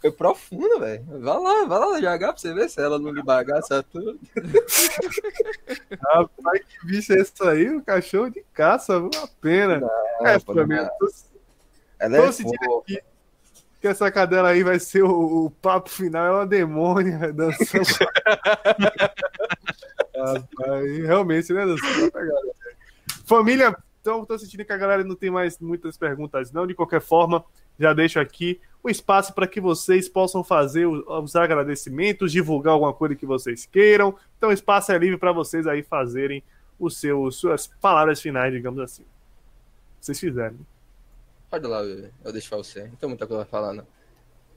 foi 0.00 0.12
profundo, 0.12 0.78
velho. 0.78 1.04
Vai 1.20 1.40
lá, 1.40 1.64
vai 1.64 1.78
lá 1.80 2.00
jogar 2.00 2.32
pra 2.32 2.36
você 2.36 2.54
ver 2.54 2.70
se 2.70 2.80
ela 2.80 2.96
não 2.96 3.10
lhe 3.10 3.24
bagaça 3.24 3.82
tudo. 3.82 4.20
Rapaz, 6.00 6.60
que 6.64 6.86
bicho 6.86 7.12
é 7.12 7.20
isso 7.20 7.42
aí? 7.42 7.68
O 7.70 7.82
cachorro 7.82 8.30
de 8.30 8.44
caça, 8.54 8.98
uma 8.98 9.28
pena. 9.40 9.80
Não, 9.80 10.26
é, 10.26 10.34
não. 10.34 10.40
tô, 10.40 11.08
Ela 11.98 12.18
tô 12.18 12.24
é 12.24 12.32
sentindo 12.32 12.64
fofa. 12.64 12.82
aqui 12.92 13.15
que 13.80 13.88
essa 13.88 14.10
cadela 14.10 14.48
aí 14.48 14.62
vai 14.62 14.78
ser 14.78 15.02
o, 15.02 15.46
o 15.46 15.50
papo 15.50 15.90
final, 15.90 16.26
é 16.26 16.30
uma 16.30 16.46
demônia 16.46 17.32
dançando. 17.32 17.84
Rapaz, 20.16 20.98
realmente, 20.98 21.52
né, 21.52 21.66
dançando 21.66 22.10
pegada. 22.10 22.56
Família, 23.24 23.76
então 24.00 24.24
tô 24.24 24.38
sentindo 24.38 24.64
que 24.64 24.72
a 24.72 24.78
galera 24.78 25.04
não 25.04 25.14
tem 25.14 25.30
mais 25.30 25.58
muitas 25.58 25.96
perguntas, 25.96 26.52
não. 26.52 26.66
De 26.66 26.74
qualquer 26.74 27.00
forma, 27.00 27.44
já 27.78 27.92
deixo 27.92 28.18
aqui 28.20 28.60
o 28.82 28.88
espaço 28.88 29.34
para 29.34 29.48
que 29.48 29.60
vocês 29.60 30.08
possam 30.08 30.44
fazer 30.44 30.86
os, 30.86 31.04
os 31.06 31.34
agradecimentos, 31.36 32.30
divulgar 32.30 32.72
alguma 32.74 32.92
coisa 32.92 33.16
que 33.16 33.26
vocês 33.26 33.66
queiram. 33.66 34.14
Então, 34.36 34.50
o 34.50 34.52
espaço 34.52 34.92
é 34.92 34.98
livre 34.98 35.18
para 35.18 35.32
vocês 35.32 35.66
aí 35.66 35.82
fazerem 35.82 36.42
os 36.78 36.98
seus, 36.98 37.36
suas 37.36 37.66
palavras 37.66 38.20
finais, 38.20 38.52
digamos 38.52 38.78
assim. 38.80 39.04
Vocês 40.00 40.20
fizerem. 40.20 40.58
Pode 41.50 41.66
lá, 41.66 41.82
eu 41.82 42.32
deixo 42.32 42.48
pra 42.48 42.58
você. 42.58 42.84
Não 42.84 42.96
tem 42.96 43.08
muita 43.08 43.26
coisa 43.26 43.44
pra 43.44 43.50
falar, 43.50 43.72
não. 43.72 43.86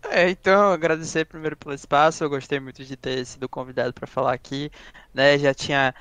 É, 0.04 0.30
então, 0.30 0.72
agradecer 0.72 1.26
primeiro 1.26 1.58
pelo 1.58 1.74
espaço. 1.74 2.24
Eu 2.24 2.30
gostei 2.30 2.60
muito 2.60 2.84
de 2.84 2.96
ter 2.96 3.26
sido 3.26 3.50
convidado 3.50 3.94
para 3.94 4.08
falar 4.08 4.34
aqui, 4.34 4.72
né? 5.14 5.38
Já 5.38 5.54
tinha, 5.54 5.94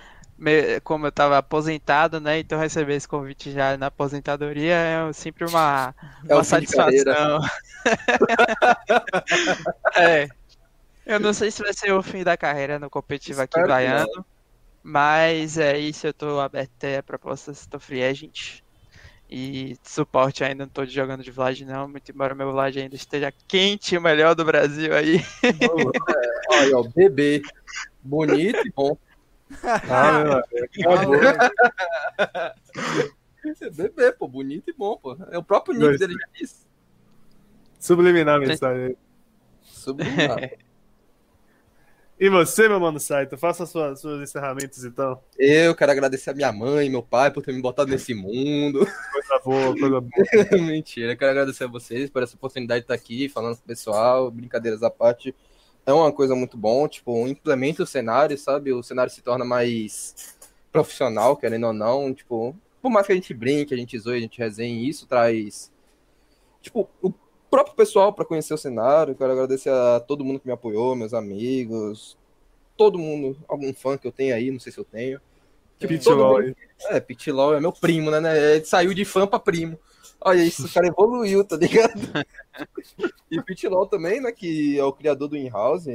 como 0.84 1.06
eu 1.06 1.10
estava 1.10 1.38
aposentado, 1.38 2.20
né? 2.20 2.38
Então 2.38 2.58
receber 2.58 2.94
esse 2.94 3.08
convite 3.08 3.50
já 3.50 3.76
na 3.76 3.86
aposentadoria 3.86 4.74
é 4.74 5.12
sempre 5.12 5.44
uma, 5.44 5.94
É 6.28 6.34
uma 6.34 6.44
satisfação. 6.44 7.40
É. 9.96 10.28
Eu 11.06 11.18
não 11.18 11.32
sei 11.32 11.50
se 11.50 11.62
vai 11.62 11.72
ser 11.72 11.92
o 11.92 12.02
fim 12.02 12.22
da 12.22 12.36
carreira 12.36 12.78
no 12.78 12.90
competitivo 12.90 13.40
aqui 13.40 13.58
Espero 13.58 13.66
que 13.66 13.72
baiano, 13.72 14.26
mas 14.82 15.56
é 15.56 15.78
isso. 15.78 16.06
Eu 16.06 16.12
tô 16.12 16.38
aberto 16.38 16.84
a 16.84 17.02
propostas, 17.02 17.66
tô 17.66 17.80
free 17.80 18.04
agent. 18.04 18.60
E 19.30 19.76
suporte 19.82 20.42
ainda 20.42 20.64
não 20.64 20.70
tô 20.70 20.86
jogando 20.86 21.22
de 21.22 21.30
Vlad 21.30 21.60
não, 21.60 21.86
muito 21.86 22.10
embora 22.10 22.34
meu 22.34 22.50
Vlad 22.50 22.74
ainda 22.76 22.96
esteja 22.96 23.30
quente, 23.46 23.96
o 23.96 24.00
melhor 24.00 24.34
do 24.34 24.44
Brasil 24.44 24.94
aí. 24.94 25.20
Olha, 26.50 26.78
ó, 26.78 26.82
bebê. 26.82 27.42
Bonito 28.02 28.58
e 28.66 28.72
bom. 28.74 28.96
Ah, 29.62 30.42
meu, 30.50 30.64
acabou. 30.64 31.20
Bebê, 33.74 34.12
pô, 34.12 34.26
bonito 34.26 34.70
e 34.70 34.72
bom, 34.72 34.96
pô. 34.96 35.16
É 35.30 35.36
o 35.36 35.42
próprio 35.42 35.78
nick 35.78 35.98
dele 35.98 36.14
já 36.14 36.28
disse. 36.40 36.66
Subliminar 37.78 38.36
a 38.36 38.40
mensagem 38.40 38.84
aí. 38.86 38.96
Subliminar. 39.62 40.38
E 42.20 42.28
você, 42.28 42.68
meu 42.68 42.80
mano 42.80 42.98
Saito, 42.98 43.38
faça 43.38 43.64
suas, 43.64 44.00
seus 44.00 44.20
encerramentos 44.20 44.84
então. 44.84 45.20
Eu 45.38 45.72
quero 45.74 45.92
agradecer 45.92 46.30
a 46.30 46.34
minha 46.34 46.52
mãe 46.52 46.88
e 46.88 46.90
meu 46.90 47.02
pai 47.02 47.30
por 47.30 47.44
ter 47.44 47.52
me 47.52 47.62
botado 47.62 47.90
nesse 47.90 48.12
mundo. 48.12 48.80
Coisa 49.12 49.40
boa, 49.44 49.78
coisa 49.78 50.00
boa. 50.00 50.10
Mentira, 50.60 51.12
eu 51.12 51.16
quero 51.16 51.30
agradecer 51.30 51.64
a 51.64 51.68
vocês 51.68 52.10
por 52.10 52.20
essa 52.20 52.34
oportunidade 52.34 52.80
de 52.80 52.84
estar 52.84 52.94
aqui 52.94 53.28
falando 53.28 53.54
com 53.56 53.62
o 53.62 53.66
pessoal, 53.68 54.30
brincadeiras 54.32 54.82
à 54.82 54.90
parte. 54.90 55.32
É 55.86 55.92
uma 55.92 56.10
coisa 56.10 56.34
muito 56.34 56.56
bom, 56.56 56.88
tipo, 56.88 57.26
implementa 57.28 57.84
o 57.84 57.86
cenário, 57.86 58.36
sabe? 58.36 58.72
O 58.72 58.82
cenário 58.82 59.12
se 59.12 59.22
torna 59.22 59.44
mais 59.44 60.36
profissional, 60.72 61.36
querendo 61.36 61.68
ou 61.68 61.72
não, 61.72 62.12
tipo, 62.12 62.54
por 62.82 62.90
mais 62.90 63.06
que 63.06 63.12
a 63.12 63.14
gente 63.14 63.32
brinque, 63.32 63.74
a 63.74 63.76
gente 63.76 63.96
zoe, 63.96 64.18
a 64.18 64.20
gente 64.20 64.38
resenhe, 64.38 64.88
isso 64.88 65.06
traz, 65.06 65.72
tipo, 66.60 66.90
o 67.00 67.12
próprio 67.50 67.74
pessoal 67.74 68.12
para 68.12 68.24
conhecer 68.24 68.54
o 68.54 68.58
cenário. 68.58 69.14
Quero 69.14 69.32
agradecer 69.32 69.70
a 69.70 70.00
todo 70.00 70.24
mundo 70.24 70.40
que 70.40 70.46
me 70.46 70.52
apoiou, 70.52 70.94
meus 70.94 71.14
amigos, 71.14 72.16
todo 72.76 72.98
mundo, 72.98 73.36
algum 73.48 73.72
fã 73.74 73.96
que 73.96 74.06
eu 74.06 74.12
tenho 74.12 74.34
aí, 74.34 74.50
não 74.50 74.60
sei 74.60 74.72
se 74.72 74.78
eu 74.78 74.84
tenho. 74.84 75.20
Pit 75.78 76.04
todo 76.04 76.16
LOL 76.18 76.42
mundo- 76.42 76.56
é, 76.90 77.00
Pitilol 77.00 77.54
é 77.54 77.60
meu 77.60 77.72
primo, 77.72 78.10
né, 78.10 78.20
né? 78.20 78.54
Ele 78.56 78.64
saiu 78.64 78.92
de 78.92 79.04
fã 79.04 79.26
pra 79.26 79.38
primo. 79.38 79.78
Olha 80.20 80.42
isso, 80.42 80.66
o 80.66 80.72
cara 80.72 80.88
evoluiu, 80.88 81.44
tá 81.44 81.56
ligado? 81.56 81.92
e 83.30 83.40
Pitilol 83.42 83.86
também, 83.86 84.20
né, 84.20 84.32
que 84.32 84.78
é 84.78 84.84
o 84.84 84.92
criador 84.92 85.28
do 85.28 85.36
In-House. 85.36 85.86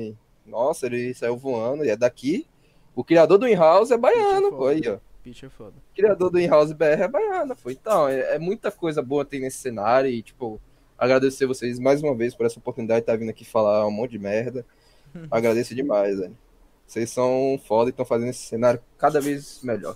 Nossa, 0.46 0.86
ele 0.86 1.14
saiu 1.14 1.36
voando, 1.38 1.84
e 1.84 1.90
é 1.90 1.96
daqui. 1.98 2.48
O 2.96 3.04
criador 3.04 3.38
do 3.38 3.48
In-House 3.48 3.92
é 3.92 3.98
baiano, 3.98 4.52
pô, 4.52 4.68
aí, 4.68 4.82
ó. 4.88 4.98
Pitch 5.24 5.44
é 5.44 5.50
foda. 5.50 5.72
O 5.72 5.96
criador 5.96 6.30
do 6.30 6.40
In-House 6.40 6.72
BR 6.74 7.02
é 7.02 7.08
baiano, 7.08 7.56
pô. 7.56 7.70
Então, 7.70 8.08
é, 8.08 8.36
é 8.36 8.40
muita 8.40 8.72
coisa 8.72 9.02
boa 9.02 9.26
tem 9.26 9.40
nesse 9.42 9.58
cenário 9.58 10.10
e, 10.10 10.22
tipo, 10.22 10.62
agradecer 10.98 11.46
vocês 11.46 11.80
mais 11.80 12.02
uma 12.02 12.16
vez 12.16 12.36
por 12.36 12.46
essa 12.46 12.60
oportunidade 12.60 13.02
de 13.02 13.04
estar 13.04 13.18
vindo 13.18 13.30
aqui 13.30 13.46
falar 13.46 13.86
um 13.88 13.92
monte 13.92 14.12
de 14.12 14.20
merda. 14.20 14.66
Agradeço 15.30 15.76
demais, 15.76 16.20
velho. 16.20 16.38
Vocês 16.86 17.10
são 17.10 17.60
foda 17.66 17.90
e 17.90 17.92
estão 17.92 18.06
fazendo 18.06 18.30
esse 18.30 18.44
cenário 18.44 18.82
cada 18.98 19.22
vez 19.22 19.62
melhor. 19.64 19.96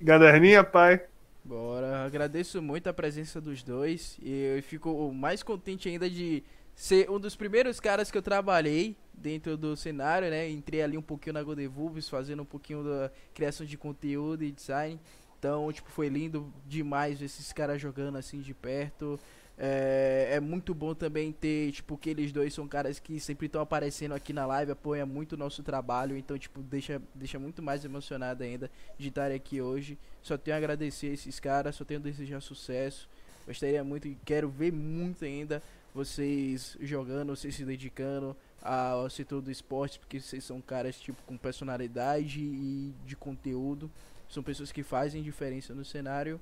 Gaderninha, 0.00 0.62
pai. 0.62 1.02
Bora, 1.44 2.04
agradeço 2.04 2.62
muito 2.62 2.88
a 2.88 2.92
presença 2.92 3.40
dos 3.40 3.62
dois 3.62 4.16
e 4.22 4.56
eu 4.56 4.62
fico 4.62 5.12
mais 5.12 5.42
contente 5.42 5.88
ainda 5.88 6.08
de 6.08 6.42
ser 6.74 7.10
um 7.10 7.20
dos 7.20 7.36
primeiros 7.36 7.78
caras 7.78 8.10
que 8.10 8.16
eu 8.16 8.22
trabalhei 8.22 8.96
dentro 9.12 9.56
do 9.56 9.76
cenário, 9.76 10.30
né? 10.30 10.48
Entrei 10.48 10.82
ali 10.82 10.98
um 10.98 11.02
pouquinho 11.02 11.34
na 11.34 11.42
Godevubes, 11.42 12.08
fazendo 12.08 12.42
um 12.42 12.46
pouquinho 12.46 12.82
da 12.82 13.10
criação 13.32 13.64
de 13.66 13.76
conteúdo 13.76 14.42
e 14.42 14.50
design. 14.50 14.98
Então, 15.44 15.70
tipo, 15.70 15.90
foi 15.90 16.08
lindo 16.08 16.50
demais 16.66 17.20
esses 17.20 17.52
caras 17.52 17.78
jogando 17.78 18.16
assim 18.16 18.40
de 18.40 18.54
perto. 18.54 19.20
É, 19.58 20.30
é 20.32 20.40
muito 20.40 20.74
bom 20.74 20.94
também 20.94 21.32
ter, 21.32 21.70
tipo, 21.70 21.98
que 21.98 22.08
eles 22.08 22.32
dois 22.32 22.54
são 22.54 22.66
caras 22.66 22.98
que 22.98 23.20
sempre 23.20 23.44
estão 23.44 23.60
aparecendo 23.60 24.14
aqui 24.14 24.32
na 24.32 24.46
live, 24.46 24.72
apoiam 24.72 25.06
muito 25.06 25.34
o 25.34 25.36
nosso 25.36 25.62
trabalho, 25.62 26.16
então, 26.16 26.38
tipo, 26.38 26.62
deixa, 26.62 27.00
deixa 27.14 27.38
muito 27.38 27.62
mais 27.62 27.84
emocionado 27.84 28.42
ainda 28.42 28.70
de 28.96 29.08
estarem 29.08 29.36
aqui 29.36 29.60
hoje. 29.60 29.98
Só 30.22 30.38
tenho 30.38 30.54
a 30.54 30.58
agradecer 30.58 31.08
esses 31.08 31.38
caras, 31.38 31.76
só 31.76 31.84
tenho 31.84 32.00
a 32.00 32.02
desejar 32.02 32.40
sucesso. 32.40 33.06
Gostaria 33.46 33.84
muito 33.84 34.08
e 34.08 34.16
quero 34.24 34.48
ver 34.48 34.72
muito 34.72 35.26
ainda 35.26 35.62
vocês 35.94 36.74
jogando, 36.80 37.36
vocês 37.36 37.54
se 37.54 37.66
dedicando 37.66 38.34
ao 38.62 39.10
setor 39.10 39.42
do 39.42 39.50
esporte, 39.50 39.98
porque 39.98 40.18
vocês 40.18 40.42
são 40.42 40.58
caras 40.62 40.98
tipo 40.98 41.22
com 41.26 41.36
personalidade 41.36 42.40
e 42.40 42.94
de 43.04 43.14
conteúdo. 43.14 43.90
São 44.34 44.42
pessoas 44.42 44.72
que 44.72 44.82
fazem 44.82 45.22
diferença 45.22 45.72
no 45.72 45.84
cenário. 45.84 46.40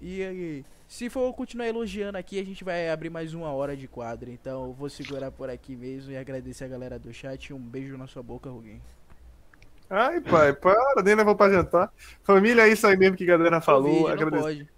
E 0.00 0.24
aí, 0.24 0.64
se 0.88 1.08
for 1.08 1.32
continuar 1.34 1.68
elogiando 1.68 2.18
aqui, 2.18 2.40
a 2.40 2.44
gente 2.44 2.64
vai 2.64 2.90
abrir 2.90 3.10
mais 3.10 3.32
uma 3.32 3.52
hora 3.52 3.76
de 3.76 3.86
quadro. 3.86 4.28
Então, 4.28 4.64
eu 4.64 4.72
vou 4.72 4.90
segurar 4.90 5.30
por 5.30 5.48
aqui 5.48 5.76
mesmo 5.76 6.10
e 6.10 6.16
agradecer 6.16 6.64
a 6.64 6.68
galera 6.68 6.98
do 6.98 7.12
chat. 7.12 7.54
Um 7.54 7.58
beijo 7.60 7.96
na 7.96 8.08
sua 8.08 8.24
boca, 8.24 8.50
Ruguinho. 8.50 8.82
Ai, 9.88 10.20
pai, 10.20 10.52
para, 10.52 11.00
nem 11.04 11.14
levou 11.14 11.36
pra 11.36 11.48
jantar. 11.48 11.92
Família, 12.24 12.62
é 12.66 12.72
isso 12.72 12.84
aí 12.88 12.96
mesmo 12.96 13.16
que 13.16 13.22
a 13.22 13.38
galera 13.38 13.60
falou. 13.60 14.08
Covid, 14.08 14.24
não 14.24 14.30
pode. 14.42 14.68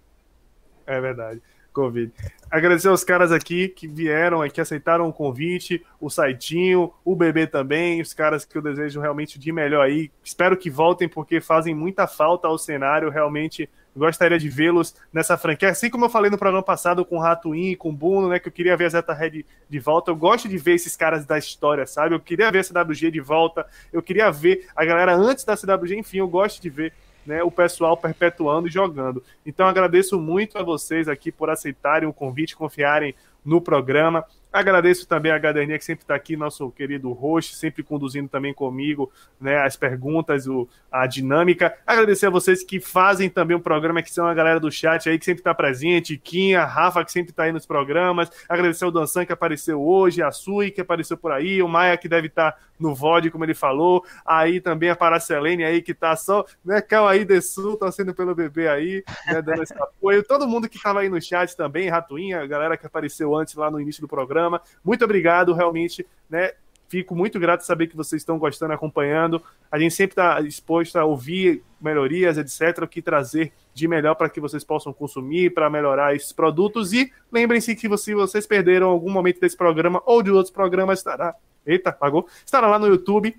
É 0.85 1.01
verdade. 1.01 1.41
Covid. 1.73 2.11
Agradecer 2.49 2.89
aos 2.89 3.03
caras 3.03 3.31
aqui 3.31 3.67
que 3.67 3.87
vieram 3.87 4.41
aqui, 4.41 4.59
aceitaram 4.59 5.07
o 5.07 5.13
convite, 5.13 5.83
o 5.99 6.09
Saitinho, 6.09 6.93
o 7.03 7.15
Bebê 7.15 7.47
também, 7.47 8.01
os 8.01 8.13
caras 8.13 8.43
que 8.43 8.57
eu 8.57 8.61
desejo 8.61 8.99
realmente 8.99 9.39
de 9.39 9.51
melhor 9.51 9.85
aí. 9.85 10.11
Espero 10.23 10.57
que 10.57 10.69
voltem 10.69 11.07
porque 11.07 11.39
fazem 11.39 11.73
muita 11.73 12.07
falta 12.07 12.47
ao 12.47 12.57
cenário, 12.57 13.09
realmente 13.09 13.69
gostaria 13.95 14.39
de 14.39 14.49
vê-los 14.49 14.95
nessa 15.11 15.37
franquia. 15.37 15.69
Assim 15.69 15.89
como 15.89 16.05
eu 16.05 16.09
falei 16.09 16.31
no 16.31 16.37
programa 16.37 16.63
passado 16.63 17.03
com 17.05 17.17
o 17.17 17.19
Ratuin, 17.19 17.75
com 17.75 17.89
o 17.89 17.93
Bruno, 17.93 18.29
né, 18.29 18.39
que 18.39 18.47
eu 18.47 18.51
queria 18.51 18.75
ver 18.77 18.85
a 18.85 18.89
Zeta 18.89 19.13
Red 19.13 19.45
de 19.69 19.79
volta. 19.79 20.11
Eu 20.11 20.15
gosto 20.15 20.47
de 20.47 20.57
ver 20.57 20.75
esses 20.75 20.95
caras 20.95 21.25
da 21.25 21.37
história, 21.37 21.85
sabe? 21.85 22.15
Eu 22.15 22.19
queria 22.19 22.51
ver 22.51 22.59
a 22.59 22.63
CWG 22.63 23.11
de 23.11 23.19
volta. 23.19 23.65
Eu 23.91 24.01
queria 24.01 24.31
ver 24.31 24.67
a 24.75 24.85
galera 24.85 25.13
antes 25.13 25.43
da 25.43 25.55
CWG, 25.55 25.97
enfim, 25.97 26.17
eu 26.17 26.27
gosto 26.27 26.61
de 26.61 26.69
ver 26.69 26.93
né, 27.25 27.43
o 27.43 27.51
pessoal 27.51 27.95
perpetuando 27.95 28.67
e 28.67 28.71
jogando. 28.71 29.23
Então 29.45 29.67
agradeço 29.67 30.19
muito 30.19 30.57
a 30.57 30.63
vocês 30.63 31.07
aqui 31.07 31.31
por 31.31 31.49
aceitarem 31.49 32.07
o 32.07 32.13
convite, 32.13 32.55
confiarem 32.55 33.15
no 33.43 33.61
programa. 33.61 34.25
Agradeço 34.51 35.07
também 35.07 35.31
a 35.31 35.37
Gaderninha 35.37 35.77
que 35.77 35.85
sempre 35.85 36.03
está 36.03 36.13
aqui, 36.13 36.35
nosso 36.35 36.69
querido 36.71 37.11
host, 37.13 37.55
sempre 37.55 37.83
conduzindo 37.83 38.27
também 38.27 38.53
comigo 38.53 39.09
né, 39.39 39.57
as 39.57 39.77
perguntas, 39.77 40.45
o, 40.45 40.67
a 40.91 41.07
dinâmica. 41.07 41.73
Agradecer 41.87 42.25
a 42.25 42.29
vocês 42.29 42.61
que 42.63 42.79
fazem 42.79 43.29
também 43.29 43.55
o 43.55 43.61
programa, 43.61 44.01
que 44.01 44.11
são 44.11 44.27
a 44.27 44.33
galera 44.33 44.59
do 44.59 44.69
chat 44.69 45.09
aí 45.09 45.17
que 45.17 45.23
sempre 45.23 45.39
está 45.39 45.53
presente, 45.53 46.17
Quinha, 46.17 46.65
Rafa 46.65 47.05
que 47.05 47.11
sempre 47.11 47.31
está 47.31 47.43
aí 47.43 47.51
nos 47.53 47.65
programas. 47.65 48.29
Agradecer 48.49 48.83
ao 48.83 48.91
Dançan 48.91 49.25
que 49.25 49.31
apareceu 49.31 49.81
hoje, 49.81 50.21
a 50.21 50.31
Sui 50.31 50.69
que 50.69 50.81
apareceu 50.81 51.17
por 51.17 51.31
aí, 51.31 51.63
o 51.63 51.67
Maia 51.67 51.97
que 51.97 52.09
deve 52.09 52.27
estar 52.27 52.57
no 52.77 52.93
VOD, 52.93 53.31
como 53.31 53.45
ele 53.45 53.53
falou. 53.53 54.03
Aí 54.25 54.59
também 54.59 54.89
a 54.89 54.95
Paracelene 54.95 55.63
aí 55.63 55.81
que 55.81 55.93
tá 55.93 56.15
só, 56.15 56.45
né, 56.65 56.81
Cal 56.81 57.07
aí 57.07 57.23
Dessu, 57.23 57.77
torcendo 57.77 58.13
pelo 58.13 58.35
bebê 58.35 58.67
aí, 58.67 59.03
né, 59.27 59.41
dando 59.41 59.63
esse 59.63 59.73
apoio. 59.73 60.23
Todo 60.23 60.47
mundo 60.47 60.67
que 60.67 60.77
estava 60.77 61.01
aí 61.01 61.09
no 61.09 61.21
chat 61.21 61.55
também, 61.55 61.87
Ratuinha, 61.87 62.41
a 62.41 62.47
galera 62.47 62.75
que 62.75 62.85
apareceu 62.85 63.35
antes 63.35 63.53
lá 63.55 63.69
no 63.69 63.79
início 63.79 64.01
do 64.01 64.07
programa. 64.07 64.40
Muito 64.83 65.03
obrigado, 65.03 65.53
realmente, 65.53 66.05
né? 66.29 66.51
Fico 66.91 67.15
muito 67.15 67.39
grato 67.39 67.61
de 67.61 67.65
saber 67.65 67.87
que 67.87 67.95
vocês 67.95 68.21
estão 68.21 68.37
gostando, 68.37 68.73
acompanhando. 68.73 69.41
A 69.71 69.79
gente 69.79 69.93
sempre 69.93 70.11
está 70.11 70.41
exposto 70.41 70.97
a 70.97 71.05
ouvir 71.05 71.63
melhorias, 71.79 72.37
etc., 72.37 72.83
o 72.83 72.87
que 72.87 73.01
trazer 73.01 73.53
de 73.73 73.87
melhor 73.87 74.15
para 74.15 74.29
que 74.29 74.41
vocês 74.41 74.61
possam 74.61 74.91
consumir, 74.91 75.53
para 75.53 75.69
melhorar 75.69 76.13
esses 76.15 76.33
produtos. 76.33 76.91
E 76.91 77.09
lembrem-se 77.31 77.77
que 77.77 77.97
se 77.97 78.13
vocês 78.13 78.45
perderam 78.45 78.89
algum 78.89 79.09
momento 79.09 79.39
desse 79.39 79.55
programa 79.55 80.03
ou 80.05 80.21
de 80.21 80.31
outros 80.31 80.51
programas, 80.53 80.99
estará. 80.99 81.33
Eita, 81.65 81.93
pagou. 81.93 82.27
Estará 82.45 82.67
lá 82.67 82.77
no 82.77 82.87
YouTube, 82.87 83.35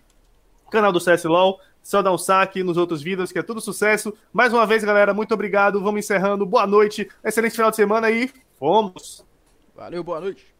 canal 0.70 0.91
do 0.91 0.99
CSLOL. 0.99 1.61
Só 1.83 2.01
dar 2.01 2.12
um 2.12 2.19
saque 2.19 2.62
nos 2.62 2.77
outros 2.77 3.03
vídeos, 3.03 3.33
que 3.33 3.39
é 3.39 3.43
tudo 3.43 3.61
sucesso. 3.61 4.15
Mais 4.33 4.53
uma 4.53 4.65
vez, 4.65 4.83
galera, 4.83 5.12
muito 5.12 5.35
obrigado. 5.35 5.79
Vamos 5.83 5.99
encerrando. 5.99 6.47
Boa 6.47 6.66
noite, 6.66 7.07
excelente 7.23 7.55
final 7.55 7.70
de 7.70 7.77
semana 7.77 8.11
e 8.11 8.31
fomos! 8.59 9.27
Valeu, 9.74 10.03
boa 10.03 10.20
noite. 10.20 10.52